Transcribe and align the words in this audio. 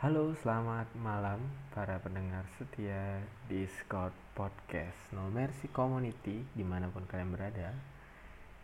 Halo, 0.00 0.32
selamat 0.32 0.96
malam 0.96 1.36
para 1.76 2.00
pendengar 2.00 2.48
setia 2.56 3.20
di 3.52 3.68
Scout 3.68 4.16
Podcast 4.32 4.96
No 5.12 5.28
Mercy 5.28 5.68
Community 5.68 6.40
di 6.56 6.64
mana 6.64 6.88
pun 6.88 7.04
kalian 7.04 7.28
berada. 7.28 7.76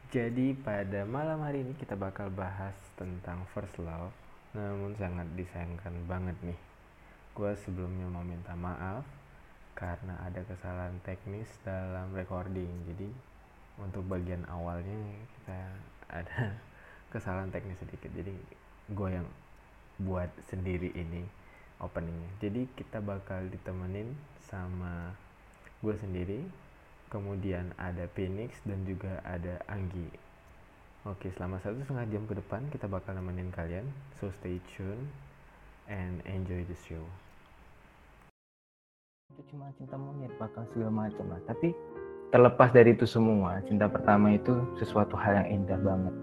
Jadi 0.09 0.57
pada 0.57 1.05
malam 1.05 1.45
hari 1.45 1.61
ini 1.61 1.77
kita 1.77 1.93
bakal 1.93 2.33
bahas 2.33 2.73
tentang 2.97 3.45
first 3.53 3.77
love, 3.77 4.17
namun 4.57 4.97
sangat 4.97 5.29
disayangkan 5.37 6.09
banget 6.09 6.41
nih. 6.41 6.57
Gue 7.37 7.53
sebelumnya 7.69 8.09
mau 8.09 8.25
minta 8.25 8.57
maaf 8.57 9.05
karena 9.77 10.17
ada 10.25 10.41
kesalahan 10.41 10.97
teknis 11.05 11.53
dalam 11.61 12.17
recording. 12.17 12.73
Jadi 12.89 13.13
untuk 13.77 14.09
bagian 14.09 14.49
awalnya 14.49 15.21
kita 15.37 15.61
ada 16.09 16.57
kesalahan 17.13 17.53
teknis 17.53 17.77
sedikit. 17.77 18.09
Jadi 18.17 18.33
gue 18.89 19.09
yang 19.13 19.29
buat 20.01 20.29
sendiri 20.53 20.93
ini 20.93 21.25
openingnya. 21.81 22.31
Jadi 22.41 22.69
kita 22.77 23.01
bakal 23.01 23.49
ditemenin 23.49 24.13
sama 24.49 25.13
gue 25.85 25.95
sendiri 26.01 26.41
kemudian 27.13 27.71
ada 27.79 28.09
Phoenix 28.13 28.57
dan 28.67 28.83
juga 28.85 29.21
ada 29.23 29.61
Anggi. 29.71 30.09
Oke 31.07 31.31
selama 31.39 31.63
satu 31.63 31.79
setengah 31.87 32.07
jam 32.11 32.23
ke 32.27 32.35
depan 32.35 32.67
kita 32.73 32.91
bakal 32.91 33.15
nemenin 33.15 33.53
kalian. 33.55 33.87
So 34.19 34.33
stay 34.35 34.59
tune 34.75 35.07
and 35.87 36.19
enjoy 36.27 36.67
the 36.67 36.79
show. 36.83 37.05
Itu 39.31 39.43
cuma 39.55 39.71
cinta 39.79 39.95
monyet 39.95 40.35
bakal 40.41 40.67
segala 40.75 41.07
macam 41.07 41.31
lah. 41.31 41.41
Tapi 41.47 41.71
terlepas 42.35 42.75
dari 42.75 42.97
itu 42.97 43.07
semua 43.07 43.63
cinta 43.65 43.87
pertama 43.87 44.35
itu 44.35 44.53
sesuatu 44.83 45.15
hal 45.15 45.47
yang 45.47 45.63
indah 45.63 45.79
banget. 45.79 46.15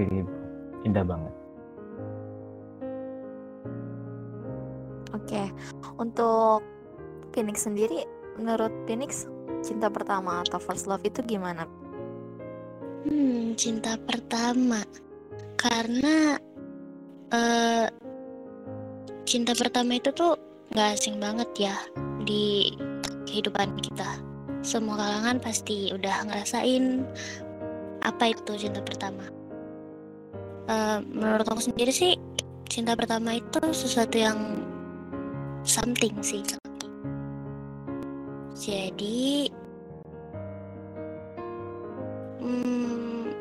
Really 0.00 0.24
indah 0.80 1.04
banget 1.04 1.39
Oke, 5.10 5.50
untuk 5.98 6.62
Phoenix 7.34 7.66
sendiri, 7.66 8.06
menurut 8.38 8.70
Phoenix, 8.86 9.26
cinta 9.60 9.90
pertama 9.90 10.42
atau 10.46 10.62
first 10.62 10.86
love 10.86 11.02
itu 11.02 11.20
gimana? 11.26 11.66
Hmm, 13.06 13.56
cinta 13.58 13.96
pertama. 13.96 14.84
Karena 15.58 16.38
uh, 17.34 17.86
cinta 19.26 19.52
pertama 19.56 19.98
itu 19.98 20.10
tuh 20.14 20.38
gak 20.72 20.96
asing 20.98 21.18
banget 21.18 21.70
ya 21.70 21.76
di 22.24 22.74
kehidupan 23.26 23.74
kita. 23.82 24.20
Semua 24.60 25.00
kalangan 25.00 25.40
pasti 25.40 25.90
udah 25.90 26.28
ngerasain 26.28 27.04
apa 28.04 28.32
itu 28.32 28.52
cinta 28.56 28.80
pertama. 28.84 29.24
Uh, 30.70 31.02
menurut 31.10 31.46
aku 31.50 31.66
sendiri 31.66 31.90
sih, 31.90 32.14
cinta 32.70 32.94
pertama 32.94 33.40
itu 33.42 33.58
sesuatu 33.74 34.14
yang 34.14 34.38
something 35.64 36.14
sih 36.20 36.44
jadi 38.60 39.48
hmm, 42.44 43.32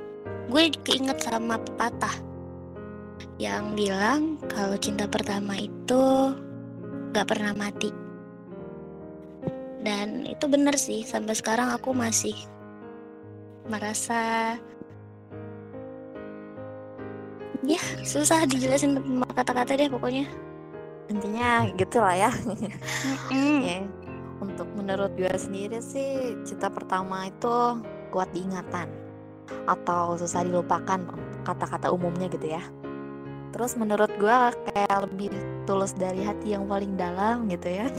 gue 0.47 0.63
keinget 0.87 1.19
sama 1.19 1.59
pepatah 1.59 2.29
yang 3.39 3.71
bilang 3.75 4.35
kalau 4.51 4.75
cinta 4.75 5.07
pertama 5.07 5.55
itu 5.55 6.35
gak 7.15 7.27
pernah 7.27 7.55
mati. 7.55 7.91
Dan 9.79 10.27
itu 10.27 10.43
bener 10.51 10.75
sih 10.75 11.07
sampai 11.07 11.31
sekarang 11.35 11.71
aku 11.71 11.95
masih 11.95 12.35
merasa 13.71 14.55
ya 17.63 17.79
susah 18.03 18.43
dijelasin 18.43 18.99
kata-kata 19.35 19.77
deh 19.77 19.87
pokoknya 19.87 20.27
intinya 21.09 21.65
gitulah 21.73 22.15
ya. 22.15 22.31
ya. 23.33 23.83
Untuk 24.39 24.69
menurut 24.77 25.11
gue 25.19 25.33
sendiri 25.35 25.83
sih 25.83 26.37
cinta 26.47 26.71
pertama 26.71 27.27
itu 27.27 27.83
kuat 28.13 28.31
diingatan 28.31 28.87
atau 29.67 30.15
susah 30.15 30.45
dilupakan 30.45 31.01
kata-kata 31.43 31.91
umumnya 31.91 32.31
gitu 32.31 32.55
ya. 32.55 32.63
Terus 33.49 33.73
menurut 33.75 34.13
gue 34.21 34.37
kayak 34.69 35.09
lebih 35.09 35.33
tulus 35.65 35.91
dari 35.97 36.21
hati 36.21 36.53
yang 36.53 36.69
paling 36.69 36.93
dalam 36.95 37.49
gitu 37.49 37.67
ya. 37.67 37.89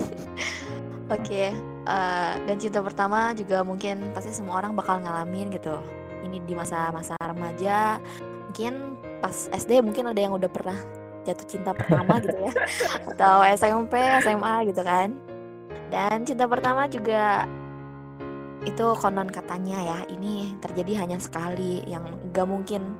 Oke, 1.10 1.26
okay. 1.26 1.48
uh, 1.90 1.90
eh, 1.90 2.34
dan 2.46 2.56
cinta 2.62 2.78
pertama 2.78 3.34
juga 3.34 3.66
mungkin 3.66 4.14
pasti 4.14 4.30
semua 4.30 4.62
orang 4.62 4.78
bakal 4.78 5.02
ngalamin 5.02 5.50
gitu. 5.50 5.74
Ini 6.22 6.38
di 6.46 6.54
masa-masa 6.54 7.18
remaja, 7.18 7.98
mungkin 8.46 8.94
pas 9.18 9.50
SD 9.50 9.82
mungkin 9.82 10.06
ada 10.06 10.20
yang 10.22 10.38
udah 10.38 10.46
pernah 10.46 10.78
jatuh 11.24 11.46
cinta 11.46 11.70
pertama 11.76 12.18
gitu 12.22 12.36
ya. 12.36 12.52
Atau 13.12 13.36
SMP 13.56 13.94
SMA 14.24 14.54
gitu 14.70 14.82
kan. 14.82 15.08
Dan 15.90 16.22
cinta 16.22 16.46
pertama 16.46 16.86
juga 16.86 17.44
itu 18.62 18.86
konon 19.00 19.28
katanya 19.32 19.80
ya 19.80 19.98
ini 20.12 20.52
terjadi 20.60 21.04
hanya 21.04 21.18
sekali 21.18 21.82
yang 21.88 22.04
gak 22.32 22.48
mungkin. 22.48 22.94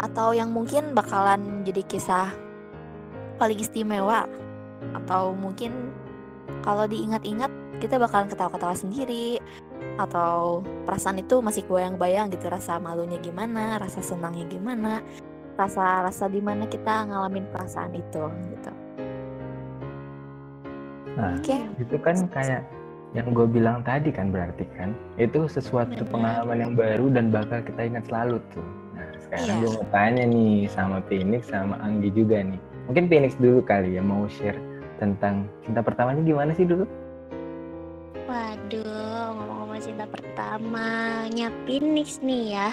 Atau 0.00 0.32
yang 0.32 0.50
mungkin 0.50 0.96
bakalan 0.96 1.62
jadi 1.64 1.84
kisah 1.84 2.32
paling 3.36 3.60
istimewa. 3.60 4.26
Atau 4.96 5.36
mungkin 5.36 5.92
kalau 6.64 6.88
diingat-ingat 6.88 7.52
kita 7.80 7.96
bakalan 7.96 8.28
ketawa-ketawa 8.28 8.76
sendiri. 8.76 9.40
Atau 9.96 10.64
perasaan 10.88 11.20
itu 11.20 11.40
masih 11.44 11.64
goyang-bayang 11.68 12.32
gitu 12.32 12.48
rasa 12.48 12.80
malunya 12.80 13.20
gimana 13.20 13.76
rasa 13.80 14.00
senangnya 14.00 14.48
gimana 14.48 15.04
rasa-rasa 15.58 16.26
di 16.30 16.42
mana 16.42 16.66
kita 16.66 17.06
ngalamin 17.08 17.46
perasaan 17.50 17.94
itu 17.94 18.24
gitu. 18.54 18.72
Nah, 21.18 21.36
okay. 21.36 21.66
itu 21.82 21.96
kan 22.00 22.16
kayak 22.30 22.62
yang 23.10 23.34
gue 23.34 23.46
bilang 23.50 23.82
tadi 23.82 24.14
kan 24.14 24.30
berarti 24.30 24.62
kan 24.78 24.94
itu 25.18 25.50
sesuatu 25.50 26.06
Benar. 26.06 26.10
pengalaman 26.14 26.58
yang 26.62 26.72
baru 26.78 27.06
dan 27.10 27.34
bakal 27.34 27.58
kita 27.66 27.90
ingat 27.90 28.06
selalu 28.06 28.38
tuh. 28.54 28.66
Nah 28.94 29.10
sekarang 29.26 29.46
yeah. 29.50 29.60
gue 29.66 29.70
mau 29.74 29.86
tanya 29.90 30.24
nih 30.30 30.56
sama 30.70 30.98
Phoenix 31.10 31.50
sama 31.50 31.74
Anggi 31.82 32.14
juga 32.14 32.46
nih. 32.46 32.60
Mungkin 32.86 33.04
Phoenix 33.10 33.34
dulu 33.42 33.66
kali 33.66 33.98
ya 33.98 34.02
mau 34.02 34.30
share 34.30 34.58
tentang 35.02 35.50
cinta 35.66 35.82
pertamanya 35.82 36.22
gimana 36.22 36.54
sih 36.54 36.62
dulu? 36.62 36.86
Waduh, 38.30 39.34
ngomong-ngomong 39.34 39.80
cinta 39.82 40.06
pertamanya 40.06 41.50
Phoenix 41.66 42.22
nih 42.22 42.54
ya 42.54 42.70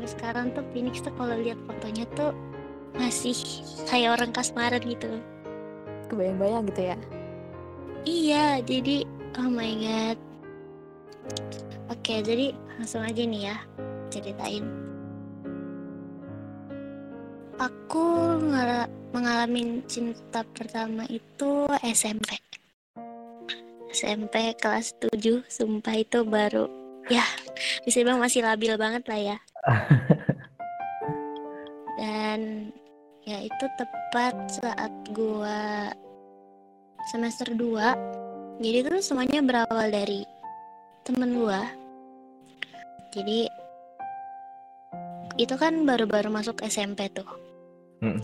sampai 0.00 0.16
sekarang 0.16 0.46
tuh 0.56 0.64
Phoenix 0.72 1.04
tuh 1.04 1.12
kalau 1.20 1.36
lihat 1.36 1.60
fotonya 1.68 2.08
tuh 2.16 2.32
masih 2.96 3.36
kayak 3.84 4.16
orang 4.16 4.32
kasmaran 4.32 4.80
gitu. 4.80 5.20
Kebayang-bayang 6.08 6.64
gitu 6.72 6.82
ya? 6.88 6.96
Iya 8.08 8.46
jadi 8.64 9.04
oh 9.36 9.52
my 9.52 9.72
god. 9.76 10.18
Oke 11.92 12.24
jadi 12.24 12.56
langsung 12.80 13.04
aja 13.04 13.20
nih 13.20 13.52
ya 13.52 13.56
ceritain. 14.08 14.64
Aku 17.60 18.40
mengalami 19.12 19.84
cinta 19.84 20.48
pertama 20.56 21.04
itu 21.12 21.68
SMP 21.84 22.40
SMP 23.92 24.56
kelas 24.56 24.96
7 24.96 25.44
sumpah 25.44 25.92
itu 25.92 26.24
baru 26.24 26.72
ya 27.12 27.26
bisa 27.84 28.00
bilang 28.00 28.22
masih 28.22 28.40
labil 28.40 28.80
banget 28.80 29.04
lah 29.10 29.20
ya 29.34 29.38
dan 32.00 32.70
ya 33.28 33.38
itu 33.44 33.64
tepat 33.76 34.34
saat 34.48 34.92
gua 35.12 35.92
semester 37.12 37.52
2 37.52 38.20
jadi 38.60 38.84
itu 38.84 38.92
semuanya 39.00 39.40
berawal 39.40 39.88
dari 39.88 40.20
temen 41.00 41.32
gua. 41.32 41.64
Jadi 43.08 43.48
itu 45.40 45.54
kan 45.56 45.88
baru-baru 45.88 46.28
masuk 46.28 46.60
SMP 46.60 47.08
tuh. 47.10 47.26
Hmm. 48.00 48.20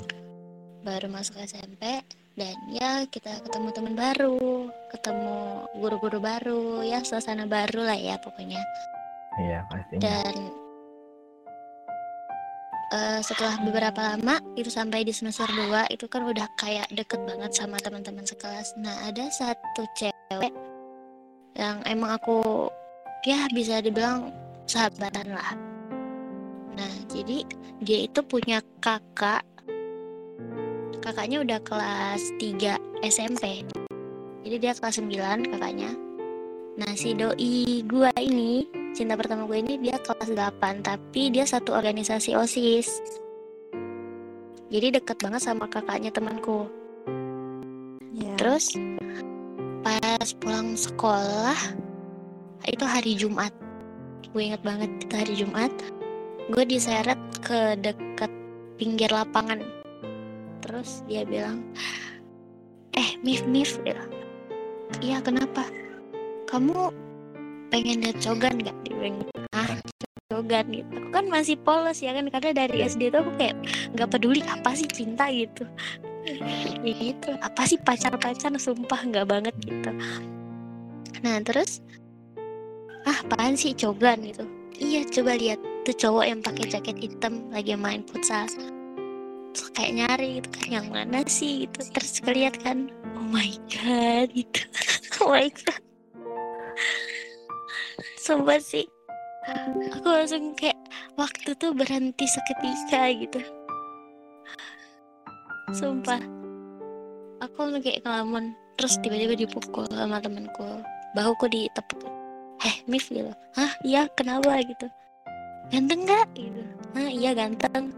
baru 0.87 1.11
masuk 1.13 1.37
SMP 1.43 2.01
dan 2.39 2.57
ya 2.71 3.05
kita 3.11 3.43
ketemu 3.43 3.75
teman 3.75 3.93
baru 3.99 4.71
ketemu 4.89 5.67
guru-guru 5.83 6.23
baru 6.23 6.81
ya 6.87 7.03
suasana 7.03 7.45
baru 7.45 7.83
lah 7.83 7.99
ya 7.99 8.17
pokoknya. 8.23 8.63
Iya 9.37 9.67
pasti 9.67 9.99
dan 9.99 10.33
uh, 12.93 13.21
setelah 13.23 13.59
beberapa 13.63 14.15
lama 14.15 14.39
itu 14.55 14.71
sampai 14.71 15.03
di 15.03 15.11
semester 15.11 15.47
2 15.49 15.91
itu 15.91 16.07
kan 16.07 16.23
udah 16.27 16.47
kayak 16.59 16.87
deket 16.95 17.19
banget 17.27 17.51
sama 17.55 17.81
teman-teman 17.83 18.27
sekelas. 18.27 18.77
Nah, 18.79 18.95
ada 19.09 19.27
satu 19.31 19.83
cewek 19.97 20.53
yang 21.57 21.81
emang 21.89 22.21
aku 22.21 22.69
ya 23.25 23.49
bisa 23.51 23.81
dibilang 23.81 24.31
sahabatan 24.69 25.35
lah. 25.35 25.53
Nah, 26.77 26.95
jadi 27.09 27.43
dia 27.81 27.99
itu 28.07 28.21
punya 28.23 28.61
kakak. 28.85 29.43
Kakaknya 31.01 31.43
udah 31.47 31.59
kelas 31.63 32.23
3 32.43 32.77
SMP. 33.07 33.63
Jadi 34.43 34.57
dia 34.59 34.75
kelas 34.75 34.99
9 34.99 35.51
kakaknya. 35.55 35.91
Nah, 36.77 36.93
si 36.93 37.17
doi 37.17 37.81
gua 37.89 38.13
ini 38.21 38.69
cinta 38.97 39.13
pertama 39.13 39.45
gue 39.45 39.61
ini 39.61 39.77
dia 39.77 40.01
kelas 40.01 40.33
8 40.33 40.81
tapi 40.81 41.29
dia 41.29 41.45
satu 41.45 41.77
organisasi 41.77 42.33
OSIS 42.33 42.89
jadi 44.67 44.99
deket 44.99 45.23
banget 45.23 45.47
sama 45.47 45.71
kakaknya 45.71 46.11
temanku. 46.11 46.67
Iya. 48.17 48.33
terus 48.41 48.75
pas 49.85 50.29
pulang 50.43 50.75
sekolah 50.75 51.55
itu 52.67 52.83
hari 52.83 53.13
Jumat. 53.15 53.53
Gue 54.35 54.51
inget 54.51 54.65
banget 54.67 54.91
itu 55.05 55.15
hari 55.15 55.35
Jumat 55.39 55.73
gue 56.51 56.65
diseret 56.67 57.19
ke 57.47 57.79
deket 57.79 58.33
pinggir 58.75 59.13
lapangan. 59.15 59.63
Terus 60.67 61.07
dia 61.07 61.23
bilang 61.23 61.63
eh 62.99 63.15
Mif 63.23 63.47
Mif 63.47 63.79
iya 64.99 65.23
kenapa? 65.23 65.63
Kamu 66.51 67.06
pengen 67.71 68.03
lihat 68.03 68.19
cogan 68.23 68.63
gak 68.63 68.77
bilang 68.87 69.23
gitu. 69.23 69.41
ah 69.55 69.71
cogan 70.31 70.67
gitu. 70.71 70.91
Aku 70.91 71.09
kan 71.15 71.25
masih 71.31 71.57
polos 71.59 71.99
ya 72.03 72.13
kan 72.13 72.27
karena 72.31 72.67
dari 72.67 72.83
SD 72.85 73.15
tuh 73.15 73.23
aku 73.23 73.33
kayak 73.39 73.57
nggak 73.95 74.09
peduli 74.11 74.43
apa 74.45 74.71
sih 74.75 74.89
cinta 74.91 75.31
gitu. 75.31 75.65
Ya 76.27 76.93
gitu. 76.99 77.31
Apa 77.39 77.63
sih 77.65 77.79
pacar-pacar 77.79 78.53
sumpah 78.59 79.01
nggak 79.07 79.27
banget 79.27 79.55
gitu. 79.63 79.91
Nah 81.23 81.39
terus? 81.43 81.81
Ah 83.07 83.23
apaan 83.23 83.55
sih 83.55 83.73
cogan 83.73 84.23
gitu? 84.27 84.45
Iya 84.77 85.07
coba 85.09 85.39
lihat 85.39 85.63
tuh 85.87 85.95
cowok 85.95 86.25
yang 86.27 86.41
pakai 86.43 86.65
jaket 86.69 86.97
hitam 86.99 87.47
lagi 87.55 87.79
main 87.79 88.03
futsal. 88.05 88.51
Terus 89.55 89.71
kayak 89.73 89.93
nyari 89.95 90.29
gitu 90.43 90.49
kan 90.53 90.67
yang 90.69 90.87
mana 90.91 91.23
sih 91.31 91.65
gitu. 91.65 91.87
Terus 91.95 92.19
keliat 92.21 92.59
kan 92.61 92.91
oh 93.15 93.27
my 93.31 93.51
god 93.71 94.29
gitu. 94.35 94.61
Oh 95.17 95.33
my 95.33 95.49
god 95.49 95.81
sumpah 98.27 98.59
sih. 98.59 98.83
Aku 99.95 100.11
langsung 100.11 100.59
kayak 100.59 100.75
waktu 101.15 101.55
tuh 101.55 101.71
berhenti 101.71 102.27
seketika 102.27 103.15
gitu. 103.15 103.41
Sumpah. 105.71 106.19
Aku 107.47 107.55
langsung 107.63 107.83
kayak 107.87 108.03
ngelamun 108.03 108.51
terus 108.75 108.99
tiba-tiba 108.99 109.39
dipukul 109.39 109.87
sama 109.95 110.19
temanku. 110.19 110.83
Bahuku 111.15 111.47
ditepuk. 111.47 112.03
Eh 112.67 112.83
Mif 112.91 113.07
gitu. 113.15 113.31
Hah? 113.55 113.71
Iya 113.87 114.11
kenapa? 114.19 114.59
gitu. 114.59 114.91
Ganteng 115.71 116.03
nggak? 116.03 116.27
gitu. 116.35 116.63
Hah? 116.99 117.07
Iya 117.07 117.31
ganteng. 117.39 117.95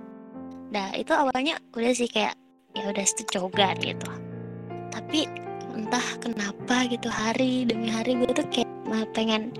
Nah 0.68 0.92
itu 0.92 1.16
awalnya 1.16 1.56
udah 1.72 1.92
sih 1.96 2.12
kayak 2.12 2.36
ya 2.76 2.84
udah 2.92 3.04
secogan 3.08 3.80
gitu. 3.80 4.12
Tapi 4.92 5.24
entah 5.72 6.04
kenapa 6.20 6.84
gitu 6.92 7.08
hari 7.08 7.64
demi 7.64 7.88
hari 7.88 8.20
gue 8.20 8.28
tuh 8.36 8.44
kayak 8.52 8.68
pengen 9.16 9.56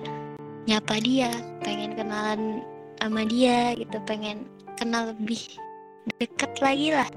nyapa 0.68 1.00
dia 1.00 1.32
pengen 1.64 1.96
kenalan 1.96 2.60
sama 3.00 3.24
dia 3.24 3.72
gitu 3.72 3.96
pengen 4.04 4.44
kenal 4.76 5.10
lebih 5.10 5.40
deket 6.20 6.52
lagi 6.60 6.92
lah 6.92 7.08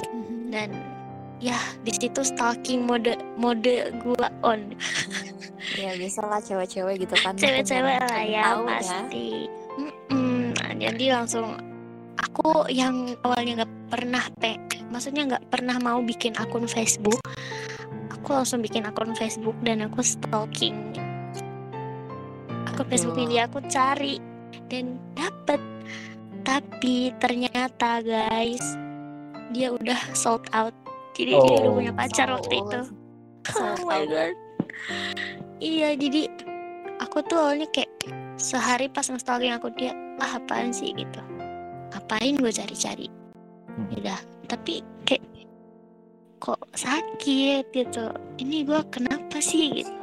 Mhm. 0.00 0.48
dan 0.48 0.70
ya 1.38 1.56
di 1.82 1.92
situ 1.92 2.22
stalking 2.22 2.86
mode 2.86 3.12
mode 3.36 3.74
gua 4.00 4.30
on 4.40 4.72
Ya 5.70 5.92
biasalah 5.94 6.40
cewek-cewek 6.40 7.04
gitu 7.04 7.14
kan. 7.20 7.36
cewek-cewek 7.40 8.00
lah 8.00 8.20
ya 8.20 8.42
tahu 8.48 8.64
pasti 8.66 9.28
Mm-mm. 9.76 10.56
Nah, 10.56 10.72
jadi 10.74 11.04
langsung 11.14 11.56
aku 12.16 12.64
yang 12.66 13.12
awalnya 13.22 13.62
nggak 13.62 13.72
pernah 13.88 14.24
pe 14.36 14.56
maksudnya 14.88 15.22
nggak 15.28 15.44
pernah 15.48 15.76
mau 15.78 16.00
bikin 16.00 16.34
akun 16.36 16.64
Facebook 16.64 17.20
aku 18.10 18.28
langsung 18.32 18.60
bikin 18.60 18.84
akun 18.84 19.14
Facebook 19.14 19.54
dan 19.62 19.84
aku 19.84 20.00
stalking 20.00 20.76
akun 22.80 22.88
Aduh. 22.88 22.90
Facebooknya 22.90 23.26
dia 23.28 23.42
aku 23.44 23.58
cari 23.66 24.16
dan 24.66 24.84
dapet. 25.12 25.60
Tapi 26.40 27.12
ternyata 27.20 28.00
guys 28.00 28.64
dia 29.50 29.68
udah 29.70 30.00
sold 30.14 30.48
out. 30.50 30.72
Jadi 31.12 31.36
dia 31.36 31.56
udah 31.60 31.68
Oh. 31.68 31.76
punya 31.76 31.92
pacar 31.92 32.32
waktu 32.32 32.48
Sold. 32.50 32.64
itu. 32.64 32.80
Sold 33.46 33.76
oh 33.82 33.86
my 33.86 34.02
god. 34.06 34.34
Iya 35.60 35.92
jadi 35.92 36.24
aku 36.98 37.20
tuh 37.22 37.36
awalnya 37.36 37.68
kayak 37.68 37.92
sehari 38.40 38.88
pas 38.88 39.04
nge-stalking 39.04 39.52
aku 39.52 39.68
dia 39.76 39.92
ah 40.16 40.40
apaan 40.40 40.72
sih? 40.72 40.96
gitu. 40.96 41.20
Ngapain 41.92 42.34
gue 42.34 42.48
cari-cari? 42.48 43.08
Hmm. 43.68 43.92
udah. 43.92 44.16
Tapi 44.48 44.80
kayak 45.04 45.20
kok 46.40 46.56
sakit? 46.72 47.68
gitu. 47.70 48.08
Ini 48.40 48.64
gue 48.64 48.80
kenapa 48.88 49.36
sih? 49.38 49.84
gitu. 49.84 49.92
Hmm. 49.92 49.99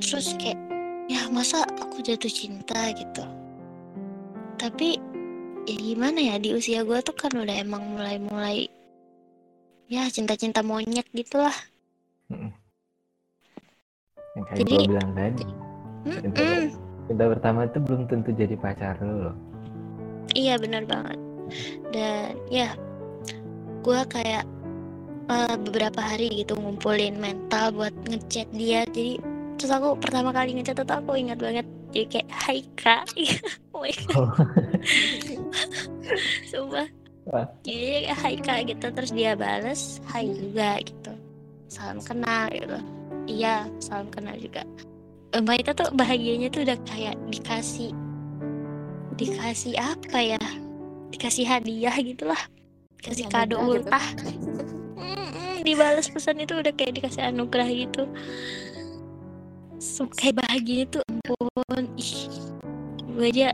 Terus 0.00 0.36
kayak 0.36 0.58
ya 1.06 1.26
masa 1.30 1.62
aku 1.78 2.02
jatuh 2.02 2.30
cinta 2.30 2.90
gitu 2.92 3.24
tapi 4.56 4.98
ya 5.66 5.76
gimana 5.76 6.18
ya 6.18 6.36
di 6.38 6.54
usia 6.54 6.82
gue 6.82 6.98
tuh 7.02 7.14
kan 7.14 7.32
udah 7.34 7.56
emang 7.56 7.82
mulai-mulai 7.94 8.66
ya 9.86 10.06
cinta-cinta 10.10 10.62
monyet 10.62 11.06
gitulah 11.10 11.54
yang 14.36 14.44
kayak 14.44 14.58
Jadi- 14.62 14.76
gue 14.76 14.90
bilang 14.92 15.10
tadi 15.14 15.46
cinta, 16.06 16.40
Mm-mm. 16.42 16.64
cinta 17.08 17.24
pertama 17.26 17.60
itu 17.66 17.78
belum 17.82 18.02
tentu 18.06 18.30
jadi 18.32 18.54
pacar 18.56 18.96
lo 19.00 19.14
loh 19.30 19.36
Iya 20.36 20.60
benar 20.60 20.84
banget. 20.84 21.16
Dan 21.94 22.36
ya, 22.52 22.76
gue 23.80 24.00
kayak 24.04 24.44
eh, 25.32 25.56
beberapa 25.64 25.96
hari 25.96 26.44
gitu 26.44 26.58
ngumpulin 26.60 27.16
mental 27.16 27.72
buat 27.72 27.94
ngechat 28.04 28.44
dia. 28.52 28.84
Jadi 28.92 29.16
terus 29.56 29.72
aku 29.72 29.96
pertama 29.98 30.30
kali 30.30 30.52
ngechat 30.54 30.78
itu 30.78 30.92
aku 30.92 31.16
ingat 31.16 31.40
banget. 31.40 31.66
Jadi 31.90 32.06
kayak 32.12 32.28
Hai 32.28 32.60
kak, 32.76 33.02
oh 33.72 33.80
my 33.80 33.92
God, 33.92 34.16
Oh. 34.16 34.30
sumpah. 36.50 36.86
Wah. 37.26 37.46
Jadi 37.64 38.06
kayak 38.06 38.18
Hai 38.20 38.34
kak 38.38 38.58
gitu 38.68 38.86
terus 38.92 39.10
dia 39.10 39.32
bales 39.34 39.98
Hai 40.06 40.28
juga 40.28 40.78
gitu. 40.84 41.12
Salam 41.66 41.98
kenal 42.00 42.46
gitu. 42.52 42.78
Iya 43.26 43.66
salam 43.80 44.06
kenal 44.08 44.36
juga. 44.38 44.62
Mbak 45.34 45.56
itu 45.60 45.70
tuh 45.74 45.88
bahagianya 45.92 46.48
tuh 46.48 46.62
udah 46.64 46.78
kayak 46.86 47.16
dikasih 47.28 47.90
dikasih 49.16 49.74
apa 49.76 50.18
ya 50.20 50.42
dikasih 51.08 51.44
hadiah 51.44 51.92
gitulah 51.96 52.38
kasih 53.00 53.24
Anugerah 53.28 53.44
kado 53.44 53.56
gitu. 53.56 53.64
ultah 53.64 54.06
Mm-mm, 54.96 55.64
dibalas 55.64 56.08
pesan 56.08 56.40
itu 56.40 56.56
udah 56.56 56.72
kayak 56.72 57.00
dikasih 57.00 57.22
anugerah 57.32 57.68
gitu 57.68 58.04
kayak 60.16 60.42
bahagia 60.42 60.82
tuh 60.88 61.02
ampun. 61.06 61.84
Ih 61.96 62.12
gue 63.16 63.26
aja 63.32 63.48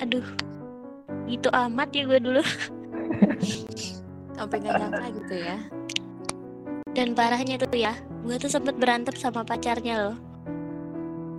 aduh 0.00 0.24
gitu 1.28 1.48
amat 1.52 1.88
ya 1.92 2.02
gue 2.08 2.18
dulu. 2.20 2.42
Sampai 4.36 4.56
nggak 4.60 4.74
nyangka 4.80 5.06
gitu 5.20 5.36
ya. 5.36 5.58
dan 6.90 7.14
parahnya 7.14 7.54
tuh 7.54 7.70
ya 7.78 7.94
gue 8.26 8.34
tuh 8.34 8.50
sempet 8.50 8.74
berantem 8.74 9.14
sama 9.14 9.46
pacarnya 9.46 10.10
loh. 10.10 10.16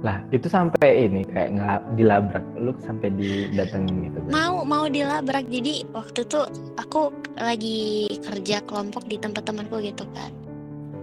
Lah 0.01 0.17
itu 0.33 0.49
sampai 0.49 1.05
ini 1.05 1.21
kayak 1.29 1.61
ngelab, 1.61 1.83
dilabrak 1.93 2.45
lu 2.57 2.73
sampai 2.81 3.13
didatengin 3.13 4.09
gitu 4.09 4.17
kan? 4.25 4.31
mau 4.33 4.55
mau 4.65 4.85
dilabrak. 4.89 5.45
Jadi 5.51 5.85
waktu 5.93 6.25
tuh 6.25 6.49
aku 6.81 7.13
lagi 7.37 8.09
kerja 8.25 8.65
kelompok 8.65 9.05
di 9.05 9.21
tempat 9.21 9.45
temanku 9.45 9.77
gitu 9.83 10.07
kan. 10.17 10.33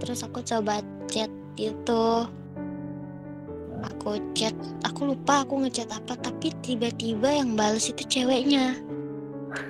Terus 0.03 0.19
aku 0.27 0.43
coba 0.43 0.83
chat 1.07 1.31
itu 1.55 2.27
aku 3.83 4.19
chat 4.35 4.55
aku 4.83 5.15
lupa 5.15 5.43
aku 5.47 5.63
ngechat 5.65 5.89
apa 5.91 6.15
tapi 6.19 6.51
tiba-tiba 6.63 7.29
yang 7.43 7.55
balas 7.55 7.89
itu 7.89 8.03
ceweknya. 8.05 8.77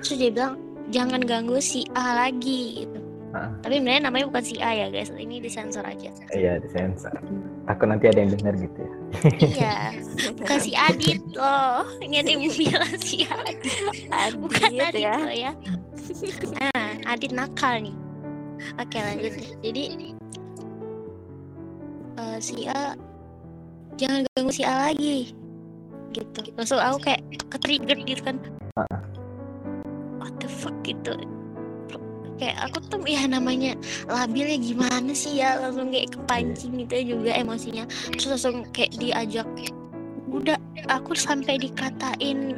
Terus 0.04 0.16
dia 0.20 0.30
bilang 0.32 0.54
jangan 0.90 1.22
ganggu 1.22 1.58
si 1.62 1.86
A 1.94 2.26
lagi 2.26 2.84
gitu. 2.86 2.98
Ah. 3.30 3.46
tapi 3.62 3.78
sebenarnya 3.78 4.10
namanya 4.10 4.26
bukan 4.26 4.42
si 4.42 4.58
A 4.58 4.74
ya 4.74 4.86
guys. 4.90 5.14
Ini 5.14 5.38
disensor 5.38 5.86
aja. 5.86 6.10
Iya 6.34 6.58
disensor. 6.58 7.14
Takut 7.62 7.86
nanti 7.86 8.10
ada 8.10 8.18
yang 8.26 8.34
dengar 8.34 8.54
gitu 8.58 8.78
ya. 8.82 8.92
Iya. 9.38 9.74
Bukan 10.34 10.58
si 10.58 10.72
Adit 10.74 11.22
loh. 11.38 11.86
Ini 12.02 12.26
ada 12.26 12.30
yang 12.34 12.42
bilang 12.50 12.94
si 12.98 13.22
Adit. 13.22 14.34
Bukan 14.34 14.70
Adit 14.74 14.82
Adit 14.82 15.02
ya. 15.06 15.14
loh 15.14 15.34
ya. 15.34 15.52
Nah 16.58 16.90
Adit 17.06 17.30
nakal 17.30 17.78
nih. 17.86 17.94
Oke 18.82 18.98
lanjut. 18.98 19.32
Deh. 19.38 19.46
jadi 19.62 19.82
eh, 22.18 22.38
si 22.42 22.66
A 22.66 22.98
jangan 24.00 24.24
ganggu 24.32 24.52
si 24.56 24.64
A 24.64 24.88
lagi. 24.88 25.36
Gitu. 26.16 26.40
Langsung 26.56 26.80
aku 26.80 27.04
kayak 27.04 27.20
ketrigger 27.52 27.98
gitu 28.08 28.22
kan. 28.24 28.40
What 30.16 30.32
the 30.40 30.48
fuck 30.48 30.72
gitu. 30.80 31.12
Kayak 32.40 32.72
aku 32.72 32.80
tuh 32.88 33.04
ya 33.04 33.28
namanya 33.28 33.76
labilnya 34.08 34.56
gimana 34.56 35.12
sih 35.12 35.44
ya? 35.44 35.60
Langsung 35.60 35.92
kayak 35.92 36.16
kepancing 36.16 36.72
gitu 36.80 37.20
juga 37.20 37.36
emosinya. 37.36 37.84
Terus 38.16 38.32
langsung 38.32 38.64
kayak 38.72 38.96
diajak 38.96 39.44
udah 40.32 40.56
aku 40.88 41.12
sampai 41.12 41.60
dikatain 41.60 42.56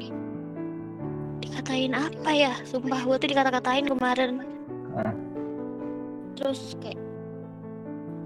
dikatain 1.43 1.99
apa 1.99 2.31
ya? 2.31 2.55
Sumpah 2.63 3.03
gue 3.03 3.17
tuh 3.19 3.29
dikata-katain 3.35 3.91
kemarin. 3.91 4.47
Terus 6.39 6.79
kayak 6.79 7.02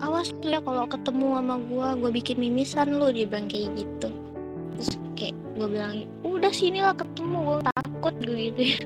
awas 0.05 0.33
lu 0.45 0.53
ya 0.53 0.61
kalau 0.61 0.85
ketemu 0.85 1.27
sama 1.41 1.57
gue 1.61 1.89
gue 2.05 2.11
bikin 2.21 2.37
mimisan 2.41 2.97
lu 2.97 3.09
dia 3.13 3.25
bilang 3.25 3.49
kayak 3.49 3.73
gitu. 3.77 4.09
Terus 4.77 4.91
kayak 5.17 5.35
gue 5.57 5.69
bilang 5.69 5.95
udah 6.27 6.53
sini 6.53 6.85
lah 6.85 6.93
ketemu 6.93 7.37
gue 7.41 7.59
takut 7.73 8.15
gue 8.21 8.39
gitu 8.53 8.63
ya. 8.77 8.81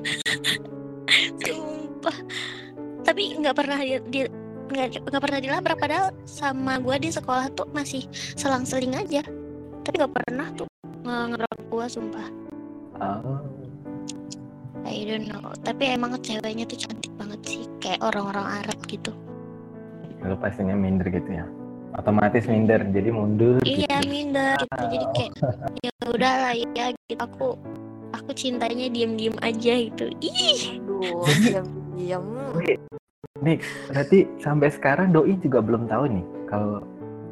Sumpah. 1.43 2.17
Tapi 3.03 3.21
nggak 3.43 3.55
pernah 3.57 3.79
dia, 3.81 3.99
dia 4.07 4.25
nggak 4.71 5.03
nggak 5.03 5.23
pernah 5.23 5.39
dilabrak 5.43 5.77
padahal 5.79 6.07
sama 6.23 6.79
gue 6.79 6.95
di 7.01 7.09
sekolah 7.11 7.51
tuh 7.51 7.67
masih 7.75 8.07
selang-seling 8.39 8.95
aja. 8.95 9.25
Tapi 9.83 9.95
nggak 9.99 10.13
pernah 10.15 10.47
tuh 10.55 10.67
nge- 11.03 11.27
ngerok 11.35 11.59
gue 11.67 11.85
sumpah. 11.91 12.27
Oh. 13.01 13.41
I 14.81 15.05
don't 15.05 15.29
know. 15.29 15.53
Tapi 15.61 15.93
emang 15.93 16.17
ceweknya 16.19 16.65
tuh 16.65 16.79
cantik 16.79 17.13
banget 17.19 17.39
sih 17.45 17.63
kayak 17.83 18.01
orang-orang 18.01 18.65
Arab 18.65 18.79
gitu 18.89 19.13
Lu 20.21 20.35
pastinya 20.37 20.77
minder 20.77 21.07
gitu 21.09 21.29
ya. 21.29 21.45
Otomatis 21.91 22.47
minder, 22.47 22.79
jadi 22.87 23.11
mundur 23.11 23.59
iya 23.67 23.99
gitu. 23.99 24.07
minder 24.07 24.55
gitu 24.63 24.85
jadi 24.95 25.05
kayak 25.11 25.31
ya 25.83 25.91
udah 26.07 26.33
lah 26.39 26.53
ya 26.55 26.85
gitu 26.95 27.19
aku 27.19 27.47
aku 28.15 28.29
cintanya 28.31 28.87
diam-diam 28.87 29.35
aja 29.43 29.73
gitu 29.75 30.07
ih 30.23 30.79
diam-diam. 31.43 32.23
Nih, 33.43 33.57
berarti 33.91 34.23
sampai 34.39 34.71
sekarang 34.71 35.11
doi 35.11 35.35
juga 35.43 35.59
belum 35.59 35.91
tahu 35.91 36.03
nih 36.15 36.25
kalau 36.47 36.79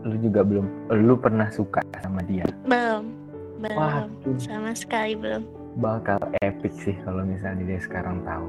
lu 0.04 0.16
juga 0.20 0.42
belum 0.44 0.66
lu 1.08 1.16
pernah 1.16 1.48
suka 1.56 1.80
sama 2.04 2.20
dia. 2.28 2.44
belum 2.68 3.16
belum 3.64 3.80
Waduh, 3.80 4.38
sama 4.44 4.76
sekali 4.76 5.16
belum 5.16 5.44
bakal 5.80 6.20
epic 6.44 6.76
sih 6.84 6.96
kalau 7.08 7.24
misalnya 7.24 7.64
dia 7.64 7.80
sekarang 7.80 8.20
tahu. 8.28 8.48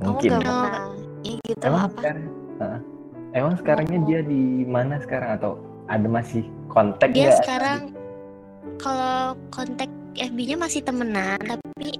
Kamu 0.00 0.08
Mungkin. 0.08 0.30
gak 0.32 0.40
No. 0.40 0.56
pernah 0.56 0.88
ini 1.20 1.40
gitu 1.52 1.64
Emang 1.68 1.82
apa? 1.84 1.98
sekarang, 2.00 2.26
Heeh. 2.64 2.80
Emang 3.34 3.58
sekarangnya 3.58 3.98
Oh. 4.00 4.06
dia 4.06 4.20
di 4.22 4.42
mana 4.64 5.02
sekarang 5.02 5.36
atau 5.36 5.52
ada 5.86 6.06
masih 6.06 6.46
kontak 6.70 7.12
dia 7.12 7.28
nggak? 7.28 7.38
sekarang 7.44 7.80
kalau 8.78 9.36
kontak 9.50 9.90
FB-nya 10.14 10.56
masih 10.56 10.80
temenan 10.80 11.36
tapi 11.42 11.98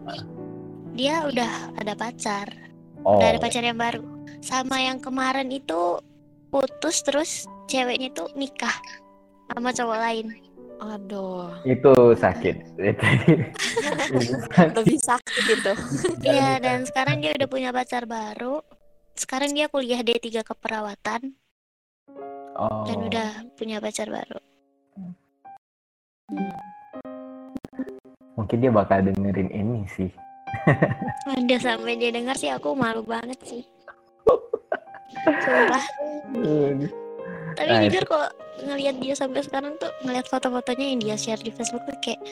dia 0.95 1.27
udah 1.27 1.53
ada 1.77 1.93
pacar 1.95 2.47
Oh, 3.05 3.21
udah 3.21 3.37
ada 3.37 3.41
pacar 3.43 3.61
yang 3.61 3.77
baru 3.77 4.01
sama 4.41 4.81
yang 4.81 4.97
kemarin 4.97 5.53
itu 5.53 6.01
putus 6.49 7.03
terus 7.03 7.45
ceweknya 7.67 8.09
tuh 8.15 8.31
nikah 8.33 8.73
sama 9.51 9.71
cowok 9.71 9.99
lain 10.01 10.27
Aduh, 10.75 11.49
itu 11.65 11.95
sakit. 12.19 12.77
Itu 12.77 12.99
sakit. 12.99 13.39
lebih 14.77 14.99
sakit 15.01 15.43
gitu. 15.47 15.73
iya 16.21 16.59
dan 16.59 16.83
sekarang 16.83 17.23
dia 17.23 17.31
udah 17.33 17.49
punya 17.49 17.71
pacar 17.71 18.05
baru 18.05 18.59
sekarang 19.15 19.55
dia 19.55 19.67
kuliah 19.67 20.03
D3 20.03 20.43
keperawatan 20.43 21.35
Oh. 22.55 22.87
dan 22.87 22.99
udah 23.03 23.29
punya 23.59 23.83
pacar 23.83 24.07
baru 24.07 24.39
Mungkin 28.35 28.57
dia 28.59 28.71
bakal 28.71 29.03
dengerin 29.03 29.51
ini 29.51 29.83
sih. 29.91 30.11
udah 31.35 31.59
sampai 31.59 31.99
dia 31.99 32.15
dengar 32.15 32.39
sih 32.39 32.51
aku 32.51 32.79
malu 32.79 33.03
banget 33.03 33.39
sih 33.43 33.63
Sumpah. 35.25 35.85
Tapi 37.55 37.71
Nah, 37.71 37.81
jujur 37.87 38.03
kok 38.05 38.29
ngelihat 38.63 38.97
dia 38.99 39.15
sampai 39.15 39.43
sekarang 39.43 39.75
tuh 39.79 39.91
ngelihat 40.03 40.27
foto-fotonya 40.27 40.95
yang 40.95 41.01
dia 41.01 41.17
share 41.19 41.41
di 41.41 41.51
Facebook 41.51 41.83
tuh 41.87 41.99
kayak 41.99 42.23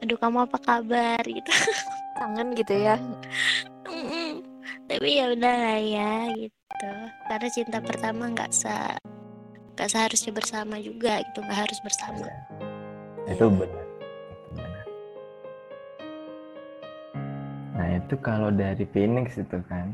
aduh 0.00 0.18
kamu 0.18 0.46
apa 0.46 0.58
kabar 0.58 1.22
gitu. 1.22 1.52
Kangen 2.14 2.54
gitu 2.54 2.74
ya. 2.74 2.96
Tapi 4.84 5.08
ya 5.16 5.24
udah 5.32 5.54
lah 5.64 5.80
ya 5.80 6.12
gitu. 6.36 6.90
Karena 7.26 7.48
cinta 7.48 7.78
pertama 7.80 8.28
nggak 8.30 8.50
se 8.52 8.74
nggak 9.74 9.90
seharusnya 9.90 10.30
bersama 10.30 10.78
juga 10.78 11.18
gitu, 11.22 11.42
nggak 11.42 11.60
harus 11.66 11.78
bersama. 11.82 12.26
itu 13.24 13.48
benar 13.48 13.86
itu 14.28 14.48
benar 14.52 14.84
nah 17.74 17.88
itu 17.96 18.14
kalau 18.20 18.52
dari 18.52 18.84
Phoenix 18.92 19.34
itu 19.40 19.58
kan 19.66 19.90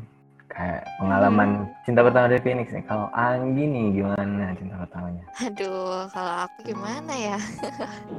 kayak 0.51 0.83
pengalaman 0.99 1.63
cinta 1.87 2.03
pertama 2.03 2.27
dari 2.27 2.43
Phoenix 2.43 2.67
nih 2.75 2.83
kalau 2.83 3.07
Anggi 3.15 3.63
nih 3.63 4.03
gimana 4.03 4.51
cinta 4.59 4.75
pertamanya 4.83 5.23
Aduh, 5.41 6.05
kalau 6.11 6.33
aku 6.45 6.57
gimana 6.67 7.13
ya? 7.15 7.37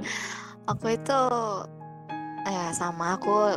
aku 0.73 0.97
itu 0.97 1.21
ya 2.49 2.73
sama 2.73 3.21
aku 3.21 3.53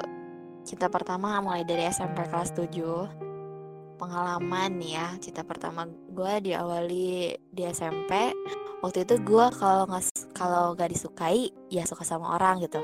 cinta 0.66 0.90
pertama 0.90 1.40
mulai 1.40 1.64
dari 1.64 1.86
SMP 1.88 2.26
kelas 2.26 2.52
7 2.58 4.02
pengalaman 4.02 4.82
ya 4.84 5.16
cinta 5.24 5.46
pertama 5.46 5.88
gue 5.88 6.52
diawali 6.52 7.38
di 7.54 7.64
SMP 7.72 8.36
waktu 8.84 9.08
itu 9.08 9.16
gue 9.24 9.46
kalau 9.56 9.88
nggak 9.88 10.04
kalau 10.36 10.76
nggak 10.76 10.92
disukai 10.92 11.54
ya 11.72 11.88
suka 11.88 12.04
sama 12.04 12.36
orang 12.36 12.60
gitu 12.66 12.84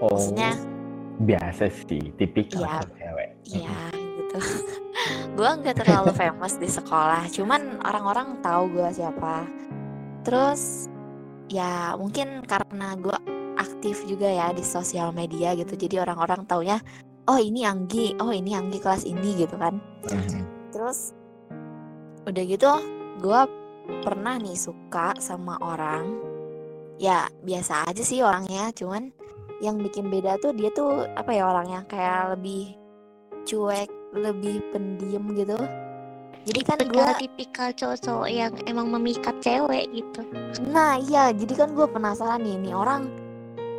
oh 0.00 0.14
maksudnya 0.14 0.56
biasa 1.18 1.68
sih 1.68 2.14
tipikal 2.14 2.64
Iya. 2.64 2.80
cewek 2.94 3.28
Iya 3.48 3.80
gitu. 3.92 4.38
gue 5.38 5.50
nggak 5.62 5.76
terlalu 5.80 6.12
famous 6.12 6.60
di 6.60 6.68
sekolah, 6.68 7.26
cuman 7.32 7.80
orang-orang 7.80 8.38
tahu 8.44 8.68
gue 8.76 8.88
siapa. 8.92 9.48
Terus 10.22 10.86
ya 11.48 11.96
mungkin 11.96 12.44
karena 12.44 12.92
gue 12.98 13.16
aktif 13.56 14.04
juga 14.04 14.28
ya 14.28 14.52
di 14.52 14.60
sosial 14.62 15.10
media 15.16 15.56
gitu, 15.56 15.74
jadi 15.74 16.04
orang-orang 16.04 16.44
taunya, 16.44 16.78
oh 17.28 17.38
ini 17.38 17.68
Anggi, 17.68 18.16
oh 18.18 18.32
ini 18.32 18.56
Anggi 18.56 18.80
kelas 18.80 19.04
ini 19.04 19.36
gitu 19.36 19.54
kan. 19.60 19.76
Mhm. 20.08 20.72
Terus 20.72 21.12
udah 22.28 22.44
gitu 22.44 22.70
gue 23.24 23.40
pernah 24.04 24.36
nih 24.36 24.56
suka 24.56 25.16
sama 25.16 25.56
orang 25.64 26.20
ya 27.00 27.24
biasa 27.40 27.88
aja 27.88 28.02
sih 28.04 28.20
orangnya 28.20 28.68
cuman 28.76 29.08
yang 29.64 29.80
bikin 29.80 30.12
beda 30.12 30.36
tuh 30.38 30.52
dia 30.52 30.68
tuh 30.70 31.08
apa 31.16 31.32
ya 31.32 31.48
orangnya 31.48 31.82
kayak 31.88 32.36
lebih 32.36 32.76
cuek 33.48 33.88
lebih 34.12 34.60
pendiam 34.70 35.24
gitu 35.32 35.56
jadi 36.44 36.60
kan 36.64 36.78
gue 36.84 37.08
Tipikal 37.18 37.72
cowok-cowok 37.76 38.28
yang 38.28 38.52
emang 38.64 38.88
memikat 38.88 39.36
cewek 39.40 39.88
gitu. 39.92 40.20
nah 40.68 41.00
iya 41.00 41.32
jadi 41.32 41.64
kan 41.64 41.72
gue 41.72 41.86
penasaran 41.88 42.44
nih 42.44 42.54
ini 42.60 42.70
orang 42.76 43.08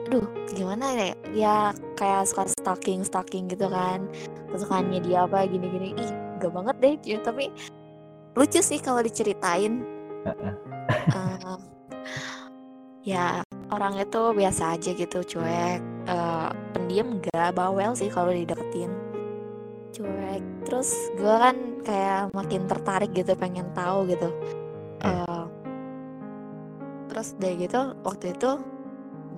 aduh 0.10 0.25
gimana 0.58 0.89
ya 0.98 1.13
dia 1.30 1.56
kayak 1.94 2.25
suka 2.25 2.50
stalking 2.50 3.06
stalking 3.06 3.46
gitu 3.46 3.70
kan. 3.70 4.10
Kesukaannya 4.50 5.06
dia 5.06 5.30
apa 5.30 5.46
gini 5.46 5.70
gini 5.70 5.89
ih 5.94 6.10
gak 6.42 6.50
banget 6.50 6.75
deh 6.82 6.94
gitu. 7.06 7.22
tapi 7.22 7.54
lucu 8.34 8.58
sih 8.58 8.82
kalau 8.82 9.06
diceritain. 9.06 9.86
Eh, 10.89 11.58
ya 13.06 13.46
orang 13.70 14.01
itu 14.01 14.34
biasa 14.34 14.82
aja 14.82 14.98
gitu 14.98 15.22
cuek. 15.22 15.78
Eh, 16.10 16.50
pendiam 16.74 17.22
gak 17.30 17.54
bawel 17.54 17.94
sih 17.94 18.10
kalau 18.10 18.34
dideketin. 18.34 18.89
Cuek. 19.94 20.42
Terus 20.66 20.89
gue 21.22 21.36
kan 21.38 21.56
kayak 21.86 22.34
makin 22.34 22.66
tertarik 22.66 23.13
gitu 23.13 23.38
pengen 23.38 23.70
tahu 23.78 24.10
gitu. 24.10 24.34
Eh, 25.06 25.46
terus 27.13 27.38
dari 27.38 27.62
gitu 27.62 27.94
waktu 28.01 28.34
itu 28.34 28.58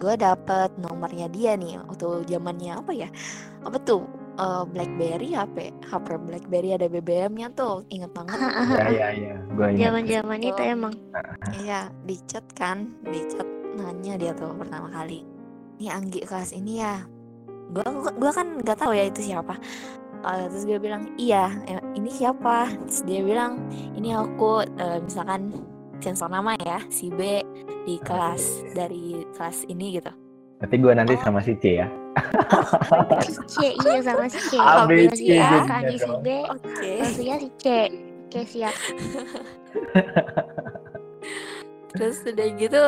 gue 0.01 0.17
dapet 0.17 0.74
nomornya 0.81 1.29
dia 1.29 1.53
nih 1.53 1.77
waktu 1.86 2.25
zamannya 2.25 2.74
apa 2.81 2.91
ya? 2.91 3.10
Apa 3.62 3.77
tuh 3.86 4.10
Eh, 4.41 4.63
BlackBerry 4.72 5.36
HP 5.36 5.70
HP 5.86 6.08
BlackBerry 6.24 6.70
ada 6.74 6.88
BBM-nya 6.88 7.51
tuh 7.51 7.86
inget 7.93 8.10
banget? 8.15 8.39
Ya 8.39 8.88
ya 8.89 9.08
ya 9.12 9.36
gue 9.53 9.65
ingat 9.75 9.81
Zaman-zaman 9.86 10.39
itu 10.41 10.62
emang. 10.63 10.93
Iya, 11.62 11.79
di 12.08 12.15
chat 12.25 12.46
kan, 12.55 12.89
di 13.05 13.22
chat 13.27 13.46
nanya 13.75 14.15
dia 14.15 14.31
tuh 14.31 14.55
pertama 14.55 14.88
kali. 14.88 15.27
Ini 15.77 15.91
Anggi 15.91 16.24
kelas 16.24 16.55
ini 16.55 16.79
ya. 16.79 17.03
Gua 17.75 17.86
gua, 17.86 18.12
gua 18.15 18.31
kan 18.31 18.48
nggak 18.63 18.77
tahu 18.79 18.96
ya 18.96 19.12
itu 19.12 19.29
siapa. 19.29 19.60
Eh, 20.22 20.46
terus 20.48 20.63
gue 20.70 20.77
bilang 20.77 21.12
iya, 21.22 21.50
ini 21.98 22.10
siapa? 22.10 22.72
Terus 22.88 23.01
dia 23.03 23.22
bilang 23.22 23.62
ini 23.93 24.15
aku 24.15 24.63
eh, 24.63 25.00
misalkan 25.03 25.53
sensor 26.01 26.31
nama 26.34 26.58
ya, 26.65 26.81
si 26.89 27.13
B 27.13 27.46
di 27.86 27.96
kelas 28.02 28.66
dari 28.78 29.26
kelas 29.38 29.66
ini 29.70 29.98
gitu. 29.98 30.12
berarti 30.62 30.76
gue 30.78 30.94
nanti 30.94 31.14
sama 31.26 31.42
si 31.42 31.58
C 31.58 31.82
ya 31.82 31.90
C 33.48 33.56
iya 33.72 34.00
sama 34.04 34.26
si 34.28 34.40
C. 34.52 34.54
A, 34.60 34.84
B, 34.86 35.08
C 35.12 35.16
si 35.16 35.26
A 35.40 35.64
jadinya 35.64 35.64
kan 35.68 35.82
si. 35.88 36.12
B, 36.20 36.28
Oke. 36.48 36.92
maksudnya 37.00 37.36
si 37.40 37.50
C. 37.60 37.66
Oke 38.32 38.48
siap. 38.48 38.72
Terus 41.96 42.18
udah 42.24 42.48
gitu 42.56 42.84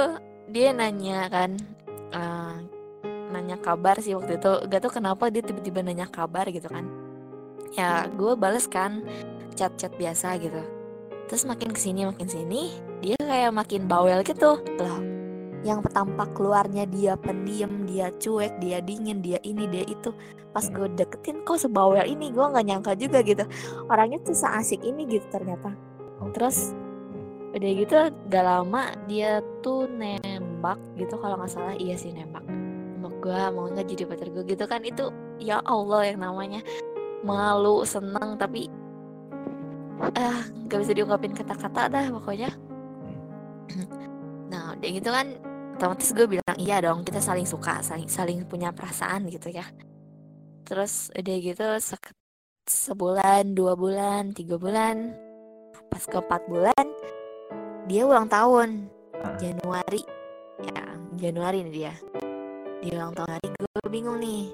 dia 0.48 0.70
nanya 0.72 1.28
kan, 1.28 1.52
eh, 2.16 2.56
nanya 3.32 3.60
kabar 3.60 4.00
sih 4.00 4.16
waktu 4.16 4.40
itu. 4.40 4.54
Gak 4.72 4.80
tau 4.88 4.92
kenapa 4.92 5.28
dia 5.28 5.44
tiba-tiba 5.44 5.84
nanya 5.84 6.08
kabar 6.08 6.48
gitu 6.48 6.72
kan. 6.72 6.88
Ya 7.76 8.08
gue 8.08 8.34
bales 8.40 8.68
kan 8.72 9.04
chat-chat 9.56 9.92
biasa 10.00 10.40
gitu. 10.40 10.64
Terus 11.28 11.44
makin 11.48 11.72
ke 11.76 11.80
sini 11.80 12.08
makin 12.08 12.28
sini 12.28 12.93
dia 13.03 13.19
kayak 13.19 13.51
makin 13.51 13.83
bawel 13.83 14.24
gitu 14.24 14.55
loh. 14.79 15.00
Yang 15.63 15.91
tampak 15.91 16.31
keluarnya 16.36 16.88
dia 16.88 17.19
pendiam, 17.19 17.83
dia 17.88 18.12
cuek, 18.19 18.60
dia 18.63 18.79
dingin, 18.79 19.19
dia 19.19 19.39
ini, 19.43 19.67
dia 19.67 19.83
itu. 19.88 20.12
Pas 20.51 20.63
gue 20.67 20.88
deketin 20.95 21.43
kok 21.43 21.60
sebawel 21.60 22.03
ini, 22.07 22.31
gue 22.31 22.43
nggak 22.43 22.65
nyangka 22.67 22.95
juga 22.95 23.24
gitu. 23.24 23.43
Orangnya 23.91 24.19
tuh 24.24 24.36
seasik 24.36 24.83
ini 24.83 25.07
gitu 25.07 25.24
ternyata. 25.31 25.75
Terus 26.36 26.72
udah 27.53 27.72
gitu 27.77 27.98
gak 28.33 28.45
lama 28.50 28.89
dia 29.05 29.38
tuh 29.62 29.86
nembak 29.86 30.81
gitu 30.98 31.22
kalau 31.22 31.38
nggak 31.38 31.53
salah 31.53 31.77
iya 31.77 31.93
sih 31.93 32.10
nembak 32.10 32.41
nembak 32.50 33.13
gue 33.22 33.41
mau 33.53 33.69
nggak 33.69 33.88
jadi 33.93 34.03
pacar 34.10 34.27
gue 34.33 34.43
gitu 34.50 34.65
kan 34.65 34.81
itu 34.81 35.13
ya 35.38 35.62
Allah 35.62 36.01
yang 36.10 36.25
namanya 36.25 36.65
malu 37.22 37.86
seneng 37.86 38.41
tapi 38.41 38.74
ah 40.17 40.41
nggak 40.65 40.79
bisa 40.81 40.98
diungkapin 40.98 41.38
kata-kata 41.38 41.93
dah 41.93 42.05
pokoknya 42.10 42.50
nah 44.51 44.75
udah 44.77 44.89
gitu 44.89 45.10
kan 45.10 45.27
otomatis 45.74 46.13
gue 46.13 46.27
bilang 46.29 46.58
iya 46.62 46.77
dong 46.79 47.01
kita 47.01 47.17
saling 47.20 47.50
suka 47.50 47.82
saling 47.82 48.08
saling 48.08 48.46
punya 48.46 48.70
perasaan 48.72 49.27
gitu 49.27 49.50
ya. 49.50 49.65
Terus 50.63 51.12
udah 51.12 51.36
gitu 51.43 51.67
se- 51.82 52.15
sebulan 52.70 53.51
dua 53.58 53.75
bulan 53.75 54.32
tiga 54.32 54.55
bulan 54.55 55.12
pas 55.91 56.03
ke 56.05 56.17
empat 56.17 56.41
bulan 56.48 56.86
dia 57.89 58.08
ulang 58.08 58.32
tahun 58.32 58.88
Ah. 59.24 59.36
Januari. 59.39 60.03
Ya 60.63 60.84
Januari 61.15 61.63
nih 61.67 61.74
dia. 61.74 61.93
Dia 62.84 63.00
ulang 63.00 63.15
tahun 63.15 63.39
hari 63.39 63.48
gue 63.55 63.89
bingung 63.91 64.20
nih. 64.20 64.51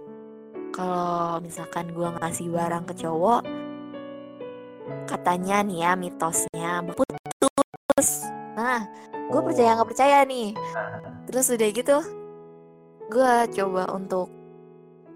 Kalau 0.70 1.42
misalkan 1.42 1.90
gue 1.92 2.06
ngasih 2.06 2.48
barang 2.54 2.86
ke 2.86 2.94
cowok 3.02 3.42
katanya 5.10 5.66
nih 5.66 5.86
ya 5.86 5.92
mitosnya 5.98 6.82
putus 6.86 8.30
nah 8.60 8.84
gue 9.32 9.40
Oh. 9.40 9.46
percaya 9.46 9.78
nggak 9.78 9.90
percaya 9.90 10.18
nih. 10.28 10.52
Terus 11.30 11.46
udah 11.54 11.70
gitu 11.72 11.98
gue 13.10 13.34
coba 13.58 13.84
untuk 13.96 14.30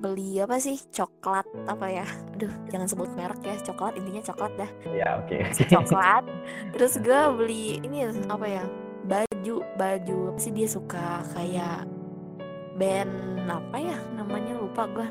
beli 0.01 0.41
apa 0.41 0.57
sih 0.57 0.79
coklat 0.89 1.45
apa 1.67 1.85
ya? 1.91 2.07
Aduh 2.37 2.53
jangan 2.71 2.87
sebut 2.87 3.09
merek 3.13 3.41
ya 3.43 3.55
coklat 3.61 3.99
intinya 3.99 4.21
coklat 4.23 4.51
dah. 4.55 4.69
Ya 4.95 5.07
oke 5.19 5.37
coklat. 5.67 6.23
Terus 6.73 6.93
gue 7.03 7.21
beli 7.35 7.83
ini 7.83 8.07
apa 8.31 8.45
ya 8.47 8.63
baju 9.03 9.55
baju 9.75 10.17
apa 10.31 10.39
sih 10.39 10.55
dia 10.55 10.67
suka 10.71 11.27
kayak 11.35 11.83
band 12.79 13.43
apa 13.45 13.75
ya 13.75 13.97
namanya 14.15 14.55
lupa 14.55 14.87
gue 14.87 15.07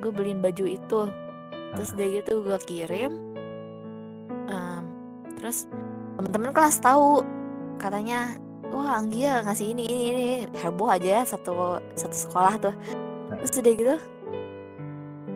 gue 0.00 0.10
beliin 0.10 0.40
baju 0.40 0.64
itu. 0.64 1.02
Terus 1.74 1.88
udah 1.92 2.08
gitu 2.08 2.32
gue 2.42 2.58
kirim 2.64 3.34
terus 5.44 5.68
temen-temen 6.16 6.56
kelas 6.56 6.80
tahu 6.80 7.20
katanya 7.78 8.36
wah 8.74 8.98
Anggia 8.98 9.44
ngasih 9.46 9.74
ini 9.76 9.84
ini 9.86 10.02
ini 10.10 10.24
heboh 10.58 10.90
aja 10.90 11.20
ya 11.20 11.22
satu 11.24 11.78
satu 11.94 12.16
sekolah 12.16 12.54
tuh. 12.58 12.74
Terus 13.40 13.52
udah 13.60 13.74
gitu 13.74 13.96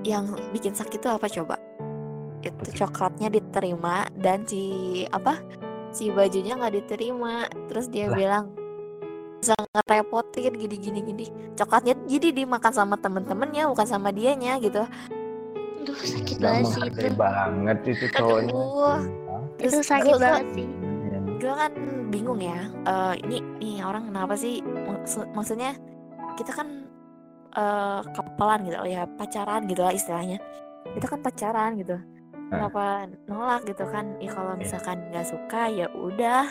yang 0.06 0.24
bikin 0.54 0.72
sakit 0.72 1.02
tuh 1.02 1.12
apa 1.18 1.26
coba? 1.28 1.56
Itu 2.42 2.70
coklatnya 2.86 3.28
diterima 3.28 4.06
dan 4.14 4.46
si 4.46 5.04
apa 5.10 5.42
si 5.90 6.08
bajunya 6.08 6.54
nggak 6.56 6.74
diterima. 6.82 7.46
Terus 7.68 7.90
dia 7.90 8.08
Lah. 8.08 8.16
bilang 8.16 8.44
sangat 9.38 9.84
repotin 9.86 10.54
gini 10.54 10.76
gini 10.78 11.00
gini. 11.02 11.26
Coklatnya 11.54 11.94
jadi 12.10 12.34
dimakan 12.34 12.72
sama 12.74 12.94
temen-temennya 12.98 13.70
bukan 13.70 13.86
sama 13.86 14.10
dianya 14.10 14.58
gitu. 14.58 14.82
Aduh 15.82 15.94
sakit 15.94 16.36
Nggak 16.42 16.52
banget 16.58 16.72
sih 16.74 16.82
itu. 16.90 17.06
banget 17.14 17.78
itu 17.86 18.06
cowoknya. 18.18 18.52
Aduh. 18.54 18.98
Itu 19.58 19.78
Terus 19.78 19.86
sakit 19.86 20.14
banget 20.18 20.46
sih. 20.54 20.66
Iya. 21.38 21.46
gue 21.46 21.54
kan 21.54 21.72
bingung 22.10 22.40
ya 22.42 22.58
eh 22.82 23.14
ini 23.22 23.38
nih 23.62 23.86
orang 23.86 24.10
kenapa 24.10 24.34
sih? 24.34 24.58
Maksud- 24.66 25.30
maksudnya 25.38 25.78
kita 26.34 26.50
kan 26.50 26.68
eh 27.54 28.00
kapelan 28.10 28.66
gitu 28.66 28.76
ya 28.90 29.06
pacaran 29.06 29.62
gitu 29.70 29.80
lah 29.86 29.94
istilahnya. 29.94 30.42
Kita 30.98 31.06
kan 31.06 31.20
pacaran 31.22 31.78
gitu 31.78 31.94
kenapa 32.50 33.06
nolak 33.30 33.62
gitu 33.70 33.84
kan? 33.86 34.18
Ya 34.18 34.30
kalau 34.34 34.58
misalkan 34.58 34.98
nggak 35.14 35.26
suka 35.30 35.62
ya 35.70 35.86
udah. 35.94 36.50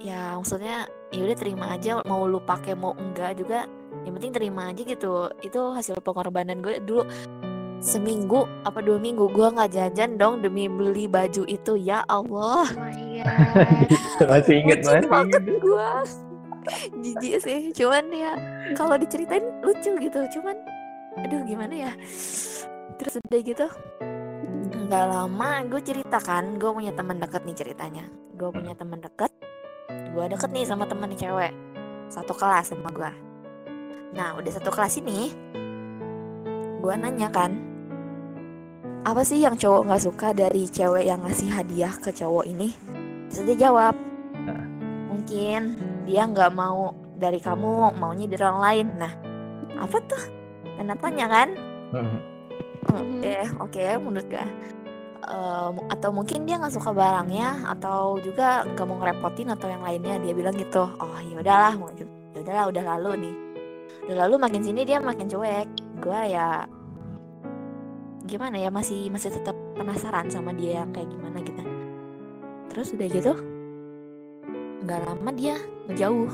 Ya 0.00 0.36
maksudnya 0.36 0.88
ya 1.12 1.20
udah 1.28 1.36
terima 1.36 1.66
aja 1.76 2.00
mau 2.08 2.24
lu 2.24 2.40
pakai 2.40 2.72
mau 2.72 2.96
enggak 2.96 3.36
juga 3.36 3.68
yang 4.04 4.16
penting 4.16 4.32
terima 4.32 4.72
aja 4.72 4.80
gitu. 4.80 5.28
Itu 5.44 5.76
hasil 5.76 6.00
pengorbanan 6.00 6.64
gue 6.64 6.80
dulu 6.80 7.04
seminggu 7.84 8.48
apa 8.64 8.80
dua 8.80 8.96
minggu 8.96 9.28
gue 9.28 9.44
nggak 9.44 9.76
jajan 9.76 10.16
dong 10.16 10.40
demi 10.40 10.72
beli 10.72 11.04
baju 11.04 11.44
itu 11.44 11.76
ya 11.76 12.00
Allah. 12.08 12.64
Oh 12.64 12.80
my 12.80 13.20
god. 13.20 14.24
masih 14.32 14.54
inget 14.64 14.78
masih 14.88 15.08
banget 15.12 15.42
inget 15.44 15.60
gue 15.60 15.88
jijik 17.04 17.34
sih 17.44 17.60
cuman 17.76 18.08
ya 18.08 18.32
kalau 18.72 18.96
diceritain 18.96 19.44
lucu 19.60 19.92
gitu 20.00 20.20
cuman 20.40 20.56
aduh 21.20 21.44
gimana 21.44 21.74
ya. 21.76 21.92
Terus 22.96 23.20
udah 23.20 23.40
gitu 23.44 23.66
nggak 24.88 25.04
lama 25.04 25.50
gue 25.68 25.80
cerita 25.84 26.16
kan 26.24 26.56
gue 26.56 26.70
punya 26.72 26.96
teman 26.96 27.20
deket 27.20 27.44
nih 27.44 27.56
ceritanya. 27.60 28.04
Gue 28.34 28.48
punya 28.48 28.72
teman 28.72 29.04
deket 29.04 29.30
gue 30.14 30.24
deket 30.30 30.50
nih 30.54 30.64
sama 30.64 30.86
temen 30.86 31.10
cewek 31.12 31.52
satu 32.06 32.32
kelas 32.32 32.70
sama 32.70 32.88
gue 32.94 33.10
nah 34.14 34.38
udah 34.38 34.52
satu 34.54 34.70
kelas 34.70 35.02
ini 35.02 35.34
gue 36.78 36.94
nanya 36.94 37.28
kan 37.34 37.73
apa 39.04 39.20
sih 39.20 39.44
yang 39.44 39.54
cowok 39.54 39.84
nggak 39.84 40.02
suka 40.02 40.28
dari 40.32 40.64
cewek 40.66 41.04
yang 41.04 41.20
ngasih 41.20 41.52
hadiah 41.52 41.92
ke 41.92 42.08
cowok 42.10 42.44
ini? 42.48 42.72
Terus 43.28 43.44
dia 43.44 43.68
jawab. 43.68 43.94
Mungkin 45.12 45.60
dia 46.04 46.24
nggak 46.24 46.52
mau 46.52 46.92
dari 47.14 47.36
kamu 47.38 47.94
maunya 47.96 48.26
dari 48.28 48.42
orang 48.44 48.62
lain. 48.62 48.86
Nah 48.96 49.12
apa 49.76 49.96
tuh? 50.04 50.22
Tanda 50.76 50.96
tanya 50.96 51.26
kan? 51.28 51.48
Oke 52.90 53.34
oke 53.60 53.84
menurut 54.00 54.28
gue 54.28 54.46
Eh, 55.24 55.68
mu- 55.72 55.88
atau 55.88 56.12
mungkin 56.12 56.44
dia 56.44 56.60
nggak 56.60 56.76
suka 56.76 56.92
barangnya 56.92 57.64
atau 57.64 58.20
juga 58.20 58.60
nggak 58.68 58.84
mau 58.84 59.00
ngerepotin 59.00 59.48
atau 59.56 59.72
yang 59.72 59.80
lainnya. 59.80 60.20
Dia 60.20 60.36
bilang 60.36 60.52
gitu. 60.52 60.84
Oh 61.00 61.16
ya 61.24 61.40
udahlah 61.40 61.72
ya 62.36 62.40
udahlah 62.44 62.64
udah 62.68 62.84
lalu 62.92 63.10
nih. 63.24 63.34
Udah 64.04 64.16
lalu 64.28 64.34
makin 64.36 64.60
sini 64.60 64.84
dia 64.84 65.00
makin 65.00 65.24
cuek. 65.24 65.64
Gue 66.04 66.20
ya 66.28 66.68
gimana 68.24 68.56
ya 68.56 68.68
masih 68.68 69.08
masih 69.08 69.30
tetap 69.30 69.52
penasaran 69.74 70.26
sama 70.26 70.50
dia 70.50 70.80
yang 70.80 70.90
kayak 70.90 71.08
gimana 71.08 71.38
gitu 71.40 71.62
terus 72.68 72.88
udah 72.90 73.08
gitu 73.08 73.32
nggak 74.82 75.00
lama 75.02 75.30
dia 75.32 75.56
ngejauh 75.86 76.32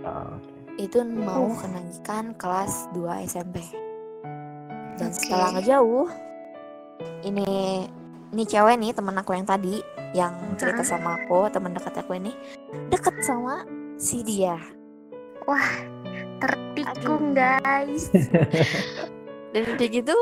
Oh, 0.00 0.26
oke. 0.32 0.50
itu 0.76 0.96
mau 1.04 1.44
Uh. 1.46 1.54
kenaikan 1.54 2.32
kelas 2.34 2.88
2 2.92 3.04
SMP 3.24 3.60
dan 4.96 5.08
Oke. 5.08 5.16
setelah 5.18 5.48
ngejauh 5.54 6.08
ini 7.22 7.48
ini 8.30 8.42
cewek 8.42 8.76
nih 8.76 8.92
temen 8.92 9.12
aku 9.14 9.32
yang 9.32 9.44
tadi 9.44 9.84
yang 10.12 10.32
cerita 10.56 10.80
Ah. 10.80 10.88
sama 10.88 11.10
aku 11.16 11.46
teman 11.48 11.72
dekat 11.72 11.94
aku 11.94 12.16
ini 12.16 12.32
deket 12.88 13.16
sama 13.20 13.62
si 13.96 14.20
dia 14.20 14.56
Wah, 15.44 15.72
tertikung 16.38 17.32
Aduh. 17.32 17.60
guys. 17.64 18.12
dan 19.52 19.62
udah 19.66 19.88
gitu 19.90 20.16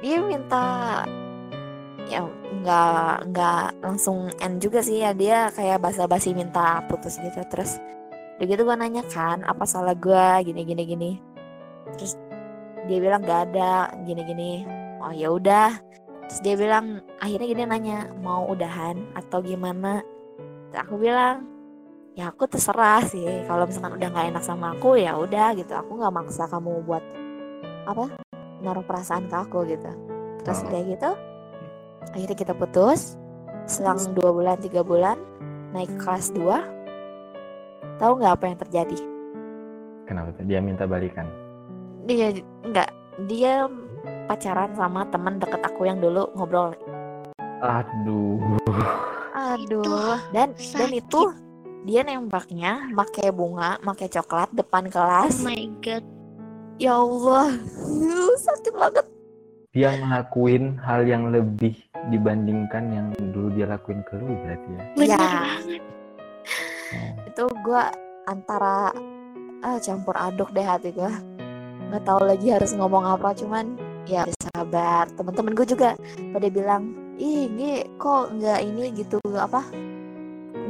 dia 0.00 0.16
minta 0.24 1.04
ya 2.08 2.26
nggak 2.60 3.30
nggak 3.30 3.64
langsung 3.84 4.32
end 4.40 4.58
juga 4.58 4.80
sih 4.82 5.04
ya. 5.04 5.12
Dia 5.12 5.52
kayak 5.54 5.80
basa-basi 5.84 6.32
minta 6.32 6.82
putus 6.88 7.20
gitu. 7.20 7.40
Terus 7.46 7.78
udah 8.40 8.46
gitu 8.48 8.62
gue 8.64 8.76
nanya 8.76 9.04
kan 9.12 9.44
apa 9.44 9.68
salah 9.68 9.94
gue 9.94 10.50
gini 10.50 10.64
gini 10.64 10.82
gini. 10.88 11.10
Terus 11.96 12.16
dia 12.88 12.98
bilang 12.98 13.22
gak 13.22 13.52
ada. 13.52 13.92
Gini 14.02 14.22
gini. 14.24 14.52
Oh 15.04 15.12
ya 15.12 15.30
udah. 15.30 15.76
Terus 16.26 16.40
dia 16.42 16.54
bilang 16.56 17.04
akhirnya 17.20 17.46
gini 17.46 17.62
nanya 17.68 17.98
mau 18.24 18.48
udahan 18.48 18.96
atau 19.14 19.44
gimana? 19.44 20.00
Terus 20.72 20.80
aku 20.80 20.94
bilang 20.96 21.44
ya 22.16 22.32
aku 22.32 22.48
terserah 22.48 23.04
sih. 23.06 23.44
Kalau 23.44 23.68
misalkan 23.68 24.00
udah 24.00 24.08
nggak 24.08 24.26
enak 24.34 24.44
sama 24.44 24.72
aku 24.72 24.96
ya 24.96 25.14
udah 25.14 25.52
gitu. 25.54 25.76
Aku 25.76 26.00
nggak 26.00 26.14
maksa 26.14 26.48
kamu 26.48 26.80
buat 26.88 27.04
apa 27.84 28.29
naruh 28.60 28.84
perasaan 28.84 29.28
ke 29.28 29.36
aku 29.36 29.64
gitu. 29.68 29.90
Terus 30.44 30.60
Oh. 30.64 30.68
udah 30.72 30.82
gitu 30.88 31.10
akhirnya 32.14 32.36
kita 32.36 32.52
putus. 32.56 33.16
Selang 33.68 34.00
dua 34.16 34.34
bulan 34.34 34.56
tiga 34.58 34.82
bulan 34.82 35.20
naik 35.70 35.94
kelas 36.02 36.34
2 36.34 36.58
tahu 38.02 38.12
nggak 38.18 38.34
apa 38.34 38.44
yang 38.50 38.58
terjadi? 38.58 38.98
Kenapa 40.08 40.34
tuh? 40.34 40.44
Dia 40.48 40.58
minta 40.58 40.88
balikan? 40.88 41.28
Dia 42.08 42.34
nggak. 42.66 42.90
Dia 43.28 43.68
pacaran 44.26 44.72
sama 44.74 45.04
teman 45.12 45.36
deket 45.38 45.60
aku 45.60 45.86
yang 45.86 46.00
dulu 46.00 46.26
ngobrol. 46.34 46.72
Aduh. 47.60 48.58
Aduh. 49.36 50.16
Dan 50.32 50.56
dan 50.56 50.90
sakit. 50.90 51.04
itu 51.04 51.22
dia 51.84 52.00
nembaknya 52.04 52.90
pakai 52.92 53.32
bunga 53.32 53.76
pakai 53.80 54.08
coklat 54.08 54.52
depan 54.56 54.88
Oh 54.88 54.92
kelas 54.92 55.44
my 55.44 55.68
god. 55.84 56.04
Ya 56.80 56.96
Allah. 56.96 57.52
Sakit 58.40 58.72
banget. 58.72 59.06
Dia 59.76 59.94
ngelakuin 60.00 60.80
hal 60.82 61.06
yang 61.06 61.30
lebih 61.30 61.76
dibandingkan 62.08 62.90
yang 62.90 63.06
dulu 63.30 63.52
dia 63.54 63.68
lakuin 63.68 64.00
ke 64.08 64.16
lu 64.18 64.34
berarti 64.40 64.68
ya? 64.72 64.82
Ya. 65.04 65.16
banget. 65.20 65.80
Oh. 66.90 67.12
itu 67.22 67.44
gua 67.62 67.94
antara 68.26 68.90
ah, 69.62 69.78
campur 69.78 70.16
aduk 70.16 70.50
deh 70.56 70.64
hati 70.64 70.90
gua. 70.90 71.12
Nggak 71.92 72.02
tahu 72.02 72.20
lagi 72.24 72.48
harus 72.50 72.72
ngomong 72.74 73.04
apa 73.04 73.36
cuman 73.36 73.78
ya 74.08 74.26
sabar. 74.50 75.06
Teman-teman 75.14 75.54
gue 75.54 75.66
juga 75.68 75.94
pada 76.34 76.48
bilang 76.50 76.96
ih 77.20 77.46
ini 77.46 77.86
kok 78.00 78.34
nggak 78.34 78.58
ini 78.64 78.90
gitu 78.96 79.20
apa 79.36 79.62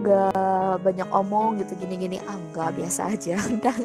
nggak 0.00 0.80
banyak 0.84 1.08
omong 1.08 1.62
gitu 1.62 1.72
gini-gini. 1.78 2.20
Ah 2.28 2.36
nggak 2.52 2.76
biasa 2.76 3.16
aja. 3.16 3.36
Udah 3.54 3.76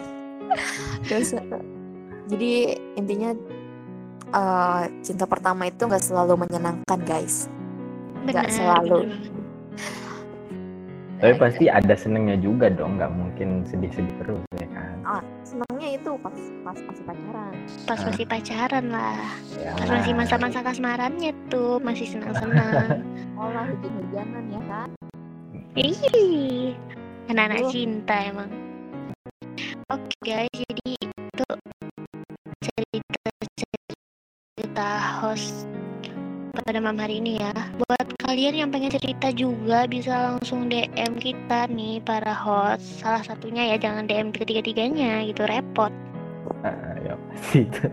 Jadi 2.25 2.51
intinya 2.97 3.31
eh, 4.33 4.83
cinta 5.05 5.25
pertama 5.29 5.69
itu 5.69 5.85
nggak 5.85 6.01
selalu 6.01 6.45
menyenangkan 6.47 6.99
guys. 7.05 7.45
Nggak 8.25 8.49
selalu. 8.49 9.13
Tapi 11.15 11.31
pasti 11.39 11.71
ada 11.71 11.95
senengnya 11.95 12.35
juga 12.37 12.67
dong, 12.67 12.99
nggak 12.99 13.07
mungkin 13.15 13.63
sedih-sedih 13.63 14.13
terus 14.19 14.43
ya 14.59 14.67
kan? 14.67 14.95
Ah, 15.07 15.21
senangnya 15.47 15.95
itu 15.95 16.11
pas 16.19 16.35
pas 16.61 16.75
masih 16.75 17.03
pacaran. 17.07 17.53
Pas 17.87 17.97
Ah. 17.97 18.05
masih 18.11 18.25
pacaran 18.27 18.85
lah. 18.91 19.17
Ya 19.55 19.71
Pas 19.79 19.89
masih 19.89 20.13
masa-masa 20.13 20.59
kasmarannya 20.59 21.31
tuh 21.47 21.79
masih 21.79 22.05
senang-senang. 22.11 22.99
Olah 23.41 23.63
hujan-hujanan 23.71 24.43
ya 24.51 24.61
kan? 24.67 24.89
Ih, 25.75 26.75
anak-anak 27.31 27.71
cinta 27.71 28.15
emang. 28.21 28.51
Oke 29.87 30.15
guys, 30.19 30.51
jadi 30.51 30.99
itu 30.99 31.45
cerita-cerita 32.63 34.87
host 35.19 35.67
pada 36.65 36.81
malam 36.81 36.97
hari 36.97 37.21
ini 37.21 37.37
ya. 37.43 37.53
Buat 37.85 38.07
kalian 38.25 38.65
yang 38.65 38.73
pengen 38.73 38.95
cerita 38.95 39.29
juga 39.35 39.85
bisa 39.85 40.33
langsung 40.33 40.71
DM 40.71 41.19
kita 41.19 41.67
nih 41.69 42.01
para 42.01 42.33
host. 42.33 43.03
Salah 43.03 43.21
satunya 43.21 43.75
ya 43.75 43.77
jangan 43.77 44.07
DM 44.07 44.31
ketiga-tiganya 44.33 45.21
gitu 45.27 45.43
repot. 45.45 45.91
Ah, 46.65 46.97
ya 47.03 47.13
itu. 47.53 47.85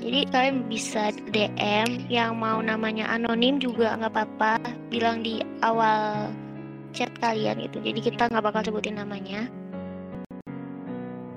Jadi 0.00 0.20
kalian 0.30 0.66
bisa 0.66 1.12
DM 1.30 2.10
yang 2.10 2.38
mau 2.38 2.62
namanya 2.62 3.06
anonim 3.10 3.58
juga 3.58 3.96
nggak 3.98 4.12
apa-apa. 4.12 4.54
Bilang 4.90 5.22
di 5.24 5.42
awal 5.64 6.30
chat 6.90 7.10
kalian 7.22 7.62
gitu. 7.64 7.78
Jadi 7.82 8.00
kita 8.02 8.28
nggak 8.30 8.44
bakal 8.44 8.62
sebutin 8.66 8.98
namanya. 8.98 9.46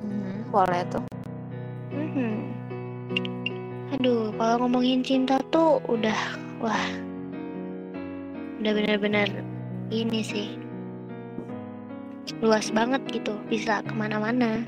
Mhm, 0.02 0.50
boleh 0.50 0.82
tuh. 0.90 1.06
Mhm. 1.94 2.34
Aduh, 3.94 4.34
kalau 4.36 4.66
ngomongin 4.66 5.06
cinta 5.06 5.38
tuh 5.54 5.78
udah, 5.86 6.18
wah, 6.58 6.88
udah 8.58 8.72
bener-bener 8.74 9.30
ini 9.94 10.26
sih 10.26 10.50
luas 12.42 12.74
banget 12.74 13.00
gitu, 13.14 13.38
bisa 13.48 13.86
ke 13.86 13.94
mana-mana. 13.94 14.66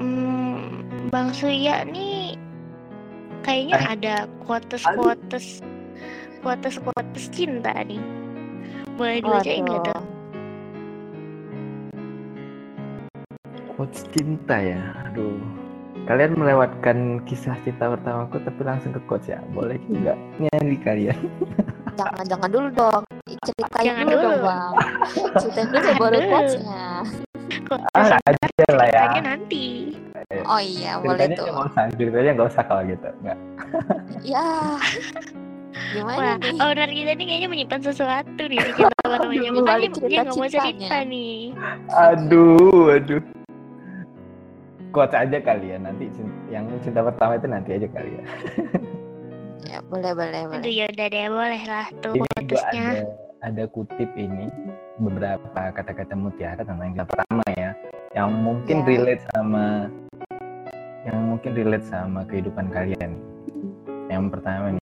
Hmm, 0.00 0.84
Bang 1.08 1.30
Surya 1.32 1.86
nih 1.86 2.36
kayaknya 3.44 3.76
ada 3.88 4.14
quotes-quotes, 4.44 5.62
quotes-quotes 6.42 7.24
cinta 7.32 7.72
nih. 7.86 8.00
Boleh 9.00 9.20
dibacain 9.24 9.64
nggak 9.64 9.80
tuh? 9.92 10.03
Quotes 13.74 14.06
cinta 14.14 14.54
ya, 14.54 14.78
aduh. 15.02 15.34
Kalian 16.04 16.36
melewatkan 16.36 17.24
kisah 17.24 17.56
cinta 17.64 17.88
pertamaku 17.88 18.36
tapi 18.44 18.60
langsung 18.62 18.92
ke 18.92 19.00
quotes 19.08 19.32
ya. 19.32 19.40
Boleh 19.50 19.80
juga 19.88 20.14
nyari 20.38 20.76
kalian. 20.78 21.18
Jangan 21.98 22.26
jangan 22.26 22.50
dulu 22.50 22.68
dong. 22.74 23.02
Ceritain 23.46 23.86
Jangan 23.86 24.04
dulu, 24.04 24.18
dong 24.18 24.34
dulu. 24.34 24.42
bang. 24.42 24.72
Ceritain 25.38 25.66
dulu 25.70 25.90
baru 25.94 26.18
quotesnya. 26.26 26.86
Ah, 27.94 28.18
aja 28.18 28.66
lah 28.74 28.88
ya. 28.90 28.98
Ceritanya 29.06 29.22
nanti. 29.22 29.66
Oh 30.44 30.58
iya 30.58 30.98
boleh 30.98 31.30
Ceritanya 31.30 31.36
tuh. 31.38 31.46
nggak 31.46 31.66
usah, 31.70 31.84
ceritanya 31.94 32.30
nggak 32.34 32.48
usah 32.50 32.62
kalau 32.66 32.82
gitu. 32.82 33.08
Nggak. 33.22 33.38
Ya. 34.26 34.46
Gimana 35.94 36.18
Wah, 36.18 36.34
nih? 36.38 36.58
owner 36.58 36.90
kita 36.90 37.12
nih 37.14 37.24
kayaknya 37.26 37.48
menyimpan 37.48 37.80
sesuatu 37.82 38.42
nih. 38.42 38.58
Aduh, 39.06 39.30
Makanya 39.30 39.62
balik 39.62 39.92
dia 40.02 40.20
nggak 40.26 40.34
mau 40.34 40.48
cerita 40.50 40.96
nih. 41.06 41.54
Aduh, 41.94 42.90
aduh. 42.90 43.22
Quotes 44.94 45.10
aja 45.12 45.38
kalian 45.38 45.84
nanti 45.84 46.06
cin- 46.08 46.30
yang 46.46 46.70
cinta 46.78 47.02
pertama 47.02 47.34
itu 47.34 47.46
nanti 47.46 47.70
aja 47.74 47.88
kalian. 47.90 48.24
Ya 49.64 49.80
boleh 49.82 50.12
boleh 50.14 50.42
Aduh 50.44 50.60
boleh. 50.60 50.70
ya 50.70 50.84
udah 50.86 51.06
deh 51.08 51.26
boleh 51.26 51.62
lah 51.66 51.86
tuh 51.98 52.12
Ini 52.14 52.28
quotesnya. 52.36 52.84
ada 52.84 53.02
ada 53.42 53.64
kutip 53.66 54.06
ini 54.14 54.46
beberapa 54.96 55.40
kata-kata 55.72 56.14
mutiara 56.14 56.62
tentang 56.62 56.94
cinta 56.94 57.02
pertama 57.02 57.42
ya, 57.52 57.70
yang 58.14 58.30
mungkin 58.38 58.76
Ya. 58.78 58.86
relate 58.86 59.24
sama 59.34 59.90
yang 61.02 61.18
mungkin 61.26 61.50
relate 61.52 61.86
sama 61.88 62.20
kehidupan 62.24 62.70
kalian. 62.70 63.18
Yang 64.06 64.24
pertama 64.30 64.66
nih, 64.72 64.86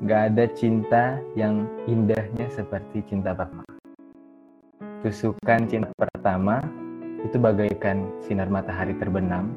nggak 0.00 0.22
ada 0.30 0.44
cinta 0.56 1.04
yang 1.34 1.54
indahnya 1.84 2.46
seperti 2.48 3.04
cinta 3.04 3.34
pertama. 3.34 3.66
Tusukan 5.02 5.60
cinta 5.68 5.90
pertama 5.92 6.64
itu 7.24 7.40
bagaikan 7.40 8.04
sinar 8.20 8.52
matahari 8.52 8.92
terbenam, 9.00 9.56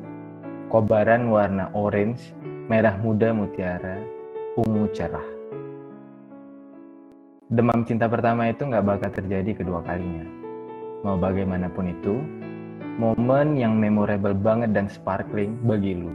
kobaran 0.72 1.28
warna 1.28 1.68
orange, 1.76 2.32
merah 2.72 2.96
muda 3.04 3.36
mutiara, 3.36 4.00
ungu 4.56 4.88
cerah. 4.96 5.28
Demam 7.52 7.84
cinta 7.84 8.08
pertama 8.08 8.48
itu 8.48 8.64
nggak 8.64 8.88
bakal 8.88 9.12
terjadi 9.12 9.52
kedua 9.56 9.84
kalinya. 9.84 10.24
Mau 11.04 11.20
bagaimanapun 11.20 11.92
itu, 11.92 12.16
momen 13.00 13.60
yang 13.60 13.76
memorable 13.76 14.36
banget 14.36 14.72
dan 14.72 14.88
sparkling 14.88 15.60
bagi 15.64 15.96
lu. 15.96 16.12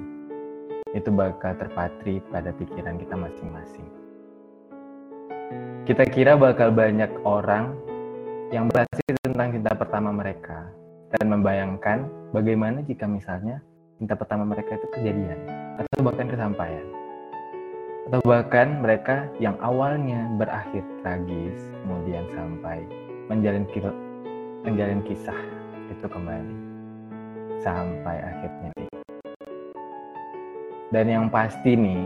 Itu 0.92 1.08
bakal 1.08 1.56
terpatri 1.56 2.20
pada 2.28 2.52
pikiran 2.52 3.00
kita 3.00 3.16
masing-masing. 3.16 3.88
Kita 5.88 6.04
kira 6.04 6.36
bakal 6.36 6.68
banyak 6.68 7.08
orang 7.24 7.72
yang 8.52 8.68
berhasil 8.68 9.16
tentang 9.24 9.56
cinta 9.56 9.72
pertama 9.72 10.12
mereka 10.12 10.82
dan 11.16 11.25
membayangkan 11.29 12.09
bagaimana 12.33 12.81
jika 12.85 13.05
misalnya 13.05 13.61
cinta 14.01 14.16
pertama 14.16 14.48
mereka 14.48 14.77
itu 14.77 14.87
kejadian 14.96 15.38
atau 15.79 16.01
bahkan 16.05 16.27
kesampaian. 16.29 16.87
Atau 18.11 18.20
bahkan 18.27 18.83
mereka 18.83 19.31
yang 19.38 19.55
awalnya 19.62 20.27
berakhir 20.37 20.83
tragis 21.01 21.61
kemudian 21.85 22.27
sampai 22.35 22.83
menjalin 23.31 23.64
menjalin 24.66 25.01
kisah 25.07 25.38
itu 25.88 26.07
kembali 26.11 26.57
sampai 27.62 28.16
akhirnya 28.18 28.72
dan 30.92 31.09
yang 31.09 31.33
pasti 31.33 31.72
nih 31.72 32.05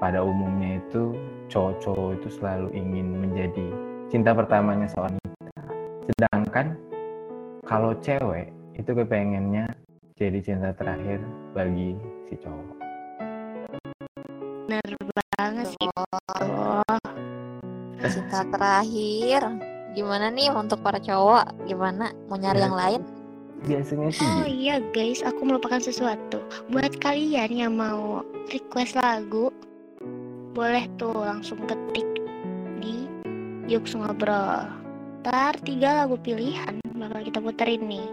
pada 0.00 0.24
umumnya 0.24 0.80
itu 0.80 1.12
cowok-cowok 1.52 2.16
itu 2.16 2.28
selalu 2.40 2.72
ingin 2.72 3.12
menjadi 3.20 3.68
cinta 4.08 4.32
pertamanya 4.32 4.88
seorang 4.88 5.20
wanita. 5.20 5.62
Sedangkan 6.08 6.66
kalau 7.64 7.96
cewek 8.00 8.52
itu 8.76 8.90
kepengennya 8.92 9.66
jadi 10.14 10.38
cinta 10.40 10.70
terakhir 10.76 11.20
bagi 11.56 11.96
si 12.30 12.36
cowok 12.38 12.76
Bener 14.64 14.96
banget 15.36 15.76
sih. 15.76 15.88
Oh, 16.40 16.96
cinta 18.00 18.48
terakhir. 18.48 19.44
Gimana 19.92 20.32
nih 20.32 20.48
untuk 20.48 20.80
para 20.80 20.96
cowok? 20.96 21.68
Gimana? 21.68 22.16
Mau 22.32 22.40
nyari 22.40 22.64
yang 22.64 22.72
lain? 22.72 23.02
biasanya 23.64 24.12
sih 24.12 24.20
Oh 24.20 24.44
gitu. 24.44 24.60
iya 24.60 24.76
guys, 24.92 25.24
aku 25.24 25.40
melupakan 25.48 25.80
sesuatu. 25.80 26.44
Buat 26.68 27.00
kalian 27.00 27.50
yang 27.52 27.72
mau 27.80 28.20
request 28.52 28.92
lagu, 28.92 29.48
boleh 30.52 30.84
tuh 31.00 31.16
langsung 31.16 31.64
ketik 31.64 32.04
di 32.84 33.08
Yuks 33.66 33.96
Ngobrol. 33.96 34.83
Ntar 35.24 35.56
tiga 35.64 36.04
lagu 36.04 36.20
pilihan 36.20 36.84
bakal 37.00 37.24
kita 37.24 37.40
puterin 37.40 37.80
nih. 37.88 38.08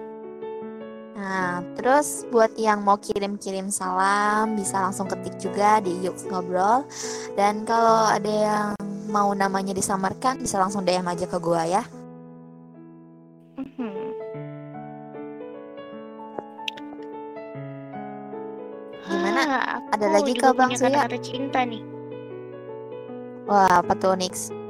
Nah, 1.20 1.60
terus 1.76 2.24
buat 2.32 2.56
yang 2.56 2.88
mau 2.88 2.96
kirim-kirim 2.96 3.68
salam 3.68 4.56
bisa 4.56 4.80
langsung 4.80 5.12
ketik 5.12 5.36
juga 5.38 5.84
di 5.84 5.92
Yuk 6.08 6.16
Ngobrol. 6.32 6.88
Dan 7.36 7.68
kalau 7.68 8.08
ada 8.08 8.32
yang 8.32 8.68
mau 9.12 9.36
namanya 9.36 9.76
disamarkan 9.76 10.40
bisa 10.40 10.56
langsung 10.56 10.88
DM 10.88 11.04
aja 11.04 11.28
ke 11.28 11.36
gua 11.36 11.68
ya. 11.68 11.84
Mhm. 13.60 13.92
Gimana? 19.04 19.42
Ah, 19.46 19.78
Ada 20.00 20.08
lagi 20.16 20.32
ke 20.32 20.48
Bang 20.56 20.72
Surya? 20.80 21.04
kata-kata 21.04 21.20
cinta 21.20 21.60
nih. 21.68 21.84
Wah, 23.52 23.84
apa 23.84 23.94
tuh 24.00 24.16
Nix? 24.16 24.61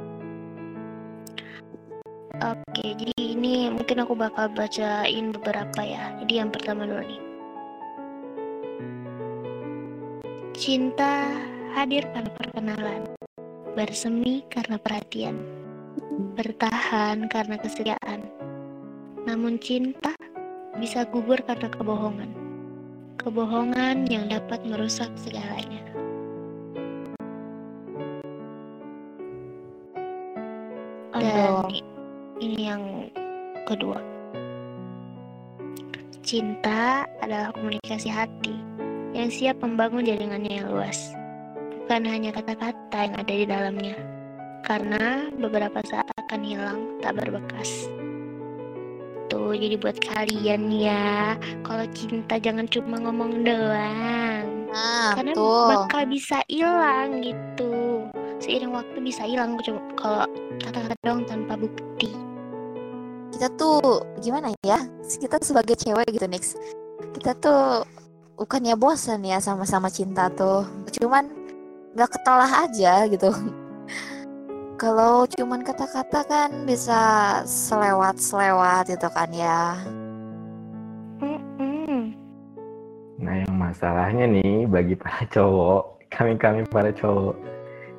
Oke, 2.41 2.97
jadi 2.97 3.37
ini 3.37 3.69
mungkin 3.69 4.01
aku 4.01 4.17
bakal 4.17 4.49
bacain 4.57 5.29
beberapa 5.29 5.77
ya. 5.85 6.09
Jadi 6.25 6.41
yang 6.41 6.49
pertama 6.49 6.89
dulu 6.89 7.05
nih. 7.05 7.21
Cinta 10.57 11.37
hadir 11.77 12.01
karena 12.09 12.33
perkenalan, 12.33 13.01
bersemi 13.77 14.41
karena 14.49 14.81
perhatian, 14.81 15.37
bertahan 16.33 17.29
karena 17.29 17.61
kesetiaan. 17.61 18.25
Namun 19.29 19.61
cinta 19.61 20.17
bisa 20.81 21.05
gugur 21.13 21.37
karena 21.45 21.69
kebohongan. 21.69 22.33
Kebohongan 23.21 24.09
yang 24.09 24.25
dapat 24.25 24.65
merusak 24.65 25.13
segalanya. 25.13 25.85
Dan 31.13 31.69
Aduh. 31.69 31.90
Kedua. 33.71 33.99
cinta 36.21 37.03
adalah 37.19 37.49
komunikasi 37.57 38.07
hati 38.07 38.53
yang 39.11 39.27
siap 39.27 39.59
membangun 39.59 40.05
jaringannya 40.07 40.63
yang 40.63 40.67
luas. 40.71 41.11
Bukan 41.83 42.07
hanya 42.07 42.31
kata-kata 42.31 42.97
yang 43.03 43.15
ada 43.19 43.33
di 43.33 43.45
dalamnya. 43.49 43.97
Karena 44.63 45.27
beberapa 45.35 45.81
saat 45.83 46.07
akan 46.15 46.41
hilang 46.45 46.79
tak 47.03 47.19
berbekas. 47.19 47.89
Tuh, 49.27 49.57
jadi 49.57 49.75
buat 49.75 49.99
kalian 49.99 50.71
ya, 50.71 51.35
kalau 51.65 51.83
cinta 51.91 52.39
jangan 52.39 52.67
cuma 52.71 52.99
ngomong 53.01 53.43
doang. 53.43 54.45
Nah, 54.71 55.11
Karena 55.17 55.35
betul. 55.35 55.67
bakal 55.67 56.03
bisa 56.07 56.39
hilang 56.47 57.19
gitu. 57.19 58.07
Seiring 58.39 58.71
waktu 58.71 58.97
bisa 59.03 59.27
hilang 59.27 59.59
kalau 59.99 60.23
kata-kata 60.63 60.95
doang 61.03 61.23
tanpa 61.27 61.59
bukti. 61.59 62.30
Kita 63.41 63.57
tuh 63.57 64.05
gimana 64.21 64.53
ya? 64.61 64.77
Kita 65.01 65.41
sebagai 65.41 65.73
cewek 65.73 66.13
gitu, 66.13 66.29
Nix. 66.29 66.53
Kita 67.09 67.33
tuh 67.41 67.81
bukannya 68.37 68.77
bosan 68.77 69.25
ya 69.25 69.41
sama-sama 69.41 69.89
cinta 69.89 70.29
tuh. 70.29 70.61
Cuman 70.93 71.25
nggak 71.97 72.21
ketelah 72.21 72.69
aja 72.69 73.09
gitu. 73.09 73.33
Kalau 74.85 75.25
cuman 75.25 75.65
kata-kata 75.65 76.21
kan 76.29 76.69
bisa 76.69 77.01
selewat-selewat 77.49 78.93
gitu 78.93 79.09
kan 79.09 79.33
ya. 79.33 79.73
Nah, 83.25 83.33
yang 83.41 83.57
masalahnya 83.57 84.29
nih 84.37 84.69
bagi 84.69 84.93
para 84.93 85.25
cowok, 85.33 85.97
kami-kami 86.13 86.61
para 86.69 86.93
cowok, 86.93 87.33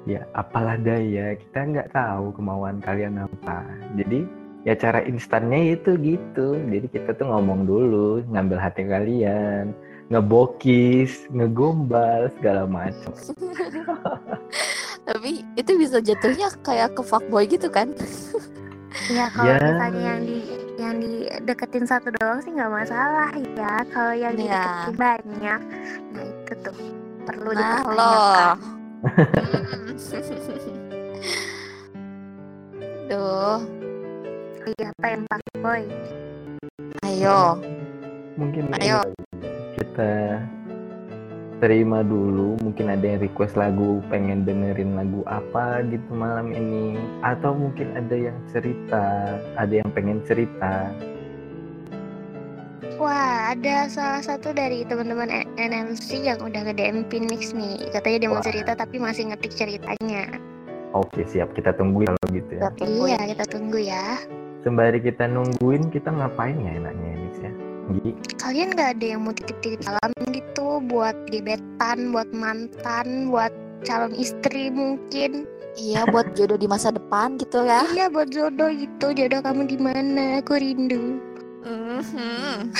ya 0.06 0.22
apalah 0.38 0.78
daya, 0.78 1.34
kita 1.34 1.66
nggak 1.66 1.90
tahu 1.90 2.30
kemauan 2.30 2.78
kalian 2.78 3.26
apa. 3.26 3.66
Jadi, 3.98 4.41
ya 4.62 4.74
cara 4.74 5.02
instannya 5.02 5.74
itu 5.74 5.90
gitu. 5.98 6.56
Jadi 6.56 6.86
kita 6.88 7.12
tuh 7.12 7.26
ngomong 7.26 7.64
dulu, 7.64 8.22
ngambil 8.28 8.58
hati 8.58 8.82
kalian, 8.84 9.72
ngebokis, 10.08 11.26
ngegombal, 11.28 12.28
segala 12.38 12.64
macam. 12.64 13.12
Tapi 15.02 15.42
itu 15.54 15.70
bisa 15.74 15.98
jatuhnya 15.98 16.46
kayak 16.62 16.94
ke 16.94 17.02
fuckboy 17.02 17.44
gitu 17.44 17.66
kan? 17.66 17.90
Ya 19.10 19.26
kalau 19.34 19.50
Ya. 19.50 19.58
misalnya 19.58 20.00
yang 20.00 20.20
di 20.22 20.38
yang 20.78 20.94
dideketin 20.98 21.84
satu 21.84 22.08
doang 22.12 22.40
sih 22.40 22.50
nggak 22.50 22.70
masalah 22.70 23.30
ya. 23.34 23.74
Kalau 23.90 24.14
yang 24.14 24.34
Iya. 24.34 24.86
dideketin 24.86 24.94
banyak, 24.96 25.60
nah 26.12 26.24
itu 26.24 26.52
tuh 26.60 26.74
perlu 27.22 27.50
Nah 27.50 27.82
dipertanyakan. 27.82 27.98
loh. 27.98 28.54
Duh, 33.04 33.60
Iya, 34.62 34.94
apa 34.94 35.06
yang 35.10 35.22
Pak 35.26 35.38
Boy? 35.58 35.82
ayo. 37.02 37.58
Mungkin 38.38 38.70
Ayo. 38.78 39.02
kita 39.74 40.38
terima 41.58 42.06
dulu. 42.06 42.54
Mungkin 42.62 42.90
ada 42.90 43.02
yang 43.02 43.20
request 43.22 43.58
lagu, 43.58 43.98
pengen 44.06 44.46
dengerin 44.46 44.94
lagu 44.94 45.26
apa 45.26 45.82
gitu 45.90 46.10
malam 46.14 46.54
ini. 46.54 46.94
Atau 47.26 47.58
mungkin 47.58 47.90
ada 47.98 48.14
yang 48.14 48.38
cerita, 48.54 49.36
ada 49.58 49.74
yang 49.74 49.90
pengen 49.92 50.22
cerita. 50.26 50.90
Wah, 53.02 53.50
ada 53.50 53.90
salah 53.90 54.22
satu 54.22 54.54
dari 54.54 54.86
teman-teman 54.86 55.26
NMC 55.58 56.22
yang 56.22 56.38
udah 56.38 56.70
nge-DM 56.70 57.02
Phoenix 57.10 57.50
nih. 57.50 57.90
Katanya 57.90 58.18
dia 58.22 58.30
mau 58.30 58.38
Wah. 58.38 58.46
cerita 58.46 58.72
tapi 58.78 59.02
masih 59.02 59.34
ngetik 59.34 59.52
ceritanya. 59.58 60.38
Oke 60.92 61.24
siap, 61.26 61.50
kita 61.56 61.74
tungguin 61.74 62.14
kalau 62.14 62.30
gitu 62.30 62.52
ya. 62.62 62.68
Iya, 62.78 63.18
kita 63.34 63.44
tunggu 63.48 63.78
ya. 63.80 64.22
Sembari 64.62 65.02
kita 65.02 65.26
nungguin, 65.26 65.90
kita 65.90 66.14
ngapain 66.14 66.54
ya 66.62 66.78
enaknya 66.78 67.10
ini 67.18 67.28
ya? 67.42 67.50
Gi? 67.98 68.10
Kalian 68.38 68.68
nggak 68.78 68.90
ada 68.94 69.06
yang 69.10 69.20
mau 69.26 69.34
titip-titip 69.34 69.82
salam 69.82 70.10
gitu 70.30 70.78
buat 70.86 71.18
gebetan, 71.26 72.14
buat 72.14 72.30
mantan, 72.30 73.26
buat 73.34 73.50
calon 73.82 74.14
istri 74.14 74.70
mungkin? 74.70 75.50
Iya 75.74 76.06
buat 76.06 76.38
jodoh 76.38 76.54
di 76.54 76.70
masa 76.70 76.94
depan 76.94 77.40
gitu 77.42 77.64
ya. 77.66 77.82
Iya, 77.90 78.06
buat 78.12 78.28
jodoh 78.30 78.70
gitu. 78.70 79.06
Jodoh 79.16 79.40
kamu 79.40 79.66
di 79.66 79.78
mana? 79.80 80.38
Aku 80.44 80.60
rindu. 80.60 81.18
Mhm. 81.62 82.70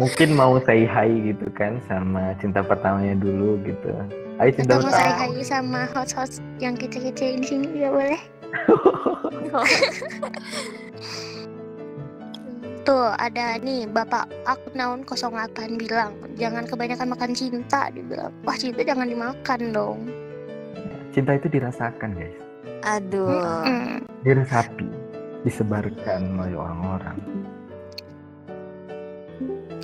Mungkin 0.00 0.28
mau 0.32 0.56
say 0.64 0.84
hi 0.88 1.32
gitu 1.32 1.48
kan 1.52 1.80
sama 1.88 2.32
cinta 2.40 2.64
pertamanya 2.64 3.18
dulu 3.20 3.60
gitu. 3.66 3.90
Ayo 4.40 4.50
cinta 4.54 4.80
Atau 4.80 4.86
mau 4.86 4.92
pertama. 4.92 5.00
saya 5.02 5.12
hai 5.18 5.34
sama 5.44 5.80
host-host 5.92 6.40
yang 6.62 6.72
kece-kece 6.78 7.36
di 7.36 7.46
sini 7.46 7.66
juga 7.74 7.88
boleh. 8.00 8.22
Tuh 12.82 13.14
ada 13.14 13.62
nih 13.62 13.86
Bapak 13.86 14.26
aku 14.42 14.74
naun 14.74 15.06
08 15.06 15.54
bilang 15.78 16.18
jangan 16.34 16.66
kebanyakan 16.66 17.14
makan 17.14 17.30
cinta 17.30 17.86
dibilang. 17.94 18.34
Wah 18.42 18.58
cinta 18.58 18.82
jangan 18.82 19.06
dimakan 19.06 19.60
dong. 19.70 20.10
Cinta 21.12 21.36
itu 21.36 21.44
dirasakan 21.46 22.16
guys, 22.16 22.32
Aduh. 22.88 23.68
Mm-mm. 23.68 24.00
diresapi, 24.24 24.88
disebarkan 25.44 26.40
oleh 26.40 26.56
orang-orang. 26.56 27.20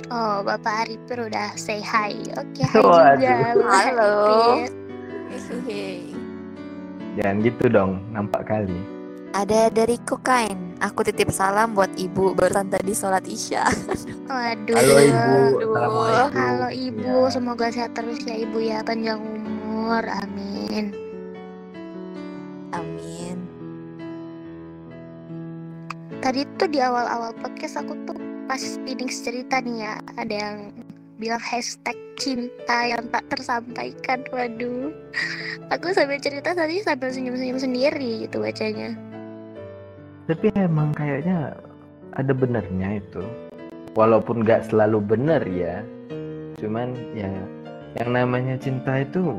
Oh 0.09 0.41
Bapak 0.41 0.89
Arifin 0.89 1.29
udah 1.29 1.53
say 1.53 1.85
hi. 1.85 2.17
Oke 2.33 2.65
hai 2.65 2.81
Waduh. 2.81 3.21
juga. 3.21 3.69
Halo. 3.77 4.13
Arifin. 5.29 6.08
Jangan 7.19 7.43
gitu 7.43 7.67
dong, 7.67 7.99
nampak 8.15 8.47
kali. 8.47 8.79
Ada 9.35 9.67
dari 9.67 9.99
kokain. 10.07 10.71
Aku 10.79 11.03
titip 11.03 11.35
salam 11.35 11.75
buat 11.75 11.91
ibu 11.99 12.31
barusan 12.31 12.71
tadi 12.71 12.95
sholat 12.95 13.27
isya. 13.27 13.67
Waduh. 14.31 14.79
Halo 14.79 14.95
ibu, 15.03 15.35
Aduh. 15.59 16.31
Halo 16.31 16.67
ibu, 16.71 17.27
Ya. 17.27 17.35
semoga 17.35 17.67
sehat 17.75 17.91
terus 17.91 18.23
ya 18.23 18.39
ibu 18.39 18.63
ya 18.63 18.79
panjang 18.87 19.19
umur, 19.19 19.99
amin. 20.07 20.95
Amin. 22.71 23.37
Tadi 26.23 26.47
tuh 26.55 26.71
di 26.71 26.79
awal-awal 26.79 27.35
podcast 27.35 27.83
aku 27.83 27.99
tuh 28.07 28.15
pas 28.47 28.63
Phoenix 28.87 29.19
cerita 29.27 29.59
nih 29.59 29.83
ya, 29.83 29.93
ada 30.15 30.35
yang 30.39 30.57
bilang 31.19 31.43
hashtag 31.43 31.99
cinta 32.15 32.87
yang 32.87 33.03
tak 33.11 33.27
tersampaikan. 33.27 34.23
Waduh, 34.31 34.95
aku 35.67 35.91
sambil 35.91 36.17
cerita 36.23 36.55
tadi 36.55 36.79
sambil 36.79 37.11
senyum-senyum 37.11 37.59
sendiri 37.59 38.25
gitu 38.25 38.39
bacanya. 38.39 38.95
Tapi 40.31 40.47
emang 40.55 40.95
kayaknya 40.95 41.59
ada 42.15 42.31
benernya 42.31 43.03
itu. 43.03 43.21
Walaupun 43.99 44.47
nggak 44.47 44.71
selalu 44.71 45.03
bener 45.03 45.43
ya. 45.51 45.83
Cuman 46.55 46.95
ya 47.11 47.29
yang 47.99 48.09
namanya 48.15 48.55
cinta 48.55 49.03
itu 49.03 49.35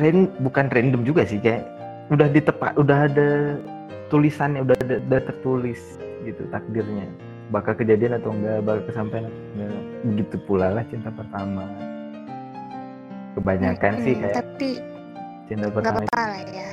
ran- 0.00 0.32
bukan 0.40 0.72
random 0.72 1.02
juga 1.04 1.26
sih 1.26 1.38
kayak 1.42 1.66
udah 2.12 2.28
ditepak 2.30 2.76
udah 2.78 3.08
ada 3.10 3.58
tulisannya 4.12 4.62
udah 4.62 4.76
ada, 4.86 4.96
udah 5.02 5.20
tertulis 5.32 5.80
gitu 6.22 6.44
takdirnya 6.52 7.08
bakal 7.52 7.76
kejadian 7.76 8.16
atau 8.16 8.32
enggak 8.32 8.64
bakal 8.64 8.82
kesampaian 8.88 9.28
atau 9.28 9.42
enggak 9.56 9.72
begitu 10.04 10.36
pula 10.48 10.68
lah 10.72 10.84
cinta 10.88 11.10
pertama 11.12 11.64
kebanyakan 13.34 13.92
sih 14.00 14.14
Mm-mm, 14.14 14.22
kayak 14.22 14.36
Tapi 14.40 14.70
cinta 15.50 15.66
nggak 15.68 15.74
pertama 15.76 15.98
apa-apa 16.00 16.22
lah 16.24 16.42
ya. 16.48 16.72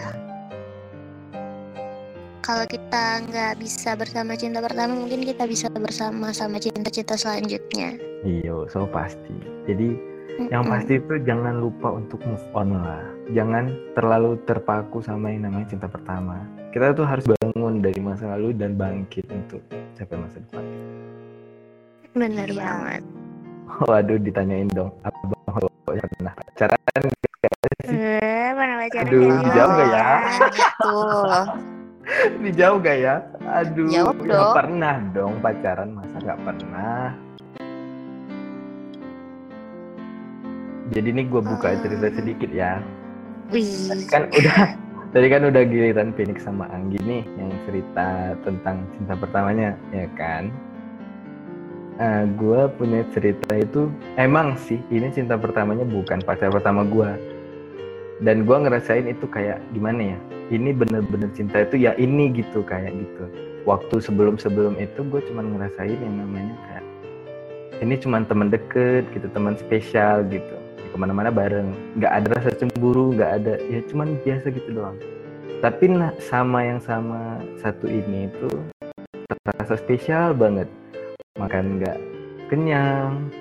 Kalau 2.41 2.65
kita 2.65 3.03
nggak 3.29 3.53
bisa 3.61 3.93
bersama 3.93 4.33
cinta 4.33 4.59
pertama, 4.65 4.97
mungkin 4.97 5.21
kita 5.21 5.45
bisa 5.45 5.69
bersama 5.69 6.33
sama 6.33 6.57
cinta-cinta 6.57 7.13
selanjutnya. 7.13 8.01
Iyo, 8.25 8.65
so 8.65 8.89
pasti. 8.89 9.37
Jadi 9.69 9.93
yang 10.49 10.65
pasti 10.65 10.97
itu 10.97 11.21
jangan 11.21 11.61
lupa 11.61 11.93
untuk 11.93 12.17
move 12.25 12.41
on 12.57 12.73
lah. 12.81 13.05
Jangan 13.29 13.69
terlalu 13.93 14.41
terpaku 14.49 15.05
sama 15.05 15.29
yang 15.29 15.45
namanya 15.45 15.69
cinta 15.69 15.85
pertama. 15.85 16.41
Kita 16.73 16.97
tuh 16.97 17.05
harus 17.05 17.29
bangun 17.51 17.83
dari 17.83 17.99
masa 17.99 18.31
lalu 18.31 18.55
dan 18.55 18.79
bangkit 18.79 19.27
untuk 19.27 19.59
capai 19.93 20.15
masa 20.15 20.39
depan. 20.39 20.63
Bener 22.11 22.47
Iya. 22.47 22.55
banget. 22.57 23.03
Waduh, 23.81 24.19
ditanyain 24.19 24.67
dong. 24.71 24.91
Abang 25.03 25.43
Hoya 25.51 26.03
pernah 26.07 26.33
pacaran? 26.33 27.03
Eh, 27.87 28.49
mana 28.53 28.73
pacaran 28.79 29.07
Aduh, 29.07 29.19
dari 29.21 29.43
dijawab 29.43 29.69
nggak 29.69 29.89
ya? 29.89 30.07
Gitu. 30.47 30.95
Dijawab 32.43 32.77
gak 32.81 32.97
ya? 32.97 33.15
Aduh, 33.61 33.87
Jawab 33.87 34.15
ya 34.25 34.39
pernah 34.51 34.95
dong 35.11 35.33
pacaran. 35.39 35.89
Masa 35.93 36.15
nggak 36.19 36.39
pernah? 36.43 37.03
Jadi 40.91 41.07
ini 41.07 41.23
gue 41.23 41.39
buka 41.39 41.71
cerita 41.79 42.07
Ah. 42.07 42.13
sedikit 42.13 42.49
ya. 42.51 42.71
Wih. 43.47 43.95
Kan 44.11 44.27
udah 44.27 44.75
tadi 45.11 45.27
kan 45.27 45.43
udah 45.43 45.63
giliran 45.67 46.15
Phoenix 46.15 46.47
sama 46.47 46.71
Anggi 46.71 46.95
nih 47.03 47.23
yang 47.35 47.51
cerita 47.67 48.35
tentang 48.47 48.87
cinta 48.95 49.13
pertamanya 49.19 49.75
ya 49.91 50.07
kan? 50.15 50.47
Eh 51.99 52.23
gue 52.39 52.61
punya 52.79 53.03
cerita 53.11 53.51
itu 53.59 53.91
emang 54.15 54.55
sih 54.55 54.79
ini 54.87 55.11
cinta 55.11 55.35
pertamanya 55.35 55.83
bukan 55.83 56.23
pacar 56.23 56.47
pertama 56.47 56.87
gue 56.87 57.11
dan 58.23 58.47
gue 58.47 58.57
ngerasain 58.57 59.05
itu 59.11 59.27
kayak 59.27 59.59
gimana 59.75 60.15
ya? 60.15 60.19
Ini 60.51 60.75
bener-bener 60.75 61.31
cinta 61.31 61.63
itu 61.63 61.79
ya 61.79 61.95
ini 61.99 62.31
gitu 62.31 62.63
kayak 62.63 62.95
gitu. 62.95 63.27
Waktu 63.67 63.99
sebelum-sebelum 63.99 64.79
itu 64.79 65.03
gue 65.11 65.21
cuman 65.27 65.55
ngerasain 65.55 65.99
yang 65.99 66.15
namanya 66.23 66.55
kayak 66.71 66.85
ini 67.83 67.99
cuma 67.99 68.23
teman 68.23 68.47
deket 68.47 69.05
gitu 69.11 69.27
teman 69.35 69.59
spesial 69.59 70.23
gitu 70.31 70.60
ke 70.91 70.97
mana-mana 70.99 71.31
bareng. 71.31 71.71
Nggak 71.95 72.13
ada 72.13 72.27
rasa 72.37 72.51
cemburu 72.53 73.15
nggak 73.15 73.31
ada 73.41 73.53
ya 73.71 73.79
cuman 73.87 74.19
biasa 74.21 74.51
gitu 74.51 74.69
doang. 74.75 74.99
Tapi 75.63 75.83
nah, 75.89 76.11
sama 76.19 76.67
yang 76.67 76.83
sama 76.83 77.39
satu 77.63 77.87
ini 77.87 78.27
itu 78.27 78.51
terasa 79.47 79.79
spesial 79.79 80.35
banget. 80.35 80.67
Makan 81.39 81.79
nggak 81.79 81.97
kenyang 82.51 83.31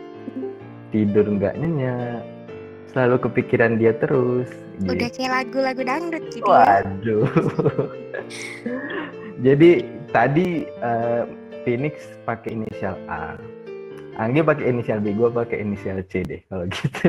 tidur 0.95 1.27
nggak 1.27 1.59
nyenyak 1.59 2.23
selalu 2.91 3.23
kepikiran 3.31 3.79
dia 3.79 3.95
terus 3.95 4.51
udah 4.83 4.97
gitu. 4.97 5.23
kayak 5.23 5.31
lagu-lagu 5.31 5.83
dangdut 5.87 6.25
gitu 6.35 6.47
ya. 6.47 6.83
Waduh. 6.83 7.29
Jadi 9.47 9.71
tadi 10.11 10.67
uh, 10.83 11.25
Phoenix 11.63 12.03
pakai 12.25 12.57
inisial 12.57 12.97
A 13.09 13.37
Anggi 14.21 14.45
pakai 14.45 14.69
inisial 14.69 15.01
B, 15.01 15.17
gue 15.17 15.33
pakai 15.33 15.65
inisial 15.65 16.05
C 16.05 16.21
deh 16.21 16.45
kalau 16.53 16.69
gitu. 16.69 17.09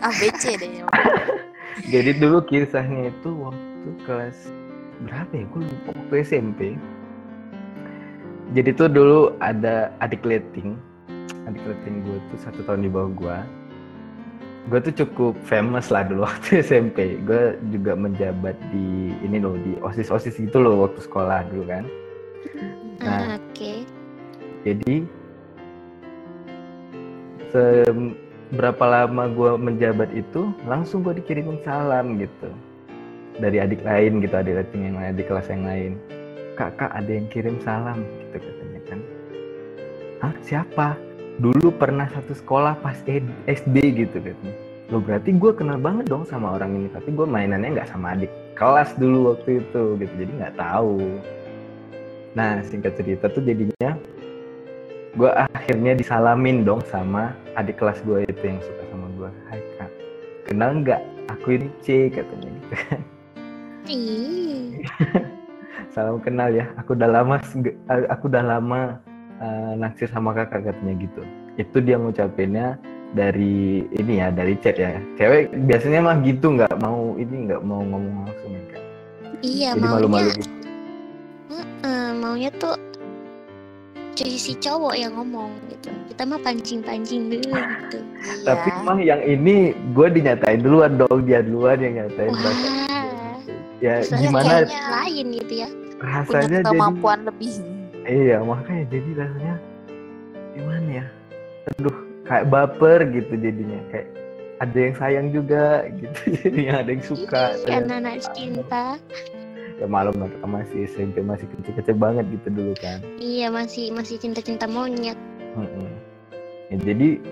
A 0.00 0.08
B 0.18 0.32
C 0.40 0.56
deh. 0.56 0.80
Jadi 1.92 2.16
dulu 2.16 2.40
kisahnya 2.48 3.12
itu 3.12 3.28
waktu 3.36 3.90
kelas 4.08 4.48
berapa 5.04 5.28
ya? 5.36 5.44
Gue 5.52 5.60
lupa 5.68 5.92
waktu 5.92 6.14
SMP. 6.24 6.60
Jadi 8.56 8.72
tuh 8.72 8.88
dulu 8.88 9.36
ada 9.44 9.92
adik 10.00 10.24
leting, 10.24 10.80
adik 11.44 11.60
leting 11.68 12.00
gue 12.08 12.16
tuh 12.32 12.38
satu 12.40 12.64
tahun 12.64 12.88
di 12.88 12.90
bawah 12.90 13.12
gue. 13.12 13.38
Gue 14.72 14.80
tuh 14.88 14.94
cukup 15.04 15.36
famous 15.44 15.92
lah 15.92 16.08
dulu 16.08 16.24
waktu 16.32 16.64
SMP. 16.64 17.20
Gue 17.28 17.60
juga 17.68 17.92
menjabat 17.92 18.56
di 18.72 19.12
ini 19.20 19.36
loh 19.36 19.60
di 19.60 19.76
osis 19.84 20.08
osis 20.08 20.40
gitu 20.40 20.64
loh 20.64 20.88
waktu 20.88 21.04
sekolah 21.04 21.44
dulu 21.52 21.68
kan. 21.68 21.84
Nah, 23.04 23.04
uh, 23.04 23.36
oke. 23.36 23.52
Okay. 23.52 23.84
Jadi 24.64 25.04
seberapa 27.56 28.84
lama 28.84 29.24
gue 29.32 29.52
menjabat 29.58 30.10
itu 30.12 30.52
langsung 30.68 31.02
gue 31.02 31.16
dikirimin 31.18 31.58
salam 31.64 32.20
gitu. 32.20 32.50
Dari 33.36 33.60
adik 33.60 33.84
lain 33.84 34.24
gitu 34.24 34.32
adik 34.32 34.56
rating 34.56 34.92
yang 34.92 34.96
lain 34.96 35.10
adik 35.16 35.26
kelas 35.28 35.48
yang 35.48 35.64
lain. 35.64 35.92
Kakak 36.56 36.88
ada 36.92 37.10
yang 37.10 37.28
kirim 37.28 37.56
salam 37.60 38.00
gitu 38.32 38.40
katanya 38.40 38.80
kan. 38.88 39.00
Ah 40.24 40.34
siapa? 40.44 40.88
Dulu 41.36 41.68
pernah 41.76 42.08
satu 42.08 42.32
sekolah 42.32 42.80
pas 42.80 42.96
SD 43.48 43.76
gitu 43.92 44.16
katanya. 44.20 44.54
Lo 44.88 45.02
berarti 45.02 45.34
gue 45.34 45.52
kenal 45.52 45.82
banget 45.82 46.06
dong 46.06 46.24
sama 46.24 46.54
orang 46.56 46.78
ini 46.78 46.88
tapi 46.94 47.10
gue 47.12 47.26
mainannya 47.26 47.76
nggak 47.76 47.90
sama 47.90 48.14
adik 48.14 48.30
kelas 48.56 48.94
dulu 48.96 49.36
waktu 49.36 49.60
itu 49.64 49.82
gitu. 50.00 50.12
Jadi 50.16 50.32
nggak 50.38 50.56
tahu. 50.56 50.96
Nah 52.36 52.60
singkat 52.64 52.94
cerita 52.96 53.28
tuh 53.28 53.42
jadinya 53.44 53.96
gue 55.16 55.30
akhirnya 55.32 55.96
disalamin 55.96 56.62
dong 56.62 56.84
sama 56.92 57.32
adik 57.56 57.80
kelas 57.80 58.04
gue 58.04 58.28
itu 58.28 58.42
yang 58.44 58.60
suka 58.60 58.82
sama 58.92 59.06
gue 59.16 59.30
Hai 59.48 59.60
kak. 59.80 59.90
Kenal 60.44 60.84
nggak? 60.84 61.00
Aku 61.32 61.56
ini 61.56 61.68
C 61.80 62.12
katanya 62.12 62.48
gitu 62.52 62.74
kan. 62.76 63.00
Salam 65.96 66.20
kenal 66.20 66.52
ya. 66.52 66.68
Aku 66.76 66.92
udah 66.92 67.08
lama 67.08 67.40
aku 68.12 68.24
udah 68.28 68.44
lama 68.44 69.00
uh, 69.40 69.72
naksir 69.80 70.12
sama 70.12 70.36
kakak 70.36 70.68
katanya 70.68 70.94
gitu. 71.00 71.22
Itu 71.56 71.80
dia 71.80 71.96
ngucapinnya 71.96 72.76
dari 73.16 73.88
ini 73.96 74.20
ya 74.20 74.28
dari 74.28 74.52
chat 74.60 74.76
ya. 74.76 75.00
Cewek 75.16 75.56
biasanya 75.64 76.04
mah 76.04 76.20
gitu 76.22 76.60
nggak 76.60 76.76
mau 76.78 77.16
ini 77.16 77.48
nggak 77.48 77.64
mau 77.64 77.80
ngomong 77.80 78.28
langsung 78.28 78.52
ya 78.52 78.64
kan 78.68 78.82
iya 79.44 79.70
jadi 79.76 79.86
malu-malu 79.86 80.30
gitu. 80.34 80.50
Uh, 81.86 82.10
maunya 82.18 82.50
tuh 82.58 82.74
jadi 84.16 84.36
si 84.40 84.56
cowok 84.56 84.96
yang 84.96 85.12
ngomong 85.12 85.52
gitu. 85.68 85.92
Kita 86.08 86.24
mah 86.24 86.40
pancing-pancing 86.40 87.28
dulu 87.28 87.52
gitu. 87.52 87.98
Tapi 88.48 88.68
iya. 88.72 88.80
mah 88.80 88.98
yang 88.98 89.20
ini 89.20 89.76
gue 89.92 90.08
dinyatain 90.08 90.64
duluan 90.64 90.96
dong 90.96 91.28
dia 91.28 91.44
duluan 91.44 91.76
yang 91.84 92.00
nyatain 92.00 92.32
Wah. 92.32 92.56
ya 93.84 94.00
Soalnya 94.00 94.20
gimana? 94.24 94.54
lain 95.04 95.26
gitu 95.36 95.54
ya. 95.60 95.68
Rasanya 96.00 96.64
punya 96.64 96.72
kemampuan 96.72 97.18
jadi, 97.20 97.28
lebih. 97.28 97.52
Iya 98.06 98.36
makanya 98.40 98.84
jadi 98.88 99.10
rasanya 99.20 99.54
gimana 100.56 100.88
ya? 100.88 101.06
Aduh 101.76 101.96
kayak 102.24 102.44
baper 102.48 102.98
gitu 103.12 103.32
jadinya. 103.36 103.80
Kayak 103.92 104.08
ada 104.56 104.78
yang 104.80 104.94
sayang 104.96 105.26
juga 105.36 105.84
gitu. 105.92 106.20
Jadi 106.48 106.60
ada 106.72 106.88
yang 106.88 107.04
suka 107.04 107.42
anak-anak 107.68 108.24
cinta 108.32 108.96
ya 109.76 109.86
malam 109.88 110.16
kita 110.16 110.46
masih 110.48 110.88
SMP 110.88 111.20
masih 111.20 111.44
kecil-kecil 111.52 111.96
banget 111.96 112.24
gitu 112.32 112.48
dulu 112.52 112.72
kan. 112.80 112.98
Iya 113.20 113.52
masih 113.52 113.92
masih 113.92 114.16
cinta-cinta 114.20 114.64
monyet. 114.68 115.16
Mm 115.56 116.08
Ya, 116.66 116.82
jadi 116.82 117.22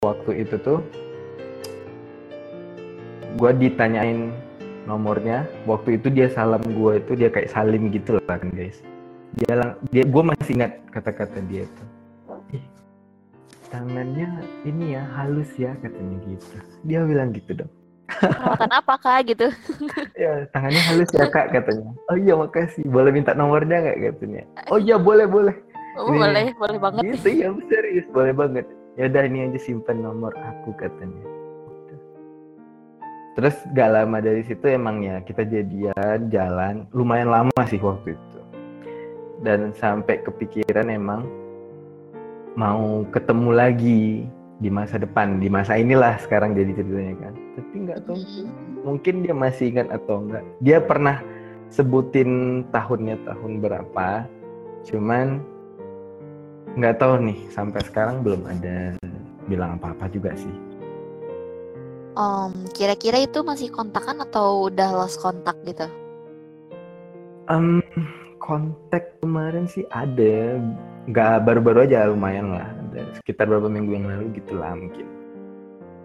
waktu 0.00 0.48
itu 0.48 0.56
tuh 0.64 0.80
gue 3.36 3.50
ditanyain 3.60 4.32
nomornya. 4.88 5.44
Waktu 5.68 6.00
itu 6.00 6.08
dia 6.08 6.32
salam 6.32 6.64
gue 6.64 6.96
itu 6.96 7.12
dia 7.12 7.28
kayak 7.28 7.52
salim 7.52 7.92
gitu 7.92 8.16
loh 8.16 8.24
kan 8.24 8.48
guys. 8.56 8.80
Dia 9.36 9.60
lang 9.60 9.70
dia 9.92 10.08
gue 10.08 10.22
masih 10.24 10.56
ingat 10.56 10.72
kata-kata 10.88 11.44
dia 11.52 11.68
itu. 11.68 11.84
Tangannya 13.68 14.40
ini 14.64 14.96
ya 14.96 15.04
halus 15.12 15.52
ya 15.60 15.76
katanya 15.84 16.16
gitu. 16.24 16.56
Dia 16.88 17.04
bilang 17.04 17.36
gitu 17.36 17.60
dong 17.60 17.72
perawatan 18.08 18.72
apa 18.72 18.94
kak? 18.98 19.18
Gitu. 19.28 19.46
Ya 20.16 20.48
tangannya 20.50 20.82
halus 20.88 21.10
ya 21.12 21.28
kak 21.28 21.52
katanya. 21.52 21.92
Oh 22.08 22.16
iya 22.16 22.34
makasih. 22.34 22.82
Boleh 22.88 23.12
minta 23.12 23.36
nomornya 23.36 23.84
nggak 23.84 23.98
katanya? 24.16 24.42
Oh 24.72 24.80
iya 24.80 24.96
boleh 24.96 25.28
boleh. 25.28 25.54
Oh, 25.98 26.14
ini, 26.14 26.18
boleh 26.20 26.46
boleh 26.56 26.78
banget. 26.78 27.02
Gitu 27.18 27.28
ya 27.44 27.48
serius 27.68 28.06
boleh 28.14 28.32
banget. 28.32 28.66
Ya 28.98 29.06
udah 29.06 29.22
ini 29.26 29.50
aja 29.50 29.58
simpan 29.62 30.02
nomor 30.02 30.34
aku 30.34 30.74
katanya. 30.78 31.24
Terus 33.38 33.54
gak 33.70 33.94
lama 33.94 34.18
dari 34.18 34.42
situ 34.42 34.66
emang 34.66 34.98
ya 35.06 35.22
kita 35.22 35.46
jadian 35.46 36.26
jalan. 36.26 36.90
Lumayan 36.90 37.30
lama 37.30 37.62
sih 37.70 37.78
waktu 37.78 38.18
itu. 38.18 38.38
Dan 39.46 39.70
sampai 39.78 40.18
kepikiran 40.26 40.90
emang 40.90 41.22
mau 42.58 43.06
ketemu 43.14 43.50
lagi 43.54 44.26
di 44.58 44.66
masa 44.66 44.98
depan 44.98 45.38
di 45.38 45.46
masa 45.46 45.78
inilah 45.78 46.18
sekarang 46.18 46.58
jadi 46.58 46.74
ceritanya 46.74 47.14
kan 47.22 47.34
tapi 47.58 47.74
nggak 47.90 48.06
tahu 48.06 48.22
mungkin 48.86 49.26
dia 49.26 49.34
masih 49.34 49.74
ingat 49.74 49.90
atau 49.90 50.22
enggak 50.22 50.46
dia 50.62 50.78
pernah 50.78 51.18
sebutin 51.68 52.64
tahunnya 52.72 53.16
tahun 53.28 53.60
berapa. 53.60 54.24
Cuman 54.88 55.40
nggak 56.76 56.96
tahu 57.00 57.28
nih 57.28 57.38
sampai 57.52 57.80
sekarang 57.84 58.24
belum 58.24 58.44
ada 58.48 58.96
bilang 59.48 59.76
apa-apa 59.80 60.08
juga 60.12 60.32
sih. 60.36 60.52
Um, 62.18 62.66
kira-kira 62.74 63.22
itu 63.22 63.46
masih 63.46 63.70
kontakan 63.70 64.26
atau 64.26 64.66
udah 64.66 64.90
lost 64.90 65.22
kontak 65.22 65.54
gitu? 65.62 65.86
Um, 67.46 67.78
kontak 68.42 69.14
kemarin 69.22 69.70
sih 69.70 69.86
ada. 69.94 70.58
Nggak 71.08 71.46
baru-baru 71.46 71.88
aja 71.88 72.10
lumayan 72.10 72.52
lah. 72.52 72.68
Sekitar 73.22 73.46
beberapa 73.46 73.70
minggu 73.70 73.92
yang 73.94 74.06
lalu 74.10 74.24
gitulah 74.34 74.74
mungkin 74.74 75.17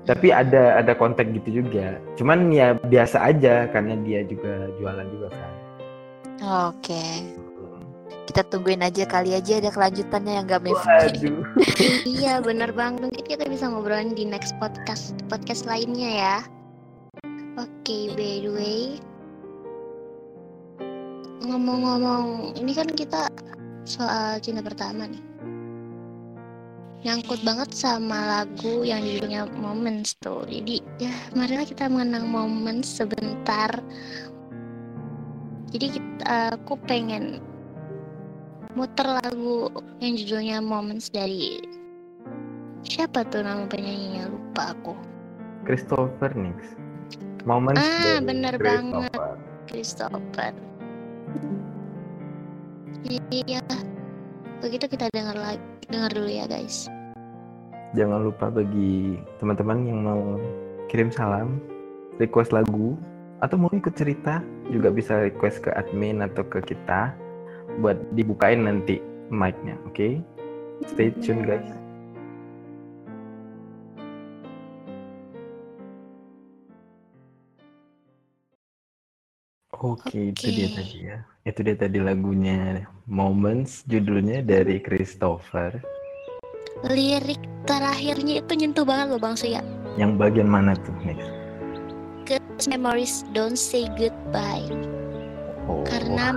tapi 0.04 0.36
ada 0.36 0.80
ada 0.80 0.94
kontak 0.96 1.32
gitu 1.32 1.64
juga. 1.64 2.00
Cuman 2.20 2.52
ya 2.52 2.76
biasa 2.76 3.24
aja 3.24 3.72
karena 3.72 3.96
dia 4.04 4.28
juga 4.28 4.68
jualan 4.80 5.08
juga 5.08 5.28
kan. 5.32 5.52
Oke. 6.70 6.92
Okay. 6.92 7.12
kita 8.24 8.40
tungguin 8.48 8.82
aja 8.82 9.04
kali 9.04 9.36
aja 9.36 9.60
ada 9.60 9.68
kelanjutannya 9.68 10.34
yang 10.42 10.48
gak 10.48 10.64
Waduh. 10.64 11.44
iya 12.18 12.40
bener 12.40 12.72
bang. 12.72 12.96
Mungkin 12.98 13.20
kita 13.20 13.46
bisa 13.52 13.68
ngobrolin 13.68 14.16
di 14.16 14.24
next 14.24 14.56
podcast 14.58 15.14
podcast 15.28 15.68
lainnya 15.68 16.10
ya. 16.10 16.38
Oke 17.60 17.68
okay, 17.84 18.04
by 18.16 18.36
the 18.42 18.52
way. 18.56 18.84
Ngomong-ngomong 21.44 22.56
ini 22.58 22.72
kan 22.72 22.88
kita 22.90 23.28
soal 23.84 24.40
cinta 24.40 24.64
pertama 24.64 25.04
nih 25.06 25.33
nyangkut 27.04 27.44
banget 27.44 27.70
sama 27.76 28.16
lagu 28.40 28.88
yang 28.88 29.04
judulnya 29.04 29.48
Moments 29.60 30.16
tuh. 30.24 30.48
Jadi 30.48 30.80
ya 31.04 31.12
marilah 31.36 31.68
kita 31.68 31.92
mengenang 31.92 32.32
momen 32.32 32.80
sebentar. 32.82 33.70
Jadi 35.74 36.00
kita, 36.00 36.56
aku 36.56 36.80
pengen 36.88 37.44
muter 38.74 39.06
lagu 39.06 39.68
yang 40.00 40.16
judulnya 40.16 40.64
Moments 40.64 41.12
dari 41.12 41.60
siapa 42.88 43.28
tuh 43.28 43.44
nama 43.44 43.68
penyanyinya 43.68 44.32
lupa 44.32 44.72
aku. 44.72 44.96
Christopher 45.68 46.32
Nix. 46.36 46.80
Moments 47.44 47.84
ah 47.84 48.24
bener 48.24 48.56
banget 48.56 49.12
Christopher. 49.68 50.56
Iya. 53.32 53.60
Begitu 54.62 54.86
kita 54.92 55.10
dengar 55.10 55.38
dengar 55.90 56.12
dulu 56.14 56.30
ya 56.30 56.46
guys. 56.46 56.92
Jangan 57.94 58.26
lupa 58.26 58.50
bagi 58.50 59.22
teman-teman 59.38 59.86
yang 59.86 60.00
mau 60.02 60.24
kirim 60.90 61.14
salam, 61.14 61.62
request 62.18 62.50
lagu, 62.50 62.98
atau 63.42 63.58
mau 63.60 63.70
ikut 63.74 63.94
cerita 63.94 64.42
juga 64.70 64.90
bisa 64.90 65.22
request 65.22 65.66
ke 65.66 65.70
admin 65.74 66.26
atau 66.26 66.42
ke 66.46 66.62
kita 66.64 67.14
buat 67.82 67.98
dibukain 68.18 68.66
nanti 68.66 68.98
mic-nya, 69.30 69.78
oke? 69.86 69.94
Okay? 69.94 70.14
Stay 70.90 71.14
tune 71.22 71.46
guys. 71.46 71.83
Oke, 79.84 80.32
itu 80.32 80.48
dia 80.48 80.72
tadi 80.72 80.98
ya. 81.12 81.18
Itu 81.44 81.60
dia 81.60 81.76
tadi 81.76 82.00
lagunya 82.00 82.88
Moments, 83.04 83.84
judulnya 83.84 84.40
dari 84.40 84.80
Christopher. 84.80 85.76
Lirik 86.88 87.40
terakhirnya 87.68 88.40
itu 88.40 88.54
nyentuh 88.56 88.88
banget 88.88 89.12
loh 89.12 89.20
Bang 89.20 89.36
Suya. 89.36 89.60
Yang 90.00 90.16
bagian 90.16 90.48
mana 90.48 90.72
tuh, 90.80 90.96
Next? 91.04 91.28
Cause 92.24 92.64
memories 92.72 93.28
don't 93.36 93.60
say 93.60 93.92
goodbye. 94.00 94.64
Oh, 95.68 95.84
Karena 95.84 96.32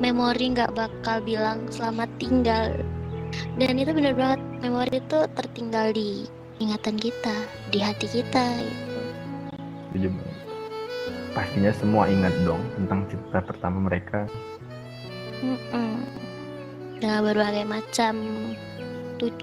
memori 0.00 0.56
nggak 0.56 0.72
bakal 0.72 1.20
bilang 1.20 1.68
selamat 1.68 2.08
tinggal. 2.16 2.80
Dan 3.60 3.76
itu 3.76 3.92
bener 3.92 4.16
banget, 4.16 4.40
memori 4.64 5.04
itu 5.04 5.18
tertinggal 5.36 5.92
di 5.92 6.24
ingatan 6.64 6.96
kita, 6.96 7.36
di 7.68 7.78
hati 7.84 8.08
kita. 8.08 8.44
gitu. 8.56 9.00
setuju 9.92 10.08
banget. 10.16 10.35
Pastinya 11.36 11.68
semua 11.76 12.08
ingat 12.08 12.32
dong 12.48 12.64
tentang 12.80 13.04
cinta 13.12 13.44
pertama 13.44 13.92
mereka. 13.92 14.24
Mm-mm. 15.44 16.00
Dengan 16.96 17.20
berbagai 17.28 17.68
macam 17.68 18.24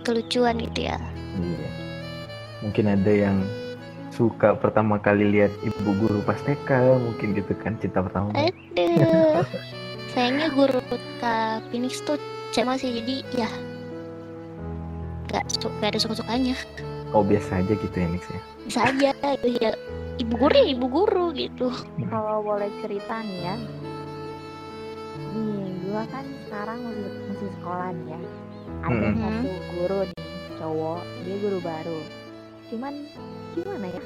kelucuan 0.02 0.58
gitu 0.58 0.90
ya. 0.90 0.98
Iya. 1.38 1.70
Mungkin 2.66 2.86
ada 2.90 3.14
yang 3.14 3.38
suka 4.10 4.58
pertama 4.58 4.98
kali 4.98 5.38
lihat 5.38 5.54
ibu 5.62 5.94
guru 6.02 6.26
pas 6.26 6.42
TK, 6.42 6.98
mungkin 6.98 7.38
gitu 7.38 7.54
kan 7.62 7.78
cinta 7.78 8.02
pertama. 8.02 8.34
Aduh. 8.34 9.46
Sayangnya 10.18 10.50
guru 10.50 10.82
Kak 11.22 11.70
Phoenix 11.70 12.02
tuh 12.02 12.18
cewek 12.54 12.78
sih 12.82 13.02
jadi 13.02 13.16
ya 13.34 13.50
nggak 15.30 15.46
su 15.50 15.66
nggak 15.82 15.90
ada 15.94 16.00
suka-sukanya. 16.02 16.54
Oh 17.14 17.26
biasa 17.26 17.62
aja 17.62 17.74
gitu 17.74 17.96
ya 17.98 18.08
Nix 18.10 18.26
ya. 18.30 18.42
Bisa 18.66 18.80
aja 18.86 19.10
gitu 19.14 19.50
ya. 19.58 19.74
Ibu 20.14 20.34
guru 20.38 20.54
ya 20.54 20.66
ibu 20.70 20.86
guru 20.86 21.26
gitu. 21.34 21.68
Kalau 22.06 22.46
boleh 22.46 22.70
cerita 22.86 23.26
nih 23.26 23.40
ya. 23.50 23.56
Nih, 25.34 25.74
gua 25.90 26.04
kan 26.14 26.26
sekarang 26.46 26.78
masih, 26.86 27.10
masih 27.34 27.50
sekolah 27.58 27.90
nih 27.98 28.08
ya. 28.14 28.20
Ada 28.84 29.08
Mm-mm. 29.10 29.18
satu 29.18 29.50
guru 29.74 30.00
nih, 30.06 30.26
cowok, 30.62 31.02
dia 31.26 31.36
guru 31.42 31.60
baru. 31.66 32.00
Cuman 32.70 32.94
gimana 33.58 33.88
ya? 33.90 34.04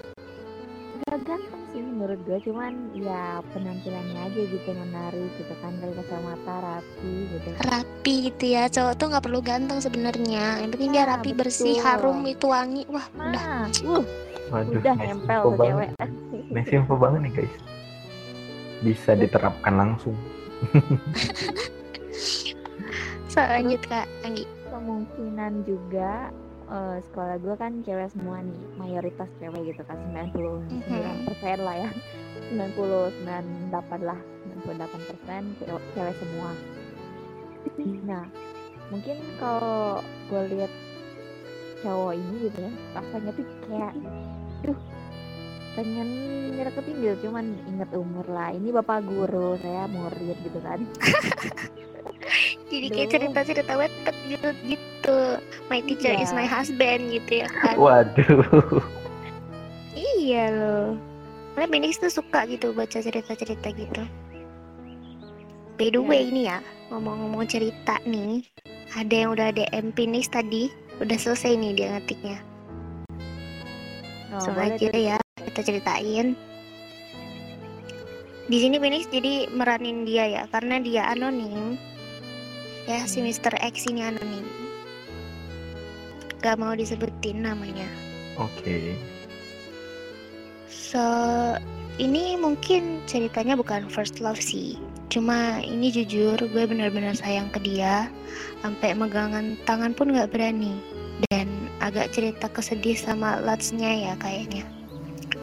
Gak 1.08 1.20
ganteng 1.30 1.64
sih 1.72 1.84
menurut 1.84 2.20
gue, 2.26 2.40
cuman 2.42 2.74
ya 2.98 3.40
penampilannya 3.54 4.18
aja 4.28 4.42
gitu 4.50 4.70
menarik 4.74 5.30
gitu 5.38 5.54
kan 5.62 5.72
dari 5.78 5.94
kacamata 5.94 6.56
rapi 6.58 7.14
gitu. 7.32 7.50
Rapi 7.62 8.14
gitu 8.32 8.44
ya. 8.50 8.64
Cowok 8.72 8.94
tuh 8.98 9.06
nggak 9.14 9.24
perlu 9.28 9.40
ganteng 9.46 9.80
sebenarnya. 9.84 10.64
Yang 10.64 10.70
penting 10.74 10.90
dia 10.96 11.04
Nah, 11.06 11.10
rapi, 11.16 11.30
bersih, 11.38 11.78
betul. 11.78 11.86
harum, 11.86 12.20
itu 12.26 12.46
wangi. 12.50 12.84
Wah, 12.90 13.06
udah. 13.14 13.44
Nah, 13.46 13.62
uh, 13.86 14.04
Waduh, 14.48 14.80
udah 14.80 14.94
nice 14.96 15.08
nempel 15.12 15.44
banget. 15.56 15.68
cewek. 15.68 15.90
Nice 16.52 16.72
info 16.72 16.94
banget 16.96 17.20
nih 17.24 17.32
guys. 17.36 17.56
Bisa 18.86 19.12
diterapkan 19.18 19.74
langsung. 19.76 20.16
So, 23.38 23.46
lanjut 23.46 23.86
Kak 23.86 24.10
Anggi. 24.26 24.50
kemungkinan 24.74 25.62
juga 25.62 26.34
eh, 26.74 26.98
sekolah 27.06 27.38
gue 27.38 27.54
kan 27.54 27.86
cewek 27.86 28.10
semua 28.10 28.42
nih 28.42 28.62
mayoritas 28.82 29.30
cewek 29.38 29.62
gitu 29.74 29.82
kan 29.86 29.98
99 30.10 30.66
persen 31.30 31.58
lah 31.62 31.76
ya 31.86 31.90
99 32.50 33.22
lah 34.02 34.20
98 34.66 35.10
persen 35.10 35.42
cewek 35.62 35.84
cewek 35.94 36.16
semua 36.18 36.50
nah 38.10 38.26
mungkin 38.90 39.18
kalau 39.38 40.02
gue 40.34 40.42
lihat 40.58 40.74
cowok 41.88 42.14
ini 42.14 42.36
gitu 42.46 42.60
ya 42.60 42.72
rasanya 42.94 43.32
tuh 43.32 43.46
kayak 43.64 43.94
duh 44.62 44.80
pengen 45.74 46.08
nyereketin 46.52 46.96
gitu 46.98 47.16
cuman 47.24 47.46
inget 47.66 47.90
umur 47.94 48.26
lah 48.28 48.50
ini 48.50 48.70
bapak 48.70 49.06
guru 49.06 49.56
saya 49.58 49.88
murid 49.88 50.36
gitu 50.44 50.60
kan 50.60 50.84
Jadi 52.68 52.92
kayak 52.92 53.10
cerita-cerita 53.10 53.74
wetpad 53.74 54.16
gitu 54.28 54.48
gitu. 54.68 55.20
My 55.72 55.80
teacher 55.80 56.12
is 56.12 56.28
Iya. 56.28 56.36
my 56.36 56.44
husband 56.46 57.02
gitu 57.08 57.40
ya 57.40 57.48
kan. 57.48 57.80
Waduh. 57.80 58.84
Iya 59.96 60.52
loh. 60.52 61.00
Karena 61.56 61.68
Phoenix 61.72 61.96
tuh 61.96 62.12
suka 62.12 62.44
gitu 62.46 62.76
baca 62.76 63.00
cerita-cerita 63.00 63.72
gitu. 63.72 64.04
By 65.80 65.88
the 65.88 65.98
Ya. 65.98 66.04
way 66.04 66.28
ini 66.28 66.42
ya, 66.46 66.60
ngomong-ngomong 66.90 67.48
cerita 67.48 68.04
nih, 68.04 68.44
ada 68.92 69.16
yang 69.16 69.32
udah 69.32 69.50
DM 69.50 69.96
Phoenix 69.96 70.28
tadi, 70.28 70.68
udah 70.98 71.18
selesai 71.18 71.54
nih 71.54 71.72
dia 71.74 71.88
ngetiknya. 71.94 72.38
Oh, 74.28 74.42
Langsung 74.42 74.58
aja 74.58 74.88
tuh. 74.88 74.94
ya, 74.94 75.18
kita 75.46 75.62
ceritain. 75.64 76.34
Di 78.48 78.58
sini 78.58 78.80
Phoenix 78.80 79.12
jadi 79.12 79.52
meranin 79.52 80.08
dia 80.08 80.24
ya, 80.24 80.44
karena 80.50 80.80
dia 80.80 81.04
anonim. 81.12 81.76
Ya, 82.88 83.04
si 83.04 83.20
Hmm. 83.20 83.28
Mr. 83.28 83.54
X 83.60 83.84
ini 83.92 84.02
anonim. 84.02 84.48
Gak 86.40 86.56
mau 86.56 86.72
disebutin 86.72 87.44
namanya. 87.44 87.88
Oke. 88.40 88.96
So, 90.70 91.02
ini 91.98 92.40
mungkin 92.40 93.04
ceritanya 93.04 93.60
bukan 93.60 93.92
first 93.92 94.24
love 94.24 94.40
sih. 94.40 94.80
Cuma 95.08 95.64
ini 95.64 95.88
jujur 95.90 96.36
gue 96.36 96.64
benar-benar 96.68 97.16
sayang 97.16 97.48
ke 97.52 97.64
dia. 97.64 98.12
Sampai 98.60 98.92
megangan 98.94 99.56
tangan 99.64 99.96
pun 99.96 100.12
gak 100.12 100.32
berani. 100.32 100.76
Dan 101.32 101.72
agak 101.80 102.14
cerita 102.14 102.52
kesedih 102.52 102.98
sama 102.98 103.40
latsnya 103.42 104.12
ya 104.12 104.14
kayaknya. 104.20 104.68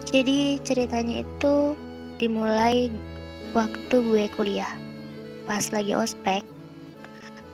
Jadi 0.07 0.63
ceritanya 0.63 1.25
itu 1.27 1.75
dimulai 2.21 2.93
waktu 3.57 3.97
gue 3.99 4.25
kuliah. 4.37 4.71
Pas 5.45 5.65
lagi 5.75 5.93
ospek, 5.93 6.41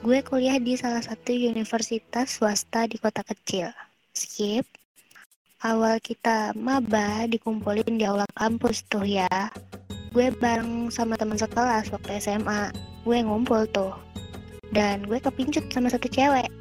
gue 0.05 0.19
kuliah 0.23 0.61
di 0.61 0.77
salah 0.77 1.01
satu 1.01 1.33
universitas 1.33 2.37
swasta 2.37 2.85
di 2.85 3.01
kota 3.01 3.25
kecil. 3.25 3.73
Skip 4.13 4.67
awal 5.61 6.01
kita 6.01 6.57
maba 6.57 7.29
dikumpulin 7.29 8.01
di 8.01 8.01
aula 8.01 8.25
kampus 8.33 8.81
tuh 8.89 9.05
ya 9.05 9.29
gue 10.11 10.27
bareng 10.43 10.91
sama 10.91 11.15
teman 11.15 11.39
sekelas 11.39 11.87
waktu 11.87 12.19
SMA 12.19 12.75
gue 13.07 13.17
ngumpul 13.23 13.63
tuh. 13.71 13.95
Dan 14.75 15.07
gue 15.07 15.23
kepincut 15.23 15.71
sama 15.71 15.87
satu 15.87 16.11
cewek. 16.11 16.51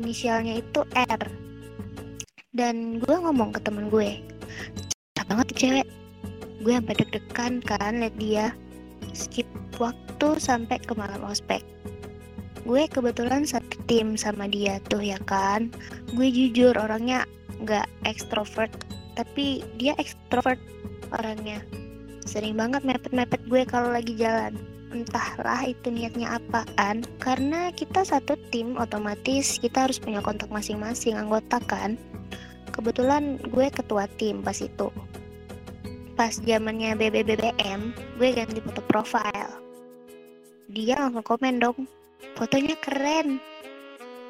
Inisialnya 0.00 0.64
itu 0.64 0.80
R. 0.96 1.22
Dan 2.56 2.96
gue 2.96 3.16
ngomong 3.20 3.52
ke 3.52 3.60
temen 3.60 3.92
gue 3.92 4.24
cakep 5.12 5.28
banget 5.28 5.46
tuh 5.52 5.58
cewek. 5.60 5.88
Gue 6.64 6.72
sampai 6.72 6.94
deg-degan 6.96 7.52
kan 7.68 8.00
liat 8.00 8.16
dia 8.16 8.56
skip 9.12 9.44
waktu 9.76 10.40
sampai 10.40 10.80
ke 10.80 10.96
malam 10.96 11.20
ospek. 11.28 11.60
Gue 12.64 12.88
kebetulan 12.88 13.44
satu 13.44 13.76
tim 13.84 14.16
sama 14.16 14.48
dia 14.48 14.80
tuh 14.88 15.04
ya 15.04 15.20
kan? 15.28 15.68
Gue 16.16 16.32
jujur 16.32 16.72
orangnya 16.72 17.28
nggak 17.60 17.84
ekstrovert 18.08 18.72
tapi 19.20 19.64
dia 19.76 19.92
ekstrovert 20.00 20.60
orangnya 21.12 21.60
sering 22.26 22.58
banget 22.58 22.82
mepet-mepet 22.82 23.40
gue 23.46 23.62
kalau 23.64 23.94
lagi 23.94 24.18
jalan. 24.18 24.52
Entahlah 24.90 25.62
itu 25.66 25.88
niatnya 25.88 26.36
apaan. 26.36 27.06
Karena 27.22 27.70
kita 27.70 28.02
satu 28.02 28.34
tim 28.50 28.74
otomatis 28.76 29.62
kita 29.62 29.86
harus 29.86 30.02
punya 30.02 30.18
kontak 30.20 30.50
masing-masing 30.50 31.14
anggota 31.14 31.62
kan. 31.64 31.94
Kebetulan 32.74 33.38
gue 33.48 33.66
ketua 33.70 34.10
tim 34.18 34.42
pas 34.42 34.58
itu. 34.58 34.90
Pas 36.18 36.34
zamannya 36.34 36.98
BBBBM 36.98 37.94
gue 38.18 38.28
ganti 38.34 38.58
foto 38.60 38.82
profile. 38.84 39.62
Dia 40.66 40.98
langsung 40.98 41.22
komen 41.22 41.62
dong 41.62 41.86
fotonya 42.34 42.74
keren. 42.82 43.38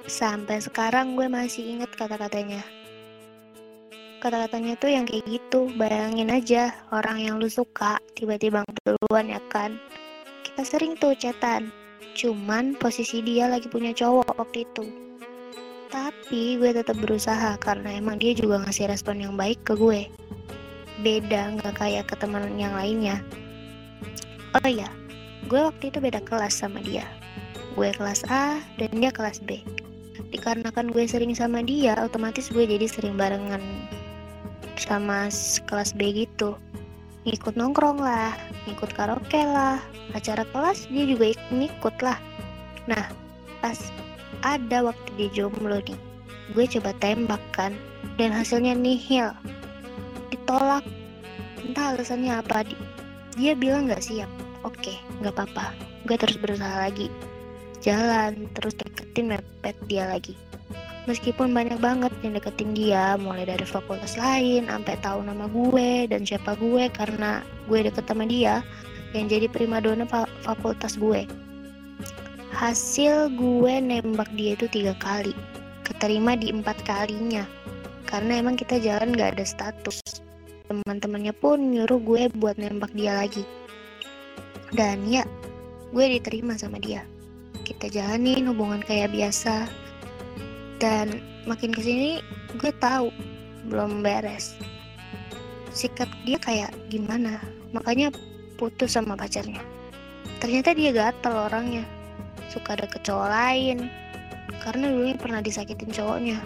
Sampai 0.07 0.62
sekarang 0.62 1.18
gue 1.18 1.26
masih 1.26 1.80
inget 1.80 1.90
kata-katanya 1.99 2.76
kata-katanya 4.21 4.75
tuh 4.81 4.91
yang 4.91 5.05
kayak 5.05 5.25
gitu. 5.29 5.69
Bayangin 5.77 6.33
aja 6.33 6.73
orang 6.93 7.21
yang 7.21 7.37
lu 7.37 7.49
suka 7.49 8.01
tiba-tiba 8.17 8.64
duluan 8.85 9.31
ya 9.31 9.41
kan? 9.53 9.77
Kita 10.45 10.62
sering 10.64 10.97
tuh 10.97 11.12
chatan. 11.17 11.69
Cuman 12.17 12.77
posisi 12.81 13.21
dia 13.21 13.47
lagi 13.47 13.69
punya 13.69 13.93
cowok 13.93 14.41
waktu 14.41 14.64
itu. 14.64 14.85
Tapi 15.93 16.59
gue 16.59 16.71
tetap 16.73 16.97
berusaha 16.99 17.55
karena 17.61 17.97
emang 17.97 18.17
dia 18.17 18.33
juga 18.33 18.64
ngasih 18.64 18.89
respon 18.89 19.21
yang 19.21 19.35
baik 19.37 19.61
ke 19.62 19.77
gue. 19.77 20.09
Beda 21.05 21.53
nggak 21.61 21.77
kayak 21.77 22.09
ke 22.09 22.17
teman 22.17 22.57
yang 22.57 22.73
lainnya. 22.73 23.21
Oh 24.57 24.64
iya 24.64 24.89
gue 25.47 25.61
waktu 25.62 25.95
itu 25.95 25.99
beda 26.03 26.19
kelas 26.27 26.59
sama 26.59 26.83
dia. 26.83 27.07
Gue 27.79 27.95
kelas 27.95 28.27
A 28.27 28.59
dan 28.81 28.91
dia 28.99 29.14
kelas 29.14 29.39
B. 29.45 29.62
Dikarenakan 30.33 30.91
gue 30.91 31.05
sering 31.07 31.37
sama 31.39 31.62
dia 31.62 31.95
otomatis 32.03 32.51
gue 32.51 32.67
jadi 32.67 32.89
sering 32.91 33.14
barengan 33.14 33.62
sama 34.79 35.29
kelas 35.66 35.97
B 35.97 36.24
gitu. 36.24 36.57
Ngikut 37.27 37.59
nongkrong 37.59 37.99
lah 37.99 38.37
ngikut 38.70 38.95
karaoke 38.95 39.43
lah 39.43 39.83
acara 40.14 40.47
kelas 40.55 40.87
dia 40.87 41.05
juga 41.11 41.35
ik- 41.35 41.51
ngikut 41.51 41.97
lah. 42.01 42.18
Nah 42.87 43.11
pas 43.59 43.77
ada 44.47 44.87
waktu 44.87 45.09
dia 45.18 45.29
jomblo 45.43 45.83
nih 45.83 45.99
gue 46.55 46.64
coba 46.79 46.95
tembak 47.03 47.43
kan 47.51 47.74
dan 48.14 48.31
hasilnya 48.31 48.79
nihil. 48.79 49.35
Ditolak. 50.31 50.87
Entah 51.66 51.99
alasannya 51.99 52.39
apa 52.39 52.62
Di- 52.62 52.79
dia 53.35 53.59
bilang 53.59 53.91
nggak 53.91 54.07
siap. 54.07 54.31
Oke 54.62 54.95
nggak 55.18 55.35
apa-apa. 55.35 55.74
Gue 56.07 56.14
terus 56.14 56.39
berusaha 56.39 56.79
lagi. 56.79 57.11
Jalan 57.83 58.47
terus 58.55 58.79
deketin 58.79 59.35
mepet 59.35 59.74
dia 59.91 60.07
lagi 60.07 60.45
meskipun 61.07 61.54
banyak 61.54 61.78
banget 61.78 62.11
yang 62.20 62.34
deketin 62.34 62.74
dia 62.74 63.14
mulai 63.16 63.46
dari 63.46 63.62
fakultas 63.62 64.18
lain 64.18 64.66
sampai 64.66 64.94
tahu 65.00 65.22
nama 65.22 65.46
gue 65.46 66.11
dan 66.11 66.26
siapa 66.26 66.59
gue 66.59 66.90
karena 66.90 67.40
gue 67.70 67.78
deket 67.86 68.04
sama 68.07 68.26
dia 68.26 68.61
yang 69.14 69.30
jadi 69.30 69.46
primadona 69.46 70.04
fa 70.04 70.26
fakultas 70.42 70.98
gue. 70.98 71.24
Hasil 72.52 73.32
gue 73.38 73.74
nembak 73.80 74.28
dia 74.34 74.59
itu 74.59 74.66
tiga 74.68 74.92
kali 74.98 75.32
keterima 75.86 76.34
di 76.34 76.50
empat 76.50 76.82
kalinya. 76.82 77.46
Karena 78.07 78.38
emang 78.42 78.59
kita 78.59 78.78
jalan 78.78 79.14
gak 79.14 79.38
ada 79.38 79.46
status. 79.46 79.98
Teman-temannya 80.66 81.34
pun 81.34 81.59
nyuruh 81.59 82.02
gue 82.02 82.22
buat 82.34 82.59
nembak 82.59 82.90
dia 82.94 83.14
lagi. 83.18 83.46
Dan 84.74 85.07
ya 85.07 85.22
gue 85.94 86.04
diterima 86.18 86.59
sama 86.59 86.82
dia. 86.82 87.07
Kita 87.62 87.90
jalanin 87.90 88.50
hubungan 88.50 88.82
kayak 88.82 89.14
biasa 89.14 89.86
dan 90.77 91.24
makin 91.49 91.72
ke 91.72 91.81
sini 91.81 92.20
gue 92.61 92.72
tahu 92.83 93.09
belum 93.68 94.05
beres. 94.05 94.57
Sikap 95.72 96.09
dia 96.24 96.41
kayak 96.41 96.72
gimana? 96.89 97.41
Makanya 97.72 98.09
putus 98.57 98.97
sama 98.97 99.12
pacarnya. 99.18 99.61
Ternyata 100.41 100.72
dia 100.72 100.93
gatel 100.93 101.35
orangnya. 101.37 101.85
Suka 102.49 102.77
ada 102.79 102.89
cowok 102.89 103.29
lain. 103.29 103.89
Karena 104.64 104.89
dulunya 104.89 105.16
pernah 105.18 105.41
disakitin 105.45 105.93
cowoknya. 105.93 106.41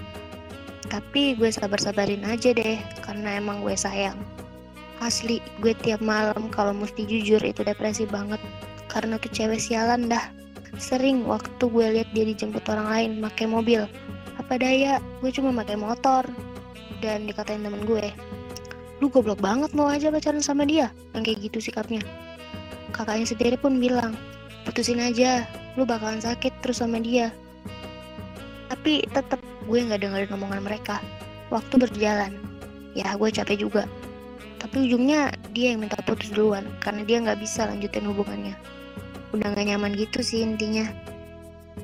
Tapi 0.90 1.38
gue 1.38 1.50
sabar-sabarin 1.54 2.26
aja 2.26 2.50
deh 2.50 2.80
karena 3.06 3.38
emang 3.38 3.62
gue 3.62 3.78
sayang. 3.78 4.18
Asli 4.98 5.38
gue 5.62 5.72
tiap 5.78 6.02
malam 6.02 6.50
kalau 6.50 6.74
mesti 6.74 7.06
jujur 7.06 7.38
itu 7.46 7.62
depresi 7.62 8.10
banget. 8.10 8.42
Karena 8.90 9.14
tuh 9.22 9.30
cewek 9.30 9.62
sialan 9.62 10.10
dah. 10.10 10.34
Sering 10.78 11.22
waktu 11.26 11.62
gue 11.62 11.86
lihat 12.00 12.08
dia 12.10 12.26
dijemput 12.26 12.66
orang 12.66 12.88
lain 12.90 13.10
pakai 13.22 13.46
mobil 13.46 13.86
apa 14.50 14.66
daya? 14.66 14.98
Gue 15.22 15.30
cuma 15.30 15.54
pakai 15.62 15.78
motor. 15.78 16.26
Dan 16.98 17.30
dikatain 17.30 17.62
temen 17.62 17.86
gue 17.86 18.10
lu 18.98 19.08
goblok 19.08 19.40
banget 19.40 19.70
mau 19.78 19.86
aja 19.86 20.10
pacaran 20.10 20.42
sama 20.42 20.66
dia. 20.66 20.90
Yang 21.14 21.22
kayak 21.30 21.38
gitu 21.46 21.58
sikapnya. 21.70 22.02
Kakaknya 22.90 23.30
sendiri 23.30 23.54
pun 23.54 23.78
bilang 23.78 24.18
putusin 24.66 24.98
aja 24.98 25.46
lu 25.78 25.86
bakalan 25.86 26.18
sakit 26.18 26.50
terus 26.66 26.82
sama 26.82 26.98
dia. 26.98 27.30
Tapi 28.74 29.06
tetap 29.06 29.38
gue 29.70 29.78
nggak 29.78 30.02
dengerin 30.02 30.34
omongan 30.34 30.66
mereka. 30.66 30.98
Waktu 31.54 31.86
berjalan 31.86 32.34
ya 32.98 33.14
gue 33.14 33.30
capek 33.30 33.54
juga. 33.54 33.86
Tapi 34.58 34.90
ujungnya 34.90 35.30
dia 35.54 35.78
yang 35.78 35.86
minta 35.86 36.02
putus 36.02 36.34
duluan 36.34 36.66
karena 36.82 37.06
dia 37.06 37.22
nggak 37.22 37.38
bisa 37.38 37.70
lanjutin 37.70 38.02
hubungannya. 38.02 38.58
Udah 39.30 39.54
gak 39.54 39.62
nyaman 39.62 39.94
gitu 39.94 40.26
sih 40.26 40.42
intinya 40.42 40.90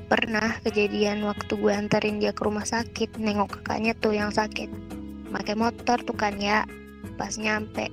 pernah 0.07 0.55
kejadian 0.63 1.23
waktu 1.27 1.59
gue 1.59 1.73
antarin 1.73 2.23
dia 2.23 2.31
ke 2.31 2.47
rumah 2.47 2.63
sakit 2.63 3.19
nengok 3.19 3.59
kakaknya 3.59 3.91
tuh 3.99 4.15
yang 4.15 4.31
sakit. 4.31 4.71
Pakai 5.31 5.55
motor 5.59 5.99
tuh 6.03 6.15
kan 6.15 6.39
ya. 6.39 6.63
Pas 7.19 7.35
nyampe 7.35 7.91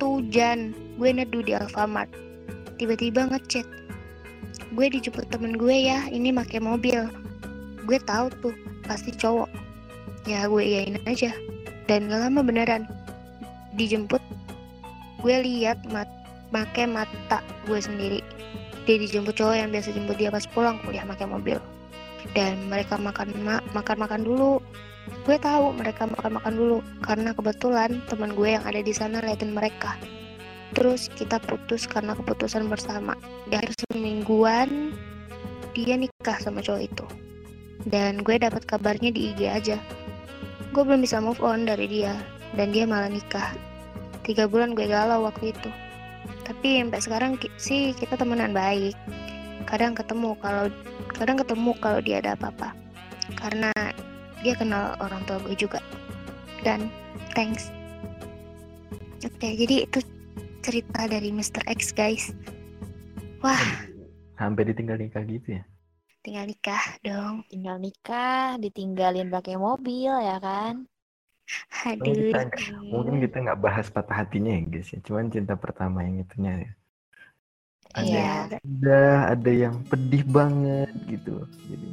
tuh 0.00 0.22
hujan. 0.22 0.72
Gue 0.96 1.12
neduh 1.12 1.44
di 1.44 1.52
Alfamart. 1.54 2.08
Tiba-tiba 2.80 3.28
ngechat. 3.28 3.66
Gue 4.72 4.86
dijemput 4.88 5.28
temen 5.28 5.58
gue 5.60 5.76
ya. 5.76 6.08
Ini 6.08 6.32
pakai 6.32 6.62
mobil. 6.62 7.06
Gue 7.84 7.98
tahu 8.02 8.32
tuh 8.40 8.54
pasti 8.88 9.12
cowok. 9.12 9.50
Ya 10.24 10.48
gue 10.48 10.62
iyain 10.64 10.96
aja. 11.04 11.30
Dan 11.90 12.08
gak 12.08 12.28
lama 12.28 12.40
beneran 12.40 12.88
dijemput. 13.76 14.20
Gue 15.20 15.36
lihat 15.44 15.82
mat 15.90 16.08
pakai 16.48 16.88
mata 16.88 17.44
gue 17.68 17.76
sendiri 17.76 18.24
dia 18.88 18.96
dijemput 18.96 19.36
cowok 19.36 19.52
yang 19.52 19.68
biasa 19.68 19.92
jemput 19.92 20.16
dia 20.16 20.32
pas 20.32 20.48
pulang 20.48 20.80
kuliah 20.80 21.04
pakai 21.04 21.28
mobil. 21.28 21.60
Dan 22.32 22.72
mereka 22.72 22.96
makan 22.96 23.36
ma 23.44 23.60
makan 23.76 24.00
makan 24.00 24.24
dulu. 24.24 24.64
Gue 25.28 25.36
tahu 25.36 25.76
mereka 25.76 26.08
makan 26.08 26.40
makan 26.40 26.52
dulu 26.56 26.78
karena 27.04 27.36
kebetulan 27.36 28.00
teman 28.08 28.32
gue 28.32 28.48
yang 28.56 28.64
ada 28.64 28.80
di 28.80 28.92
sana 28.96 29.20
liatin 29.20 29.52
mereka. 29.52 29.92
Terus 30.72 31.12
kita 31.12 31.36
putus 31.36 31.84
karena 31.84 32.16
keputusan 32.16 32.64
bersama. 32.72 33.12
Di 33.52 33.60
akhir 33.60 33.76
semingguan 33.76 34.96
dia 35.76 36.00
nikah 36.00 36.40
sama 36.40 36.64
cowok 36.64 36.80
itu. 36.80 37.04
Dan 37.84 38.24
gue 38.24 38.40
dapat 38.40 38.64
kabarnya 38.64 39.12
di 39.12 39.36
IG 39.36 39.52
aja. 39.52 39.76
Gue 40.72 40.80
belum 40.80 41.04
bisa 41.04 41.20
move 41.20 41.44
on 41.44 41.68
dari 41.68 41.84
dia 41.88 42.16
dan 42.56 42.72
dia 42.72 42.88
malah 42.88 43.12
nikah. 43.12 43.52
Tiga 44.24 44.48
bulan 44.48 44.72
gue 44.72 44.88
galau 44.88 45.28
waktu 45.28 45.52
itu 45.52 45.68
tapi 46.48 46.80
sampai 46.80 47.00
sekarang 47.00 47.32
sih 47.60 47.92
kita 47.94 48.16
temenan 48.16 48.56
baik. 48.56 48.96
Kadang 49.68 49.92
ketemu 49.92 50.32
kalau 50.40 50.72
kadang 51.12 51.36
ketemu 51.36 51.70
kalau 51.78 52.00
dia 52.00 52.24
ada 52.24 52.32
apa-apa. 52.34 52.72
Karena 53.36 53.70
dia 54.40 54.54
kenal 54.56 54.96
orang 55.04 55.20
tua 55.28 55.36
gue 55.44 55.54
juga. 55.54 55.78
Dan 56.64 56.88
thanks. 57.36 57.68
Oke 59.20 59.54
jadi 59.54 59.84
itu 59.84 60.00
cerita 60.64 61.04
dari 61.04 61.28
Mr. 61.30 61.62
X 61.68 61.92
guys. 61.92 62.32
Wah. 63.44 63.60
Sampai 64.38 64.70
ditinggal 64.70 64.96
nikah 64.96 65.26
gitu 65.26 65.58
ya? 65.58 65.62
Tinggal 66.24 66.48
nikah 66.48 66.84
dong. 67.04 67.44
Tinggal 67.52 67.76
nikah 67.76 68.56
ditinggalin 68.56 69.28
pakai 69.28 69.60
mobil 69.60 70.10
ya 70.10 70.40
kan 70.40 70.88
Kita, 71.98 72.40
mungkin 72.92 73.24
kita 73.24 73.36
nggak 73.40 73.60
bahas 73.64 73.88
patah 73.88 74.22
hatinya 74.24 74.52
ya 74.52 74.62
guys 74.68 74.88
ya. 74.92 75.00
Cuman 75.00 75.32
cinta 75.32 75.56
pertama 75.56 76.04
yang 76.04 76.20
itunya 76.20 76.52
ya. 76.68 76.70
Ada 77.96 78.04
Iya. 78.04 78.20
yang 78.20 78.60
indah, 78.68 79.16
ada 79.32 79.50
yang 79.50 79.74
pedih 79.88 80.22
banget 80.28 80.92
gitu. 81.08 81.34
Jadi 81.72 81.88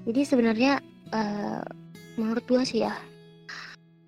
Jadi 0.00 0.20
sebenarnya 0.24 0.72
eh, 1.16 1.62
menurut 2.20 2.44
gua 2.44 2.62
sih 2.64 2.84
ya 2.84 2.92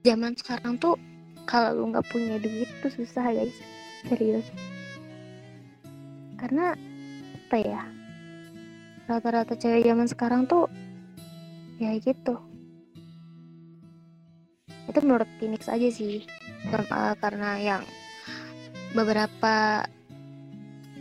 zaman 0.02 0.34
sekarang 0.34 0.76
tuh 0.76 0.98
kalau 1.46 1.74
lu 1.74 1.84
nggak 1.94 2.06
punya 2.10 2.36
duit 2.42 2.68
tuh 2.82 2.90
susah 2.90 3.30
guys 3.30 3.54
serius 4.06 4.46
karena 6.38 6.74
apa 7.46 7.56
ya 7.62 7.82
rata-rata 9.06 9.54
cewek 9.54 9.86
zaman 9.86 10.08
sekarang 10.10 10.42
tuh 10.50 10.66
ya 11.78 11.94
gitu 12.02 12.34
itu 14.92 15.00
menurut 15.00 15.28
Phoenix 15.40 15.72
aja 15.72 15.88
sih. 15.88 16.28
Eh, 16.68 17.14
karena 17.16 17.56
yang 17.56 17.82
beberapa 18.92 19.88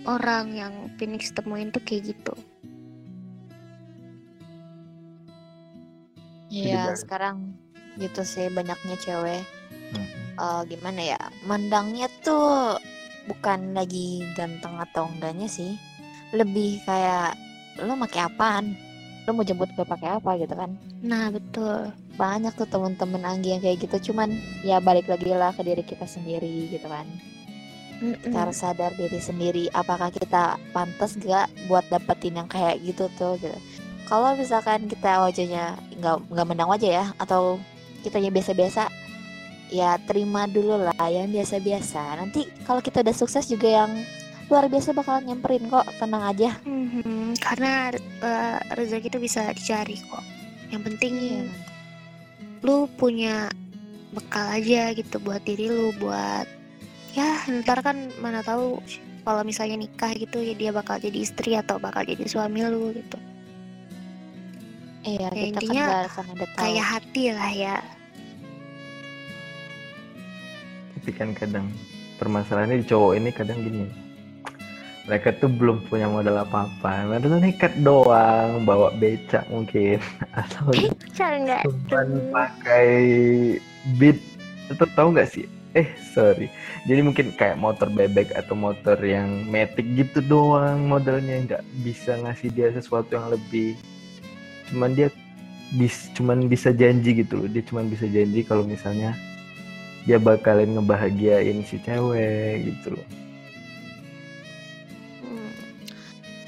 orang 0.07 0.55
yang 0.55 0.73
Phoenix 0.95 1.35
temuin 1.35 1.69
tuh 1.75 1.83
kayak 1.83 2.15
gitu. 2.15 2.33
Iya, 6.51 6.95
sekarang 6.95 7.55
gitu 7.99 8.23
sih 8.23 8.47
banyaknya 8.51 8.95
cewek. 9.03 9.43
Hmm. 9.91 10.07
eh, 10.39 10.61
gimana 10.71 11.01
ya 11.15 11.21
mandangnya 11.43 12.07
tuh 12.23 12.79
bukan 13.27 13.75
lagi 13.75 14.23
ganteng 14.39 14.79
atau 14.79 15.11
enggaknya 15.11 15.51
sih. 15.51 15.75
Lebih 16.31 16.79
kayak 16.87 17.35
lo 17.83 17.95
pakai 18.07 18.23
apaan? 18.23 18.75
Lo 19.27 19.35
mau 19.35 19.43
jemput 19.43 19.67
gue 19.75 19.83
pakai 19.83 20.15
apa? 20.15 20.39
gitu 20.39 20.55
kan. 20.55 20.71
Nah 21.03 21.27
betul 21.29 21.91
banyak 22.19 22.53
tuh 22.55 22.67
temen-temen 22.67 23.23
Anggi 23.23 23.55
yang 23.55 23.61
kayak 23.63 23.77
gitu 23.87 24.11
cuman 24.11 24.31
ya 24.61 24.83
balik 24.83 25.07
lagi 25.07 25.31
lah 25.31 25.55
ke 25.55 25.63
diri 25.63 25.83
kita 25.83 26.05
sendiri 26.05 26.71
gitu 26.71 26.87
kan. 26.87 27.07
Mm-mm. 28.01 28.17
kita 28.17 28.33
harus 28.49 28.57
sadar 28.57 28.89
diri 28.97 29.21
sendiri 29.21 29.69
apakah 29.77 30.09
kita 30.09 30.57
pantas 30.73 31.13
gak 31.21 31.53
buat 31.69 31.85
dapetin 31.93 32.33
yang 32.33 32.49
kayak 32.49 32.81
gitu 32.81 33.05
tuh 33.13 33.37
gitu. 33.37 33.53
Kalau 34.09 34.33
misalkan 34.33 34.89
kita 34.89 35.21
wajahnya 35.23 35.77
nggak 36.01 36.17
nggak 36.33 36.47
menang 36.49 36.67
wajah 36.67 36.91
ya 36.91 37.05
atau 37.21 37.61
kitanya 38.01 38.33
biasa-biasa 38.33 38.89
ya 39.71 39.95
terima 40.03 40.49
dulu 40.49 40.81
lah 40.81 40.97
yang 41.07 41.31
biasa-biasa. 41.31 42.19
Nanti 42.19 42.49
kalau 42.67 42.83
kita 42.83 43.05
udah 43.05 43.15
sukses 43.15 43.47
juga 43.47 43.85
yang 43.85 43.91
luar 44.51 44.67
biasa 44.67 44.91
bakalan 44.91 45.31
nyamperin 45.31 45.69
kok 45.71 45.87
tenang 45.95 46.27
aja. 46.27 46.59
Mhm, 46.67 47.39
karena 47.39 47.95
eh, 48.19 48.57
rezeki 48.75 49.07
itu 49.15 49.19
bisa 49.23 49.47
dicari 49.55 49.95
kok. 49.95 50.25
Yang 50.73 50.81
penting 50.91 51.13
lu 52.61 52.85
punya 52.97 53.49
bekal 54.13 54.45
aja 54.53 54.91
gitu 54.93 55.17
buat 55.23 55.41
diri 55.43 55.71
lu 55.71 55.95
buat 55.97 56.45
ya 57.15 57.41
ntar 57.63 57.81
kan 57.81 58.11
mana 58.21 58.43
tahu 58.45 58.79
kalau 59.21 59.41
misalnya 59.45 59.77
nikah 59.77 60.11
gitu 60.17 60.41
ya 60.41 60.53
dia 60.57 60.71
bakal 60.73 60.97
jadi 60.97 61.17
istri 61.21 61.53
atau 61.53 61.77
bakal 61.77 62.01
jadi 62.05 62.25
suami 62.25 62.61
lu 62.65 62.93
gitu. 62.93 63.17
iya 65.05 65.29
Ya, 65.29 65.29
kita 65.29 65.45
intinya 65.61 65.85
kan 66.09 66.25
Kayak 66.57 66.87
hati 66.97 67.23
lah 67.33 67.51
ya. 67.53 67.77
tapi 70.95 71.17
kan 71.17 71.33
kadang 71.33 71.65
permasalahannya 72.21 72.85
di 72.85 72.85
cowok 72.85 73.17
ini 73.17 73.29
kadang 73.33 73.57
gini. 73.65 73.89
Mereka 75.09 75.41
tuh 75.41 75.49
belum 75.49 75.89
punya 75.89 76.05
modal 76.05 76.45
apa-apa. 76.45 77.09
Mereka 77.09 77.25
tuh 77.25 77.41
nekat 77.41 77.73
doang, 77.81 78.61
bawa 78.61 78.93
becak 79.01 79.45
mungkin. 79.49 79.97
Atau 80.37 80.69
nggak 81.17 81.65
cuman 81.65 82.09
pakai 82.29 82.89
beat. 83.97 84.21
Tetap 84.69 84.89
tahu 84.93 85.17
nggak 85.17 85.29
sih? 85.33 85.45
Eh 85.73 85.89
sorry. 86.13 86.53
Jadi 86.85 87.01
mungkin 87.01 87.33
kayak 87.33 87.57
motor 87.57 87.87
bebek 87.87 88.35
atau 88.35 88.59
motor 88.59 88.99
yang 88.99 89.47
metik 89.47 89.87
gitu 89.95 90.19
doang 90.19 90.85
modelnya. 90.85 91.47
Nggak 91.47 91.63
bisa 91.81 92.19
ngasih 92.21 92.51
dia 92.51 92.69
sesuatu 92.75 93.15
yang 93.15 93.31
lebih. 93.31 93.79
Cuman 94.69 94.93
dia 94.93 95.07
bis 95.79 96.11
cuman 96.13 96.45
bisa 96.51 96.75
janji 96.75 97.23
gitu 97.23 97.39
loh. 97.39 97.47
Dia 97.47 97.63
cuman 97.63 97.87
bisa 97.87 98.03
janji 98.05 98.43
kalau 98.43 98.67
misalnya 98.67 99.15
dia 100.05 100.19
bakalan 100.19 100.75
ngebahagiain 100.75 101.63
si 101.63 101.77
cewek 101.81 102.67
gitu 102.67 102.97
loh 102.97 103.05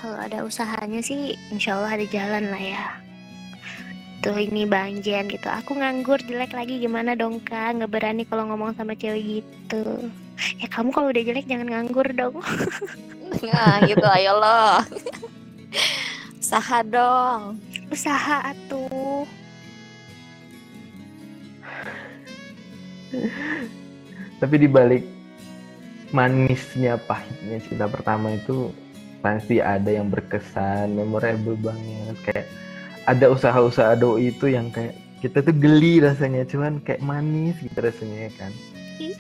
Kalau 0.04 0.20
ada 0.20 0.44
usahanya 0.44 1.00
sih, 1.00 1.40
insya 1.48 1.80
Allah 1.80 1.96
ada 1.96 2.04
jalan 2.12 2.52
lah 2.52 2.60
ya. 2.60 2.86
Tuh 4.20 4.36
ini 4.36 4.68
Bang 4.68 5.00
Jen 5.00 5.32
gitu. 5.32 5.48
Aku 5.48 5.80
nganggur 5.80 6.20
jelek 6.28 6.52
lagi 6.52 6.84
gimana 6.84 7.16
dong 7.16 7.40
kak? 7.40 7.80
Nggak 7.80 7.88
berani 7.88 8.28
kalau 8.28 8.52
ngomong 8.52 8.76
sama 8.76 9.00
cewek 9.00 9.40
gitu. 9.40 10.12
Ya 10.60 10.68
kamu 10.68 10.92
kalau 10.92 11.08
udah 11.08 11.24
jelek 11.24 11.48
jangan 11.48 11.72
nganggur 11.72 12.12
dong. 12.12 12.36
Nah, 13.48 13.80
gitu 13.88 14.04
ayo 14.04 14.44
lo. 14.44 14.84
Usaha 16.36 16.84
dong. 16.84 17.64
Usaha 17.88 18.52
atuh. 18.52 19.24
tapi 24.44 24.60
dibalik 24.60 25.08
manisnya 26.12 27.00
pahitnya 27.00 27.64
cinta 27.64 27.88
pertama 27.88 28.36
itu 28.36 28.74
pasti 29.24 29.64
ada 29.64 29.88
yang 29.88 30.12
berkesan 30.12 30.92
memorable 30.92 31.56
banget. 31.56 32.16
Kayak 32.28 32.46
ada 33.08 33.26
usaha-usaha 33.32 33.96
doi 33.96 34.36
itu 34.36 34.52
yang 34.52 34.68
kayak 34.70 35.00
kita 35.24 35.40
tuh 35.40 35.56
geli 35.56 36.04
rasanya 36.04 36.44
cuman 36.44 36.84
kayak 36.84 37.00
manis 37.00 37.56
gitu 37.64 37.80
rasanya 37.80 38.28
ya 38.28 38.32
kan? 38.36 38.52
Ih, 39.00 39.16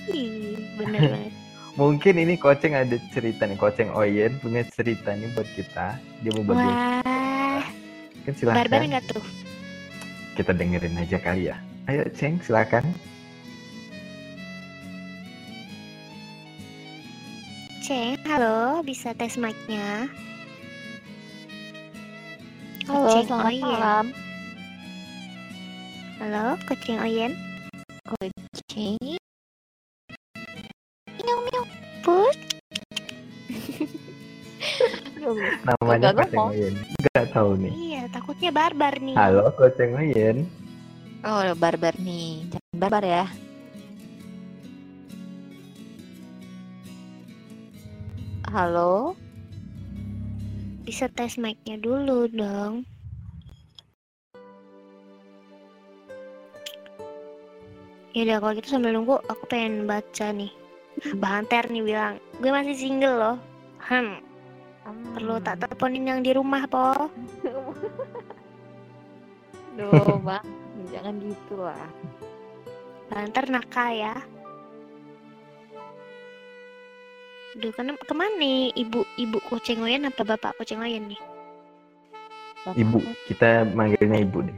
bener 0.75 1.01
banget. 1.15 1.33
mungkin 1.79 2.13
ini 2.21 2.37
koceng 2.37 2.77
ada 2.77 3.01
cerita 3.09 3.49
nih 3.49 3.57
koceng 3.57 3.89
Oyen 3.97 4.37
punya 4.43 4.61
cerita 4.67 5.15
nih 5.15 5.31
buat 5.31 5.47
kita. 5.55 5.97
Dia 6.21 6.31
mau 6.35 6.45
bagi 6.45 6.69
Wah, 6.69 7.63
kan 8.27 8.33
silahkan. 8.35 8.67
Barbar 8.67 8.83
nggak 8.85 9.05
tuh? 9.09 9.23
kita 10.33 10.51
dengerin 10.53 10.97
aja 10.97 11.17
kali 11.21 11.49
ya. 11.53 11.57
Ayo 11.85 12.07
ceng 12.15 12.41
silakan 12.41 12.83
Ceng, 17.93 18.17
halo, 18.25 18.81
bisa 18.81 19.13
tes 19.13 19.37
mic-nya? 19.37 20.09
Halo, 22.89 23.05
Kucing 23.05 23.25
selamat 23.29 23.53
Oyen. 23.53 23.61
malam. 23.61 24.05
Halo, 26.17 26.57
kucing 26.65 26.97
Oyen. 26.97 27.37
Kucing. 28.09 28.97
Put, 32.01 32.37
namanya 35.69 36.09
Gak 36.09 36.17
koceng 36.17 36.33
ngomong. 36.33 36.49
Oyen 36.49 36.73
nggak 36.97 37.25
tahu 37.29 37.49
nih 37.61 37.71
iya, 37.77 38.01
takutnya 38.09 38.49
barbar 38.49 38.97
nih. 38.97 39.13
halo 39.13 39.53
koceng 39.53 39.93
Oyen 39.93 40.49
Oh, 41.21 41.45
barbar 41.61 41.93
nih. 42.01 42.49
Jangan 42.57 42.73
barbar 42.73 43.03
ya. 43.05 43.25
Halo. 48.53 49.17
Bisa 50.85 51.09
tes 51.09 51.41
mic-nya 51.41 51.73
dulu 51.81 52.29
dong. 52.29 52.85
Yaudah 58.13 58.37
kalau 58.37 58.53
gitu 58.53 58.77
sambil 58.77 58.93
nunggu 58.93 59.17
aku 59.25 59.49
pengen 59.49 59.89
baca 59.89 60.29
nih. 60.29 60.53
Bang 61.17 61.49
Ter 61.49 61.65
nih 61.65 61.81
bilang, 61.81 62.21
gue 62.37 62.53
masih 62.53 62.77
single 62.77 63.17
loh. 63.17 63.37
Hmm, 63.81 64.21
perlu 65.17 65.41
tak 65.41 65.57
teleponin 65.65 66.13
yang 66.13 66.21
di 66.21 66.37
rumah 66.37 66.69
po. 66.69 67.09
Duh, 69.81 70.21
Bang. 70.29 70.45
Jangan 70.93 71.17
gitu 71.25 71.57
lah. 71.57 71.89
Bang 73.09 73.33
Ter 73.33 73.49
nakal 73.49 73.97
ya. 73.97 74.13
Duh, 77.53 77.69
kan 77.69 77.93
ke 77.93 78.13
mana 78.17 78.33
nih 78.41 78.73
ibu 78.73 79.05
ibu 79.15 79.37
kucing 79.45 79.85
Oyen 79.85 80.09
apa 80.09 80.25
bapak 80.25 80.57
kucing 80.57 80.81
Oyen 80.81 81.05
nih? 81.05 81.21
Bapak 82.65 82.79
ibu 82.79 82.97
aku 82.97 83.13
kita 83.29 83.49
manggilnya 83.77 84.19
ibu 84.21 84.39
deh 84.41 84.57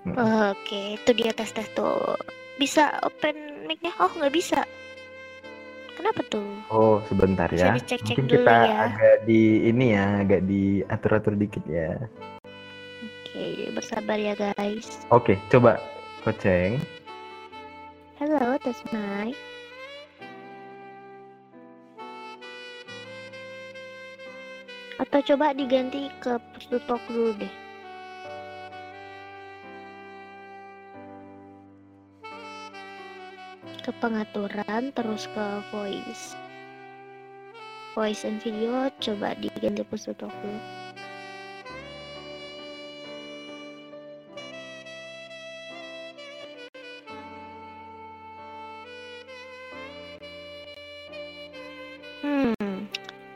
Hmm. 0.00 0.16
Oke, 0.56 0.96
itu 0.96 1.10
dia 1.12 1.28
tes 1.36 1.52
tes 1.52 1.68
tuh. 1.76 2.16
Bisa 2.56 2.88
open 3.04 3.68
mic-nya? 3.68 3.92
Oh 4.00 4.08
nggak 4.08 4.32
bisa. 4.32 4.64
Kenapa 5.92 6.24
tuh? 6.32 6.48
Oh, 6.72 7.04
sebentar 7.04 7.44
Bisa 7.52 7.68
ya. 7.68 7.76
dicek-cek 7.76 8.16
Mungkin 8.16 8.24
dulu 8.32 8.48
kita 8.48 8.56
ya. 8.64 8.76
agak 8.88 9.16
di 9.28 9.68
ini 9.68 9.92
ya, 9.92 10.24
agak 10.24 10.40
diatur-atur 10.48 11.36
dikit 11.36 11.60
ya. 11.68 12.00
Oke, 13.28 13.68
bersabar 13.76 14.16
ya 14.16 14.32
guys. 14.32 15.04
Oke, 15.12 15.36
coba 15.52 15.76
Koceng. 16.24 16.80
Halo, 18.16 18.56
tes 18.64 18.80
mic. 18.96 19.36
Atau 25.00 25.24
coba 25.32 25.56
diganti 25.56 26.12
ke 26.20 26.36
talk 26.84 27.00
dulu 27.08 27.32
deh. 27.40 27.54
Ke 33.80 33.96
pengaturan, 33.96 34.92
terus 34.92 35.24
ke 35.32 35.46
voice. 35.72 36.36
Voice 37.96 38.28
and 38.28 38.44
video, 38.44 38.92
coba 39.00 39.32
diganti 39.40 39.80
talk 39.88 40.28
dulu. 40.28 40.79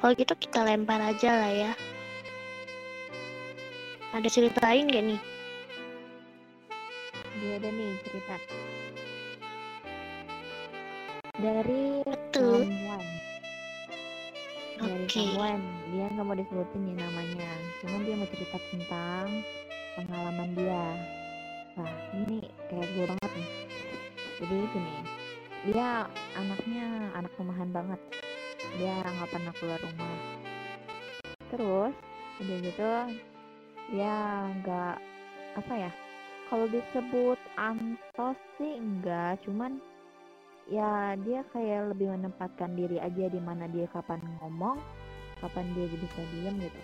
Kalau 0.04 0.20
gitu 0.20 0.36
kita 0.36 0.60
lempar 0.60 1.00
aja 1.00 1.32
lah 1.32 1.48
ya. 1.48 1.72
Ada 4.12 4.28
cerita 4.28 4.60
lain 4.60 4.92
gak 4.92 5.00
nih? 5.00 5.20
Dia 7.40 7.56
ada 7.56 7.68
nih 7.72 7.96
cerita 8.04 8.36
dari 11.40 12.04
Betul. 12.04 12.68
someone 12.68 13.08
dari 14.76 15.04
Oke. 15.08 15.10
someone 15.10 15.64
dia 15.90 16.04
nggak 16.12 16.26
mau 16.30 16.36
disebutin 16.38 16.80
nih 16.84 16.96
namanya 17.00 17.50
cuman 17.82 18.00
dia 18.06 18.14
mau 18.14 18.28
cerita 18.30 18.58
tentang 18.70 19.26
pengalaman 19.98 20.50
dia 20.54 20.84
wah 21.74 21.94
ini 22.14 22.38
kayak 22.70 22.86
gue 22.86 23.04
banget 23.10 23.30
nih 23.34 23.50
jadi 24.38 24.56
gini 24.70 24.94
dia 25.66 26.06
anaknya 26.38 26.86
anak 27.18 27.32
rumahan 27.34 27.70
banget 27.74 28.00
dia 28.78 28.94
nggak 29.02 29.30
pernah 29.30 29.52
keluar 29.58 29.80
rumah. 29.80 30.16
Terus 31.52 31.94
udah 32.42 32.58
gitu 32.66 32.90
dia 33.94 34.16
nggak 34.58 34.96
apa 35.54 35.72
ya 35.76 35.92
kalau 36.50 36.66
disebut 36.66 37.38
ansos 37.54 38.38
sih 38.58 38.74
enggak 38.80 39.38
cuman 39.46 39.78
ya 40.66 41.14
dia 41.20 41.44
kayak 41.52 41.94
lebih 41.94 42.10
menempatkan 42.10 42.72
diri 42.74 42.98
aja 42.98 43.28
di 43.28 43.38
mana 43.38 43.68
dia 43.70 43.84
kapan 43.92 44.18
ngomong 44.40 44.80
kapan 45.38 45.66
dia 45.76 45.86
bisa 45.92 46.20
diem 46.32 46.56
gitu. 46.58 46.80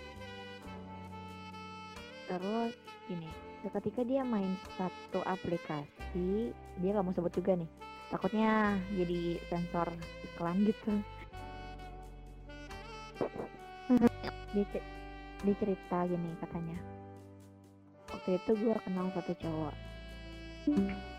Terus 2.31 2.73
gini 3.09 3.27
ketika 3.69 4.01
dia 4.01 4.25
main 4.25 4.57
satu 4.73 5.21
aplikasi 5.21 6.49
dia 6.81 6.89
nggak 6.89 7.05
mau 7.05 7.13
sebut 7.13 7.29
juga 7.29 7.53
nih 7.53 7.69
takutnya 8.09 8.81
jadi 8.97 9.37
sensor 9.53 9.87
iklan 10.25 10.65
gitu 10.65 10.97
ce- 14.71 14.87
dia 15.41 15.99
gini 16.05 16.31
katanya. 16.37 16.77
Waktu 18.11 18.37
itu 18.37 18.51
gue 18.53 18.75
kenal 18.85 19.07
satu 19.15 19.33
cowok. 19.41 19.75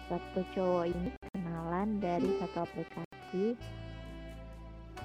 Satu 0.07 0.41
cowok 0.55 0.85
ini 0.87 1.11
kenalan 1.35 1.99
dari 1.99 2.31
satu 2.39 2.63
aplikasi 2.63 3.57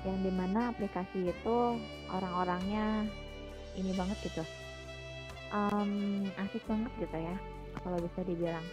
yang 0.06 0.20
di 0.22 0.30
mana 0.30 0.70
aplikasi 0.70 1.34
itu 1.34 1.58
orang-orangnya 2.14 3.08
ini 3.74 3.92
banget 3.98 4.18
gitu. 4.30 4.44
Em, 5.50 6.28
asik 6.38 6.62
banget 6.68 6.92
gitu 7.02 7.18
ya 7.18 7.36
kalau 7.82 7.98
bisa 7.98 8.20
dibilang. 8.28 8.68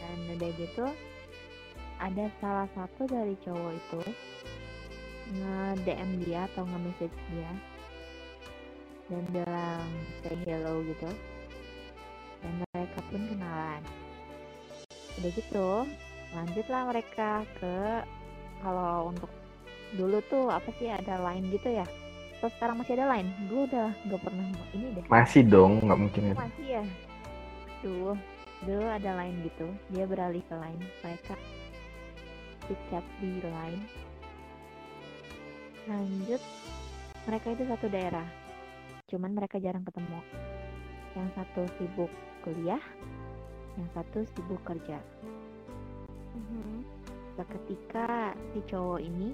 Dan 0.00 0.18
udah 0.34 0.50
gitu 0.56 0.86
ada 2.00 2.24
salah 2.40 2.68
satu 2.72 3.04
dari 3.04 3.36
cowok 3.44 3.72
itu 3.76 4.00
nge-DM 5.30 6.10
dia 6.26 6.46
atau 6.50 6.66
nge-message 6.66 7.18
dia. 7.30 7.50
Dan 9.10 9.22
bilang 9.34 9.88
say 10.22 10.36
hello 10.46 10.82
gitu. 10.86 11.10
Dan 12.40 12.52
mereka 12.70 12.98
pun 13.10 13.20
kenalan. 13.26 13.82
Udah 15.18 15.30
gitu 15.34 15.68
lanjutlah 16.30 16.82
mereka 16.86 17.42
ke 17.58 18.06
kalau 18.62 19.10
untuk 19.10 19.30
dulu 19.98 20.22
tuh 20.30 20.46
apa 20.46 20.70
sih 20.78 20.86
ada 20.86 21.18
line 21.18 21.50
gitu 21.50 21.74
ya? 21.74 21.86
Terus 22.38 22.54
sekarang 22.56 22.80
masih 22.80 22.94
ada 22.96 23.10
line? 23.10 23.28
Gue 23.50 23.66
udah 23.66 23.90
nggak 24.06 24.20
pernah 24.22 24.46
ini 24.72 24.86
deh. 24.94 25.04
Masih 25.10 25.42
dong, 25.44 25.82
nggak 25.82 25.98
mungkin 25.98 26.22
itu. 26.30 26.38
masih 26.38 26.66
ya? 26.70 26.84
Tuh 27.82 28.14
dulu 28.64 28.86
ada 28.86 29.10
line 29.18 29.36
gitu. 29.44 29.66
Dia 29.90 30.04
beralih 30.06 30.44
ke 30.46 30.54
line 30.54 30.82
mereka. 31.02 31.34
Chat 32.70 33.02
di 33.18 33.42
line 33.42 33.82
lanjut. 35.90 36.42
Mereka 37.26 37.46
itu 37.58 37.64
satu 37.66 37.86
daerah. 37.90 38.26
Cuman 39.10 39.34
mereka 39.34 39.58
jarang 39.58 39.82
ketemu. 39.82 40.22
Yang 41.18 41.28
satu 41.34 41.62
sibuk 41.78 42.12
kuliah 42.46 42.80
yang 43.78 43.88
satu 43.94 44.26
sibuk 44.34 44.60
kerja. 44.66 44.98
Seketika 47.38 48.34
si 48.52 48.60
cowok 48.68 49.00
ini 49.00 49.32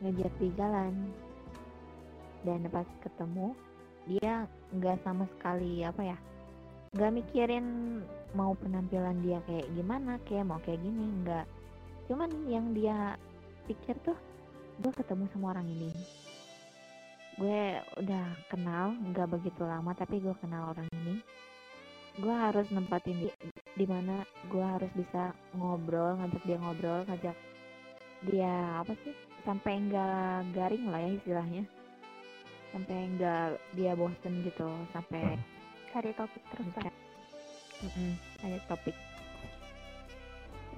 ngejat 0.00 0.32
di 0.40 0.48
jalan. 0.56 0.94
Dan 2.40 2.64
pas 2.72 2.88
ketemu 3.04 3.52
dia 4.08 4.48
nggak 4.72 5.04
sama 5.04 5.28
sekali 5.36 5.84
apa 5.84 6.00
ya 6.00 6.18
nggak 6.90 7.22
mikirin 7.22 7.66
mau 8.34 8.50
penampilan 8.58 9.22
dia 9.22 9.38
kayak 9.46 9.68
gimana 9.78 10.18
kayak 10.26 10.48
mau 10.48 10.58
kayak 10.64 10.82
gini 10.82 11.04
nggak. 11.22 11.46
Cuman 12.10 12.30
yang 12.50 12.74
dia 12.74 13.14
pikir 13.70 13.94
tuh 14.02 14.18
gue 14.80 14.92
ketemu 14.96 15.28
sama 15.32 15.52
orang 15.52 15.68
ini. 15.68 15.90
Gue 17.36 17.80
udah 18.00 18.26
kenal 18.48 18.96
nggak 19.12 19.28
begitu 19.28 19.62
lama 19.64 19.92
tapi 19.92 20.24
gue 20.24 20.32
kenal 20.40 20.72
orang 20.72 20.88
ini. 21.04 21.20
Gue 22.16 22.32
harus 22.32 22.66
nempatin 22.72 23.16
di 23.20 23.28
di 23.76 23.86
mana 23.86 24.24
gue 24.48 24.64
harus 24.64 24.90
bisa 24.96 25.36
ngobrol 25.54 26.18
ngajak 26.18 26.42
dia 26.42 26.58
ngobrol 26.58 27.00
ngajak 27.06 27.36
dia 28.20 28.84
apa 28.84 28.92
sih 29.04 29.14
sampai 29.46 29.72
enggak 29.80 30.48
garing 30.56 30.84
lah 30.88 31.00
ya 31.00 31.10
istilahnya. 31.16 31.62
Sampai 32.72 32.96
enggak 33.08 33.60
dia 33.76 33.92
bosen 33.94 34.44
gitu 34.44 34.68
sampai 34.96 35.36
Cari 35.90 36.14
topik 36.14 36.42
terus 36.54 36.70
lah. 36.78 36.94
Mm-mm, 37.82 38.14
ada 38.46 38.58
topik. 38.70 38.94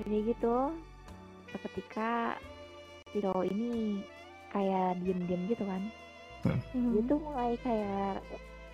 Jadi 0.01 0.17
gitu 0.33 0.73
seketika 1.53 2.41
si 3.13 3.21
cowok 3.21 3.45
ini 3.45 4.01
kayak 4.53 5.01
diem-diem 5.05 5.43
gitu 5.53 5.65
kan. 5.69 5.83
Hmm. 6.43 6.91
dia 6.91 7.03
tuh 7.07 7.19
mulai 7.23 7.55
kayak 7.63 8.19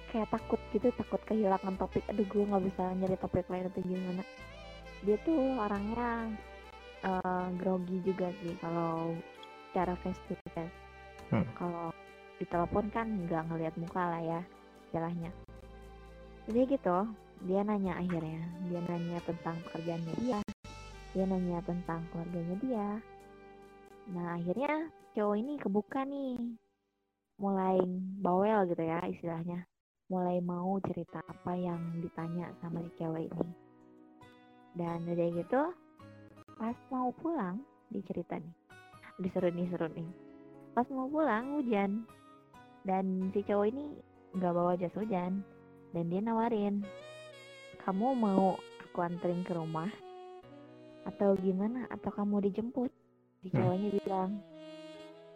kayak 0.09 0.29
takut 0.33 0.57
gitu 0.73 0.89
takut 0.97 1.21
kehilangan 1.29 1.75
topik. 1.77 2.07
Aduh 2.09 2.25
gue 2.25 2.49
nggak 2.49 2.65
bisa 2.65 2.83
nyari 2.97 3.17
topik 3.21 3.47
lain 3.51 3.69
atau 3.69 3.83
gimana. 3.85 4.25
Dia 5.05 5.17
tuh 5.27 5.59
orangnya 5.59 6.33
eh, 7.05 7.47
grogi 7.61 7.99
juga 8.07 8.33
sih 8.41 8.57
kalau 8.63 9.13
cara 9.77 9.95
face 10.01 10.23
to 10.31 10.35
face. 10.55 10.73
Hmm. 11.29 11.45
kalau 11.61 11.93
di 12.41 12.49
telepon 12.49 12.89
kan 12.89 13.05
nggak 13.05 13.53
ngelihat 13.53 13.75
muka 13.77 14.01
lah 14.01 14.23
ya 14.23 14.41
istilahnya. 14.89 15.29
Jadi 16.49 16.61
gitu 16.73 16.99
dia 17.45 17.61
nanya 17.67 18.01
akhirnya. 18.01 18.43
Dia 18.73 18.81
nanya 18.89 19.19
tentang 19.29 19.61
pekerjaannya 19.69 20.15
dia. 20.25 20.41
Dia 21.13 21.25
nanya 21.29 21.61
tentang 21.69 22.01
keluarganya 22.09 22.57
dia 22.65 22.89
nah 24.09 24.37
akhirnya 24.41 24.89
cowok 25.15 25.37
ini 25.39 25.55
kebuka 25.59 26.03
nih. 26.05 26.39
Mulai 27.39 27.79
bawel 28.23 28.67
gitu 28.71 28.83
ya 28.83 29.03
istilahnya. 29.07 29.67
Mulai 30.09 30.41
mau 30.41 30.81
cerita 30.83 31.21
apa 31.23 31.53
yang 31.55 32.01
ditanya 32.01 32.51
sama 32.63 32.83
si 32.83 32.91
cewek 32.99 33.29
ini. 33.29 33.51
Dan 34.75 35.05
udah 35.07 35.29
gitu 35.37 35.63
pas 36.59 36.77
mau 36.91 37.13
pulang 37.15 37.63
dicerita 37.93 38.41
nih. 38.41 38.55
Diseru 39.21 39.51
nih 39.51 39.67
seru 39.71 39.87
nih. 39.91 40.11
Pas 40.73 40.87
mau 40.91 41.07
pulang 41.07 41.61
hujan. 41.61 42.07
Dan 42.83 43.35
si 43.35 43.45
cowok 43.45 43.67
ini 43.71 43.99
nggak 44.35 44.55
bawa 44.55 44.75
jas 44.81 44.95
hujan. 44.97 45.45
Dan 45.93 46.13
dia 46.13 46.21
nawarin 46.21 46.85
kamu 47.89 48.21
mau 48.21 48.61
aku 48.85 49.01
anterin 49.01 49.41
ke 49.49 49.57
rumah? 49.57 49.89
Atau 51.09 51.41
gimana? 51.41 51.89
Atau 51.89 52.13
kamu 52.13 52.45
dijemput 52.45 52.93
si 53.41 53.47
Hmm. 53.51 53.57
cowoknya 53.59 53.89
bilang 54.03 54.31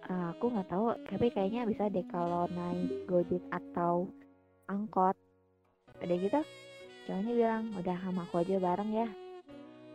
"Ah, 0.07 0.34
aku 0.34 0.50
nggak 0.50 0.68
tahu 0.68 0.90
tapi 1.07 1.26
kayaknya 1.30 1.62
bisa 1.70 1.86
deh 1.86 2.03
kalau 2.11 2.50
naik 2.50 2.90
gojek 3.07 3.42
atau 3.55 4.11
angkot. 4.66 5.14
Udah 6.03 6.16
gitu 6.18 6.40
cowoknya 7.07 7.32
bilang 7.34 7.64
udah 7.78 7.96
sama 8.03 8.22
aku 8.26 8.42
aja 8.42 8.59
bareng 8.59 8.90
ya. 8.90 9.09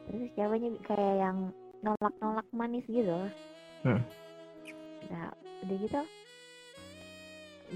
Terus 0.07 0.31
ceweknya 0.39 0.69
kayak 0.87 1.15
yang 1.19 1.37
nolak-nolak 1.83 2.47
manis 2.55 2.83
gitu 2.89 3.05
loh 3.05 3.29
Hmm. 3.85 4.01
nah 5.07 5.29
udah 5.63 5.77
gitu 5.77 6.01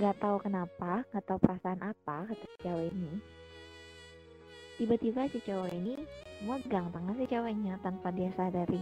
nggak 0.02 0.16
tahu 0.18 0.36
kenapa 0.42 1.06
nggak 1.14 1.26
tahu 1.30 1.38
perasaan 1.38 1.80
apa 1.84 2.26
kata 2.32 2.46
cewek 2.64 2.90
ini. 2.96 3.14
Tiba-tiba 4.80 5.30
si 5.30 5.38
cowok 5.46 5.70
ini 5.76 5.94
megang 6.42 6.90
tangan 6.90 7.16
si 7.20 7.26
ceweknya 7.30 7.78
tanpa 7.86 8.10
dia 8.10 8.34
sadari 8.34 8.82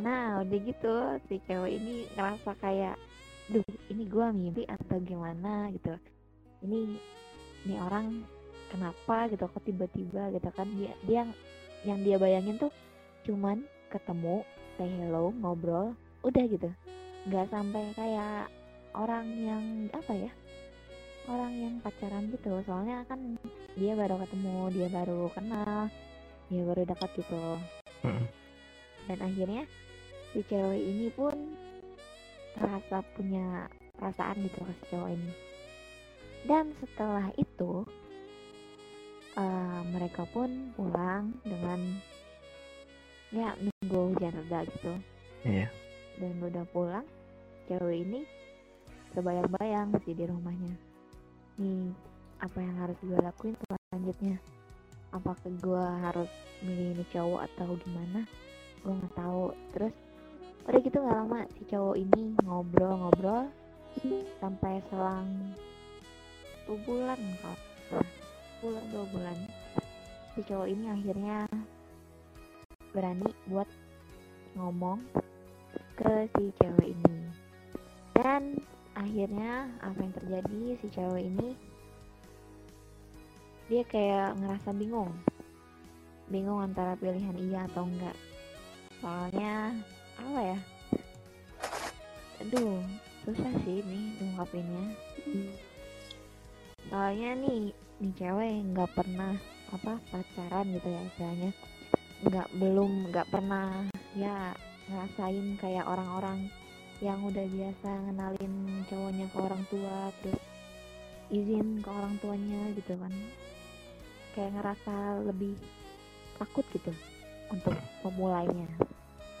nah 0.00 0.40
udah 0.40 0.58
gitu 0.64 0.94
si 1.28 1.38
cewek 1.44 1.76
ini 1.76 2.08
ngerasa 2.16 2.56
kayak 2.58 2.96
duh 3.50 3.64
ini 3.92 4.06
gua 4.06 4.32
mimpi 4.32 4.64
atau 4.64 4.98
gimana 5.02 5.68
gitu? 5.74 5.94
Ini 6.64 6.78
ini 7.68 7.74
orang 7.76 8.24
kenapa 8.72 9.28
gitu 9.28 9.44
kok 9.50 9.62
tiba-tiba 9.66 10.32
gitu 10.32 10.50
kan? 10.56 10.68
Dia 10.74 10.92
dia 11.04 11.22
yang 11.84 12.00
dia 12.04 12.16
bayangin 12.16 12.56
tuh 12.60 12.72
cuman 13.28 13.64
ketemu 13.90 14.44
say 14.78 14.88
hello 14.88 15.34
ngobrol 15.40 15.92
udah 16.24 16.44
gitu. 16.48 16.70
Nggak 17.28 17.52
sampai 17.52 17.92
kayak 17.96 18.48
orang 18.96 19.26
yang 19.36 19.64
apa 19.92 20.12
ya 20.16 20.32
orang 21.28 21.52
yang 21.58 21.74
pacaran 21.84 22.30
gitu. 22.32 22.62
Soalnya 22.64 23.04
kan 23.10 23.36
dia 23.76 23.92
baru 23.98 24.22
ketemu 24.24 24.56
dia 24.72 24.88
baru 24.88 25.28
kenal 25.34 25.90
dia 26.50 26.62
baru 26.66 26.82
dekat 26.86 27.10
gitu. 27.18 27.58
Dan 29.08 29.18
akhirnya 29.26 29.66
si 30.30 30.40
cewek 30.46 30.82
ini 30.82 31.08
pun 31.14 31.34
terasa 32.54 33.02
punya 33.14 33.66
perasaan 33.98 34.42
gitu 34.46 34.58
ke 34.62 34.72
si 34.78 34.84
cowok 34.94 35.10
ini. 35.10 35.32
Dan 36.46 36.72
setelah 36.80 37.28
itu 37.36 37.84
eh, 39.36 39.80
mereka 39.92 40.24
pun 40.30 40.72
pulang 40.74 41.34
dengan 41.44 41.80
ya 43.30 43.54
nunggu 43.58 44.14
hujan 44.14 44.34
reda 44.44 44.66
gitu. 44.66 44.94
Iya. 45.40 45.72
dan 46.20 46.36
udah 46.36 46.68
pulang 46.68 47.06
cewek 47.64 48.04
ini 48.04 48.28
terbayang-bayang 49.16 49.88
sih 50.04 50.12
di 50.12 50.28
rumahnya. 50.28 50.74
Nih 51.56 51.96
apa 52.44 52.58
yang 52.60 52.76
harus 52.76 52.98
gue 53.00 53.16
lakuin 53.16 53.56
selanjutnya? 53.64 54.36
Apakah 55.16 55.48
gue 55.48 55.86
harus 56.04 56.30
milih 56.60 56.92
ini 56.92 57.04
cowok 57.08 57.40
atau 57.48 57.72
gimana? 57.80 58.20
Gue 58.84 58.92
nggak 59.00 59.14
tahu. 59.16 59.44
Terus 59.72 59.94
udah 60.70 60.80
gitu 60.86 61.02
nggak 61.02 61.18
lama 61.18 61.40
si 61.58 61.62
cowok 61.66 61.96
ini 61.98 62.22
ngobrol-ngobrol 62.46 63.50
sampai 64.38 64.78
selang 64.86 65.50
satu 66.70 66.86
bulan 66.86 67.18
salah. 67.42 68.06
bulan 68.62 68.84
dua 68.94 69.04
bulan. 69.10 69.38
Si 70.30 70.40
cowok 70.46 70.70
ini 70.70 70.86
akhirnya 70.86 71.50
berani 72.94 73.26
buat 73.50 73.66
ngomong 74.54 75.02
ke 75.98 76.30
si 76.38 76.54
cewek 76.62 76.94
ini. 76.94 77.18
Dan 78.14 78.62
akhirnya 78.94 79.66
apa 79.82 79.98
yang 79.98 80.14
terjadi? 80.14 80.62
Si 80.78 80.86
cewek 80.94 81.26
ini 81.26 81.58
dia 83.66 83.82
kayak 83.90 84.38
ngerasa 84.38 84.70
bingung. 84.70 85.10
Bingung 86.30 86.62
antara 86.62 86.94
pilihan 86.94 87.34
iya 87.34 87.66
atau 87.66 87.82
enggak. 87.82 88.14
Soalnya 89.02 89.74
apa 90.20 90.40
ya? 90.44 90.58
Aduh 92.44 92.84
susah 93.24 93.52
sih 93.68 93.84
nih 93.84 94.16
ungkapinnya 94.24 94.84
soalnya 96.88 97.36
nih 97.38 97.70
nih 98.00 98.12
cewek 98.16 98.64
nggak 98.72 98.90
pernah 98.96 99.36
apa 99.70 100.00
pacaran 100.10 100.66
gitu 100.74 100.88
ya 100.90 101.00
istilahnya. 101.06 101.50
Nggak 102.26 102.48
belum 102.58 102.92
nggak 103.12 103.28
pernah 103.30 103.86
ya 104.18 104.52
ngerasain 104.90 105.56
kayak 105.62 105.86
orang-orang 105.86 106.50
yang 107.00 107.22
udah 107.24 107.46
biasa 107.46 107.88
ngenalin 108.08 108.54
cowoknya 108.90 109.26
ke 109.30 109.36
orang 109.38 109.62
tua 109.70 109.98
terus 110.20 110.42
izin 111.30 111.80
ke 111.80 111.88
orang 111.88 112.14
tuanya 112.18 112.62
gitu 112.74 112.98
kan. 112.98 113.14
Kayak 114.34 114.52
ngerasa 114.58 114.94
lebih 115.30 115.54
takut 116.40 116.66
gitu 116.74 116.92
untuk 117.52 117.76
memulainya 118.02 118.66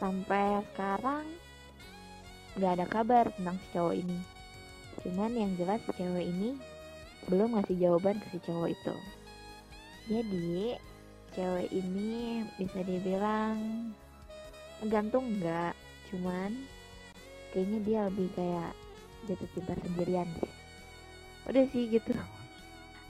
sampai 0.00 0.64
sekarang 0.72 1.28
nggak 2.56 2.72
ada 2.80 2.86
kabar 2.88 3.24
tentang 3.36 3.60
si 3.60 3.66
cowok 3.76 3.94
ini. 4.00 4.18
Cuman 5.04 5.30
yang 5.36 5.52
jelas 5.60 5.78
si 5.84 5.92
cewek 5.94 6.26
ini 6.26 6.56
belum 7.28 7.54
ngasih 7.54 7.76
jawaban 7.78 8.18
ke 8.18 8.26
si 8.32 8.38
cowok 8.42 8.68
itu. 8.72 8.96
Jadi 10.10 10.74
cewek 11.36 11.68
ini 11.70 12.42
bisa 12.58 12.80
dibilang 12.82 13.56
gantung 14.88 15.28
enggak 15.36 15.76
cuman 16.10 16.56
kayaknya 17.52 17.78
dia 17.86 18.00
lebih 18.10 18.28
kayak 18.34 18.72
jatuh 19.28 19.48
cinta 19.54 19.74
sendirian 19.84 20.26
deh. 20.40 20.54
Udah 21.46 21.64
sih 21.70 21.86
gitu. 21.86 22.16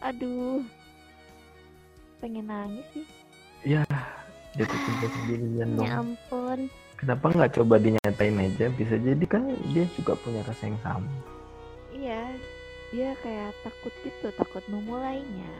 Aduh 0.05 0.67
pengen 2.21 2.53
nangis 2.53 2.85
sih 2.93 3.07
jatuh 4.59 4.81
cinta 4.83 5.07
sendirian 5.15 5.69
dong 5.79 5.87
Ya 5.87 5.95
ampun. 6.01 6.59
kenapa 6.99 7.25
nggak 7.33 7.53
coba 7.57 7.75
dinyatain 7.79 8.37
aja 8.37 8.67
bisa 8.75 8.95
jadi 8.99 9.25
kan 9.25 9.43
dia 9.73 9.85
juga 9.95 10.13
punya 10.21 10.43
rasa 10.45 10.69
yang 10.69 10.81
sama 10.83 11.11
iya 11.95 12.23
dia 12.91 13.15
kayak 13.23 13.55
takut 13.63 13.95
gitu 14.03 14.27
takut 14.35 14.65
memulainya 14.67 15.53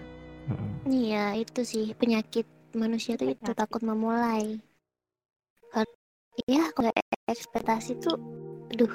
Mm-mm. 0.51 0.73
Iya, 0.91 1.39
itu 1.39 1.61
sih 1.63 1.87
penyakit 1.95 2.49
manusia 2.75 3.15
tuh 3.15 3.31
itu 3.31 3.53
takut 3.55 3.85
memulai. 3.85 4.59
Iya, 6.49 6.73
kalau 6.73 6.91
ekspektasi 7.29 8.01
tuh, 8.01 8.17
aduh, 8.73 8.91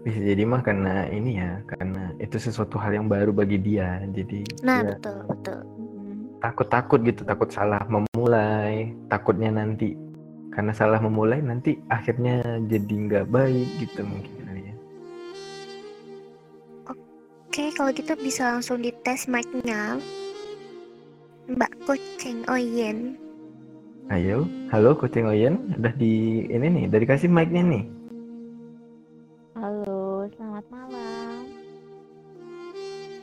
bisa 0.00 0.16
jadi 0.16 0.42
mah 0.48 0.64
karena 0.64 1.04
ini 1.12 1.36
ya 1.36 1.60
karena 1.68 2.16
itu 2.16 2.40
sesuatu 2.40 2.80
hal 2.80 2.96
yang 2.96 3.06
baru 3.10 3.36
bagi 3.36 3.60
dia 3.60 4.00
jadi 4.08 4.40
nah 4.64 4.80
dia 4.80 4.96
betul 4.96 5.18
betul. 5.28 5.60
Takut-takut 6.40 7.04
gitu 7.04 7.20
takut 7.28 7.52
salah 7.52 7.84
memulai 7.84 8.96
takutnya 9.12 9.52
nanti 9.52 9.92
karena 10.50 10.72
salah 10.72 10.96
memulai 10.96 11.44
nanti 11.44 11.76
akhirnya 11.92 12.40
jadi 12.64 12.94
nggak 12.96 13.26
baik 13.28 13.68
gitu 13.76 14.00
mungkin 14.02 14.32
kali 14.48 14.62
ya 14.64 14.74
Oke, 17.50 17.64
kalau 17.76 17.90
gitu 17.92 18.16
bisa 18.16 18.56
langsung 18.56 18.80
dites 18.80 19.28
mic-nya. 19.28 20.00
Mbak 21.50 21.72
Kucing 21.82 22.46
Oyen. 22.46 23.18
ayo 24.10 24.42
halo 24.74 24.94
kucing 24.98 25.26
Oyen 25.26 25.70
udah 25.78 25.94
di 25.94 26.42
ini 26.50 26.66
nih 26.66 26.84
udah 26.90 26.98
dikasih 26.98 27.30
mic-nya 27.30 27.62
nih 27.62 27.84
halo 29.54 30.26
selamat 30.34 30.66
malam 30.70 31.46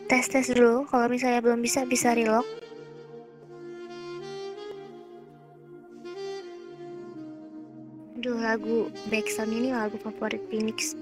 Tes 0.08 0.24
tes 0.32 0.48
dulu. 0.48 0.88
Kalau 0.88 1.12
misalnya 1.12 1.44
belum 1.44 1.60
bisa 1.60 1.84
bisa 1.84 2.16
relock. 2.16 2.48
Aduh, 8.28 8.44
lagu 8.44 8.78
backsound 9.08 9.56
ini 9.56 9.72
lagu 9.72 9.96
favorit 10.04 10.44
Phoenix. 10.52 11.00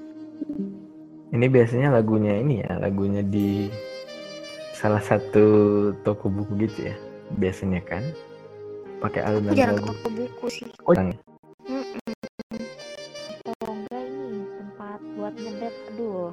ini 1.33 1.49
biasanya 1.49 1.89
lagunya 1.89 2.37
ini 2.37 2.61
ya 2.61 2.77
lagunya 2.77 3.25
di 3.25 3.65
salah 4.77 5.01
satu 5.01 5.41
toko 6.05 6.29
buku 6.29 6.69
gitu 6.69 6.85
ya 6.85 6.95
biasanya 7.41 7.81
kan 7.81 8.05
pakai 9.01 9.25
Aku 9.25 9.41
alunan 9.41 9.57
jarang 9.57 9.73
ke 9.73 9.81
lagu 9.81 9.89
toko 9.89 10.07
buku 10.13 10.45
sih. 10.53 10.69
oh 10.85 10.93
jarang 10.93 11.09
ya? 11.09 11.19
Atau 13.41 13.73
enggak 13.73 14.03
ini 14.05 14.29
tempat 14.61 14.99
buat 15.17 15.33
ngedet 15.33 15.75
aduh 15.97 16.29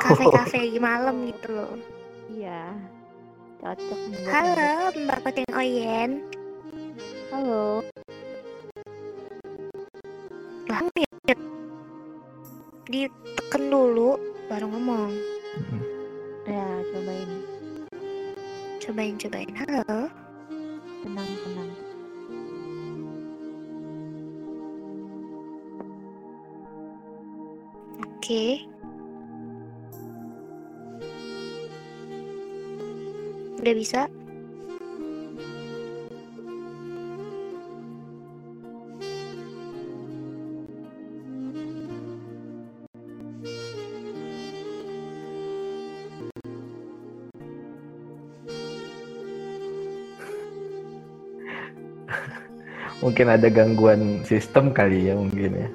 Kafe-kafe 0.00 0.80
malam 0.80 1.28
gitu 1.28 1.48
loh. 1.52 1.76
iya 2.32 2.72
cocok 3.60 4.00
Halo. 4.32 4.96
Mbak 4.96 5.18
Kucing 5.28 5.50
Oyen. 5.52 6.10
halo 7.28 7.84
Lah, 10.66 10.82
mute. 10.82 11.34
Ditekan 12.90 13.70
dulu 13.70 14.18
baru 14.50 14.66
ngomong. 14.66 15.14
Mm-mm. 15.56 15.82
ya 16.46 16.66
cobain 16.90 17.30
Cobain 18.82 19.14
cobain. 19.14 19.54
Halo. 19.54 20.10
tenang 21.06 21.30
tenang 21.46 21.70
Oke. 28.02 28.66
Udah 33.62 33.74
bisa? 33.78 34.10
Mungkin 53.06 53.26
ada 53.30 53.46
gangguan 53.48 54.00
sistem 54.22 54.74
kali 54.74 55.06
ya 55.06 55.14
mungkin 55.14 55.54
ya 55.54 55.68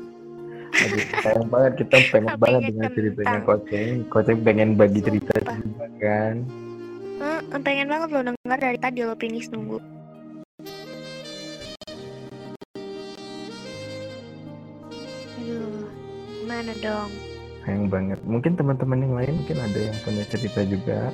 Aduh, 0.73 1.03
sayang 1.21 1.47
banget 1.47 1.73
kita 1.77 1.97
pengen 2.09 2.34
banget 2.36 2.61
dengan 2.65 2.89
ceritanya. 2.91 3.39
Koceng 3.43 3.89
Koceng 4.07 4.39
pengen 4.41 4.69
bagi 4.73 4.99
cerita 4.99 5.34
juga 5.47 5.86
kan 5.99 6.36
Eh, 7.21 7.59
pengen 7.61 7.86
banget 7.86 8.09
lo 8.09 8.19
denger 8.25 8.57
dari 8.57 8.77
tadi 8.77 8.99
lo 9.05 9.13
Phoenix 9.13 9.45
nunggu. 9.47 9.77
Aduh, 15.38 15.86
gimana 16.39 16.71
dong? 16.79 17.11
sayang 17.61 17.93
banget 17.93 18.17
mungkin 18.25 18.57
teman-teman 18.57 19.05
yang 19.05 19.13
lain 19.13 19.34
mungkin 19.38 19.57
ada 19.61 19.79
yang 19.79 19.97
punya 20.01 20.23
cerita 20.27 20.61
juga 20.65 21.13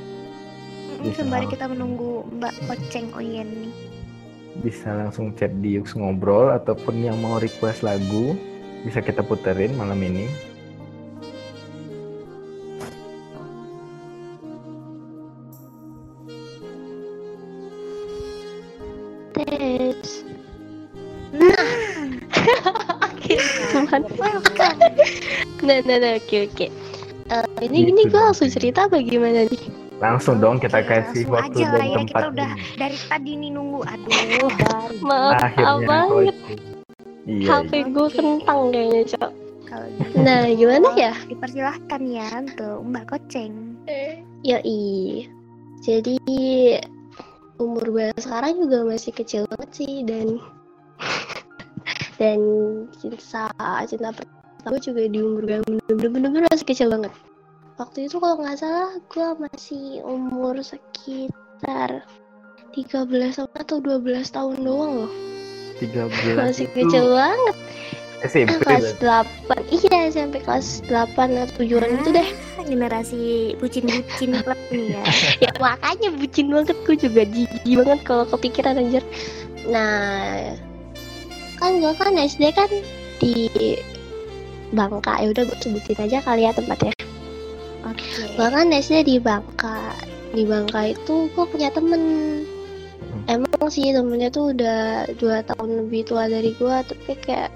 Mm, 0.98 1.14
Sembari 1.14 1.46
langsung. 1.46 1.54
kita 1.54 1.66
menunggu 1.70 2.26
Mbak 2.34 2.54
Koceng 2.66 3.08
Oyen 3.14 3.46
nih. 3.54 3.74
Bisa 4.62 4.94
langsung 4.94 5.34
chat 5.38 5.54
di 5.62 5.78
Yux 5.78 5.94
ngobrol 5.94 6.50
ataupun 6.56 7.06
yang 7.06 7.18
mau 7.22 7.38
request 7.38 7.86
lagu 7.86 8.34
bisa 8.82 9.04
kita 9.04 9.22
puterin 9.22 9.78
malam 9.78 10.02
ini 10.02 10.26
Tes. 19.38 20.26
Nah, 21.36 21.54
nah, 25.68 25.78
nah, 25.86 25.98
nah, 26.02 26.18
oke, 26.18 26.38
oke. 26.50 26.68
Eh, 27.28 27.44
ini 27.68 27.84
Gitu 27.84 27.92
gini 27.92 28.02
gue 28.08 28.22
langsung 28.24 28.50
cerita 28.50 28.88
apa 28.88 29.04
gimana 29.04 29.44
nih? 29.46 29.87
Langsung 29.98 30.38
dong 30.38 30.62
kita 30.62 30.86
Oke, 30.86 30.90
kasih 30.94 31.26
waktu 31.26 31.66
aja 31.66 31.74
dan 31.74 31.82
ya, 31.82 31.96
tempat 31.98 32.06
kita 32.06 32.26
udah 32.30 32.52
ini. 32.54 32.78
dari 32.78 32.98
tadi 33.10 33.32
nih 33.34 33.50
nunggu. 33.54 33.82
Aduh. 33.82 34.50
Maaf, 35.08 35.34
akhirnya 35.42 35.78
banget. 35.86 36.36
Iya 37.28 37.48
HP 37.52 37.72
iya. 37.76 37.88
gue 37.92 38.08
kentang 38.16 38.62
kayaknya, 38.72 39.02
Cok. 39.04 39.32
kalau 39.68 39.88
gitu. 40.00 40.16
Nah, 40.24 40.42
gimana 40.48 40.88
ya? 40.96 41.14
Dipersilahkan 41.28 42.02
ya 42.08 42.28
untuk 42.40 42.78
Mbak 42.88 43.06
Koceng. 43.12 43.54
Yoi. 44.48 45.28
Jadi, 45.84 46.16
umur 47.60 47.84
gue 47.84 48.08
sekarang 48.22 48.64
juga 48.64 48.88
masih 48.88 49.12
kecil 49.12 49.44
banget 49.52 49.70
sih, 49.76 50.08
dan 50.08 50.40
dan 52.22 52.40
cinta 52.98 53.52
cinta 53.86 54.10
pertama 54.16 54.68
gue 54.68 54.80
juga 54.84 55.02
di 55.08 55.20
umur 55.20 55.44
gue 55.48 55.60
bener-bener 55.92 56.48
masih 56.48 56.68
kecil 56.68 56.88
banget. 56.88 57.12
Waktu 57.78 58.10
itu 58.10 58.18
kalau 58.18 58.42
nggak 58.42 58.58
salah 58.58 58.98
gue 59.06 59.30
masih 59.38 60.02
umur 60.02 60.58
sekitar 60.66 62.02
13 62.74 63.06
tahun 63.38 63.54
atau 63.54 63.78
12 63.78 64.34
tahun 64.34 64.56
doang 64.66 64.94
loh. 65.06 65.14
13 65.78 66.42
Masih 66.42 66.66
itu 66.74 66.90
kecil 66.90 67.06
banget. 67.14 67.56
SMP 68.26 68.66
kelas 68.66 68.98
berarti. 68.98 69.46
8. 69.70 69.78
Iya, 69.78 70.00
sampai 70.10 70.42
kelas 70.42 70.68
8 70.90 71.38
atau 71.38 71.62
7-an 71.62 72.02
gitu 72.02 72.10
deh. 72.18 72.30
Ah, 72.58 72.66
generasi 72.66 73.54
bucin-bucin 73.62 74.34
banget 74.42 74.60
nih 74.74 74.98
ya. 74.98 75.04
ya 75.46 75.52
makanya 75.62 76.10
bucin 76.18 76.50
banget 76.50 76.78
gue 76.82 76.98
juga 76.98 77.22
jijik 77.30 77.62
banget 77.78 78.00
kalau 78.02 78.26
kepikiran 78.26 78.82
anjir 78.82 79.06
nah 79.70 80.58
kan 81.62 81.78
gue 81.78 81.94
kan 81.94 82.18
SD 82.18 82.50
kan 82.58 82.70
di 83.22 83.78
Bangka 84.74 85.22
ya 85.22 85.30
udah 85.30 85.44
gue 85.46 85.58
sebutin 85.62 86.10
aja 86.10 86.18
kali 86.26 86.50
ya 86.50 86.52
tempatnya 86.58 86.98
Oke. 87.98 88.24
gue 88.38 88.48
kan 88.48 88.70
SD 88.70 89.10
di 89.10 89.16
Bangka. 89.18 89.98
Di 90.32 90.46
Bangka 90.46 90.94
itu 90.94 91.28
gue 91.34 91.46
punya 91.50 91.74
temen. 91.74 92.02
Emang 93.26 93.68
sih 93.74 93.90
temennya 93.92 94.30
tuh 94.30 94.54
udah 94.54 95.10
dua 95.18 95.42
tahun 95.44 95.90
lebih 95.90 96.08
tua 96.08 96.30
dari 96.30 96.54
gue 96.56 96.76
tapi 96.86 97.12
kayak 97.20 97.52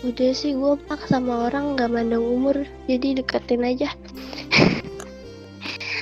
udah 0.00 0.32
sih 0.32 0.56
gue 0.56 0.80
pak 0.88 1.04
sama 1.08 1.48
orang 1.48 1.76
nggak 1.76 1.92
mandang 1.92 2.24
umur 2.24 2.66
jadi 2.90 3.22
deketin 3.22 3.64
aja. 3.64 3.88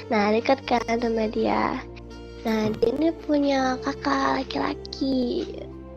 Nah 0.08 0.32
deket 0.32 0.64
kan 0.64 0.88
sama 0.88 1.28
dia. 1.28 1.84
Nah 2.48 2.72
dia 2.80 2.88
ini 2.96 3.12
punya 3.28 3.76
kakak 3.84 4.40
laki-laki. 4.40 5.44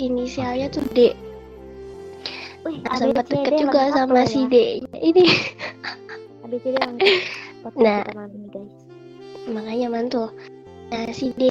Inisialnya 0.03 0.67
tuh 0.67 0.83
D. 0.91 1.15
Wih, 2.67 2.83
nah, 2.83 2.99
sempat 2.99 3.25
deket 3.31 3.55
juga 3.55 3.89
sama 3.95 4.21
loh 4.21 4.27
si 4.27 4.45
ya. 4.45 4.51
D 4.51 4.55
ini 4.99 5.25
Lengkap. 6.51 6.99
Podcast 7.63 7.79
Nah. 7.79 8.03
malam 8.11 8.31
ini 8.33 8.47
guys. 8.49 8.75
makanya 9.47 9.87
mantul 9.89 10.27
nah 10.89 11.07
si 11.09 11.31
D 11.33 11.47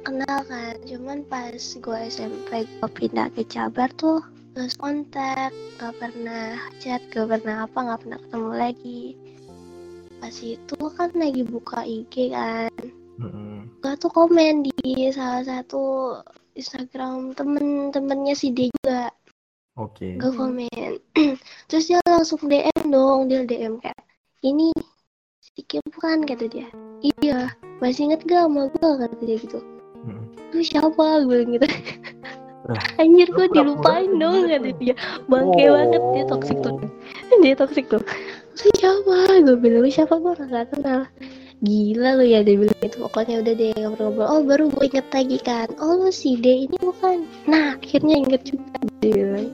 kenal 0.00 0.40
kan 0.48 0.74
cuman 0.82 1.20
pas 1.26 1.52
gue 1.54 1.98
SMP 2.08 2.64
gue 2.64 2.88
pindah 2.90 3.28
ke 3.30 3.44
Jabar 3.44 3.92
tuh 3.94 4.24
terus 4.50 4.74
kontak 4.74 5.52
gak 5.76 5.94
pernah 6.00 6.56
chat 6.78 6.98
gak 7.10 7.28
pernah 7.28 7.68
apa 7.68 7.78
gak 7.86 8.00
pernah 8.02 8.18
ketemu 8.18 8.50
lagi 8.50 9.02
pas 10.16 10.36
itu 10.40 10.78
kan 10.96 11.10
lagi 11.14 11.42
buka 11.44 11.84
IG 11.84 12.32
kan 12.32 12.72
Mm-mm. 13.20 13.68
gue 13.78 13.94
tuh 13.94 14.10
komen 14.10 14.64
di 14.64 14.72
salah 15.12 15.44
satu 15.44 16.16
Instagram 16.54 17.36
temen-temennya 17.36 18.34
si 18.34 18.50
D 18.50 18.72
juga 18.80 19.12
Oke. 19.76 20.16
gue 20.16 20.32
komen 20.32 20.98
terus 21.68 21.84
dia 21.86 22.00
langsung 22.02 22.40
DM 22.42 22.88
dong 22.88 23.28
dia 23.28 23.44
DM 23.44 23.76
kayak 23.78 24.00
ini 24.40 24.72
si 25.40 25.60
bukan 25.92 26.24
kata 26.24 26.48
dia. 26.48 26.68
Iya 27.20 27.52
masih 27.80 28.12
inget 28.12 28.20
gak 28.28 28.44
sama 28.48 28.68
gue 28.72 28.90
kata 29.00 29.16
dia 29.24 29.36
gitu. 29.40 29.58
Mm-mm. 30.04 30.24
lu 30.56 30.62
siapa? 30.64 31.24
Gue 31.28 31.44
gitu. 31.44 31.66
Lah, 32.68 32.84
anjir 33.00 33.28
gue 33.28 33.46
dilupain 33.52 34.08
gitu 34.08 34.20
dong 34.20 34.48
kata 34.48 34.70
dia. 34.80 34.94
Bangke 35.28 35.64
Oh. 35.68 35.76
banget 35.76 36.02
dia 36.16 36.24
toxic 36.28 36.56
tuh. 36.64 36.76
Dia 37.44 37.54
toxic 37.56 37.84
tuh. 37.88 38.02
Lu 38.56 38.68
siapa? 38.76 39.16
Gue 39.44 39.56
bilang 39.56 39.84
lu 39.84 39.90
siapa? 39.92 40.16
Gue 40.20 40.32
gak 40.36 40.72
kenal. 40.72 41.04
Gila 41.60 42.16
lu 42.16 42.24
ya 42.24 42.40
dia 42.40 42.56
bilang 42.56 42.80
itu 42.80 42.96
pokoknya 42.96 43.44
udah 43.44 43.52
deh 43.52 43.72
ngobrol-ngobrol. 43.76 44.28
Oh 44.28 44.40
baru 44.40 44.64
gue 44.72 44.84
inget 44.88 45.08
lagi 45.12 45.38
kan. 45.44 45.68
Oh 45.76 46.00
lu 46.00 46.08
si 46.08 46.40
D 46.40 46.64
ini 46.64 46.76
bukan? 46.80 47.28
Nah 47.44 47.76
akhirnya 47.76 48.16
inget 48.24 48.42
juga 48.48 48.80
dia 49.04 49.12
bilang. 49.12 49.48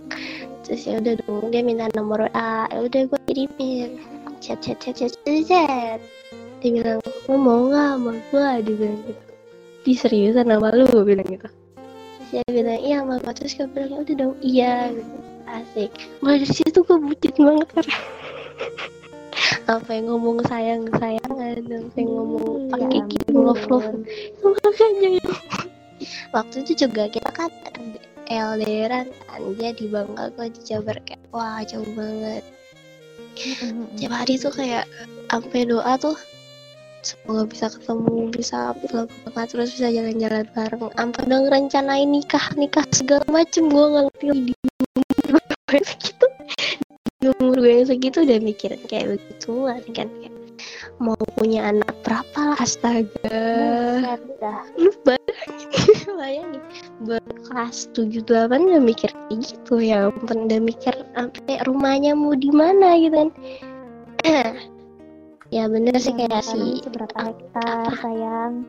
Terus 0.62 0.82
ya 0.87 1.03
udah 1.03 1.14
dong 1.26 1.51
dia 1.51 1.62
minta 1.66 1.91
nomor 1.99 2.30
A. 2.34 2.70
Ya 2.70 2.78
udah 2.87 3.03
gue 3.11 3.20
kirimin 3.26 4.16
chat 4.41 4.59
chat 4.62 4.78
chat 4.80 4.95
chat 4.97 5.12
chat, 5.24 5.43
chat. 5.49 6.01
dia 6.64 6.70
bilang 6.72 6.99
lu 7.28 7.34
mau 7.37 7.68
nggak 7.68 7.89
sama 7.95 8.12
gue 8.32 8.49
dia 8.64 8.74
bilang 8.76 9.01
gitu. 9.07 9.22
Di 9.87 9.93
seriusan 9.95 10.47
sama 10.51 10.68
lu 10.74 10.84
gue 10.89 11.05
bilang 11.05 11.28
gitu. 11.28 11.47
Terus 11.47 12.28
dia 12.32 12.43
bilang 12.51 12.80
iya 12.80 12.97
sama 13.05 13.14
gue 13.22 13.32
terus 13.37 13.53
gue 13.55 13.68
bilang 13.70 13.91
ya 13.93 13.99
udah 14.03 14.14
dong 14.16 14.34
iya. 14.43 14.74
Gitu 14.93 15.16
asik. 15.47 15.91
Mulai 16.20 16.43
dari 16.43 16.55
situ 16.55 16.78
gue 16.82 16.99
bucin 16.99 17.34
banget 17.39 17.68
kan 17.70 17.87
sampai 19.66 19.99
ngomong 20.07 20.39
sayang 20.47 20.87
sayangan 20.97 21.59
sampai 21.66 22.03
ngomong 22.07 22.47
Hmm, 22.66 22.70
pakai 22.72 22.99
ya 22.99 23.03
kirim 23.11 23.37
love 23.47 23.64
love. 23.66 23.87
Ampun. 23.91 24.55
makanya 24.62 25.11
waktu 26.30 26.57
itu 26.66 26.72
juga 26.87 27.11
kita 27.11 27.30
kan 27.34 27.51
LDRan 28.26 29.07
kan 29.26 29.43
dia 29.59 29.70
di 29.74 29.87
Bangka 29.87 30.34
gue 30.34 30.47
di 30.51 30.61
Jabar 30.66 30.99
kayak 31.07 31.22
wah 31.30 31.62
jauh 31.62 31.87
banget 31.95 32.43
tiap 34.01 34.12
hari 34.12 34.41
tuh 34.41 34.53
kayak 34.53 34.89
sampai 35.28 35.68
doa 35.68 35.95
tuh 36.01 36.16
semoga 37.07 37.47
bisa 37.47 37.66
ketemu 37.70 38.32
bisa 38.34 38.74
Bangka 38.82 39.43
terus 39.47 39.70
bisa 39.78 39.89
jalan-jalan 39.95 40.47
bareng. 40.51 40.91
Sampai 40.97 41.20
udah 41.28 41.39
ngerencanain 41.47 42.09
nikah 42.11 42.47
nikah 42.59 42.82
segala 42.91 43.22
macem 43.30 43.70
gue 43.70 43.87
ngerti 43.95 44.26
di 44.51 44.55
umur 44.99 45.41
gue 45.70 45.80
segitu. 45.87 46.26
Di 47.22 47.26
umur 47.39 47.57
gue 47.62 47.87
segitu 47.87 48.18
udah 48.26 48.39
mikirin 48.43 48.82
kayak 48.91 49.07
begituan 49.14 49.82
kan 49.95 50.09
kayak 50.09 50.36
mau 51.03 51.19
punya 51.37 51.71
anak 51.71 51.93
berapa 52.03 52.39
lah 52.53 52.59
astaga. 52.61 53.43
Dah. 54.37 54.63
lu 54.77 54.93
bayangin 55.03 56.11
bayangin. 56.21 56.63
Baru 57.05 57.33
kelas 57.49 57.89
tujuh 57.97 58.23
delapan 58.25 58.69
udah 58.69 58.83
mikir 58.83 59.11
kayak 59.11 59.39
gitu. 59.45 59.81
Ya 59.81 60.09
ampun 60.09 60.49
udah 60.49 60.61
mikir 60.61 60.95
sampai 61.17 61.57
rumahnya 61.65 62.13
mau 62.17 62.37
di 62.37 62.51
mana 62.53 62.97
gitu 63.01 63.17
kan. 63.17 63.31
Ya 65.55 65.71
bener 65.71 65.95
sih 66.03 66.11
kayak 66.11 66.43
si 66.43 66.83
berapa 66.91 67.31
hektar 67.31 67.87
sayang? 68.03 68.67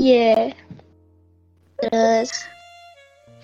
Iya. 0.00 0.56
Terus 1.76 2.32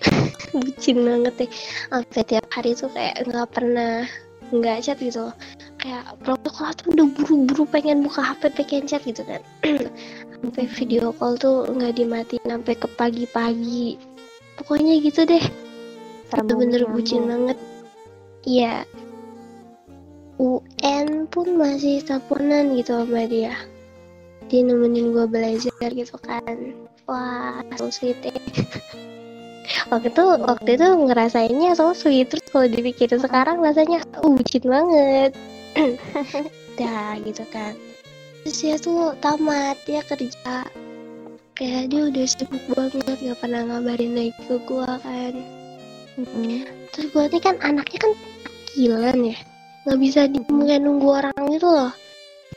bucin 0.57 0.97
banget 1.05 1.33
deh 1.45 1.51
sampai 1.93 2.23
tiap 2.25 2.47
hari 2.49 2.73
tuh 2.73 2.89
kayak 2.89 3.21
nggak 3.29 3.47
pernah 3.53 4.09
nggak 4.53 4.81
chat 4.85 4.97
gitu 5.01 5.33
kayak 5.85 6.17
protokol 6.25 6.73
tuh 6.73 6.87
udah 6.97 7.07
buru-buru 7.13 7.63
pengen 7.69 8.01
buka 8.01 8.25
HP 8.25 8.57
pengen 8.57 8.89
chat 8.89 9.05
gitu 9.05 9.21
kan. 9.21 9.41
Sampai 10.41 10.65
video 10.65 11.13
call 11.13 11.37
tuh 11.37 11.69
nggak 11.69 12.01
dimatiin 12.01 12.41
sampai 12.41 12.73
ke 12.73 12.89
pagi-pagi. 12.97 14.01
Pokoknya 14.57 14.97
gitu 14.97 15.29
deh. 15.29 15.45
Bener-bener 16.33 16.89
banget, 16.89 16.93
bucin 16.97 17.23
banget. 17.29 17.57
Iya. 18.49 18.75
UN 20.41 21.29
pun 21.29 21.47
masih 21.55 22.01
teleponan 22.01 22.73
gitu 22.75 23.05
sama 23.05 23.29
dia. 23.29 23.53
Dia 24.49 24.61
nemenin 24.65 25.13
gue 25.13 25.25
belajar 25.29 25.89
gitu 25.93 26.17
kan. 26.25 26.73
Wah 27.05 27.61
so 27.77 27.93
sweet 27.93 28.17
ya. 28.25 28.33
waktu 29.93 30.09
itu 30.09 30.25
waktu 30.45 30.69
itu 30.81 30.87
ngerasainnya 30.97 31.77
so 31.77 31.93
sweet. 31.93 32.29
Terus 32.33 32.45
kalau 32.49 32.67
dipikirin 32.69 33.21
sekarang 33.21 33.61
rasanya 33.61 34.01
uh, 34.17 34.29
bucin 34.29 34.65
banget 34.65 35.33
dah 36.79 37.19
gitu 37.23 37.43
kan. 37.51 37.73
Terus 38.43 38.57
dia 38.61 38.75
tuh 38.77 39.13
tamat 39.19 39.77
dia 39.85 40.01
kerja. 40.05 40.65
Kayak 41.55 41.83
dia 41.87 42.01
udah 42.11 42.25
sibuk 42.27 42.63
banget 42.75 43.17
gak 43.23 43.37
pernah 43.39 43.61
ngabarin 43.63 44.11
lagi 44.11 44.35
ke 44.43 44.55
gua 44.67 44.99
kan. 44.99 45.33
Terus 46.91 47.07
gue 47.11 47.23
nih 47.31 47.41
kan 47.43 47.55
anaknya 47.63 47.99
kan 47.99 48.13
kilan 48.71 49.17
ya. 49.31 49.37
Nggak 49.85 49.99
bisa 50.01 50.21
di 50.27 50.39
kayak 50.43 50.81
nunggu 50.83 51.07
orang 51.11 51.41
gitu 51.51 51.67
loh. 51.67 51.91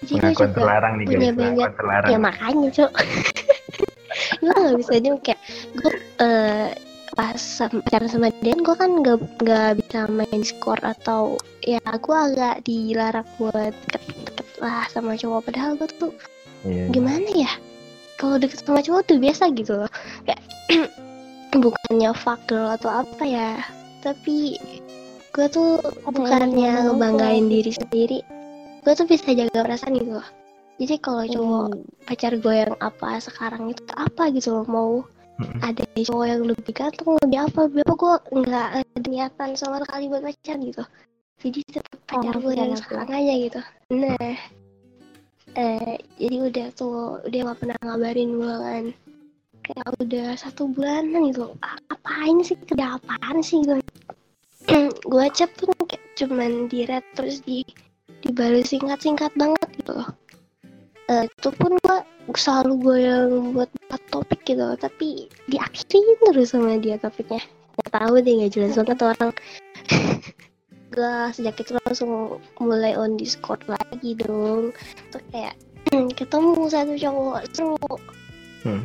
Jadi 0.03 0.15
gue 0.19 0.33
juga 0.35 0.47
terlarang 0.55 0.93
nih 0.99 1.07
punya 1.11 1.33
banyak- 1.35 1.75
ya 2.07 2.19
makanya 2.19 2.69
cok. 2.71 2.93
Gue 4.43 4.55
nggak 4.55 4.77
bisa 4.79 4.95
dia 4.99 5.13
kayak 5.19 5.41
gue 5.75 5.93
eh, 6.23 6.69
pas 7.19 7.35
pacaran 7.83 8.07
sama 8.07 8.31
dia 8.39 8.55
gue 8.55 8.77
kan 8.79 9.03
nggak 9.03 9.19
nggak 9.43 9.71
bisa 9.83 10.07
main 10.07 10.43
skor 10.47 10.79
atau 10.79 11.35
ya 11.67 11.83
gue 11.83 12.15
agak 12.15 12.63
dilarang 12.63 13.27
buat 13.43 13.75
deket-deket 13.91 14.47
lah 14.63 14.87
sama 14.87 15.19
cowok. 15.19 15.51
Padahal 15.51 15.75
gue 15.75 15.91
tuh 15.99 16.15
Iya. 16.63 16.91
gimana 16.91 17.27
ya? 17.35 17.51
Kalau 18.15 18.39
deket 18.39 18.63
sama 18.63 18.83
cowok 18.83 19.03
tuh 19.11 19.19
biasa 19.19 19.51
gitu 19.51 19.83
loh. 19.83 19.91
Kayak 20.23 20.43
bukannya 21.63 22.11
fuck 22.15 22.39
girl 22.47 22.71
atau 22.71 23.03
apa 23.03 23.25
ya 23.25 23.51
tapi 23.99 24.55
gue 25.35 25.47
tuh 25.51 25.83
bukannya 26.07 26.87
ngebanggain 26.87 27.51
diri 27.51 27.75
sendiri 27.75 28.19
gue 28.79 28.93
tuh 28.95 29.11
bisa 29.11 29.35
jaga 29.35 29.67
perasaan 29.67 29.99
gitu 29.99 30.23
loh. 30.23 30.29
Jadi 30.79 30.95
kalau 31.03 31.27
cowok 31.27 31.67
Hmm. 31.75 31.83
pacar 32.07 32.33
gue 32.39 32.55
yang 32.55 32.75
apa 32.79 33.19
sekarang 33.19 33.67
itu 33.69 33.83
apa 33.91 34.31
gitu 34.31 34.55
loh 34.55 34.67
mau 34.71 34.91
Mm-mm. 35.39 35.61
ada 35.63 35.85
cowok 35.95 36.27
yang 36.27 36.43
lebih 36.51 36.73
ganteng 36.75 37.09
lebih 37.23 37.39
apa 37.47 37.61
biar 37.71 37.91
gue 37.95 38.15
nggak 38.43 38.69
ada 38.83 38.99
niatan 39.07 39.51
sama 39.55 39.79
sekali 39.87 40.11
buat 40.11 40.23
pacar 40.27 40.57
gitu. 40.59 40.85
Jadi 41.39 41.59
tetap 41.71 41.99
pacar 42.11 42.35
ngerti, 42.35 42.43
gue 42.43 42.53
yang 42.59 42.71
ngerti. 42.75 42.83
sekarang 42.83 43.11
aja 43.15 43.35
gitu. 43.39 43.61
Nah 43.95 44.35
eh 45.55 45.97
jadi 46.19 46.37
udah 46.43 46.67
tuh 46.75 47.23
dia 47.31 47.47
nggak 47.47 47.59
pernah 47.63 47.79
ngabarin 47.87 48.31
gue 48.35 48.55
kan. 48.59 48.85
Kayak 49.63 49.89
udah 50.01 50.29
satu 50.35 50.63
bulanan 50.73 51.29
gitu 51.31 51.55
Ah, 51.63 51.79
apain 51.93 52.41
sih? 52.43 52.57
Kerja 52.59 52.99
apaan 52.99 53.39
sih 53.45 53.63
gue 53.63 53.79
gue 55.13 55.27
chat 55.33 55.51
pun 55.55 55.71
kayak 55.87 56.03
cuman 56.19 56.67
di 56.67 56.83
red 56.83 57.05
terus 57.15 57.39
di 57.47 57.63
dibalas 58.27 58.75
singkat-singkat 58.75 59.31
banget 59.39 59.69
gitu 59.79 59.95
loh 59.95 60.09
Eh, 61.09 61.25
itu 61.25 61.49
pun 61.57 61.73
gue 61.81 61.99
selalu 62.37 62.73
gue 62.85 62.99
yang 63.01 63.57
buat 63.57 63.73
buat 63.89 64.03
topik 64.13 64.45
gitu 64.45 64.77
tapi 64.77 65.33
diakhirin 65.49 66.05
terus 66.29 66.53
sama 66.53 66.77
dia 66.77 67.01
topiknya. 67.01 67.41
Nggak 67.81 67.91
tahu 67.97 68.15
deh 68.21 68.33
nggak 68.37 68.53
jelas 68.53 68.77
banget 68.77 68.97
tuh 69.01 69.09
orang. 69.17 69.33
Gue 70.93 71.15
sejak 71.31 71.57
itu 71.63 71.73
langsung 71.85 72.43
mulai 72.61 72.93
on 72.99 73.17
discord 73.17 73.61
lagi 73.71 74.19
dong. 74.21 74.77
Tuh 75.09 75.23
kayak 75.33 75.57
ketemu 76.19 76.69
satu 76.69 76.95
cowok 77.01 77.41
seru. 77.57 77.77
Hmm. 78.67 78.83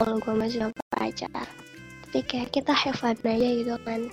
kalau 0.00 0.16
gue 0.20 0.34
masih 0.34 0.58
sama 0.64 0.82
pacar. 0.90 1.46
Tapi 2.08 2.20
kayak 2.24 2.48
kita 2.50 2.72
have 2.72 2.98
fun 2.98 3.14
aja 3.22 3.48
gitu 3.62 3.76
kan. 3.84 4.08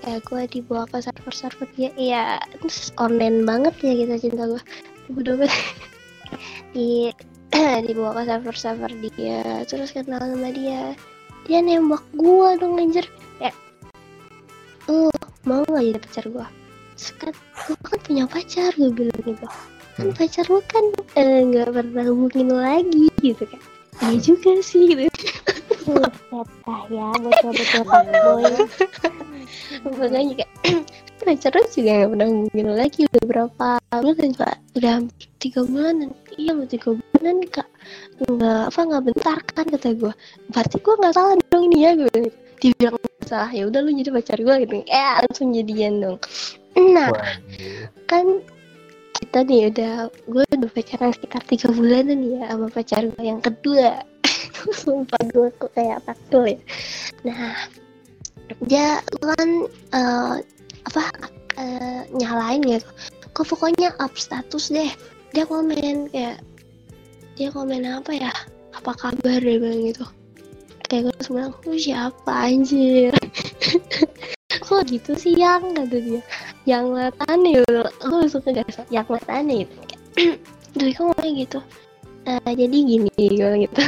Kayak 0.00 0.20
gue 0.24 0.42
dibawa 0.56 0.88
ke 0.88 1.04
server-server 1.04 1.68
dia 1.76 1.90
ya 1.98 2.40
terus 2.56 2.94
online 2.96 3.44
banget 3.44 3.74
ya 3.84 3.92
kita 4.06 4.16
cinta 4.16 4.48
gue 4.48 4.62
udah 5.12 5.44
di 6.70 7.10
dibawa 7.86 8.22
ke 8.22 8.22
server-server 8.30 8.92
dia 9.16 9.66
terus 9.66 9.90
kenal 9.90 10.22
sama 10.22 10.50
dia. 10.54 10.94
Dia 11.48 11.58
nembak 11.64 12.04
gua 12.14 12.54
dong 12.60 12.78
anjir. 12.78 13.06
Kayak 13.40 13.56
uh 14.88 15.10
mau 15.48 15.64
nggak 15.66 15.84
jadi 15.90 16.00
pacar 16.00 16.24
gua? 16.30 16.46
Kan 17.18 17.32
gua 17.66 17.76
kan 17.88 17.98
punya 18.04 18.24
pacar 18.28 18.70
gue 18.76 18.90
bilang 18.92 19.20
gitu. 19.24 19.46
Kan 19.98 20.06
Hmm. 20.08 20.14
pacar 20.16 20.46
lu 20.48 20.62
kan 20.70 20.84
eh, 21.18 21.44
nggak 21.44 21.76
pernah 21.76 22.04
hubungin 22.08 22.48
lu 22.48 22.56
lagi 22.56 23.10
gitu 23.20 23.44
kan. 23.44 23.60
Iya 24.00 24.16
juga 24.22 24.52
sih 24.64 24.84
gitu. 24.96 25.10
Buset 25.90 26.48
dah 26.64 26.82
ya 26.88 27.08
betul-betul 27.18 27.82
fuckboy 27.84 28.44
makanya 29.98 30.32
kayak 30.44 30.50
pacar 31.20 31.52
lu 31.52 31.64
juga 31.68 31.90
nggak 31.92 32.10
pernah 32.10 32.28
hubungin 32.32 32.68
lagi 32.72 33.00
udah 33.06 33.24
berapa 33.28 33.68
bulan 34.00 34.28
juga 34.32 34.50
udah 34.76 34.90
hampir 34.96 35.26
tiga 35.40 35.60
bulan 35.68 35.96
iya 36.40 36.50
mau 36.56 36.66
tiga 36.66 36.88
bulan 36.96 37.36
kak. 37.52 37.68
Nggak 38.24 38.62
apa 38.72 38.80
nggak 38.80 39.02
bentar 39.12 39.38
kan 39.52 39.66
kata 39.68 39.88
gue 39.96 40.12
berarti 40.50 40.76
gue 40.80 40.94
nggak 41.00 41.14
salah 41.14 41.34
dong 41.52 41.62
ini 41.68 41.78
ya 41.84 41.90
gue 41.96 42.08
bilang. 42.10 42.34
dia 42.60 42.72
bilang 42.76 42.94
"Nggak 42.96 43.28
salah. 43.28 43.50
Ya 43.52 43.62
udah 43.68 43.80
lu 43.80 43.90
jadi 43.96 44.10
pacar 44.12 44.38
gue 44.40 44.54
gitu. 44.64 44.74
Eh 44.84 45.12
langsung 45.24 45.48
jadian 45.52 45.94
dong. 46.00 46.18
Nah 46.76 47.10
kan 48.08 48.24
kita 49.20 49.38
nih 49.44 49.62
udah 49.68 49.94
gue 50.28 50.44
udah 50.48 50.70
pacaran 50.72 51.12
sekitar 51.12 51.42
tiga 51.44 51.68
bulanan 51.72 52.20
ya 52.24 52.40
sama 52.48 52.66
pacar 52.72 53.02
gue 53.04 53.24
yang 53.24 53.40
kedua. 53.40 54.04
Sumpah 54.80 55.22
gue 55.32 55.48
kok 55.56 55.72
kayak 55.76 56.04
pakul 56.04 56.44
ya. 56.48 56.60
Nah 57.24 57.56
dia 58.66 58.98
kan 59.22 59.48
eh, 59.94 60.34
apa 60.88 61.02
eh, 61.60 62.02
nyalain 62.14 62.62
gitu. 62.64 62.88
Kok 63.30 63.46
pokoknya 63.56 63.94
up 64.00 64.14
status 64.16 64.72
deh. 64.72 64.90
Dia 65.30 65.46
komen 65.46 66.10
kayak 66.10 66.42
dia 67.38 67.48
komen 67.52 67.86
apa 67.86 68.10
ya? 68.12 68.30
Apa 68.74 68.92
kabar? 68.96 69.38
Dia 69.40 69.56
bilang 69.60 69.82
gitu. 69.86 70.04
Kayak 70.90 71.10
gue 71.10 71.14
terus 71.22 71.30
lu 71.30 71.76
siapa 71.78 72.32
anjir? 72.50 73.14
Kok 74.66 74.82
gitu 74.90 75.14
sih 75.14 75.38
yang? 75.38 75.62
Kata 75.74 75.96
dia. 75.98 76.22
Yang 76.66 76.84
liat 76.98 77.16
aneh 77.30 77.62
lu 78.02 78.26
suka 78.26 78.50
gak 78.50 78.66
yang 78.90 79.06
liat 79.06 79.28
aneh 79.30 79.64
gitu. 79.64 79.74
Duh, 80.78 80.86
kok 80.94 81.02
ngomong 81.02 81.34
gitu. 81.34 81.58
"Eh, 82.26 82.52
jadi 82.54 82.76
gini 82.86 83.10
gue 83.10 83.52
gitu. 83.66 83.82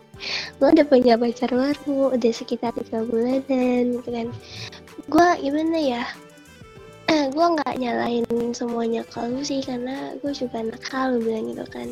Gue 0.58 0.74
udah 0.74 0.86
punya 0.90 1.14
pacar 1.14 1.46
baru 1.54 2.10
udah 2.18 2.32
sekitar 2.34 2.74
tiga 2.74 3.06
bulanan 3.06 3.94
gitu 3.94 4.08
kan. 4.10 4.26
Gue 5.06 5.28
gimana 5.38 5.78
ya 5.78 6.02
gue 7.34 7.46
nggak 7.56 7.74
nyalain 7.80 8.26
semuanya 8.52 9.00
ke 9.08 9.24
lu 9.24 9.40
sih 9.40 9.64
karena 9.64 10.12
gue 10.20 10.32
juga 10.36 10.60
nakal 10.60 11.16
lu 11.16 11.24
bilang 11.24 11.48
gitu 11.48 11.64
kan. 11.72 11.88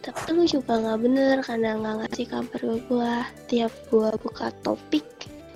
Tapi 0.00 0.28
lu 0.34 0.44
juga 0.48 0.80
nggak 0.80 0.98
bener 1.06 1.36
karena 1.46 1.78
nggak 1.78 1.94
ngasih 2.02 2.26
kabar 2.26 2.60
ke 2.60 2.76
gue 2.90 3.12
tiap 3.46 3.72
gue 3.92 4.10
buka 4.26 4.50
topik 4.66 5.06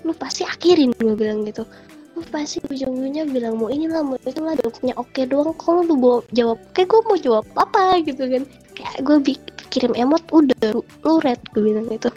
lu 0.05 0.13
pasti 0.15 0.45
akhirin 0.45 0.95
gue 1.01 1.17
bilang 1.17 1.43
gitu. 1.43 1.67
Lu 2.15 2.23
pasti 2.31 2.63
ujung-ujungnya 2.71 3.27
bilang 3.27 3.59
mau 3.59 3.73
ini 3.73 3.91
lah 3.91 4.07
mau 4.07 4.21
itu 4.21 4.39
lah 4.39 4.55
jawabnya 4.63 4.95
oke 4.95 5.23
doang 5.27 5.51
kalau 5.59 5.83
lu 5.83 5.95
bawa 5.99 6.19
jawab 6.31 6.61
oke 6.61 6.83
gue 6.85 7.01
mau 7.03 7.19
jawab 7.19 7.45
apa? 7.59 7.99
gitu 8.05 8.23
kan. 8.31 8.43
Kayak 8.79 8.97
gue 9.03 9.17
kirim 9.75 9.93
emot 9.99 10.23
udah 10.31 10.55
lu, 10.71 10.87
lu 11.03 11.13
red 11.27 11.41
gue 11.51 11.63
bilang 11.65 11.91
gitu. 11.91 12.13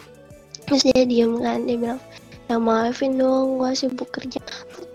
Terus 0.68 0.84
dia 0.84 1.08
diem 1.08 1.40
kan 1.42 1.64
dia 1.66 1.80
bilang 1.80 2.00
ya 2.48 2.56
maafin 2.56 3.20
dong 3.20 3.60
gue 3.60 3.72
sibuk 3.76 4.08
kerja. 4.12 4.40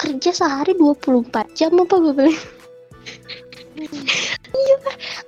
Kerja 0.01 0.31
sehari 0.33 0.73
24 0.73 1.53
jam 1.53 1.77
apa 1.77 1.95
gue 2.01 2.15
bilang? 2.17 2.41
Iya 4.53 4.77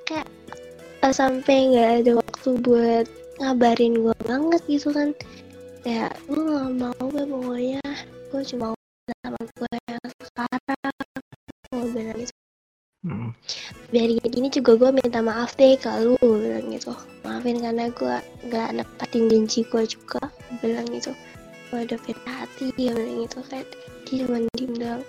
kayak 0.09 0.29
eh, 1.05 1.13
sampai 1.13 1.57
nggak 1.73 1.91
ada 2.05 2.13
waktu 2.21 2.51
buat 2.65 3.07
ngabarin 3.41 3.95
gue 4.01 4.17
banget 4.25 4.63
gitu 4.69 4.89
kan. 4.93 5.13
Kayak 5.85 6.17
gue 6.25 6.41
nggak 6.41 6.71
mau 6.81 7.05
gue 7.13 7.25
pokoknya 7.29 7.85
gue 8.33 8.43
cuma 8.53 8.67
sama 9.21 9.41
gue 9.45 9.73
yang 9.85 10.05
sekarang. 10.25 10.97
Gue 11.73 11.87
bilang 11.93 12.19
gitu. 12.21 12.35
Hmm. 13.05 13.37
biar 13.93 14.17
gini 14.33 14.49
juga 14.49 14.81
gue 14.81 14.91
minta 14.97 15.21
maaf 15.21 15.61
deh 15.61 15.77
ke 15.77 15.93
lu 16.01 16.17
bilang 16.25 16.73
gitu. 16.73 16.97
Maafin 17.21 17.61
karena 17.61 17.93
gue 17.93 18.17
nggak 18.49 18.81
nepatin 18.81 19.29
janji 19.29 19.61
gue 19.69 19.85
juga 19.85 20.25
bilang 20.65 20.89
gitu 20.89 21.13
gue 21.75 21.99
pindah 22.07 22.35
hati 22.47 22.71
dia 22.79 22.95
bilang 22.95 23.27
gitu 23.27 23.39
kayak 23.51 23.67
dia 24.07 24.23
cuma 24.23 24.39
diem 24.55 24.73
doang 24.79 25.03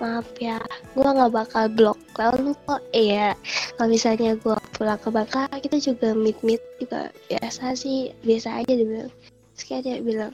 maaf 0.00 0.28
ya 0.40 0.60
gue 0.92 1.04
nggak 1.04 1.32
bakal 1.32 1.64
blok 1.72 2.00
lalu 2.16 2.56
kok 2.64 2.80
iya 2.96 3.36
kalau 3.76 3.88
misalnya 3.92 4.36
gue 4.36 4.56
pulang 4.76 5.00
ke 5.00 5.08
Bangka 5.12 5.48
kita 5.60 5.76
juga 5.80 6.16
meet 6.16 6.36
meet 6.40 6.60
juga 6.80 7.12
biasa 7.28 7.76
sih 7.76 8.12
biasa 8.24 8.64
aja 8.64 8.72
dia 8.72 8.86
bilang 8.88 9.12
kayak 9.56 9.82
dia 9.84 9.96
bilang 10.00 10.32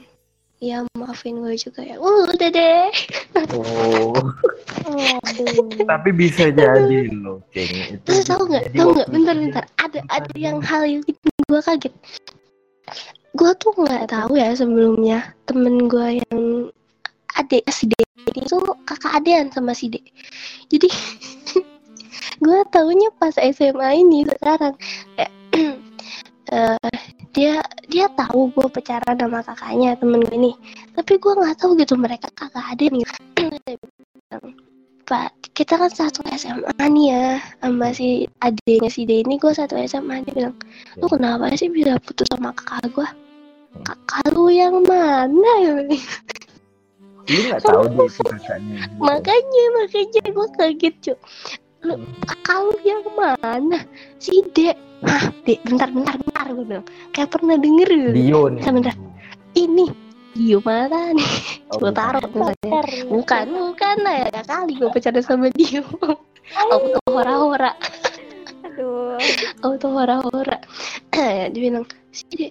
ya 0.63 0.83
maafin 0.95 1.43
gue 1.43 1.55
juga 1.59 1.83
ya 1.83 1.99
uh 1.99 2.23
udah 2.31 2.49
deh 2.51 2.87
Oh, 3.55 4.13
tapi 5.87 6.11
bisa 6.11 6.51
jadi 6.51 7.07
loh, 7.09 7.39
Ceng. 7.55 7.71
Itu 7.97 8.03
Terus 8.03 8.27
tahu 8.27 8.51
nggak? 8.51 8.75
Tahu 8.75 8.89
nggak? 8.93 9.09
Bentar, 9.09 9.35
bentar. 9.39 9.63
Ada 9.79 9.99
ada 10.11 10.33
yang 10.35 10.59
hal 10.59 10.83
yang 10.83 11.01
bikin 11.07 11.31
gue 11.47 11.61
kaget. 11.63 11.93
Gue 13.33 13.51
tuh 13.57 13.73
nggak 13.73 14.13
tahu 14.13 14.37
ya 14.37 14.53
sebelumnya 14.53 15.33
temen 15.49 15.89
gue 15.89 16.21
yang 16.21 16.69
adik 17.33 17.65
si 17.73 17.89
D 17.89 17.97
ini 18.29 18.45
tuh 18.45 18.61
kakak 18.85 19.17
adean 19.21 19.49
sama 19.49 19.73
si 19.73 19.89
D. 19.89 19.97
Jadi 20.69 20.87
gue 22.45 22.59
tahunya 22.69 23.09
pas 23.17 23.33
SMA 23.33 23.89
ini 24.05 24.29
sekarang. 24.29 24.77
Kayak 25.17 25.31
eh, 26.53 26.97
dia 27.33 27.53
dia 27.89 28.05
tahu 28.13 28.53
gue 28.53 28.67
pacaran 28.69 29.17
sama 29.17 29.41
kakaknya 29.41 29.97
temen 29.97 30.21
gue 30.21 30.35
ini. 30.37 30.51
Tapi 30.93 31.17
gue 31.17 31.33
nggak 31.33 31.57
tahu 31.57 31.73
gitu 31.77 31.97
mereka 31.97 32.29
kakak 32.37 32.65
adik 32.69 32.93
gitu 32.93 33.13
Pak, 35.03 35.51
kita 35.51 35.75
kan 35.75 35.91
satu 35.91 36.23
SMA 36.33 36.71
nih 36.79 37.05
ya 37.11 37.27
sama 37.59 37.91
si 37.91 38.23
adiknya 38.39 38.89
si 38.89 39.03
D 39.03 39.21
ini 39.21 39.35
gue 39.35 39.51
satu 39.51 39.75
SMA 39.83 40.23
dia 40.23 40.33
bilang 40.33 40.55
lu 40.97 41.05
kenapa 41.11 41.51
sih 41.59 41.67
bisa 41.67 41.99
putus 42.01 42.25
sama 42.31 42.55
kakak 42.55 42.87
gue 42.95 43.07
kakak 43.83 44.25
lu 44.31 44.47
yang 44.47 44.79
mana 44.87 45.51
ya 45.59 45.73
Lu 47.23 47.39
nggak 47.47 47.61
tahu 47.63 47.83
dia 47.87 48.07
kakaknya. 48.35 48.75
gitu. 48.83 48.99
makanya 48.99 49.63
makanya 49.79 50.23
gue 50.27 50.47
kaget 50.59 50.95
cuy 51.03 51.17
lu 51.83 51.93
kakak 52.23 52.57
lu 52.63 52.75
yang 52.87 53.03
mana 53.13 53.77
si 54.23 54.39
D 54.55 54.71
Hah, 55.03 55.27
D, 55.43 55.59
bentar, 55.67 55.91
bentar, 55.91 56.15
bentar, 56.15 56.47
gue 56.47 56.63
bilang 56.63 56.87
Kayak 57.11 57.35
pernah 57.35 57.59
denger. 57.59 58.15
Dio 58.15 58.47
nih. 58.47 58.63
Sebentar. 58.63 58.95
Ini, 59.51 59.91
Dio 60.33 60.57
mana 60.65 61.13
nih? 61.13 61.29
Oh, 61.69 61.77
gue 61.77 61.93
taruh 61.93 62.25
misalnya. 62.33 62.81
Ya. 62.89 63.05
Bukan, 63.05 63.45
bukan 63.53 63.95
lah 64.01 64.15
ya 64.25 64.41
kali 64.41 64.73
gue 64.81 64.89
pacaran 64.89 65.21
sama 65.21 65.47
Dio. 65.53 65.85
Auto 66.57 66.99
hora-hora, 67.07 67.71
Aduh. 68.65 69.21
auto 69.61 69.87
hora-hora. 69.93 70.57
Dia 71.53 71.61
bilang, 71.61 71.85
si 72.09 72.25
D, 72.33 72.49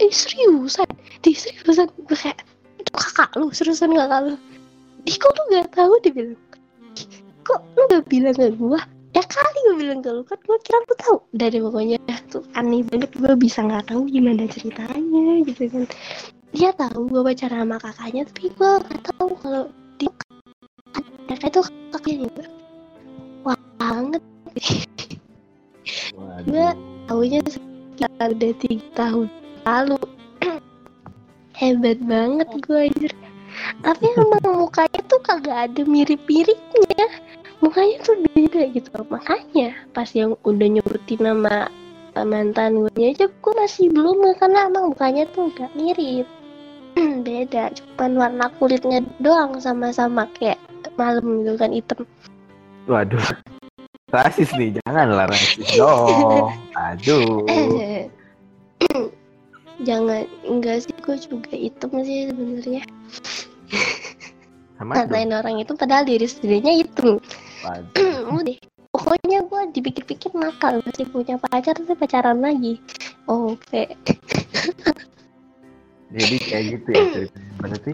eh 0.00 0.10
seriusan? 0.10 0.88
Di 1.20 1.36
seriusan? 1.36 1.92
Gue 2.08 2.16
kayak, 2.16 2.40
itu 2.80 2.90
kakak 2.90 3.30
lu, 3.36 3.52
seriusan 3.52 3.92
kakak 3.92 4.32
lu? 4.32 4.34
Di 5.04 5.12
kok 5.20 5.36
lu 5.36 5.42
gak 5.52 5.76
tahu? 5.76 5.92
Dia 6.00 6.12
bilang, 6.16 6.40
kok 7.44 7.60
lu 7.76 7.82
gak 7.92 8.04
bilang 8.08 8.34
ke 8.34 8.50
gue? 8.56 8.80
Ya 9.12 9.22
kali 9.24 9.58
gue 9.68 9.76
bilang 9.80 10.00
ke 10.00 10.10
lu 10.12 10.24
kan 10.24 10.36
gue 10.44 10.58
kira 10.60 10.76
lu 10.80 10.94
tahu 11.00 11.16
dari 11.32 11.56
pokoknya 11.60 11.96
tuh 12.28 12.44
aneh 12.52 12.84
banget 12.84 13.16
gue 13.16 13.32
bisa 13.40 13.64
nggak 13.64 13.88
tahu 13.88 14.04
gimana 14.12 14.44
ceritanya 14.44 15.40
gitu 15.40 15.72
kan 15.72 15.88
dia 16.56 16.72
tahu 16.72 17.04
gue 17.12 17.20
pacaran 17.20 17.68
sama 17.68 17.76
kakaknya 17.76 18.24
tapi 18.32 18.48
gue 18.48 18.70
nggak 18.80 19.02
tahu 19.12 19.28
kalau 19.44 19.64
dia 20.00 20.12
kakak 21.28 21.52
itu 21.52 21.60
kakaknya 21.92 22.14
juga 22.24 22.44
wah 23.44 23.60
banget. 23.76 24.22
Gue 26.48 26.68
tahunya 27.12 27.40
sekitar 27.44 28.32
udah 28.32 28.52
tiga 28.64 28.88
tahun 28.96 29.28
lalu. 29.68 30.00
Hebat 31.60 32.00
banget 32.08 32.48
gue 32.64 32.88
anjir. 32.88 33.12
Tapi 33.84 34.04
emang 34.16 34.56
mukanya 34.56 35.00
tuh 35.12 35.20
kagak 35.20 35.72
ada 35.72 35.82
mirip-miripnya 35.84 37.08
mukanya 37.64 37.96
tuh 38.04 38.16
beda 38.20 38.68
gitu 38.76 38.90
makanya 39.08 39.72
pas 39.96 40.12
yang 40.12 40.36
udah 40.44 40.68
nyebutin 40.68 41.20
nama 41.24 41.72
mantan 42.12 42.84
gue 42.84 43.00
aja 43.00 43.28
gue 43.28 43.52
masih 43.56 43.88
belum 43.92 44.24
karena 44.36 44.68
emang 44.68 44.92
mukanya 44.92 45.24
tuh 45.32 45.48
gak 45.56 45.72
mirip 45.72 46.28
beda 47.26 47.70
cuman 47.76 48.12
warna 48.16 48.46
kulitnya 48.56 49.04
doang 49.20 49.60
sama-sama 49.60 50.26
kayak 50.40 50.58
malam 50.96 51.44
gitu 51.44 51.54
kan 51.60 51.70
hitam 51.72 52.02
Waduh. 52.86 53.20
Rasis 54.14 54.54
nih, 54.54 54.78
janganlah 54.78 55.26
rasis 55.26 55.66
dong. 55.74 56.54
Aduh. 56.94 57.42
jangan 59.84 60.24
enggak 60.48 60.88
sih 60.88 60.94
gue 61.04 61.16
juga 61.20 61.52
hitam 61.52 61.92
sih 62.00 62.32
sebenarnya 62.32 62.84
ngatain 64.80 65.32
orang 65.32 65.56
itu 65.60 65.72
padahal 65.76 66.04
diri 66.08 66.24
sendirinya 66.24 66.72
hitam 66.72 67.20
Waduh. 67.64 68.32
udah 68.40 68.56
pokoknya 68.92 69.44
gue 69.44 69.60
dipikir-pikir 69.76 70.32
nakal 70.32 70.80
masih 70.84 71.04
punya 71.12 71.36
pacar 71.36 71.76
tapi 71.76 71.92
pacaran 71.92 72.40
lagi 72.40 72.80
oke 73.28 73.84
Jadi 76.14 76.36
kayak 76.38 76.64
gitu 76.70 76.88
ya 76.94 77.02
ceritanya. 77.14 77.50
Berarti 77.58 77.92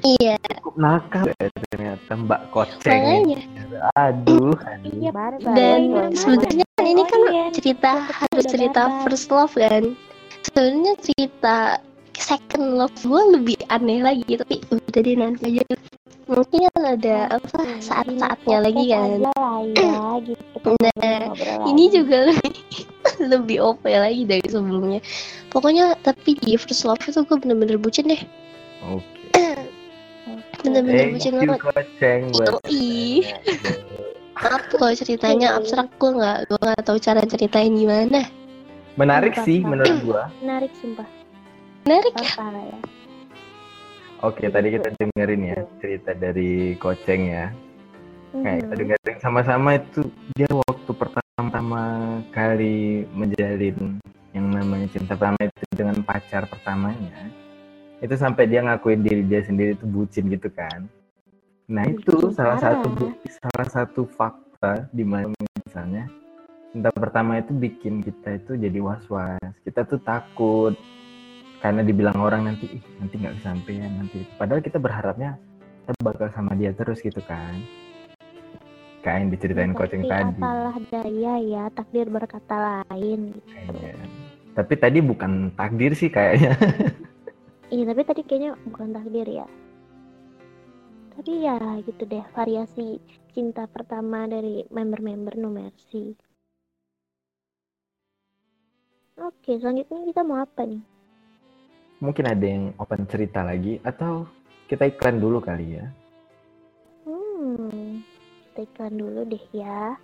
iya 0.00 0.34
cukup 0.60 0.74
nakal 0.80 1.24
ya 1.28 1.46
ternyata 1.68 2.10
Mbak 2.14 2.42
Koceng. 2.54 2.92
makanya 2.94 3.38
Aduh, 3.98 4.54
aduh. 4.54 4.86
Iya, 4.86 5.10
dan 5.42 5.80
Barbar. 5.92 6.08
sebenarnya 6.14 6.64
kan 6.78 6.84
ini 6.86 7.02
kan 7.04 7.20
Kalian. 7.26 7.50
cerita 7.52 7.90
harus 8.08 8.44
cerita 8.48 8.82
first 9.04 9.28
love 9.28 9.54
kan 9.56 9.96
sebenarnya 10.46 10.94
cerita 11.04 11.56
second 12.16 12.80
love 12.80 12.94
gue 13.00 13.22
lebih 13.36 13.56
aneh 13.72 14.00
lagi 14.04 14.36
tapi 14.36 14.60
udah 14.68 15.00
deh 15.00 15.16
nanti 15.16 15.60
aja 15.60 15.76
mungkin 16.30 16.60
ada 16.78 17.16
apa 17.32 17.60
saat-saatnya 17.82 18.58
lagi 18.62 18.84
kan 18.92 19.10
ya 19.74 20.20
gitu 20.22 20.70
Nah, 21.00 21.32
ini 21.64 21.88
juga 21.88 22.28
lebih 22.30 22.52
lebih 23.32 23.60
OP 23.62 23.84
lagi 23.86 24.24
dari 24.24 24.46
sebelumnya. 24.46 25.00
Pokoknya 25.50 25.96
tapi 26.04 26.36
di 26.38 26.56
first 26.56 26.84
love 26.84 27.00
itu 27.04 27.20
gue 27.24 27.36
bener-bener 27.36 27.76
bucin 27.80 28.08
deh. 28.08 28.22
Oke. 28.88 29.34
bener-bener 30.64 31.16
bucin 31.16 31.32
banget. 31.38 31.60
Yoi. 32.36 33.24
maaf 34.40 34.72
kalau 34.72 34.96
ceritanya 34.96 35.60
abstrak 35.60 35.92
gue 36.00 36.16
nggak 36.16 36.48
gue 36.48 36.58
nggak 36.64 36.80
tahu 36.88 36.96
cara 36.96 37.20
ceritain 37.28 37.76
gimana. 37.76 38.24
Menarik 38.96 39.36
sih 39.44 39.60
menurut 39.60 39.96
gua. 40.04 40.22
menarik 40.44 40.72
sumpah. 40.80 41.08
Menarik 41.88 42.12
lah 42.16 42.52
ya. 42.52 42.78
Oke, 44.20 44.52
tadi 44.52 44.68
kita 44.76 44.92
dengerin 45.00 45.42
ya 45.48 45.58
cerita 45.80 46.12
dari 46.12 46.76
Koceng 46.76 47.32
ya. 47.32 47.48
Kayak 48.36 48.68
kita 48.68 48.74
dengerin 48.76 49.16
sama-sama 49.24 49.80
itu 49.80 50.04
dia 50.36 50.50
waktu 50.52 50.90
pertama 50.92 51.29
kali 52.34 53.08
menjalin 53.16 53.96
yang 54.36 54.46
namanya 54.52 54.90
cinta 54.92 55.16
pertama 55.16 55.40
itu 55.40 55.64
dengan 55.72 55.96
pacar 56.04 56.44
pertamanya. 56.44 57.32
Itu 58.04 58.12
sampai 58.18 58.44
dia 58.50 58.60
ngakuin 58.60 59.00
diri 59.00 59.22
dia 59.24 59.40
sendiri 59.40 59.72
itu 59.72 59.88
bucin 59.88 60.28
gitu 60.28 60.52
kan. 60.52 60.84
Nah, 61.70 61.86
itu 61.86 62.34
salah 62.36 62.60
satu 62.60 62.90
bukti, 62.92 63.30
salah 63.40 63.68
satu 63.70 64.02
fakta 64.04 64.90
di 64.90 65.06
mana 65.06 65.30
misalnya 65.64 66.10
cinta 66.74 66.90
pertama 66.92 67.38
itu 67.38 67.54
bikin 67.54 68.04
kita 68.04 68.42
itu 68.42 68.58
jadi 68.60 68.78
was-was. 68.82 69.54
Kita 69.64 69.86
tuh 69.86 70.02
takut 70.02 70.74
karena 71.60 71.84
dibilang 71.84 72.16
orang 72.16 72.48
nanti 72.48 72.80
ih 72.80 72.84
nanti 72.98 73.20
nggak 73.20 73.36
kesampaian 73.40 73.92
nanti 74.00 74.24
padahal 74.40 74.64
kita 74.64 74.80
berharapnya 74.80 75.36
kita 75.84 75.92
bakal 76.00 76.28
sama 76.32 76.56
dia 76.56 76.72
terus 76.72 77.04
gitu 77.04 77.20
kan 77.28 77.60
yang 79.08 79.32
diceritain 79.32 79.72
coaching 79.72 80.04
Tapi 80.04 80.12
tadi 80.12 80.32
apalah 80.36 80.76
daya 80.92 81.34
ya 81.40 81.64
takdir 81.72 82.06
berkata 82.12 82.84
lain 82.84 83.32
gitu. 83.32 83.50
Iya. 83.72 83.96
tapi 84.50 84.74
tadi 84.76 84.98
bukan 85.00 85.54
takdir 85.56 85.96
sih 85.96 86.12
kayaknya 86.12 86.52
Iya 87.74 87.84
tapi 87.86 88.02
tadi 88.02 88.22
kayaknya 88.26 88.50
bukan 88.66 88.90
takdir 88.90 89.26
ya. 89.30 89.46
Tapi 91.14 91.32
ya 91.46 91.56
gitu 91.86 92.02
deh 92.02 92.26
variasi 92.34 92.98
cinta 93.30 93.70
pertama 93.70 94.26
dari 94.26 94.66
member-member 94.66 95.38
No 95.38 95.54
Mercy. 95.54 96.18
Oke 99.22 99.54
selanjutnya 99.62 100.02
kita 100.10 100.26
mau 100.26 100.42
apa 100.42 100.66
nih? 100.66 100.82
mungkin 102.00 102.24
ada 102.26 102.46
yang 102.48 102.72
open 102.80 103.04
cerita 103.04 103.44
lagi 103.44 103.76
atau 103.84 104.24
kita 104.66 104.88
iklan 104.88 105.20
dulu 105.20 105.38
kali 105.38 105.76
ya 105.76 105.86
Hmm 107.04 107.89
iklan 108.60 108.94
dulu 108.94 109.24
deh 109.24 109.44
ya. 109.50 109.96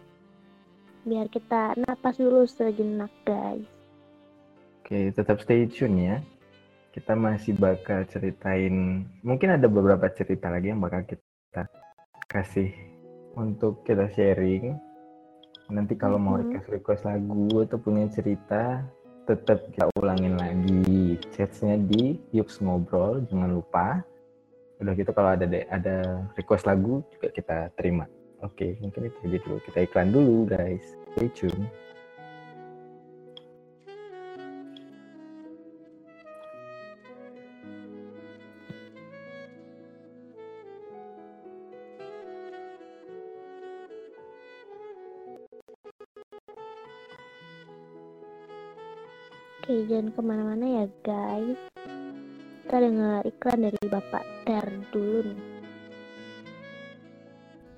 Biar 1.06 1.30
kita 1.30 1.76
napas 1.78 2.18
dulu 2.18 2.44
sejenak 2.44 3.12
guys. 3.22 3.66
oke 4.82 5.10
tetap 5.12 5.42
stay 5.42 5.66
tune 5.66 5.98
ya 5.98 6.16
kita 6.94 7.12
masih 7.12 7.58
bakal 7.58 8.06
ceritain 8.06 9.02
mungkin 9.20 9.58
ada 9.58 9.66
beberapa 9.66 10.06
cerita 10.14 10.46
lagi 10.46 10.70
yang 10.70 10.78
bakal 10.78 11.02
kita 11.02 11.66
kasih 12.24 12.70
untuk 13.34 13.82
kita 13.82 14.06
sharing 14.14 14.78
nanti 15.66 15.98
kalau 15.98 16.22
mau 16.22 16.38
Mhm. 16.38 16.54
request 16.54 16.68
request 16.70 17.02
lagu 17.02 17.66
atau 17.66 17.78
punya 17.82 18.06
cerita 18.08 18.86
tetap 19.26 19.58
kita 19.74 19.90
ulangin 19.98 20.38
lagi 20.38 21.18
chatnya 21.34 21.74
di 21.82 22.14
Yuks 22.30 22.62
Ngobrol 22.62 23.26
jangan 23.26 23.58
lupa 23.58 24.06
udah 24.78 24.94
gitu 24.94 25.10
kalau 25.10 25.34
ada 25.34 25.50
ada 25.66 25.96
request 26.38 26.62
lagu 26.62 27.02
juga 27.10 27.34
kita 27.34 27.56
terima 27.74 28.06
oke 28.44 28.68
mungkin 28.82 29.08
itu 29.08 29.18
aja 29.24 29.38
dulu 29.44 29.56
kita 29.64 29.78
iklan 29.88 30.08
dulu 30.12 30.44
guys 30.48 30.84
stay 31.14 31.28
tune 31.32 31.64
Oke 49.66 49.82
jangan 49.90 50.14
ke 50.14 50.20
mana-mana 50.22 50.62
ya 50.62 50.86
guys. 51.02 51.58
Kita 52.62 52.78
dengar 52.78 53.26
iklan 53.26 53.66
dari 53.66 53.82
Bapak 53.90 54.22
Ter 54.46 54.62
dulu 54.94 55.26
nih. 55.26 55.55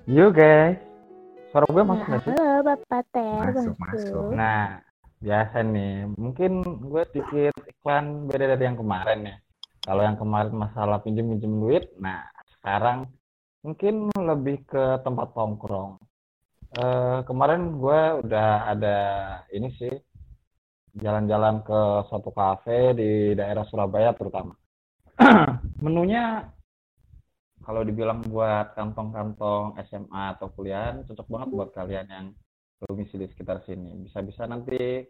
Yo 0.09 0.33
guys, 0.33 0.81
suara 1.53 1.69
gue 1.69 1.83
masuk 1.85 2.01
Nah, 2.01 2.09
nggak 2.09 2.21
sih? 2.25 2.33
halo 2.33 2.65
Bapak 2.65 3.03
Ter 3.13 3.45
Masuk, 3.45 3.75
masuk. 3.77 4.29
Nah, 4.33 4.81
biasa 5.21 5.57
nih. 5.61 6.09
Mungkin 6.17 6.51
gue 6.65 7.03
sedikit 7.13 7.53
iklan 7.69 8.25
beda 8.25 8.57
dari 8.57 8.63
yang 8.65 8.81
kemarin 8.81 9.29
ya. 9.29 9.37
Kalau 9.85 10.01
yang 10.01 10.17
kemarin 10.17 10.57
masalah 10.57 10.97
pinjem-pinjem 11.05 11.53
duit, 11.61 11.85
nah 12.01 12.25
sekarang 12.57 13.05
mungkin 13.61 14.09
lebih 14.17 14.65
ke 14.65 14.97
tempat 15.05 15.29
tongkrong. 15.37 16.01
Eh, 16.73 17.19
kemarin 17.29 17.77
gue 17.77 18.01
udah 18.25 18.65
ada 18.65 18.97
ini 19.53 19.69
sih, 19.77 19.93
jalan-jalan 20.97 21.61
ke 21.61 22.09
suatu 22.09 22.33
kafe 22.33 22.97
di 22.97 23.37
daerah 23.37 23.61
Surabaya 23.69 24.17
terutama. 24.17 24.57
Menunya 25.85 26.49
kalau 27.69 27.85
dibilang 27.85 28.25
buat 28.25 28.73
kantong-kantong 28.73 29.77
SMA 29.85 30.33
atau 30.33 30.49
kuliah 30.57 30.97
cocok 31.05 31.27
banget 31.29 31.49
buat 31.53 31.69
kalian 31.69 32.07
yang 32.09 32.25
domisili 32.81 33.29
sekitar 33.29 33.61
sini. 33.69 33.93
Bisa-bisa 34.09 34.49
nanti 34.49 35.05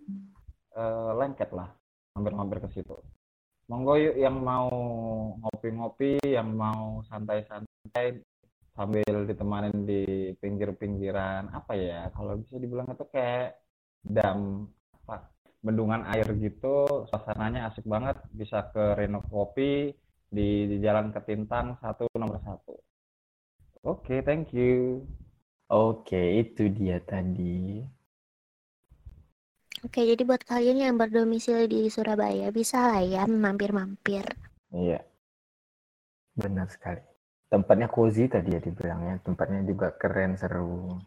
eh, 0.76 1.11
lengket 1.15 1.56
lah, 1.56 1.72
mampir-mampir 2.19 2.60
ke 2.68 2.69
situ. 2.76 2.99
Monggo 3.72 3.95
yuk 3.95 4.19
yang 4.19 4.44
mau 4.44 4.68
ngopi-ngopi, 5.40 6.19
yang 6.27 6.52
mau 6.52 6.99
santai-santai 7.07 8.27
sambil 8.76 9.23
ditemanin 9.23 9.88
di 9.88 10.36
pinggir-pinggiran 10.44 11.56
apa 11.56 11.80
ya? 11.80 12.11
Kalau 12.11 12.36
bisa 12.44 12.60
dibilang 12.60 12.91
itu 12.91 13.07
kayak 13.07 13.56
dam 14.03 14.68
apa 15.07 15.31
bendungan 15.64 16.03
air 16.11 16.27
gitu, 16.36 17.07
suasananya 17.07 17.72
asik 17.72 17.88
banget. 17.88 18.19
Bisa 18.36 18.68
ke 18.68 18.99
Reno 18.99 19.23
Kopi 19.31 19.95
di, 20.35 20.47
di 20.72 20.77
Jalan 20.85 21.07
Ketintang 21.15 21.68
satu 21.84 22.03
nomor 22.22 22.39
satu. 22.47 22.73
Oke, 23.91 24.15
thank 24.27 24.47
you. 24.56 25.03
oke 25.84 26.22
itu 26.41 26.64
dia 26.77 26.97
tadi 27.11 27.84
Oke, 29.85 30.01
jadi 30.10 30.22
buat 30.30 30.41
kalian 30.51 30.77
yang 30.85 30.95
berdomisili 31.01 31.65
di 31.73 31.80
Surabaya, 31.95 32.47
bisa 32.57 32.77
lah 32.89 33.01
ya 33.14 33.23
mampir-mampir. 33.43 34.23
Iya, 34.73 35.06
benar 36.41 36.68
sekali. 36.76 37.01
Tempatnya 37.53 37.88
cozy 37.95 38.23
tadi 38.34 38.49
ya 38.56 38.60
dibilangnya. 38.61 39.14
Tempatnya 39.26 39.61
juga 39.69 39.88
keren, 40.01 40.31
seru. 40.41 40.97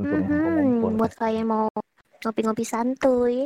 Untuk 0.00 0.18
Mhm, 0.18 0.28
ngumpul-ngumpul. 0.28 0.92
buat 1.00 1.12
kalian 1.20 1.46
mau 1.52 1.66
ngopi-ngopi 2.22 2.64
santuy, 2.72 3.36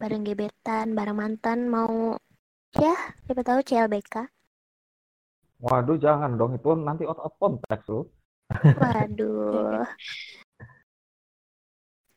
bareng 0.00 0.24
gebetan, 0.28 0.86
bareng 0.98 1.16
mantan, 1.22 1.58
mau 1.76 2.16
ya, 2.78 2.94
siapa 3.24 3.42
tahu 3.42 3.60
CLBK. 3.62 4.14
Waduh, 5.60 5.96
jangan 5.96 6.36
dong 6.36 6.58
itu 6.58 6.68
nanti 6.76 7.08
out 7.08 7.20
of 7.20 7.32
context 7.40 7.86
lu. 7.88 8.04
Waduh. 8.52 9.86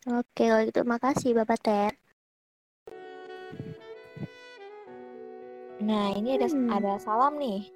Oke, 0.08 0.44
kalau 0.48 0.64
gitu 0.64 0.82
makasih 0.84 1.36
Bapak 1.36 1.60
Ter. 1.62 1.92
Nah, 5.78 6.10
ini 6.12 6.36
ada 6.36 6.48
Hmm. 6.50 6.72
ada 6.74 6.98
salam 6.98 7.38
nih. 7.38 7.70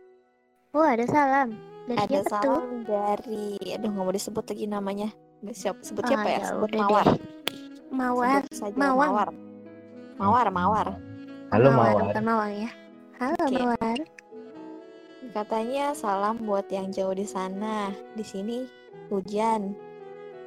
Oh, 0.74 0.82
ada 0.82 1.06
salam. 1.06 1.54
Dari 1.86 1.98
Ada 1.98 2.20
siapa 2.24 2.40
tuh? 2.40 2.60
salam 2.62 2.72
dari 2.84 3.44
aduh 3.68 3.90
nggak 3.90 4.06
mau 4.06 4.14
disebut 4.14 4.46
lagi 4.48 4.66
namanya. 4.66 5.10
Siap 5.44 5.82
sebut 5.82 6.06
Ah, 6.06 6.10
siapa 6.10 6.28
ya? 6.30 6.40
ya 6.40 6.48
Sebut 6.50 6.70
Mawar. 6.72 7.06
deh. 7.06 7.20
Mawar. 7.92 8.42
Sebut 8.42 8.56
saja 8.56 8.76
Mawar. 8.78 9.08
Mawar. 9.10 9.30
Mawar, 10.18 10.48
Mawar. 10.50 10.88
Halo 11.52 11.68
Mawar, 11.68 11.92
Mawar. 11.92 12.04
bukan 12.08 12.24
Mawar 12.24 12.50
ya. 12.50 12.70
Halo 13.20 13.36
Oke. 13.44 13.56
Mawar. 13.60 13.98
Katanya 15.32 15.86
salam 15.92 16.36
buat 16.42 16.68
yang 16.68 16.90
jauh 16.90 17.12
di 17.12 17.28
sana. 17.28 17.92
Di 18.16 18.24
sini 18.24 18.68
hujan. 19.08 19.76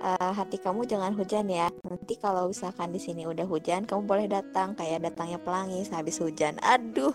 Eh, 0.00 0.32
hati 0.32 0.56
kamu 0.56 0.84
jangan 0.84 1.12
hujan 1.12 1.48
ya. 1.48 1.68
Nanti 1.84 2.16
kalau 2.16 2.48
misalkan 2.48 2.88
di 2.88 3.00
sini 3.00 3.24
udah 3.24 3.44
hujan, 3.44 3.84
kamu 3.84 4.04
boleh 4.04 4.26
datang 4.28 4.72
kayak 4.72 5.04
datangnya 5.04 5.40
pelangi 5.40 5.84
sehabis 5.84 6.20
hujan. 6.20 6.56
Aduh. 6.60 7.12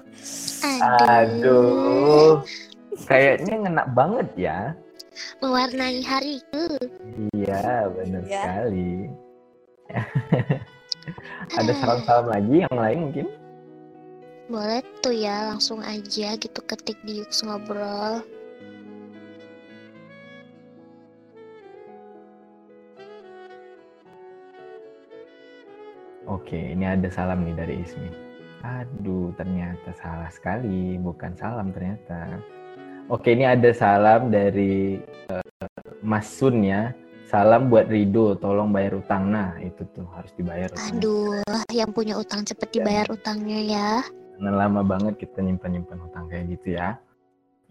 Aduh. 1.05 2.41
Kayaknya 3.09 3.53
ngena 3.61 3.83
banget 3.93 4.27
ya. 4.35 4.59
Mewarnai 5.41 6.01
hariku. 6.01 6.77
Iya, 7.33 7.89
benar 7.89 8.21
Ya. 8.25 8.41
sekali. 8.41 8.89
Ada 11.57 11.71
salam-salam 11.73 12.27
lagi 12.29 12.55
yang 12.65 12.75
lain 12.77 12.99
mungkin? 13.09 13.27
Boleh 14.49 14.81
tuh 15.05 15.13
ya, 15.13 15.53
langsung 15.53 15.85
aja 15.85 16.33
gitu 16.33 16.59
ketik 16.65 16.97
di 17.05 17.21
Yux 17.21 17.45
Ngobrol. 17.45 18.25
Oke, 26.25 26.57
ini 26.57 26.81
ada 26.81 27.05
salam 27.13 27.45
nih 27.45 27.53
dari 27.53 27.75
Ismi. 27.85 28.09
Aduh, 28.65 29.29
ternyata 29.37 29.93
salah 30.01 30.33
sekali. 30.33 30.97
Bukan 30.97 31.37
salam 31.37 31.69
ternyata. 31.69 32.41
Oke, 33.05 33.37
ini 33.37 33.45
ada 33.45 33.69
salam 33.69 34.33
dari 34.33 34.97
uh, 35.29 35.45
Mas 36.01 36.25
Sun 36.25 36.65
ya. 36.65 36.89
Salam 37.29 37.69
buat 37.69 37.85
Rido, 37.85 38.33
tolong 38.33 38.73
bayar 38.73 38.97
utang. 38.97 39.29
Nah, 39.29 39.61
itu 39.61 39.85
tuh 39.93 40.09
harus 40.17 40.33
dibayar. 40.33 40.73
Utang. 40.73 40.97
Aduh, 40.97 41.37
yang 41.69 41.93
punya 41.93 42.17
utang 42.17 42.41
cepet 42.41 42.81
dibayar 42.81 43.05
Dan, 43.05 43.13
utangnya 43.13 43.59
ya. 43.61 43.91
Karena 44.39 44.55
lama 44.55 44.87
banget 44.87 45.19
kita 45.19 45.43
nyimpan-nyimpan 45.43 45.99
utang 45.99 46.31
kayak 46.31 46.47
gitu 46.55 46.79
ya. 46.79 46.95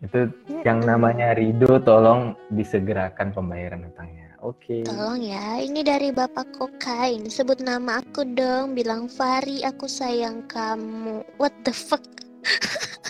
Itu 0.05 0.29
yang 0.69 0.85
namanya 0.85 1.33
Rido, 1.33 1.81
tolong 1.81 2.37
disegerakan 2.53 3.33
pembayaran 3.33 3.89
utangnya. 3.89 4.37
Oke. 4.45 4.85
Tolong 4.85 5.17
ya, 5.25 5.65
ini 5.65 5.81
dari 5.81 6.13
Bapak 6.13 6.61
Kokain. 6.61 7.25
Sebut 7.33 7.65
nama 7.65 8.05
aku 8.05 8.21
dong, 8.37 8.77
bilang 8.77 9.09
Fari, 9.09 9.65
aku 9.65 9.89
sayang 9.89 10.45
kamu. 10.45 11.25
What 11.41 11.57
the 11.65 11.73
fuck? 11.73 12.05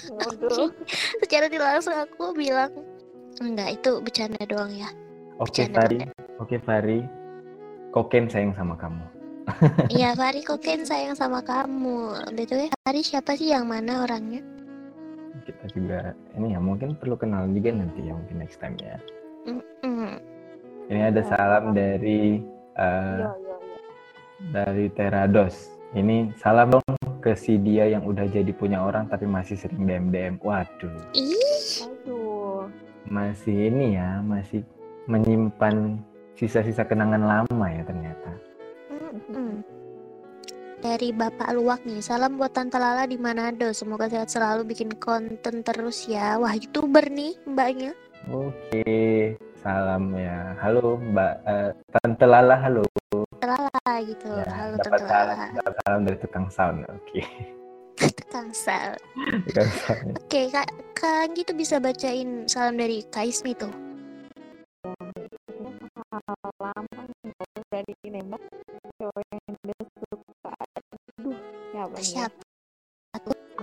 Waduh. 0.06 0.70
Secara 1.26 1.50
tidak 1.50 1.82
langsung 1.82 1.98
aku 1.98 2.30
bilang, 2.38 2.70
enggak, 3.42 3.74
itu 3.74 3.98
bercanda 3.98 4.38
doang 4.46 4.70
ya. 4.70 4.86
Oke, 5.42 5.66
Bercanda, 5.66 5.82
Fari. 5.82 5.98
Oke, 6.38 6.56
Fari. 6.62 6.98
Koken 7.90 8.30
sayang 8.30 8.54
sama 8.54 8.78
kamu. 8.78 9.17
Iya, 9.88 10.12
Fari 10.14 10.44
Kokain 10.44 10.84
sayang 10.84 11.16
sama 11.16 11.40
kamu. 11.40 12.30
BTW, 12.36 12.68
Fari 12.84 13.00
siapa 13.00 13.34
sih 13.34 13.50
yang 13.52 13.66
mana 13.68 14.04
orangnya? 14.04 14.44
Kita 15.44 15.64
juga 15.72 16.12
ini 16.36 16.52
ya 16.52 16.60
mungkin 16.60 16.92
perlu 17.00 17.16
kenal 17.16 17.48
juga 17.48 17.72
nanti 17.72 18.04
ya 18.04 18.12
mungkin 18.12 18.36
next 18.36 18.60
time 18.60 18.76
ya. 18.80 18.96
Mm-mm. 19.48 20.20
Ini 20.92 21.00
ada 21.08 21.22
salam 21.24 21.72
dari 21.72 22.40
eh, 22.76 23.18
Yo, 23.24 23.32
yo, 23.32 23.56
yo. 23.56 23.76
dari 24.52 24.86
Terados. 24.92 25.72
Ini 25.96 26.36
salam 26.36 26.68
dong 26.76 26.84
ke 27.24 27.32
si 27.32 27.56
dia 27.56 27.88
yang 27.88 28.04
udah 28.04 28.28
jadi 28.28 28.52
punya 28.52 28.84
orang 28.84 29.08
tapi 29.08 29.24
masih 29.24 29.56
sering 29.56 29.88
DM 29.88 30.12
DM. 30.12 30.34
Waduh, 30.44 30.92
Ih, 31.16 31.88
Aduh. 31.88 32.68
masih 33.08 33.72
ini 33.72 33.96
ya, 33.96 34.20
masih 34.20 34.60
menyimpan 35.08 35.96
sisa-sisa 36.36 36.84
kenangan 36.84 37.24
lama 37.24 37.66
ya 37.72 37.82
ternyata. 37.88 38.30
Dari 40.78 41.10
Bapak 41.10 41.50
Luwak 41.52 41.82
nih, 41.82 41.98
salam 41.98 42.38
buat 42.38 42.54
Tante 42.54 42.78
Lala 42.78 43.02
di 43.02 43.18
Manado. 43.18 43.66
Semoga 43.74 44.06
sehat 44.06 44.30
selalu 44.30 44.70
bikin 44.70 44.94
konten 44.94 45.66
terus 45.66 46.06
ya. 46.06 46.38
Wah, 46.38 46.54
youtuber 46.54 47.10
nih 47.10 47.34
mbaknya. 47.44 47.92
Oke, 48.30 49.34
salam 49.58 50.14
ya. 50.14 50.54
Halo 50.62 51.00
Mbak 51.00 51.34
eh, 51.48 51.70
Tante 51.90 52.26
Lala, 52.28 52.56
halo. 52.62 52.84
Lala 53.42 53.92
gitu. 54.04 54.28
Ya, 54.30 54.46
Halo 54.46 54.74
dapat 54.78 55.00
Tante 55.02 55.10
salam, 55.10 55.34
Lala. 55.34 55.46
dapat 55.56 55.74
salam 55.82 56.00
dari 56.06 56.16
tukang 56.20 56.46
sound. 56.52 56.78
Oke, 56.86 57.22
Tukang 57.98 58.50
sal. 58.54 58.94
tukang 59.50 59.70
sound. 59.82 60.08
Oke, 60.14 60.40
Kak, 60.52 60.68
Kak 60.94 61.14
Anggi 61.26 61.42
tuh 61.42 61.56
bisa 61.58 61.82
bacain 61.82 62.46
salam 62.46 62.78
dari 62.78 63.02
Kak 63.08 63.26
Ismi 63.26 63.56
tuh. 63.56 63.72
Salam 64.78 66.86
dari 67.68 67.92
nembak 68.06 68.40
Sampai 71.98 72.46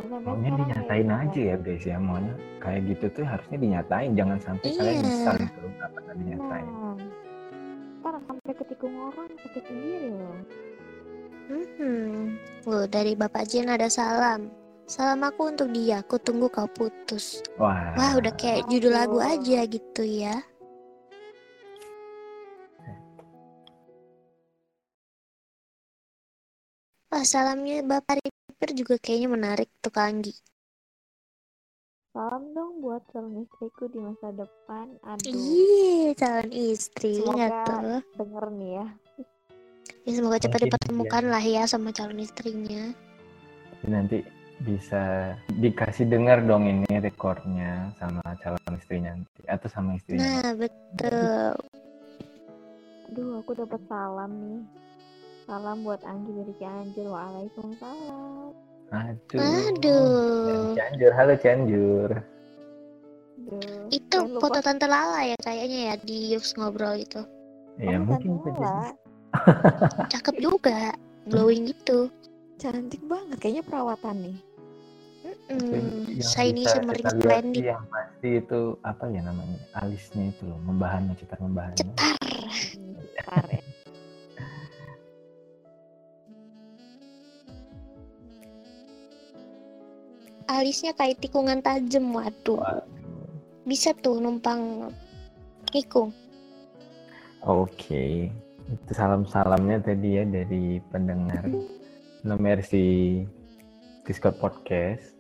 Maunya 0.06 0.52
dinyatain 0.60 1.08
ya, 1.08 1.16
aja 1.24 1.42
ya 1.54 1.56
guys 1.56 1.84
ya 1.88 1.98
maunya 1.98 2.36
kayak 2.60 2.82
gitu 2.92 3.06
tuh 3.16 3.26
harusnya 3.26 3.58
dinyatain 3.58 4.12
jangan 4.14 4.38
sampai 4.44 4.68
kalian 4.76 4.96
Iya. 5.00 5.04
nyesal 5.08 5.36
gitu 5.40 5.60
nggak 5.66 5.90
pernah 5.96 6.14
dinyatain. 6.20 6.66
Nah, 6.68 6.96
ntar 8.04 8.16
sampai 8.28 8.54
ketikung 8.54 8.96
orang 9.00 9.32
sakit 9.40 9.64
sendiri 9.66 10.10
loh. 10.14 10.38
Hmm. 11.46 12.22
Loh, 12.66 12.86
dari 12.90 13.14
Bapak 13.14 13.46
Jen 13.50 13.70
ada 13.70 13.86
salam. 13.86 14.50
Salam 14.86 15.26
aku 15.26 15.50
untuk 15.50 15.70
dia, 15.74 16.02
aku 16.06 16.18
tunggu 16.22 16.46
kau 16.50 16.70
putus. 16.70 17.42
Wah, 17.58 17.94
Wah, 17.98 18.18
udah 18.22 18.34
kayak 18.38 18.70
judul 18.70 18.94
lagu 18.94 19.18
aja 19.18 19.66
gitu 19.66 20.04
ya. 20.06 20.42
Wah, 27.16 27.24
salamnya 27.24 27.80
Bapak 27.80 28.20
Ripper 28.20 28.76
juga 28.76 29.00
kayaknya 29.00 29.32
menarik 29.32 29.72
tuh 29.80 29.88
Kak 29.88 30.04
Anggi. 30.04 30.36
Salam 32.12 32.52
dong 32.52 32.84
buat 32.84 33.08
calon 33.08 33.40
istriku 33.40 33.88
di 33.88 34.04
masa 34.04 34.36
depan. 34.36 35.00
Aduh, 35.00 35.24
Iya, 35.32 36.12
calon 36.20 36.52
istri 36.52 37.16
Semoga 37.16 37.40
nggak 37.40 37.68
tuh. 37.72 38.02
denger 38.20 38.46
nih 38.60 38.72
ya. 38.76 38.88
Ya, 40.04 40.12
semoga 40.12 40.38
cepat 40.44 40.60
dipertemukan 40.68 41.24
lah 41.32 41.40
ya 41.40 41.64
sama 41.64 41.96
calon 41.96 42.20
istrinya. 42.20 42.92
Nanti 43.88 44.20
bisa 44.60 45.40
dikasih 45.56 46.12
dengar 46.12 46.44
dong 46.44 46.68
ini 46.68 47.00
rekornya 47.00 47.96
sama 47.96 48.20
calon 48.44 48.76
istrinya 48.76 49.16
nanti 49.16 49.40
atau 49.48 49.72
sama 49.72 49.96
istrinya. 49.96 50.44
Nah, 50.44 50.52
betul. 50.52 51.56
Aduh, 53.08 53.40
aku 53.40 53.56
dapat 53.56 53.80
salam 53.88 54.36
nih. 54.36 54.84
Salam 55.46 55.86
buat 55.86 56.02
Anggi 56.02 56.32
dari 56.34 56.54
Cianjur. 56.58 57.08
Waalaikumsalam. 57.08 58.52
Aduh. 58.90 59.40
Aduh. 59.40 60.46
Dari 60.46 60.68
Cianjur, 60.74 61.12
halo 61.14 61.34
Cianjur. 61.38 62.10
Aduh. 63.46 63.86
Itu 63.94 64.18
jangan 64.18 64.32
lupa 64.34 64.42
foto 64.50 64.60
Tante 64.60 64.88
Lala 64.90 65.22
ya 65.24 65.38
kayaknya 65.38 65.80
ya 65.94 65.96
di 66.02 66.34
Yux 66.34 66.58
ngobrol 66.58 66.98
itu. 66.98 67.22
Ya 67.78 68.02
Oh, 68.02 68.10
mungkin. 68.10 68.42
Lala. 68.58 68.90
Cakep 70.14 70.36
juga, 70.40 70.96
glowing 71.28 71.70
gitu. 71.70 72.10
Cantik 72.58 73.04
banget. 73.06 73.38
Kayaknya 73.38 73.64
perawatan 73.68 74.16
nih. 74.24 74.38
Hmm, 75.50 76.06
Yang 76.10 76.22
shiny 76.22 76.64
shimmering 76.66 77.06
splendid. 77.06 77.66
yang 77.66 77.82
pasti 77.90 78.42
itu 78.42 78.78
apa 78.86 79.10
ya 79.10 79.26
namanya 79.26 79.58
alisnya 79.74 80.30
itu 80.30 80.46
loh 80.46 80.58
membahannya 80.62 81.18
cetar 81.18 81.38
membahannya. 81.42 81.82
Cetar. 81.82 82.14
Hmm, 82.78 82.94
Bentar 82.94 83.46
ya. 83.50 83.62
Alisnya 90.46 90.94
kayak 90.94 91.26
tikungan 91.26 91.62
tajam, 91.66 92.14
waduh. 92.14 92.62
Waduh. 92.62 92.86
Bisa 93.66 93.98
tuh 93.98 94.22
numpang 94.22 94.94
nikung. 95.74 96.14
Oke, 97.42 98.30
itu 98.70 98.92
salam-salamnya 98.94 99.82
tadi 99.82 100.22
ya 100.22 100.24
dari 100.26 100.78
pendengar 100.94 101.46
Nomersi 102.22 103.22
Discord 104.06 104.38
Podcast. 104.38 105.18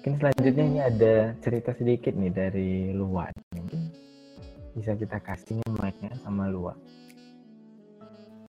Mungkin 0.00 0.18
selanjutnya 0.18 0.64
ini 0.64 0.80
ada 0.80 1.14
cerita 1.44 1.76
sedikit 1.76 2.16
nih 2.16 2.32
dari 2.32 2.72
Luan. 2.96 3.32
Mungkin 3.52 3.92
bisa 4.72 4.96
kita 4.96 5.20
kasihnya 5.20 5.68
mic-nya 5.80 6.16
sama 6.24 6.48
Luan. 6.48 6.76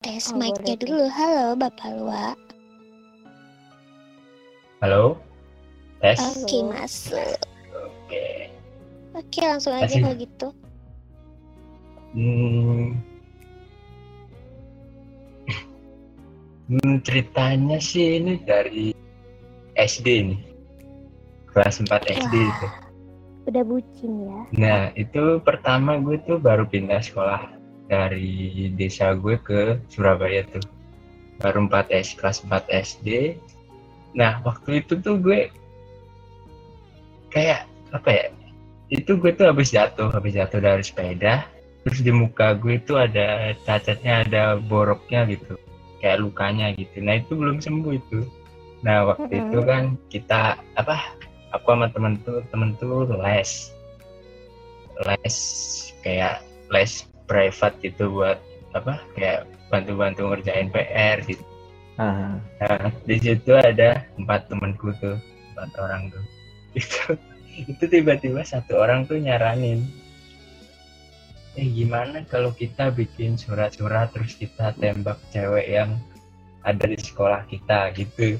Tes 0.02 0.34
Oh, 0.34 0.38
mic-nya 0.38 0.78
dulu. 0.78 1.06
Halo, 1.10 1.54
Bapak 1.58 1.90
Lua. 1.98 2.34
Halo? 4.82 5.31
Tes? 6.02 6.18
Oke, 6.18 6.58
Halo. 6.58 6.74
masuk. 6.74 7.38
Oke. 7.78 8.26
Oke, 9.14 9.40
langsung 9.46 9.74
aja 9.78 9.86
Kasih. 9.86 10.02
kalau 10.02 10.18
gitu. 10.18 10.48
Hmm. 12.18 12.98
Hmm, 16.72 16.96
ceritanya 17.04 17.78
sih 17.78 18.18
ini 18.18 18.42
dari 18.42 18.96
SD 19.78 20.08
nih. 20.34 20.42
Kelas 21.54 21.84
4 21.84 21.92
SD 22.10 22.34
Wah. 22.34 22.50
itu. 22.50 22.68
Udah 23.52 23.64
bucin 23.68 24.12
ya. 24.26 24.40
Nah, 24.56 24.82
itu 24.98 25.38
pertama 25.44 26.00
gue 26.00 26.18
tuh 26.24 26.40
baru 26.40 26.64
pindah 26.66 27.04
sekolah 27.04 27.52
dari 27.92 28.72
desa 28.74 29.14
gue 29.14 29.36
ke 29.38 29.78
Surabaya 29.92 30.48
tuh. 30.50 30.64
Baru 31.44 31.68
4 31.70 31.92
S, 31.94 32.16
kelas 32.18 32.42
4 32.48 32.66
SD. 32.72 33.36
Nah, 34.16 34.40
waktu 34.48 34.82
itu 34.82 34.96
tuh 34.98 35.20
gue 35.20 35.52
kayak 37.32 37.66
apa 37.96 38.10
ya? 38.12 38.26
Itu 38.92 39.16
gue 39.18 39.32
tuh 39.32 39.48
habis 39.48 39.72
jatuh, 39.72 40.12
habis 40.12 40.36
jatuh 40.36 40.60
dari 40.60 40.84
sepeda. 40.84 41.48
Terus 41.82 42.00
di 42.06 42.12
muka 42.14 42.54
gue 42.60 42.78
tuh 42.84 43.02
ada 43.02 43.56
cacatnya, 43.66 44.28
ada 44.28 44.44
boroknya 44.60 45.26
gitu. 45.32 45.58
Kayak 46.04 46.22
lukanya 46.22 46.76
gitu. 46.76 47.02
Nah, 47.02 47.18
itu 47.18 47.34
belum 47.34 47.58
sembuh 47.64 47.94
itu. 47.96 48.20
Nah, 48.86 49.08
waktu 49.10 49.32
Mm-mm. 49.32 49.42
itu 49.50 49.58
kan 49.66 49.84
kita 50.12 50.60
apa? 50.78 51.18
Aku 51.52 51.76
sama 51.76 51.92
temen 51.92 52.16
tuh, 52.24 52.40
temen 52.54 52.76
tuh 52.80 53.08
les 53.24 53.76
les 55.04 55.38
kayak 56.06 56.44
les 56.72 57.04
private 57.28 57.76
gitu 57.84 58.12
buat 58.12 58.38
apa 58.72 59.04
kayak 59.16 59.48
bantu-bantu 59.72 60.32
ngerjain 60.32 60.72
PR 60.72 61.20
gitu. 61.28 61.44
Ah, 62.00 62.40
Nah, 62.60 62.88
di 63.04 63.16
situ 63.20 63.52
ada 63.52 64.04
empat 64.16 64.48
temanku 64.48 64.96
tuh, 65.00 65.20
empat 65.54 65.70
orang 65.80 66.12
tuh. 66.12 66.24
Itu 66.72 67.20
itu 67.52 67.84
tiba-tiba 67.84 68.48
satu 68.48 68.80
orang 68.80 69.04
tuh 69.04 69.20
nyaranin, 69.20 69.84
eh 71.60 71.68
gimana 71.68 72.24
kalau 72.32 72.56
kita 72.56 72.96
bikin 72.96 73.36
surat-surat 73.36 74.16
terus 74.16 74.40
kita 74.40 74.72
tembak 74.80 75.20
cewek 75.36 75.68
yang 75.68 76.00
ada 76.64 76.88
di 76.88 76.96
sekolah 76.96 77.44
kita 77.52 77.92
gitu 77.92 78.40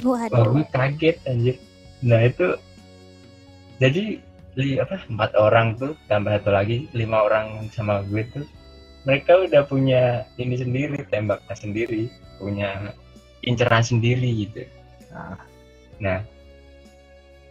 Waduh. 0.00 0.56
gue 0.56 0.64
kaget 0.72 1.16
anjir. 1.28 1.56
Nah 2.00 2.24
itu 2.24 2.56
jadi 3.76 4.16
li, 4.56 4.80
apa 4.80 4.96
empat 5.04 5.36
orang 5.36 5.76
tuh 5.76 5.92
tambah 6.08 6.32
satu 6.40 6.50
lagi 6.50 6.88
lima 6.96 7.28
orang 7.28 7.68
sama 7.70 8.00
gue 8.08 8.24
tuh 8.32 8.46
mereka 9.04 9.44
udah 9.44 9.62
punya 9.68 10.24
ini 10.40 10.56
sendiri 10.56 11.04
tembaknya 11.12 11.54
sendiri 11.58 12.08
punya 12.40 12.96
inceran 13.44 13.84
sendiri 13.84 14.48
gitu. 14.48 14.64
Ah. 15.12 15.36
Nah 16.00 16.24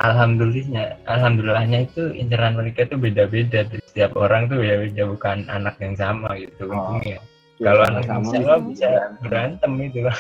alhamdulillahnya 0.02 0.98
alhamdulillahnya 1.06 1.80
itu 1.86 2.10
inceran 2.18 2.58
mereka 2.58 2.90
tuh 2.90 2.98
beda-beda 2.98 3.70
setiap 3.86 4.18
orang 4.18 4.50
tuh 4.50 4.58
beda-beda 4.58 5.04
bukan 5.06 5.46
anak 5.48 5.78
yang 5.78 5.94
sama 5.94 6.34
gitu 6.42 6.68
Oh. 6.68 6.74
untungnya. 6.74 7.22
Kalau 7.62 7.86
anak 7.86 8.10
Sama 8.10 8.26
bisa 8.26 8.58
bisa 8.66 8.90
berantem 9.22 9.72
itu 9.86 10.02
lah. 10.02 10.18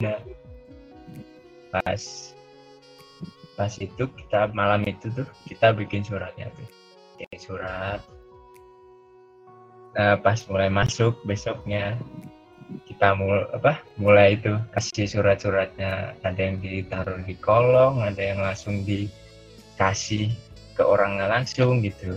Nah, 0.00 0.16
pas 1.68 2.02
pas 3.60 3.72
itu 3.76 4.04
kita 4.08 4.48
malam 4.56 4.88
itu 4.88 5.12
tuh 5.12 5.28
kita 5.44 5.76
bikin 5.76 6.00
suratnya 6.00 6.48
tuh, 6.56 6.68
bikin 7.20 7.38
surat. 7.44 8.00
Nah, 9.94 10.16
pas 10.24 10.40
mulai 10.48 10.72
masuk 10.72 11.20
besoknya 11.28 12.00
kita 12.88 13.12
mulai 13.14 13.44
apa 13.52 13.72
mulai 14.00 14.28
itu 14.36 14.56
kasih 14.72 15.06
surat-suratnya 15.06 16.16
ada 16.24 16.40
yang 16.40 16.58
ditaruh 16.58 17.20
di 17.22 17.36
kolong 17.38 18.00
ada 18.00 18.18
yang 18.18 18.40
langsung 18.40 18.82
dikasih 18.82 20.32
ke 20.74 20.82
orangnya 20.82 21.28
langsung 21.28 21.80
gitu 21.80 22.16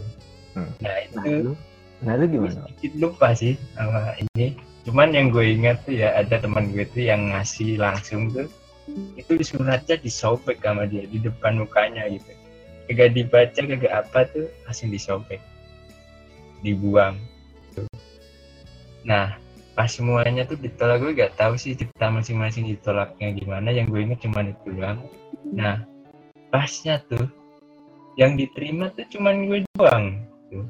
Hmm. 0.58 0.74
nah 0.82 0.90
Nah, 0.90 0.98
itu 1.06 1.54
nah 2.02 2.14
lu 2.18 2.26
gue 2.26 2.50
gimana? 2.50 2.66
sedikit 2.66 2.92
lupa 2.98 3.30
sih 3.38 3.54
sama 3.78 4.18
ini 4.18 4.58
cuman 4.90 5.14
yang 5.14 5.30
gue 5.30 5.46
ingat 5.54 5.86
tuh 5.86 5.94
ya 6.02 6.18
ada 6.18 6.42
teman 6.42 6.74
gue 6.74 6.82
tuh 6.90 7.06
yang 7.06 7.30
ngasih 7.30 7.78
langsung 7.78 8.34
tuh 8.34 8.50
itu 9.14 9.38
suratnya 9.46 10.02
disobek 10.02 10.58
sama 10.66 10.90
dia 10.90 11.06
di 11.06 11.22
depan 11.22 11.62
mukanya 11.62 12.10
gitu 12.10 12.34
kagak 12.90 13.14
dibaca 13.14 13.60
kagak 13.60 13.94
apa 13.94 14.20
tuh 14.34 14.50
langsung 14.66 14.90
disobek 14.90 15.38
dibuang 16.66 17.22
Tuh. 17.78 17.86
nah 19.06 19.38
pas 19.78 19.86
semuanya 19.86 20.42
tuh 20.50 20.58
ditolak 20.58 21.06
gue 21.06 21.14
gak 21.14 21.38
tahu 21.38 21.54
sih 21.54 21.78
cerita 21.78 22.10
masing-masing 22.10 22.66
ditolaknya 22.66 23.30
gimana. 23.30 23.70
Yang 23.70 23.94
gue 23.94 24.02
ingat 24.10 24.20
cuman 24.26 24.50
itu 24.50 24.68
doang. 24.74 25.00
Nah 25.54 25.86
pasnya 26.50 26.98
tuh 27.06 27.30
yang 28.18 28.34
diterima 28.34 28.90
tuh 28.98 29.06
cuman 29.14 29.46
gue 29.46 29.60
doang 29.78 30.26
tuh. 30.50 30.66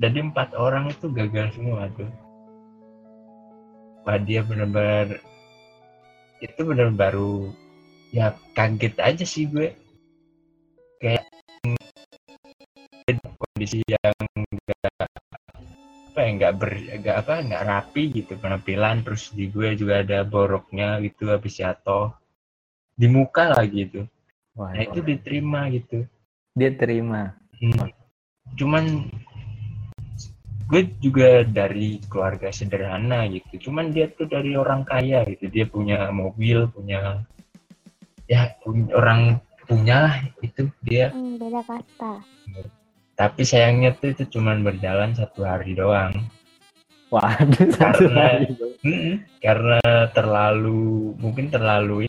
Jadi 0.00 0.18
empat 0.24 0.56
orang 0.56 0.88
itu 0.88 1.12
gagal 1.12 1.52
semua 1.52 1.92
tuh. 1.92 2.08
Wah 4.08 4.16
dia 4.16 4.40
bener-bener 4.40 5.20
itu 6.40 6.60
bener 6.64 6.96
baru 6.96 7.52
ya 8.08 8.32
kaget 8.56 8.96
aja 9.04 9.24
sih 9.28 9.44
gue. 9.44 9.76
Kayak 10.96 11.28
kondisi 13.36 13.84
yang 13.84 14.16
apa 16.16 16.24
ya 16.24 16.32
nggak 16.32 16.54
ber 16.56 16.72
nggak 17.04 17.16
apa 17.28 17.34
nggak 17.44 17.64
rapi 17.68 18.02
gitu 18.08 18.40
penampilan 18.40 19.04
terus 19.04 19.36
di 19.36 19.52
gue 19.52 19.76
juga 19.76 20.00
ada 20.00 20.24
boroknya 20.24 20.96
gitu 21.04 21.28
habis 21.28 21.60
jatuh. 21.60 22.08
Di 22.96 23.04
muka 23.04 23.52
lagi 23.52 23.84
itu 23.84 24.00
Wah, 24.56 24.72
nah 24.72 24.80
itu 24.80 25.04
diterima 25.04 25.68
gitu. 25.68 26.08
Dia 26.56 26.72
terima. 26.72 27.36
Hmm. 27.60 27.92
cuman 28.56 29.12
gue 30.72 30.82
juga 31.04 31.44
dari 31.44 32.00
keluarga 32.08 32.48
sederhana 32.48 33.28
gitu. 33.28 33.68
Cuman 33.68 33.92
dia 33.92 34.08
tuh 34.08 34.24
dari 34.24 34.56
orang 34.56 34.88
kaya 34.88 35.20
gitu. 35.28 35.52
Dia 35.52 35.68
punya 35.68 36.08
mobil 36.08 36.64
punya 36.72 37.20
ya 38.24 38.56
punya, 38.64 38.88
orang 38.96 39.20
punya 39.68 39.96
lah 40.08 40.16
itu 40.40 40.72
dia. 40.80 41.12
Hmm, 41.12 41.36
beda 41.36 41.60
kasta. 41.60 42.24
Tapi 43.16 43.42
sayangnya 43.48 43.96
tuh 43.96 44.12
itu 44.12 44.28
cuman 44.28 44.60
berjalan 44.60 45.16
satu 45.16 45.42
hari 45.48 45.72
doang. 45.72 46.12
Waduh, 47.08 47.70
satu 47.80 48.12
Karena- 48.12 48.44
karena 49.40 49.80
terlalu 50.12 51.16
mungkin 51.16 51.48
terlalu 51.48 52.04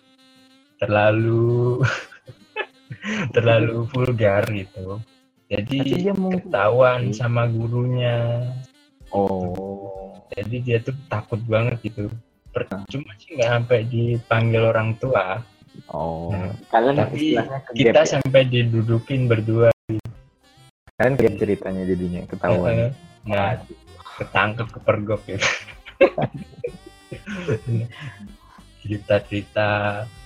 terlalu 0.78 1.80
terlalu 3.36 3.88
vulgar 3.90 4.44
gitu. 4.52 5.00
Jadi 5.48 6.04
dia 6.04 6.12
ketahuan 6.12 7.16
sama 7.16 7.48
gurunya. 7.48 8.44
Oh. 9.16 10.12
jadi 10.36 10.60
dia 10.60 10.78
tuh 10.84 10.92
takut 11.08 11.40
banget 11.48 11.80
gitu. 11.88 12.12
Percuma 12.52 13.16
sih 13.16 13.40
nggak 13.40 13.48
sampai 13.48 13.80
dipanggil 13.88 14.68
orang 14.68 14.92
tua. 15.00 15.40
Oh. 15.88 16.36
Nah, 16.36 16.52
Kalian 16.68 17.00
tapi 17.00 17.40
kita 17.80 18.04
ya? 18.04 18.20
sampai 18.20 18.44
didudukin 18.44 19.32
berdua 19.32 19.72
Kalian 20.98 21.14
gap 21.14 21.34
ceritanya 21.38 21.84
jadinya 21.86 22.22
ketahuan. 22.26 22.90
Nah 23.30 23.62
ketangkep 24.18 24.68
kepergok 24.74 25.22
gitu 25.30 25.46
cerita-cerita 28.82 29.70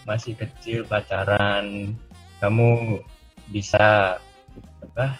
masih 0.08 0.40
kecil 0.40 0.88
pacaran. 0.88 1.92
Kamu 2.40 3.04
bisa 3.52 4.16
apa 4.80 5.20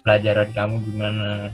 pelajaran 0.00 0.56
kamu 0.56 0.74
gimana? 0.88 1.52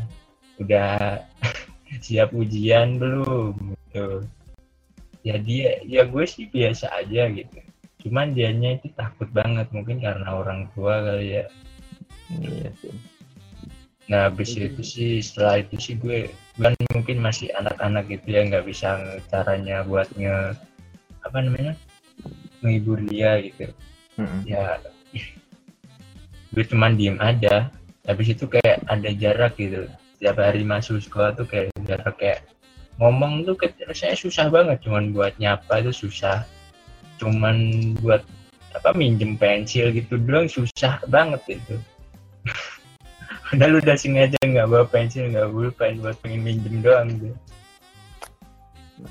Udah 0.62 1.26
siap 2.06 2.30
ujian 2.30 3.02
belum? 3.02 3.74
Gitu. 3.90 4.30
Ya 5.26 5.42
dia 5.42 5.82
ya 5.90 6.06
gue 6.06 6.22
sih 6.22 6.46
biasa 6.46 6.86
aja 7.02 7.34
gitu. 7.34 7.58
Cuman 8.06 8.30
dianya 8.30 8.78
itu 8.78 8.94
takut 8.94 9.26
banget 9.34 9.66
mungkin 9.74 9.98
karena 9.98 10.38
orang 10.38 10.70
tua 10.70 11.02
kali 11.02 11.42
ya 11.42 11.50
Iya 12.38 12.70
sih. 12.78 12.94
Nah, 14.10 14.26
habis 14.26 14.58
itu 14.58 14.82
sih 14.82 15.22
setelah 15.22 15.62
itu 15.62 15.78
sih 15.78 15.94
gue 15.94 16.34
kan 16.58 16.74
mungkin 16.90 17.22
masih 17.22 17.50
anak-anak 17.54 18.10
gitu 18.10 18.26
ya 18.26 18.42
nggak 18.42 18.66
bisa 18.66 18.98
caranya 19.30 19.86
buat 19.86 20.10
nge 20.18 20.58
apa 21.22 21.38
namanya 21.42 21.74
menghibur 22.58 22.98
dia 23.06 23.38
gitu. 23.38 23.70
Mm-mm. 24.18 24.42
Ya 24.46 24.82
gue 26.54 26.64
cuman 26.66 26.98
diem 26.98 27.18
aja. 27.22 27.70
Habis 28.06 28.34
itu 28.34 28.50
kayak 28.50 28.82
ada 28.90 29.10
jarak 29.14 29.54
gitu. 29.54 29.86
Setiap 30.18 30.42
hari 30.42 30.66
masuk 30.66 30.98
sekolah 30.98 31.38
tuh 31.38 31.46
kayak 31.46 31.70
jarak 31.86 32.18
kayak 32.18 32.42
ngomong 32.98 33.46
tuh 33.46 33.54
kayak 33.54 33.78
rasanya 33.86 34.18
susah 34.18 34.46
banget. 34.50 34.82
Cuman 34.82 35.14
buat 35.14 35.38
nyapa 35.38 35.86
itu 35.86 35.94
susah. 35.94 36.42
Cuman 37.22 37.94
buat 38.02 38.26
apa 38.74 38.90
minjem 38.94 39.38
pensil 39.38 39.94
gitu 39.94 40.18
doang 40.18 40.50
susah 40.50 40.98
banget 41.06 41.62
itu. 41.62 41.78
Padahal 43.50 43.78
udah 43.82 43.96
sengaja 43.96 44.38
nggak 44.40 44.68
bawa 44.68 44.84
pensil, 44.88 45.28
nggak 45.30 45.50
pulpen 45.50 46.00
buat 46.00 46.16
pengen 46.22 46.40
minjem 46.46 46.76
doang 46.84 47.08
gitu. 47.16 47.30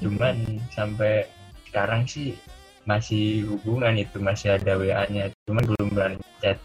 Cuman 0.06 0.61
sampai 0.69 1.26
sekarang 1.69 2.06
sih 2.06 2.38
masih 2.89 3.45
hubungan 3.45 3.93
itu 3.97 4.18
masih 4.18 4.57
ada 4.57 4.77
WA-nya, 4.77 5.30
cuman 5.45 5.64
belum 5.65 5.88
berani 5.93 6.18
chat. 6.41 6.57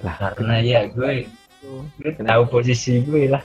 Lah, 0.00 0.16
Karena 0.16 0.64
ya 0.64 0.88
gue, 0.88 1.28
gue 2.00 2.10
tahu 2.16 2.42
posisi 2.48 3.04
gue 3.04 3.28
lah. 3.28 3.44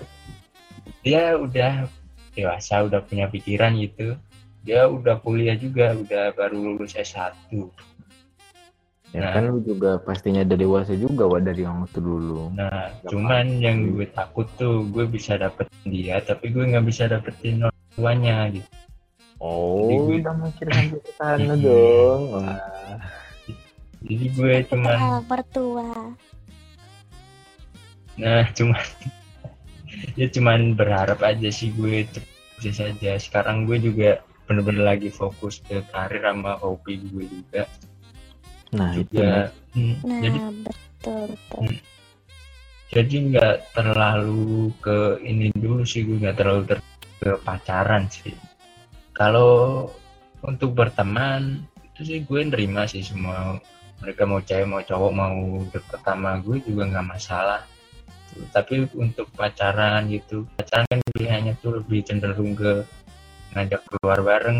Dia 1.03 1.35
udah 1.35 1.91
dewasa, 2.31 2.87
udah 2.87 3.03
punya 3.03 3.27
pikiran 3.27 3.75
gitu. 3.75 4.15
Dia 4.63 4.87
udah 4.87 5.19
kuliah 5.19 5.59
juga, 5.59 5.93
udah 5.93 6.31
baru 6.33 6.57
lulus 6.57 6.95
S1. 6.95 7.35
Ya 9.15 9.21
Nah. 9.21 9.31
kan 9.31 9.43
lu 9.47 9.63
juga 9.63 9.95
pastinya 9.95 10.43
udah 10.43 10.57
dewasa 10.59 10.91
juga 10.91 11.23
wah 11.23 11.39
dari 11.39 11.63
yang 11.63 11.87
itu 11.87 12.03
dulu. 12.03 12.51
Nah, 12.51 12.91
Gak 12.99 13.15
cuman 13.15 13.63
yang 13.63 13.95
gue 13.95 14.11
takut 14.11 14.43
tuh 14.59 14.83
gue 14.91 15.07
bisa 15.07 15.39
dapetin 15.39 15.87
dia, 15.87 16.19
tapi 16.19 16.51
gue 16.51 16.67
nggak 16.67 16.83
bisa 16.83 17.07
dapetin 17.07 17.63
orang 17.63 17.79
tuanya 17.95 18.51
gitu. 18.51 18.67
Oh, 19.39 19.87
Jadi 19.87 19.95
gue- 19.95 20.19
udah 20.19 20.35
mikir 20.35 20.67
sampai 20.67 20.99
ke 20.99 21.11
sana 21.15 21.53
Hmm. 21.55 21.63
dong. 21.63 22.21
Wah. 22.29 22.59
Jadi 24.03 24.25
gue 24.35 24.53
cuman, 24.67 24.97
mertua. 25.23 25.87
nah 28.15 28.43
cuman, 28.57 28.83
ya 30.13 30.27
cuman 30.27 30.59
berharap 30.73 31.19
aja 31.19 31.49
sih 31.49 31.71
gue 31.71 32.03
cepet 32.05 32.27
saja. 32.73 33.15
Sekarang 33.15 33.63
gue 33.63 33.79
juga 33.79 34.19
bener-bener 34.43 34.83
lagi 34.85 35.07
fokus 35.07 35.63
ke 35.63 35.79
karir 35.89 36.19
sama 36.19 36.59
hobi 36.59 36.99
gue 37.01 37.25
juga. 37.25 37.63
Nah, 38.73 38.91
itu 38.97 39.21
Juga, 39.21 39.53
hmm, 39.77 39.95
Nah, 40.01 40.19
jadi 40.23 40.39
betul 40.65 41.21
betul. 41.29 41.63
jadi 42.89 43.15
nggak 43.29 43.55
terlalu 43.75 44.71
ke 44.81 45.19
ini 45.21 45.51
dulu 45.53 45.83
sih 45.85 46.07
gue 46.07 46.17
nggak 46.17 46.37
terlalu 46.39 46.61
ter 46.65 46.79
ke 47.21 47.31
pacaran 47.45 48.09
sih. 48.09 48.33
Kalau 49.13 49.85
untuk 50.41 50.73
berteman 50.75 51.63
itu 51.91 52.01
sih 52.05 52.19
gue 52.23 52.39
nerima 52.45 52.89
sih 52.89 53.05
semua 53.05 53.59
mereka 54.03 54.27
mau 54.27 54.43
cewek 54.43 54.67
mau 54.67 54.81
cowok 54.83 55.11
mau 55.11 55.37
deket 55.71 56.01
sama 56.03 56.41
gue 56.41 56.57
juga 56.65 56.83
nggak 56.89 57.07
masalah. 57.09 57.61
Tapi 58.51 58.89
untuk 58.99 59.31
pacaran 59.31 60.11
gitu 60.11 60.43
pacaran 60.59 60.85
kan 60.91 60.99
pilihannya 61.15 61.53
tuh 61.63 61.79
lebih 61.79 62.03
cenderung 62.03 62.53
ke 62.57 62.83
ngajak 63.55 63.81
keluar 63.87 64.19
bareng. 64.19 64.59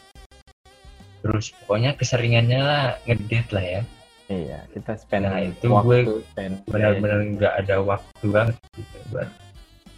Terus 1.26 1.52
pokoknya 1.64 1.98
keseringannya 1.98 2.60
lah 2.61 2.86
ngedate 3.03 3.52
lah 3.52 3.65
ya 3.65 3.82
Iya, 4.26 4.66
kita 4.74 4.98
spend 4.98 5.30
Nah, 5.30 5.38
itu 5.38 5.70
waktu, 5.70 5.86
gue 5.86 6.00
spend 6.34 6.54
benar-benar 6.66 7.20
nggak 7.38 7.54
ada 7.62 7.76
waktu 7.86 8.26
banget 8.34 8.58
gitu 8.74 8.98
buat 9.14 9.30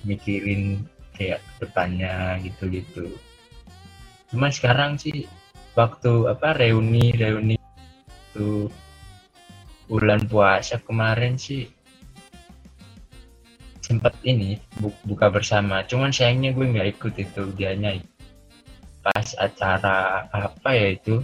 mikirin 0.03 0.83
kayak 1.15 1.39
depannya 1.63 2.35
gitu-gitu. 2.43 3.15
Cuma 4.27 4.51
sekarang 4.51 4.99
sih 4.99 5.31
waktu 5.79 6.27
apa 6.27 6.59
reuni 6.59 7.15
reuni 7.15 7.55
itu 7.55 8.67
bulan 9.87 10.27
puasa 10.27 10.83
kemarin 10.83 11.39
sih 11.39 11.71
sempat 13.79 14.11
ini 14.27 14.59
bu- 14.83 14.99
buka 15.07 15.31
bersama. 15.31 15.87
Cuman 15.87 16.11
sayangnya 16.11 16.51
gue 16.51 16.67
nggak 16.67 16.99
ikut 16.99 17.13
itu 17.15 17.43
dianya 17.55 17.95
pas 18.99 19.31
acara 19.39 20.27
apa 20.35 20.69
ya 20.75 20.91
itu 20.99 21.23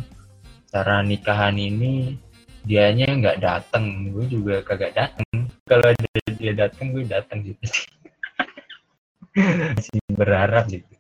acara 0.72 1.04
nikahan 1.04 1.60
ini 1.60 2.16
dianya 2.64 3.08
nggak 3.20 3.40
datang 3.44 4.12
gue 4.16 4.26
juga 4.32 4.64
kagak 4.64 4.96
datang 4.96 5.52
kalau 5.68 5.92
ada 5.92 6.08
dia 6.40 6.54
datang 6.56 6.96
gue 6.96 7.04
datang 7.04 7.40
gitu 7.44 7.64
masih 9.34 10.00
berharap 10.14 10.70
gitu 10.70 10.94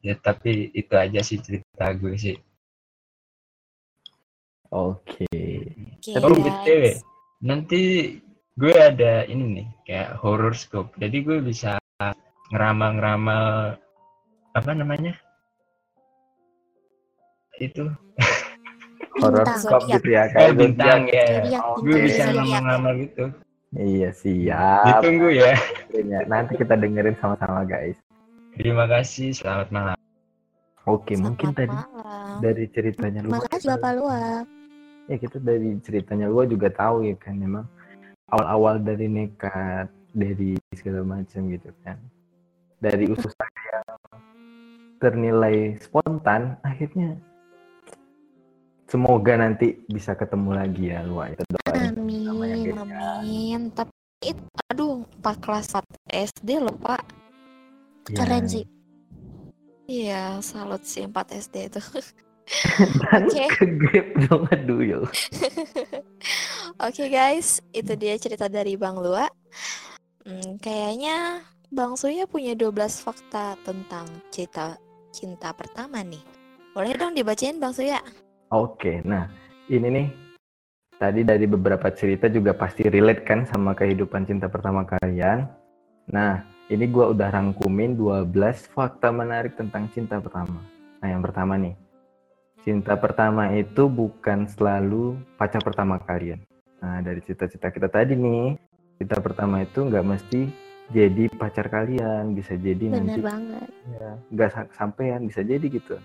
ya 0.00 0.16
tapi 0.16 0.72
itu 0.72 0.92
aja 0.96 1.20
sih 1.20 1.38
cerita 1.40 1.92
gue 1.96 2.16
sih. 2.16 2.36
Oke. 4.70 5.28
Oke, 5.98 6.12
tapi 6.14 6.32
guys. 6.40 6.44
btw 6.46 6.82
nanti 7.42 7.80
gue 8.54 8.74
ada 8.76 9.24
ini 9.26 9.60
nih 9.60 9.68
kayak 9.88 10.10
horoscope 10.20 10.92
jadi 11.00 11.16
gue 11.24 11.38
bisa 11.42 11.76
ngeramal-ngeramal 12.50 13.76
apa 14.56 14.70
namanya? 14.72 15.14
Itu 17.60 17.92
Horoskop 19.20 19.80
gitu 19.86 20.08
ya 20.08 20.22
kayak 20.24 20.34
kayak 20.34 20.52
bintang 20.54 21.00
ya 21.06 21.24
Oh, 21.58 21.76
gue 21.78 21.96
bisa 22.00 22.22
zodiak. 22.22 22.34
ngeramal-ngeramal 22.34 22.92
gitu 22.98 23.24
Iya 23.70 24.10
siap. 24.10 24.82
ditunggu 24.98 25.28
ya. 25.30 25.54
Nanti 26.26 26.52
kita 26.56 26.74
dengerin 26.74 27.14
sama-sama 27.16 27.62
guys. 27.62 27.94
terima 28.52 28.84
kasih 28.84 29.30
selamat 29.32 29.68
malam 29.70 29.98
Oke, 30.82 31.12
Selamat 31.12 31.22
mungkin 31.22 31.48
tadi 31.52 31.70
malam. 31.70 32.34
dari 32.40 32.64
ceritanya 32.66 33.20
lu 33.20 33.30
Makasih 33.30 33.68
Bapak 33.70 33.92
Luak. 33.94 34.42
ya 35.06 35.16
kita 35.16 35.38
dari 35.38 35.70
ceritanya 35.80 36.26
lu 36.26 36.42
juga 36.44 36.66
tahu 36.68 37.04
ya 37.04 37.14
kan 37.14 37.34
memang 37.34 37.62
awal-awal 38.28 38.78
dari 38.78 39.06
nekat 39.06 39.86
dari 40.10 40.58
segala 40.72 41.02
macam 41.04 41.46
gitu 41.46 41.70
kan 41.80 41.94
dari 42.78 43.06
usaha 43.06 43.46
yang 43.68 43.86
ternilai 44.98 45.56
spontan 45.78 46.58
akhirnya 46.60 47.14
semoga 48.90 49.38
nanti 49.38 49.78
bisa 49.86 50.18
ketemu 50.18 50.50
lagi 50.50 50.84
ya 50.90 51.06
lu 51.06 51.22
itu 51.22 51.42
doain 51.46 51.94
Amin. 51.94 52.26
guys. 52.74 52.74
Amin. 52.74 53.60
Tapi 53.70 53.94
it- 54.26 54.50
aduh, 54.66 55.06
pas 55.22 55.38
kelas 55.38 55.70
4 55.70 55.86
SD 56.10 56.58
loh, 56.58 56.74
Pak. 56.82 57.02
Ya, 58.10 58.26
Keren 58.26 58.44
sih. 58.50 58.66
Iya, 59.86 60.42
salut 60.42 60.82
sih 60.82 61.06
4 61.06 61.38
SD 61.38 61.70
itu. 61.70 61.82
dan 63.06 63.30
Oke. 63.30 63.46
ke 63.46 63.64
gap 63.78 64.06
dong 64.26 64.42
aduh 64.50 64.82
ya 64.82 64.98
Oke 66.86 67.06
guys, 67.06 67.62
itu 67.70 67.94
dia 67.94 68.18
cerita 68.18 68.50
dari 68.50 68.74
Bang 68.74 68.98
Lua. 68.98 69.28
Hmm, 70.26 70.58
kayaknya 70.58 71.46
Bang 71.70 71.94
Suya 71.94 72.26
punya 72.26 72.58
12 72.58 73.04
fakta 73.04 73.54
tentang 73.62 74.08
cerita 74.34 74.74
cinta 75.14 75.54
pertama 75.54 76.02
nih. 76.02 76.22
Boleh 76.74 76.96
dong 76.98 77.14
dibacain 77.14 77.60
Bang 77.60 77.76
Suya? 77.76 78.00
Oke, 78.50 78.98
nah 79.06 79.30
ini 79.70 79.86
nih 79.86 80.08
tadi 80.98 81.22
dari 81.22 81.46
beberapa 81.46 81.86
cerita 81.94 82.26
juga 82.26 82.50
pasti 82.50 82.82
relate 82.82 83.22
kan 83.22 83.46
sama 83.46 83.78
kehidupan 83.78 84.26
cinta 84.26 84.50
pertama 84.50 84.82
kalian. 84.82 85.46
Nah, 86.10 86.42
ini 86.66 86.90
gua 86.90 87.14
udah 87.14 87.30
rangkumin 87.30 87.94
12 87.94 88.66
fakta 88.74 89.14
menarik 89.14 89.54
tentang 89.54 89.86
cinta 89.94 90.18
pertama. 90.18 90.66
Nah, 90.98 91.08
yang 91.14 91.22
pertama 91.22 91.54
nih. 91.62 91.78
Cinta 92.66 92.98
pertama 92.98 93.54
itu 93.54 93.86
bukan 93.86 94.50
selalu 94.50 95.14
pacar 95.38 95.62
pertama 95.62 96.02
kalian. 96.02 96.42
Nah, 96.82 96.98
dari 97.06 97.22
cita-cita 97.22 97.70
kita 97.70 97.86
tadi 97.86 98.18
nih, 98.18 98.58
cinta 98.98 99.22
pertama 99.22 99.62
itu 99.62 99.86
nggak 99.86 100.02
mesti 100.02 100.50
jadi 100.90 101.30
pacar 101.38 101.70
kalian, 101.70 102.34
bisa 102.34 102.58
jadi 102.58 102.82
Bener 102.82 103.14
nanti 103.14 103.22
banget. 103.22 103.68
ya 103.94 104.10
nggak 104.34 104.50
sa- 104.50 104.70
sampean 104.74 105.30
bisa 105.30 105.46
jadi 105.46 105.62
gitu 105.70 106.02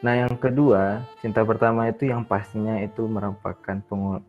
nah 0.00 0.16
yang 0.16 0.32
kedua 0.40 1.04
cinta 1.20 1.44
pertama 1.44 1.92
itu 1.92 2.08
yang 2.08 2.24
pastinya 2.24 2.80
itu 2.80 3.04
merupakan 3.04 3.76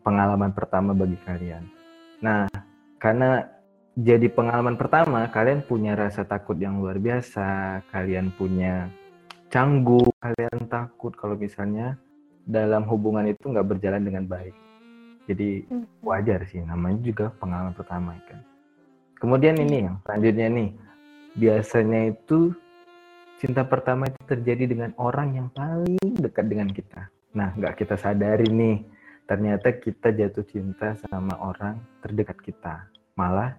pengalaman 0.04 0.52
pertama 0.52 0.92
bagi 0.92 1.16
kalian. 1.24 1.64
Nah 2.20 2.44
karena 3.00 3.48
jadi 3.96 4.28
pengalaman 4.32 4.76
pertama 4.76 5.28
kalian 5.32 5.64
punya 5.64 5.96
rasa 5.96 6.24
takut 6.24 6.56
yang 6.60 6.80
luar 6.80 6.96
biasa 6.96 7.80
kalian 7.92 8.32
punya 8.36 8.88
canggung 9.52 10.08
kalian 10.20 10.64
takut 10.68 11.12
kalau 11.16 11.36
misalnya 11.36 11.96
dalam 12.48 12.88
hubungan 12.88 13.28
itu 13.28 13.52
nggak 13.52 13.68
berjalan 13.68 14.02
dengan 14.04 14.24
baik. 14.24 14.56
Jadi 15.28 15.68
Hmm. 15.70 15.86
wajar 16.02 16.42
sih 16.48 16.64
namanya 16.64 16.98
juga 17.00 17.30
pengalaman 17.36 17.76
pertama 17.76 18.16
kan. 18.26 18.40
Kemudian 19.20 19.54
ini 19.60 19.86
yang 19.86 19.96
selanjutnya 20.02 20.48
nih 20.50 20.70
biasanya 21.38 22.00
itu 22.10 22.52
cinta 23.42 23.66
pertama 23.66 24.06
itu 24.06 24.22
terjadi 24.22 24.70
dengan 24.70 24.94
orang 25.02 25.34
yang 25.34 25.48
paling 25.50 26.14
dekat 26.22 26.46
dengan 26.46 26.70
kita. 26.70 27.10
Nah 27.34 27.50
nggak 27.58 27.74
kita 27.74 27.98
sadari 27.98 28.46
nih 28.46 28.86
ternyata 29.26 29.74
kita 29.82 30.14
jatuh 30.14 30.46
cinta 30.46 30.94
sama 31.10 31.34
orang 31.42 31.82
terdekat 32.06 32.38
kita. 32.38 32.86
Malah 33.18 33.58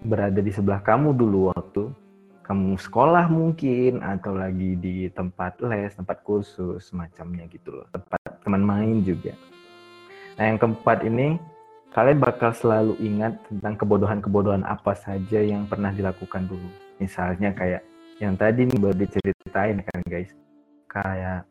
berada 0.00 0.40
di 0.40 0.48
sebelah 0.48 0.80
kamu 0.80 1.12
dulu 1.12 1.52
waktu 1.52 1.92
kamu 2.40 2.80
sekolah 2.80 3.28
mungkin 3.28 4.00
atau 4.00 4.32
lagi 4.32 4.80
di 4.80 5.12
tempat 5.12 5.60
les 5.60 5.92
tempat 5.92 6.24
kursus 6.24 6.88
semacamnya 6.88 7.44
gitu 7.52 7.68
loh. 7.68 7.86
Tempat 7.92 8.40
teman 8.40 8.64
main 8.64 9.04
juga. 9.04 9.36
Nah 10.40 10.44
yang 10.48 10.56
keempat 10.56 11.04
ini 11.04 11.36
kalian 11.92 12.16
bakal 12.16 12.56
selalu 12.56 12.96
ingat 12.96 13.36
tentang 13.44 13.76
kebodohan-kebodohan 13.76 14.64
apa 14.64 14.96
saja 14.96 15.44
yang 15.44 15.68
pernah 15.68 15.92
dilakukan 15.92 16.48
dulu. 16.48 16.72
Misalnya 16.96 17.52
kayak 17.52 17.91
yang 18.22 18.38
tadi 18.38 18.70
nih 18.70 18.78
baru 18.78 18.94
diceritain 19.02 19.82
kan 19.82 19.98
guys, 20.06 20.30
kayak 20.86 21.42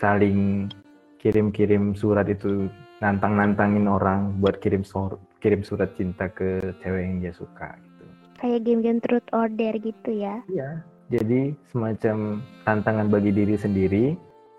saling 0.00 0.72
kirim-kirim 1.20 1.92
surat 1.92 2.24
itu 2.32 2.72
nantang-nantangin 3.04 3.84
orang 3.84 4.40
buat 4.40 4.56
kirim 4.56 4.80
sur 4.80 5.20
kirim 5.44 5.60
surat 5.60 5.92
cinta 6.00 6.32
ke 6.32 6.72
cewek 6.80 7.02
yang 7.04 7.16
dia 7.20 7.32
suka 7.36 7.76
gitu. 7.76 8.04
Kayak 8.40 8.60
game-game 8.64 9.00
truth 9.04 9.28
or 9.36 9.52
dare 9.52 9.76
gitu 9.76 10.16
ya. 10.16 10.40
Iya. 10.48 10.80
Jadi 11.12 11.52
semacam 11.70 12.40
tantangan 12.64 13.06
bagi 13.12 13.30
diri 13.36 13.54
sendiri, 13.54 14.04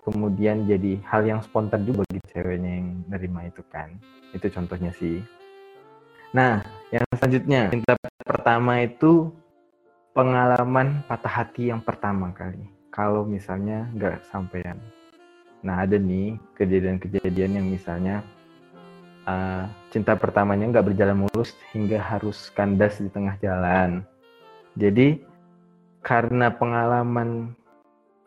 kemudian 0.06 0.70
jadi 0.70 1.02
hal 1.02 1.26
yang 1.26 1.42
spontan 1.42 1.82
juga 1.82 2.06
bagi 2.06 2.22
ceweknya 2.30 2.78
yang 2.78 2.88
nerima 3.10 3.50
itu 3.50 3.60
kan. 3.68 3.90
Itu 4.30 4.46
contohnya 4.54 4.94
sih. 4.94 5.18
Nah, 6.32 6.62
yang 6.94 7.04
selanjutnya, 7.18 7.74
cinta 7.74 7.98
pertama 8.22 8.86
itu 8.86 9.28
pengalaman 10.18 11.06
patah 11.06 11.30
hati 11.30 11.70
yang 11.70 11.78
pertama 11.78 12.34
kali. 12.34 12.66
Kalau 12.90 13.22
misalnya 13.22 13.86
nggak 13.94 14.26
sampean. 14.34 14.74
Nah, 15.62 15.86
ada 15.86 15.94
nih 15.94 16.34
kejadian-kejadian 16.58 17.62
yang 17.62 17.66
misalnya 17.70 18.26
uh, 19.30 19.70
cinta 19.94 20.18
pertamanya 20.18 20.74
nggak 20.74 20.90
berjalan 20.90 21.22
mulus 21.22 21.54
hingga 21.70 22.02
harus 22.02 22.50
kandas 22.50 22.98
di 22.98 23.06
tengah 23.14 23.38
jalan. 23.38 24.02
Jadi 24.74 25.22
karena 26.02 26.50
pengalaman 26.50 27.54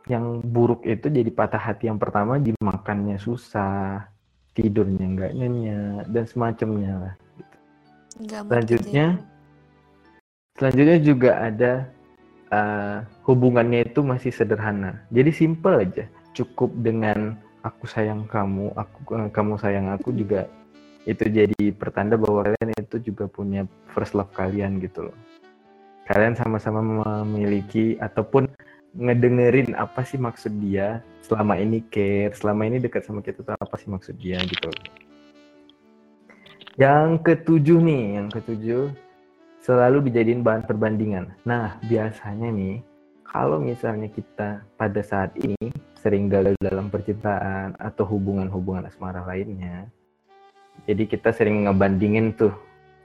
yang 0.07 0.39
buruk 0.47 0.88
itu 0.88 1.11
jadi 1.11 1.27
patah 1.27 1.59
hati 1.59 1.91
yang 1.91 1.99
pertama 1.99 2.39
dimakannya 2.39 3.19
susah, 3.19 4.07
tidurnya 4.55 5.11
nggak 5.11 5.31
nyenyak 5.35 6.07
dan 6.07 6.23
semacamnya 6.23 6.93
lah. 6.95 7.13
Mungkin 8.15 8.47
Selanjutnya, 8.47 9.05
selanjutnya 10.57 10.97
juga 10.99 11.31
ada 11.39 11.71
uh, 12.51 12.97
hubungannya 13.25 13.87
itu 13.87 14.03
masih 14.03 14.29
sederhana. 14.29 15.01
Jadi 15.09 15.31
simple 15.31 15.75
aja, 15.87 16.05
cukup 16.35 16.71
dengan 16.79 17.39
aku 17.63 17.85
sayang 17.87 18.27
kamu, 18.27 18.73
aku 18.75 18.99
eh, 19.17 19.29
kamu 19.31 19.53
sayang 19.57 19.87
aku 19.93 20.11
juga 20.13 20.49
itu 21.09 21.25
jadi 21.25 21.73
pertanda 21.73 22.13
bahwa 22.13 22.45
kalian 22.45 22.77
itu 22.77 23.01
juga 23.01 23.25
punya 23.25 23.65
first 23.89 24.13
love 24.13 24.29
kalian 24.37 24.77
gitu 24.77 25.09
loh. 25.09 25.17
Kalian 26.05 26.37
sama-sama 26.37 26.81
memiliki 26.83 27.97
ataupun 27.97 28.51
ngedengerin 28.91 29.71
apa 29.79 30.03
sih 30.03 30.19
maksud 30.19 30.51
dia 30.59 30.99
selama 31.23 31.55
ini 31.55 31.79
care, 31.89 32.35
selama 32.35 32.67
ini 32.67 32.77
dekat 32.83 33.07
sama 33.07 33.23
kita 33.23 33.41
tuh 33.41 33.55
apa 33.55 33.75
sih 33.79 33.87
maksud 33.87 34.19
dia 34.19 34.37
gitu 34.43 34.67
loh. 34.67 34.85
Yang 36.75 37.09
ketujuh 37.23 37.79
nih, 37.81 38.03
yang 38.19 38.27
ketujuh 38.29 38.91
selalu 39.61 40.09
dijadiin 40.09 40.41
bahan 40.41 40.65
perbandingan. 40.65 41.38
Nah, 41.45 41.77
biasanya 41.85 42.49
nih, 42.49 42.81
kalau 43.21 43.61
misalnya 43.61 44.09
kita 44.09 44.65
pada 44.75 45.01
saat 45.05 45.31
ini 45.38 45.69
sering 46.01 46.27
gagal 46.27 46.57
dalam 46.57 46.89
percintaan 46.89 47.77
atau 47.77 48.03
hubungan-hubungan 48.09 48.89
asmara 48.89 49.21
lainnya, 49.23 49.85
jadi 50.89 51.05
kita 51.05 51.29
sering 51.29 51.69
ngebandingin 51.69 52.33
tuh 52.33 52.51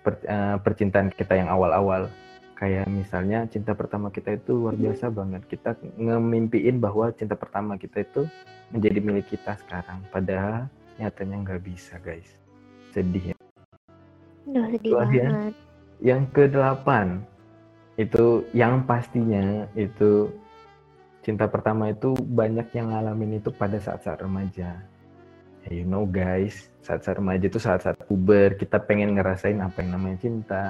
per, 0.01 0.17
uh, 0.25 0.57
percintaan 0.59 1.13
kita 1.13 1.37
yang 1.37 1.53
awal-awal. 1.53 2.09
Kayak 2.57 2.89
misalnya 2.89 3.45
cinta 3.53 3.77
pertama 3.77 4.09
kita 4.09 4.33
itu 4.33 4.57
luar 4.57 4.73
biasa 4.81 5.13
banget. 5.13 5.45
Kita 5.45 5.77
ngemimpiin 6.01 6.81
bahwa 6.81 7.13
cinta 7.13 7.37
pertama 7.37 7.77
kita 7.77 8.01
itu 8.01 8.25
menjadi 8.73 8.99
milik 9.05 9.29
kita 9.29 9.61
sekarang. 9.61 10.01
Padahal 10.09 10.73
nyatanya 10.97 11.37
nggak 11.45 11.61
bisa 11.61 12.01
guys. 12.01 12.25
Sedih 12.97 13.37
ya. 13.37 13.37
Duh, 14.49 14.73
sedih 14.73 14.93
banget. 14.97 15.66
Yang 16.01 16.23
kedelapan 16.37 17.25
itu 17.97 18.45
yang 18.53 18.85
pastinya 18.85 19.65
itu 19.73 20.29
cinta 21.25 21.49
pertama 21.49 21.91
itu 21.91 22.13
banyak 22.15 22.69
yang 22.77 22.93
ngalamin 22.93 23.41
itu 23.41 23.49
pada 23.51 23.81
saat-saat 23.81 24.23
remaja. 24.23 24.79
Ya, 25.67 25.71
you 25.73 25.83
know 25.83 26.07
guys, 26.07 26.71
saat-saat 26.87 27.19
remaja 27.19 27.51
itu 27.51 27.59
saat-saat 27.59 27.99
puber, 28.07 28.55
kita 28.55 28.79
pengen 28.79 29.19
ngerasain 29.19 29.59
apa 29.59 29.83
yang 29.83 29.99
namanya 29.99 30.19
cinta. 30.23 30.63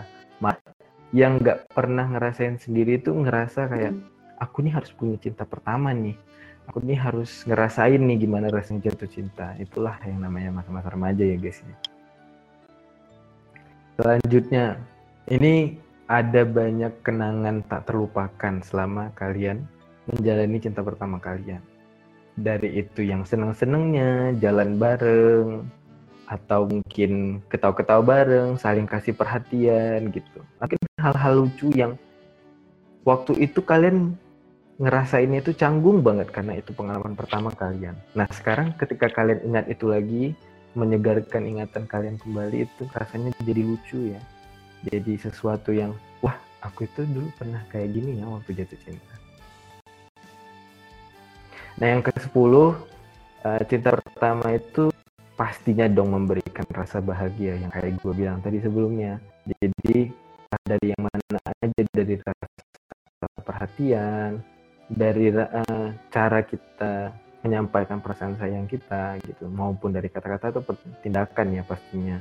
Yang 1.13 1.33
nggak 1.45 1.59
pernah 1.77 2.09
ngerasain 2.09 2.57
sendiri 2.57 2.97
itu 2.97 3.13
ngerasa 3.13 3.69
kayak 3.69 3.93
aku 4.41 4.65
nih 4.65 4.73
harus 4.73 4.91
punya 4.97 5.21
cinta 5.21 5.45
pertama 5.45 5.93
nih. 5.93 6.17
Aku 6.73 6.81
nih 6.83 6.99
harus 6.99 7.45
ngerasain 7.45 8.01
nih 8.01 8.27
gimana 8.27 8.49
rasanya 8.49 8.89
jatuh 8.91 9.07
cinta. 9.07 9.55
Itulah 9.61 10.01
yang 10.09 10.25
namanya 10.25 10.51
masa-masa 10.51 10.89
remaja 10.89 11.23
ya 11.23 11.37
guys. 11.37 11.61
Selanjutnya, 14.01 14.81
ini 15.27 15.75
ada 16.07 16.47
banyak 16.47 17.03
kenangan 17.03 17.67
tak 17.67 17.91
terlupakan 17.91 18.63
selama 18.63 19.11
kalian 19.19 19.67
menjalani 20.07 20.59
cinta 20.63 20.87
pertama 20.87 21.19
kalian. 21.19 21.59
Dari 22.37 22.79
itu 22.79 23.03
yang 23.03 23.27
seneng-senengnya, 23.27 24.37
jalan 24.39 24.79
bareng, 24.79 25.67
atau 26.27 26.67
mungkin 26.69 27.43
ketawa-ketawa 27.51 28.03
bareng, 28.03 28.49
saling 28.61 28.87
kasih 28.87 29.15
perhatian 29.15 30.11
gitu. 30.15 30.39
Mungkin 30.63 30.79
hal-hal 31.01 31.33
lucu 31.43 31.71
yang 31.75 31.99
waktu 33.03 33.47
itu 33.47 33.63
kalian 33.63 34.15
ngerasainnya 34.77 35.41
itu 35.41 35.57
canggung 35.57 36.05
banget 36.05 36.29
karena 36.29 36.61
itu 36.61 36.71
pengalaman 36.77 37.17
pertama 37.17 37.49
kalian. 37.51 37.97
Nah 38.13 38.29
sekarang 38.29 38.77
ketika 38.77 39.09
kalian 39.09 39.41
ingat 39.43 39.67
itu 39.73 39.89
lagi, 39.89 40.25
menyegarkan 40.77 41.49
ingatan 41.49 41.89
kalian 41.89 42.21
kembali 42.21 42.69
itu 42.69 42.83
rasanya 42.93 43.33
jadi 43.41 43.63
lucu 43.65 44.13
ya. 44.13 44.21
Jadi 44.85 45.17
sesuatu 45.17 45.73
yang, 45.73 45.97
wah 46.21 46.37
aku 46.61 46.85
itu 46.85 47.09
dulu 47.09 47.33
pernah 47.39 47.63
kayak 47.73 47.97
gini 47.97 48.21
ya 48.21 48.27
waktu 48.29 48.53
jatuh 48.53 48.81
cinta. 48.85 49.15
Nah 51.77 51.87
yang 51.93 52.03
ke-10, 52.05 52.53
uh, 53.45 53.63
cinta 53.69 53.91
pertama 53.97 54.57
itu 54.57 54.93
pastinya 55.37 55.85
dong 55.85 56.17
memberikan 56.17 56.65
rasa 56.73 57.05
bahagia 57.05 57.61
yang 57.61 57.69
kayak 57.69 58.01
gue 58.01 58.13
bilang 58.17 58.41
tadi 58.41 58.59
sebelumnya. 58.65 59.21
Jadi 59.45 60.09
dari 60.65 60.87
yang 60.97 61.03
mana 61.05 61.39
aja 61.61 61.83
dari 61.93 62.15
rasa 62.17 62.47
perhatian, 63.45 64.41
dari 64.89 65.29
uh, 65.37 65.93
cara 66.09 66.41
kita 66.41 67.13
menyampaikan 67.45 68.03
perasaan 68.03 68.35
sayang 68.41 68.67
kita 68.67 69.21
gitu, 69.23 69.47
maupun 69.47 69.95
dari 69.95 70.11
kata-kata 70.11 70.51
atau 70.51 70.75
tindakan 71.05 71.61
ya 71.61 71.63
pastinya. 71.63 72.19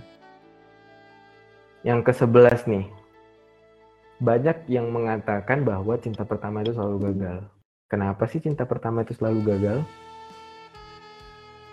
Yang 1.86 2.10
ke-11 2.10 2.66
nih, 2.66 2.86
banyak 4.18 4.58
yang 4.74 4.90
mengatakan 4.90 5.62
bahwa 5.62 5.94
cinta 6.02 6.26
pertama 6.26 6.66
itu 6.66 6.74
selalu 6.74 7.14
gagal. 7.14 7.46
Kenapa 7.86 8.26
sih 8.26 8.42
cinta 8.42 8.66
pertama 8.66 9.06
itu 9.06 9.14
selalu 9.14 9.54
gagal? 9.54 9.80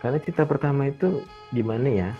Karena 0.05 0.21
cinta 0.21 0.45
pertama 0.45 0.93
itu 0.93 1.25
gimana 1.49 1.89
ya? 1.89 2.11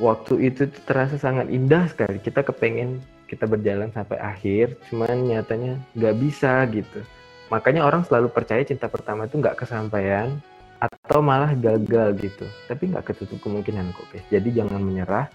Waktu 0.00 0.40
itu 0.48 0.72
terasa 0.88 1.20
sangat 1.20 1.52
indah 1.52 1.84
sekali. 1.92 2.16
Kita 2.16 2.40
kepengen 2.40 3.04
kita 3.28 3.44
berjalan 3.44 3.92
sampai 3.92 4.16
akhir, 4.16 4.80
cuman 4.88 5.28
nyatanya 5.28 5.76
nggak 5.92 6.16
bisa 6.16 6.64
gitu. 6.72 7.04
Makanya 7.52 7.84
orang 7.84 8.08
selalu 8.08 8.32
percaya 8.32 8.64
cinta 8.64 8.88
pertama 8.88 9.28
itu 9.28 9.36
nggak 9.36 9.60
kesampaian 9.60 10.32
atau 10.80 11.20
malah 11.20 11.52
gagal 11.52 12.16
gitu. 12.24 12.48
Tapi 12.72 12.88
nggak 12.88 13.12
ketutup 13.12 13.36
kemungkinan 13.44 13.92
kok. 13.92 14.08
Jadi 14.32 14.48
jangan 14.56 14.80
menyerah 14.80 15.28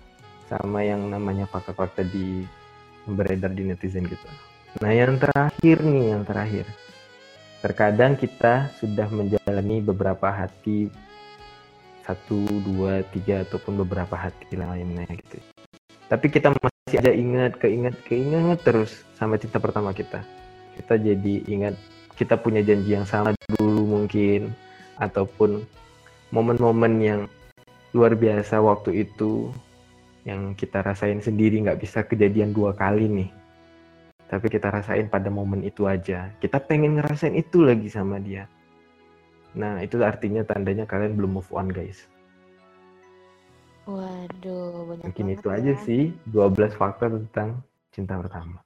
sama 0.52 0.84
yang 0.84 1.08
namanya 1.08 1.48
fakta-fakta 1.48 2.04
di 2.04 2.44
beredar 3.08 3.56
di 3.56 3.64
netizen 3.64 4.04
gitu. 4.04 4.28
Nah 4.84 4.92
yang 4.92 5.16
terakhir 5.16 5.80
nih, 5.80 6.06
yang 6.12 6.28
terakhir. 6.28 6.68
Terkadang 7.64 8.20
kita 8.20 8.68
sudah 8.84 9.08
menjalani 9.08 9.80
beberapa 9.80 10.28
hati 10.28 10.92
satu, 12.04 12.44
dua, 12.68 13.06
tiga 13.16 13.48
ataupun 13.48 13.80
beberapa 13.86 14.18
hati 14.20 14.60
lainnya 14.60 15.08
gitu. 15.08 15.40
Tapi 16.12 16.28
kita 16.28 16.52
masih 16.52 17.00
ada 17.00 17.14
ingat, 17.16 17.56
keinget, 17.56 17.96
keinget 18.04 18.60
terus 18.68 19.08
sama 19.16 19.40
cinta 19.40 19.64
pertama 19.64 19.96
kita. 19.96 20.20
Kita 20.76 21.00
jadi 21.00 21.36
ingat 21.48 21.80
kita 22.20 22.36
punya 22.36 22.60
janji 22.60 22.98
yang 22.98 23.08
sama 23.08 23.32
dulu 23.56 23.88
mungkin 23.88 24.52
ataupun 25.00 25.64
momen-momen 26.36 26.94
yang 27.00 27.22
luar 27.92 28.16
biasa 28.16 28.60
waktu 28.60 29.08
itu 29.08 29.52
yang 30.28 30.54
kita 30.54 30.86
rasain 30.86 31.18
sendiri 31.18 31.62
nggak 31.66 31.82
bisa 31.82 32.06
kejadian 32.06 32.54
dua 32.54 32.78
kali 32.78 33.10
nih 33.10 33.30
tapi 34.30 34.48
kita 34.48 34.72
rasain 34.72 35.12
pada 35.12 35.28
momen 35.28 35.66
itu 35.66 35.90
aja 35.90 36.32
kita 36.40 36.62
pengen 36.62 37.02
ngerasain 37.02 37.36
itu 37.36 37.66
lagi 37.66 37.90
sama 37.90 38.22
dia 38.22 38.46
nah 39.52 39.82
itu 39.84 40.00
artinya 40.00 40.46
tandanya 40.48 40.88
kalian 40.88 41.18
belum 41.18 41.42
move 41.42 41.52
on 41.52 41.68
guys 41.68 42.08
Waduh, 43.82 44.88
banyak 44.94 45.04
mungkin 45.10 45.28
itu 45.34 45.48
ya. 45.50 45.58
aja 45.58 45.74
sih 45.84 46.14
12 46.30 46.78
fakta 46.78 47.10
tentang 47.10 47.66
cinta 47.90 48.16
pertama 48.22 48.62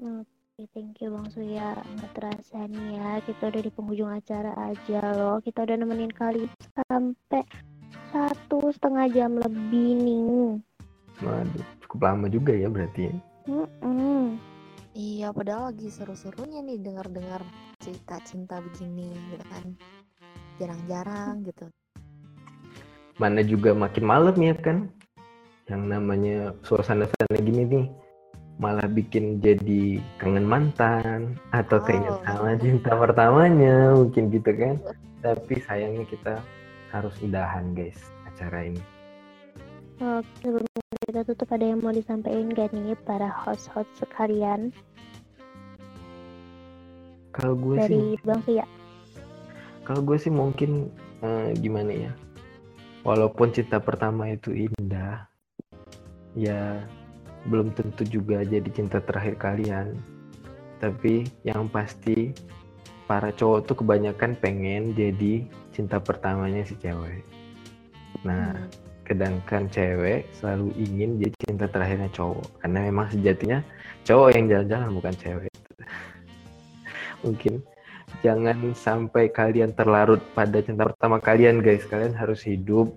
Oke, 0.00 0.64
thank 0.72 0.96
you 1.04 1.12
Bang 1.12 1.28
Surya. 1.28 1.76
Nggak 1.76 2.12
terasa 2.16 2.64
nih 2.68 2.96
ya, 2.96 3.20
kita 3.20 3.52
udah 3.52 3.62
di 3.64 3.72
penghujung 3.72 4.12
acara 4.12 4.52
aja 4.72 5.00
loh. 5.12 5.36
Kita 5.44 5.68
udah 5.68 5.76
nemenin 5.76 6.08
kali 6.08 6.48
sampai 6.72 7.44
satu 8.10 8.70
setengah 8.70 9.06
jam 9.10 9.32
lebih 9.36 9.88
nih. 9.96 10.58
Waduh, 11.20 11.64
cukup 11.84 12.00
lama 12.02 12.26
juga 12.26 12.52
ya 12.52 12.66
berarti 12.66 13.10
ya. 13.10 13.14
Mm-mm. 13.46 14.40
Iya, 14.90 15.30
padahal 15.30 15.70
lagi 15.70 15.86
seru-serunya 15.86 16.60
nih 16.60 16.82
dengar-dengar 16.82 17.42
cerita 17.78 18.18
cinta 18.22 18.58
begini 18.58 19.10
gitu 19.30 19.44
kan. 19.46 19.64
Jarang-jarang 20.56 21.44
gitu. 21.44 21.66
mana 23.16 23.44
juga 23.44 23.76
makin 23.76 24.04
malam 24.08 24.32
ya 24.32 24.56
kan 24.56 24.88
yang 25.68 25.92
namanya 25.92 26.56
suasana-suasana 26.64 27.36
gini 27.44 27.68
nih 27.68 27.84
malah 28.56 28.88
bikin 28.88 29.44
jadi 29.44 30.00
kangen 30.16 30.48
mantan 30.48 31.36
atau 31.52 31.78
Oh. 31.78 31.84
keinget 31.84 32.16
sama 32.24 32.56
cinta 32.56 32.96
pertamanya 32.96 33.92
mungkin 33.92 34.32
gitu 34.32 34.50
kan 34.56 34.80
tapi 35.20 35.60
sayangnya 35.68 36.08
kita 36.08 36.40
harus 36.90 37.14
udahan 37.22 37.72
guys 37.72 37.98
acara 38.26 38.70
ini. 38.70 38.82
Oke, 40.00 40.26
sebelum 40.42 40.66
kita 41.06 41.22
tutup 41.28 41.48
ada 41.52 41.64
yang 41.64 41.80
mau 41.84 41.92
disampaikan 41.92 42.50
gak 42.56 42.72
nih 42.72 42.96
para 43.04 43.28
host-host 43.30 43.90
sekalian? 44.00 44.74
Kalau 47.30 47.54
gue 47.54 47.76
sih 47.86 48.18
dari 48.18 48.26
Bang 48.26 48.42
Surya? 48.42 48.66
kalau 49.90 50.06
gue 50.06 50.18
sih 50.22 50.30
mungkin 50.30 50.86
eh, 51.18 51.50
gimana 51.58 51.90
ya 51.90 52.12
walaupun 53.02 53.50
cinta 53.50 53.82
pertama 53.82 54.30
itu 54.30 54.54
indah 54.54 55.26
ya 56.38 56.86
belum 57.48 57.72
tentu 57.72 58.04
juga 58.04 58.44
jadi 58.44 58.68
cinta 58.70 59.00
terakhir 59.00 59.40
kalian. 59.40 59.96
Tapi 60.80 61.28
yang 61.44 61.68
pasti 61.68 62.32
para 63.04 63.32
cowok 63.32 63.66
tuh 63.68 63.76
kebanyakan 63.82 64.36
pengen 64.38 64.92
jadi 64.92 65.44
cinta 65.80 65.96
pertamanya 65.96 66.60
si 66.68 66.76
cewek. 66.76 67.24
Nah 68.20 68.52
Hmm. 68.52 68.68
sedangkan 69.08 69.64
cewek 69.72 70.28
selalu 70.36 70.76
ingin 70.76 71.16
jadi 71.18 71.36
cinta 71.48 71.66
terakhirnya 71.72 72.12
cowok. 72.12 72.44
Karena 72.60 72.78
memang 72.84 73.08
sejatinya 73.08 73.58
cowok 74.04 74.28
yang 74.36 74.44
jalan-jalan 74.52 74.90
bukan 74.92 75.14
cewek. 75.16 75.54
Mungkin 77.24 77.54
jangan 78.20 78.76
sampai 78.76 79.32
kalian 79.32 79.72
terlarut 79.72 80.20
pada 80.36 80.60
cinta 80.60 80.84
pertama 80.84 81.16
kalian 81.16 81.64
guys. 81.64 81.88
Kalian 81.88 82.12
harus 82.12 82.44
hidup. 82.44 82.92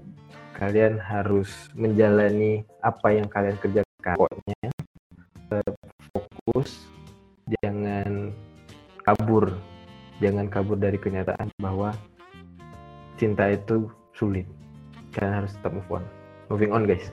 Kalian 0.53 1.01
harus 1.01 1.49
menjalani 1.73 2.61
apa 2.83 3.15
yang 3.15 3.25
kalian 3.31 3.57
kerjakan. 3.57 4.15
Pokoknya 4.19 4.69
fokus. 6.13 6.91
Jangan 7.57 8.35
kabur. 9.01 9.55
Jangan 10.21 10.45
kabur 10.45 10.77
dari 10.77 11.01
kenyataan 11.01 11.49
bahwa 11.57 11.97
cinta 13.23 13.47
itu 13.55 13.87
sulit 14.11 14.43
kalian 15.15 15.39
harus 15.43 15.55
tetap 15.55 15.71
move 15.71 15.87
on 15.87 16.03
moving 16.51 16.75
on 16.75 16.83
guys 16.83 17.07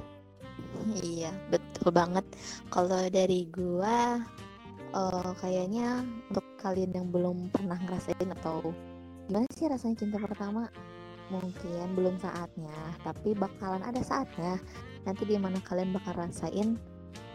Iya, 1.02 1.32
betul 1.52 1.92
banget. 1.92 2.24
Kalau 2.72 3.02
dari 3.12 3.48
gua 3.52 4.20
eh, 4.90 5.30
kayaknya 5.42 6.04
untuk 6.30 6.46
kalian 6.60 6.92
yang 6.94 7.08
belum 7.12 7.52
pernah 7.52 7.76
ngerasain 7.84 8.28
atau 8.40 8.72
gimana 9.28 9.46
sih 9.54 9.70
rasanya 9.70 9.96
cinta 10.00 10.18
pertama? 10.18 10.66
Mungkin 11.30 11.94
belum 11.94 12.18
saatnya, 12.18 12.74
tapi 13.06 13.38
bakalan 13.38 13.86
ada 13.86 14.02
saatnya. 14.02 14.58
Nanti 15.06 15.22
di 15.22 15.38
mana 15.38 15.62
kalian 15.62 15.94
bakal 15.94 16.18
rasain 16.18 16.74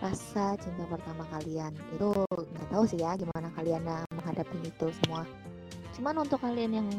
rasa 0.04 0.60
cinta 0.60 0.84
pertama 0.92 1.24
kalian. 1.32 1.72
Itu 1.96 2.12
nggak 2.28 2.68
tahu 2.76 2.84
sih 2.92 3.00
ya 3.00 3.16
gimana 3.16 3.48
kalian 3.56 3.88
menghadapi 4.12 4.68
itu 4.68 4.92
semua. 5.04 5.24
Cuman 5.96 6.28
untuk 6.28 6.44
kalian 6.44 6.84
yang 6.84 6.90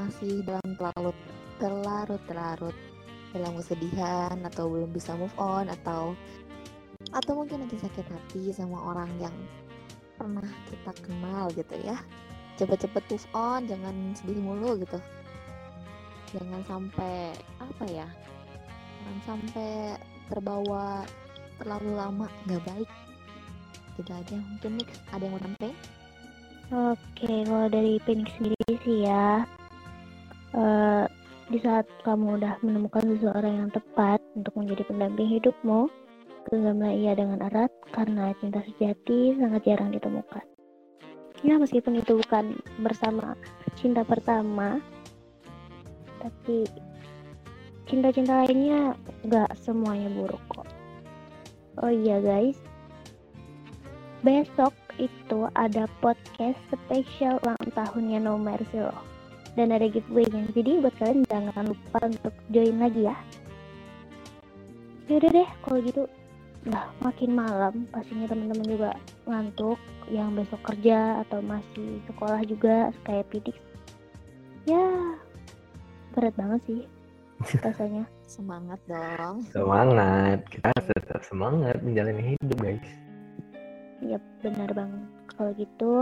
masih 0.00 0.40
dalam 0.48 0.68
terlarut 0.80 1.18
terlarut 1.60 2.22
terlarut 2.24 2.76
dalam 3.36 3.52
kesedihan 3.60 4.36
atau 4.48 4.64
belum 4.72 4.90
bisa 4.96 5.12
move 5.12 5.36
on 5.36 5.68
atau 5.68 6.16
atau 7.12 7.32
mungkin 7.36 7.68
lagi 7.68 7.76
sakit 7.76 8.08
hati 8.08 8.48
sama 8.56 8.80
orang 8.80 9.12
yang 9.20 9.36
pernah 10.16 10.48
kita 10.68 10.92
kenal 11.04 11.52
gitu 11.52 11.76
ya. 11.84 12.00
Cepet-cepet 12.56 13.04
move 13.12 13.28
on 13.36 13.68
jangan 13.68 14.16
sedih 14.16 14.40
mulu 14.40 14.80
gitu. 14.80 14.96
Jangan 16.32 16.64
sampai 16.64 17.36
apa 17.60 17.84
ya 17.84 18.08
jangan 19.00 19.18
sampai 19.24 19.96
terbawa 20.32 21.04
terlalu 21.60 21.90
lama 21.92 22.26
nggak 22.48 22.64
baik. 22.64 22.90
Gitu 24.00 24.10
aja 24.16 24.36
mungkin 24.40 24.80
Nix 24.80 24.96
ada 25.12 25.22
yang 25.28 25.36
mau 25.36 25.42
nambahin 25.44 25.76
Oke, 26.70 27.26
kalau 27.26 27.66
dari 27.66 27.98
Phoenix 28.06 28.30
sendiri 28.38 28.78
sih 28.86 29.02
ya, 29.02 29.42
eh, 30.54 31.04
di 31.50 31.58
saat 31.58 31.86
kamu 32.06 32.38
udah 32.38 32.62
menemukan 32.62 33.02
seseorang 33.16 33.66
yang 33.66 33.70
tepat 33.74 34.22
untuk 34.38 34.54
menjadi 34.54 34.86
pendamping 34.86 35.26
hidupmu, 35.26 35.90
genggamlah 36.46 36.94
ia 36.94 37.12
dengan 37.18 37.42
erat 37.42 37.74
karena 37.90 38.30
cinta 38.38 38.62
sejati 38.62 39.34
sangat 39.34 39.66
jarang 39.66 39.90
ditemukan. 39.90 40.46
Ya, 41.42 41.58
meskipun 41.58 41.98
itu 41.98 42.20
bukan 42.22 42.54
bersama 42.78 43.34
cinta 43.74 44.06
pertama, 44.06 44.78
tapi 46.22 46.68
cinta-cinta 47.90 48.46
lainnya 48.46 48.94
gak 49.26 49.50
semuanya 49.58 50.06
buruk 50.14 50.42
kok. 50.54 50.68
Oh 51.82 51.90
iya 51.90 52.22
guys, 52.22 52.60
besok 54.22 54.76
itu 55.00 55.48
ada 55.56 55.88
podcast 55.98 56.60
spesial 56.70 57.42
ulang 57.42 57.58
tahunnya 57.74 58.20
No 58.20 58.36
Mercy 58.36 58.84
loh. 58.84 59.09
Dan 59.58 59.74
ada 59.74 59.86
giveaway-nya. 59.90 60.46
Jadi 60.54 60.78
buat 60.78 60.94
kalian 60.98 61.26
jangan 61.26 61.66
lupa 61.66 61.98
untuk 62.06 62.34
join 62.54 62.78
lagi 62.78 63.10
ya. 63.10 63.16
Yaudah 65.10 65.30
deh, 65.34 65.48
kalau 65.66 65.78
gitu 65.82 66.02
udah 66.70 66.84
makin 67.00 67.30
malam, 67.34 67.74
pastinya 67.90 68.28
teman-teman 68.28 68.68
juga 68.68 68.90
ngantuk 69.26 69.80
yang 70.12 70.36
besok 70.36 70.60
kerja 70.62 71.24
atau 71.26 71.40
masih 71.40 71.98
sekolah 72.06 72.40
juga 72.46 72.94
kayak 73.08 73.26
Pidik. 73.32 73.56
Ya, 74.68 75.16
berat 76.14 76.36
banget 76.36 76.60
sih 76.68 76.80
rasanya. 77.64 78.04
semangat 78.30 78.78
dong 78.86 79.42
Semangat, 79.50 80.46
kita 80.52 80.70
harus 80.70 80.86
tetap 80.94 81.22
semangat 81.26 81.82
menjalani 81.82 82.36
hidup 82.38 82.58
guys. 82.62 82.90
Yap, 84.04 84.22
benar 84.44 84.70
banget. 84.70 85.02
Kalau 85.34 85.50
gitu, 85.58 85.92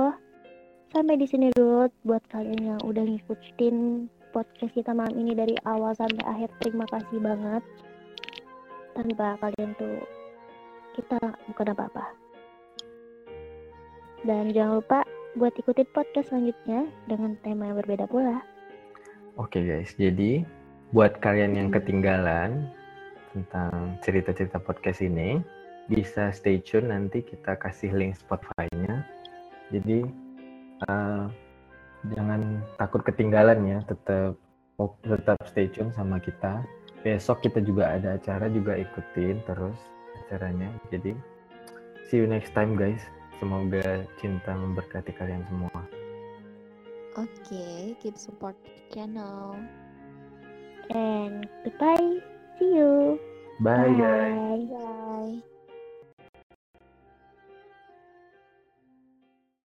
sampai 0.88 1.20
di 1.20 1.26
sini 1.28 1.52
dulu 1.52 1.88
buat 2.08 2.24
kalian 2.32 2.76
yang 2.76 2.80
udah 2.80 3.04
ngikutin 3.04 4.08
podcast 4.32 4.72
kita 4.72 4.92
malam 4.96 5.12
ini 5.20 5.36
dari 5.36 5.56
awal 5.68 5.92
sampai 5.92 6.24
akhir. 6.24 6.48
Terima 6.64 6.88
kasih 6.88 7.20
banget. 7.20 7.62
Tanpa 8.96 9.36
kalian 9.40 9.76
tuh 9.76 10.00
kita 10.96 11.20
bukan 11.52 11.72
apa-apa. 11.76 12.04
Dan 14.24 14.50
jangan 14.50 14.82
lupa 14.82 15.00
buat 15.38 15.54
ikutin 15.54 15.86
podcast 15.94 16.34
selanjutnya 16.34 16.90
dengan 17.06 17.38
tema 17.46 17.70
yang 17.70 17.78
berbeda 17.78 18.10
pula. 18.10 18.42
Oke 19.38 19.62
guys, 19.62 19.94
jadi 19.94 20.42
buat 20.90 21.22
kalian 21.22 21.54
yang 21.54 21.68
ketinggalan 21.70 22.66
tentang 23.30 23.94
cerita-cerita 24.02 24.58
podcast 24.58 24.98
ini, 25.04 25.38
bisa 25.86 26.34
stay 26.34 26.58
tune 26.58 26.90
nanti 26.90 27.22
kita 27.22 27.54
kasih 27.54 27.94
link 27.94 28.18
Spotify-nya. 28.18 29.06
Jadi 29.70 30.27
eh, 30.86 31.24
jangan 32.14 32.62
takut 32.78 33.02
ketinggalan 33.02 33.58
ya, 33.66 33.78
tetap 33.88 34.38
tetap 35.02 35.38
stay 35.50 35.66
tune 35.66 35.90
sama 35.90 36.22
kita. 36.22 36.62
Besok 37.02 37.42
kita 37.46 37.62
juga 37.62 37.98
ada 37.98 38.18
acara 38.18 38.46
juga 38.50 38.78
ikutin 38.78 39.42
terus 39.46 39.78
acaranya. 40.26 40.70
Jadi 40.94 41.18
see 42.06 42.22
you 42.22 42.26
next 42.30 42.54
time 42.54 42.78
guys. 42.78 43.02
Semoga 43.38 44.02
cinta 44.18 44.50
memberkati 44.50 45.14
kalian 45.14 45.46
semua. 45.46 45.70
oke 47.18 47.98
keep 47.98 48.14
support 48.14 48.54
channel 48.94 49.58
And 50.90 51.46
goodbye. 51.64 52.20
See 52.58 52.74
you. 52.74 53.20
Bye 53.60 53.92
guys. 53.92 54.34
Bye. 54.38 54.66
bye 54.72 55.57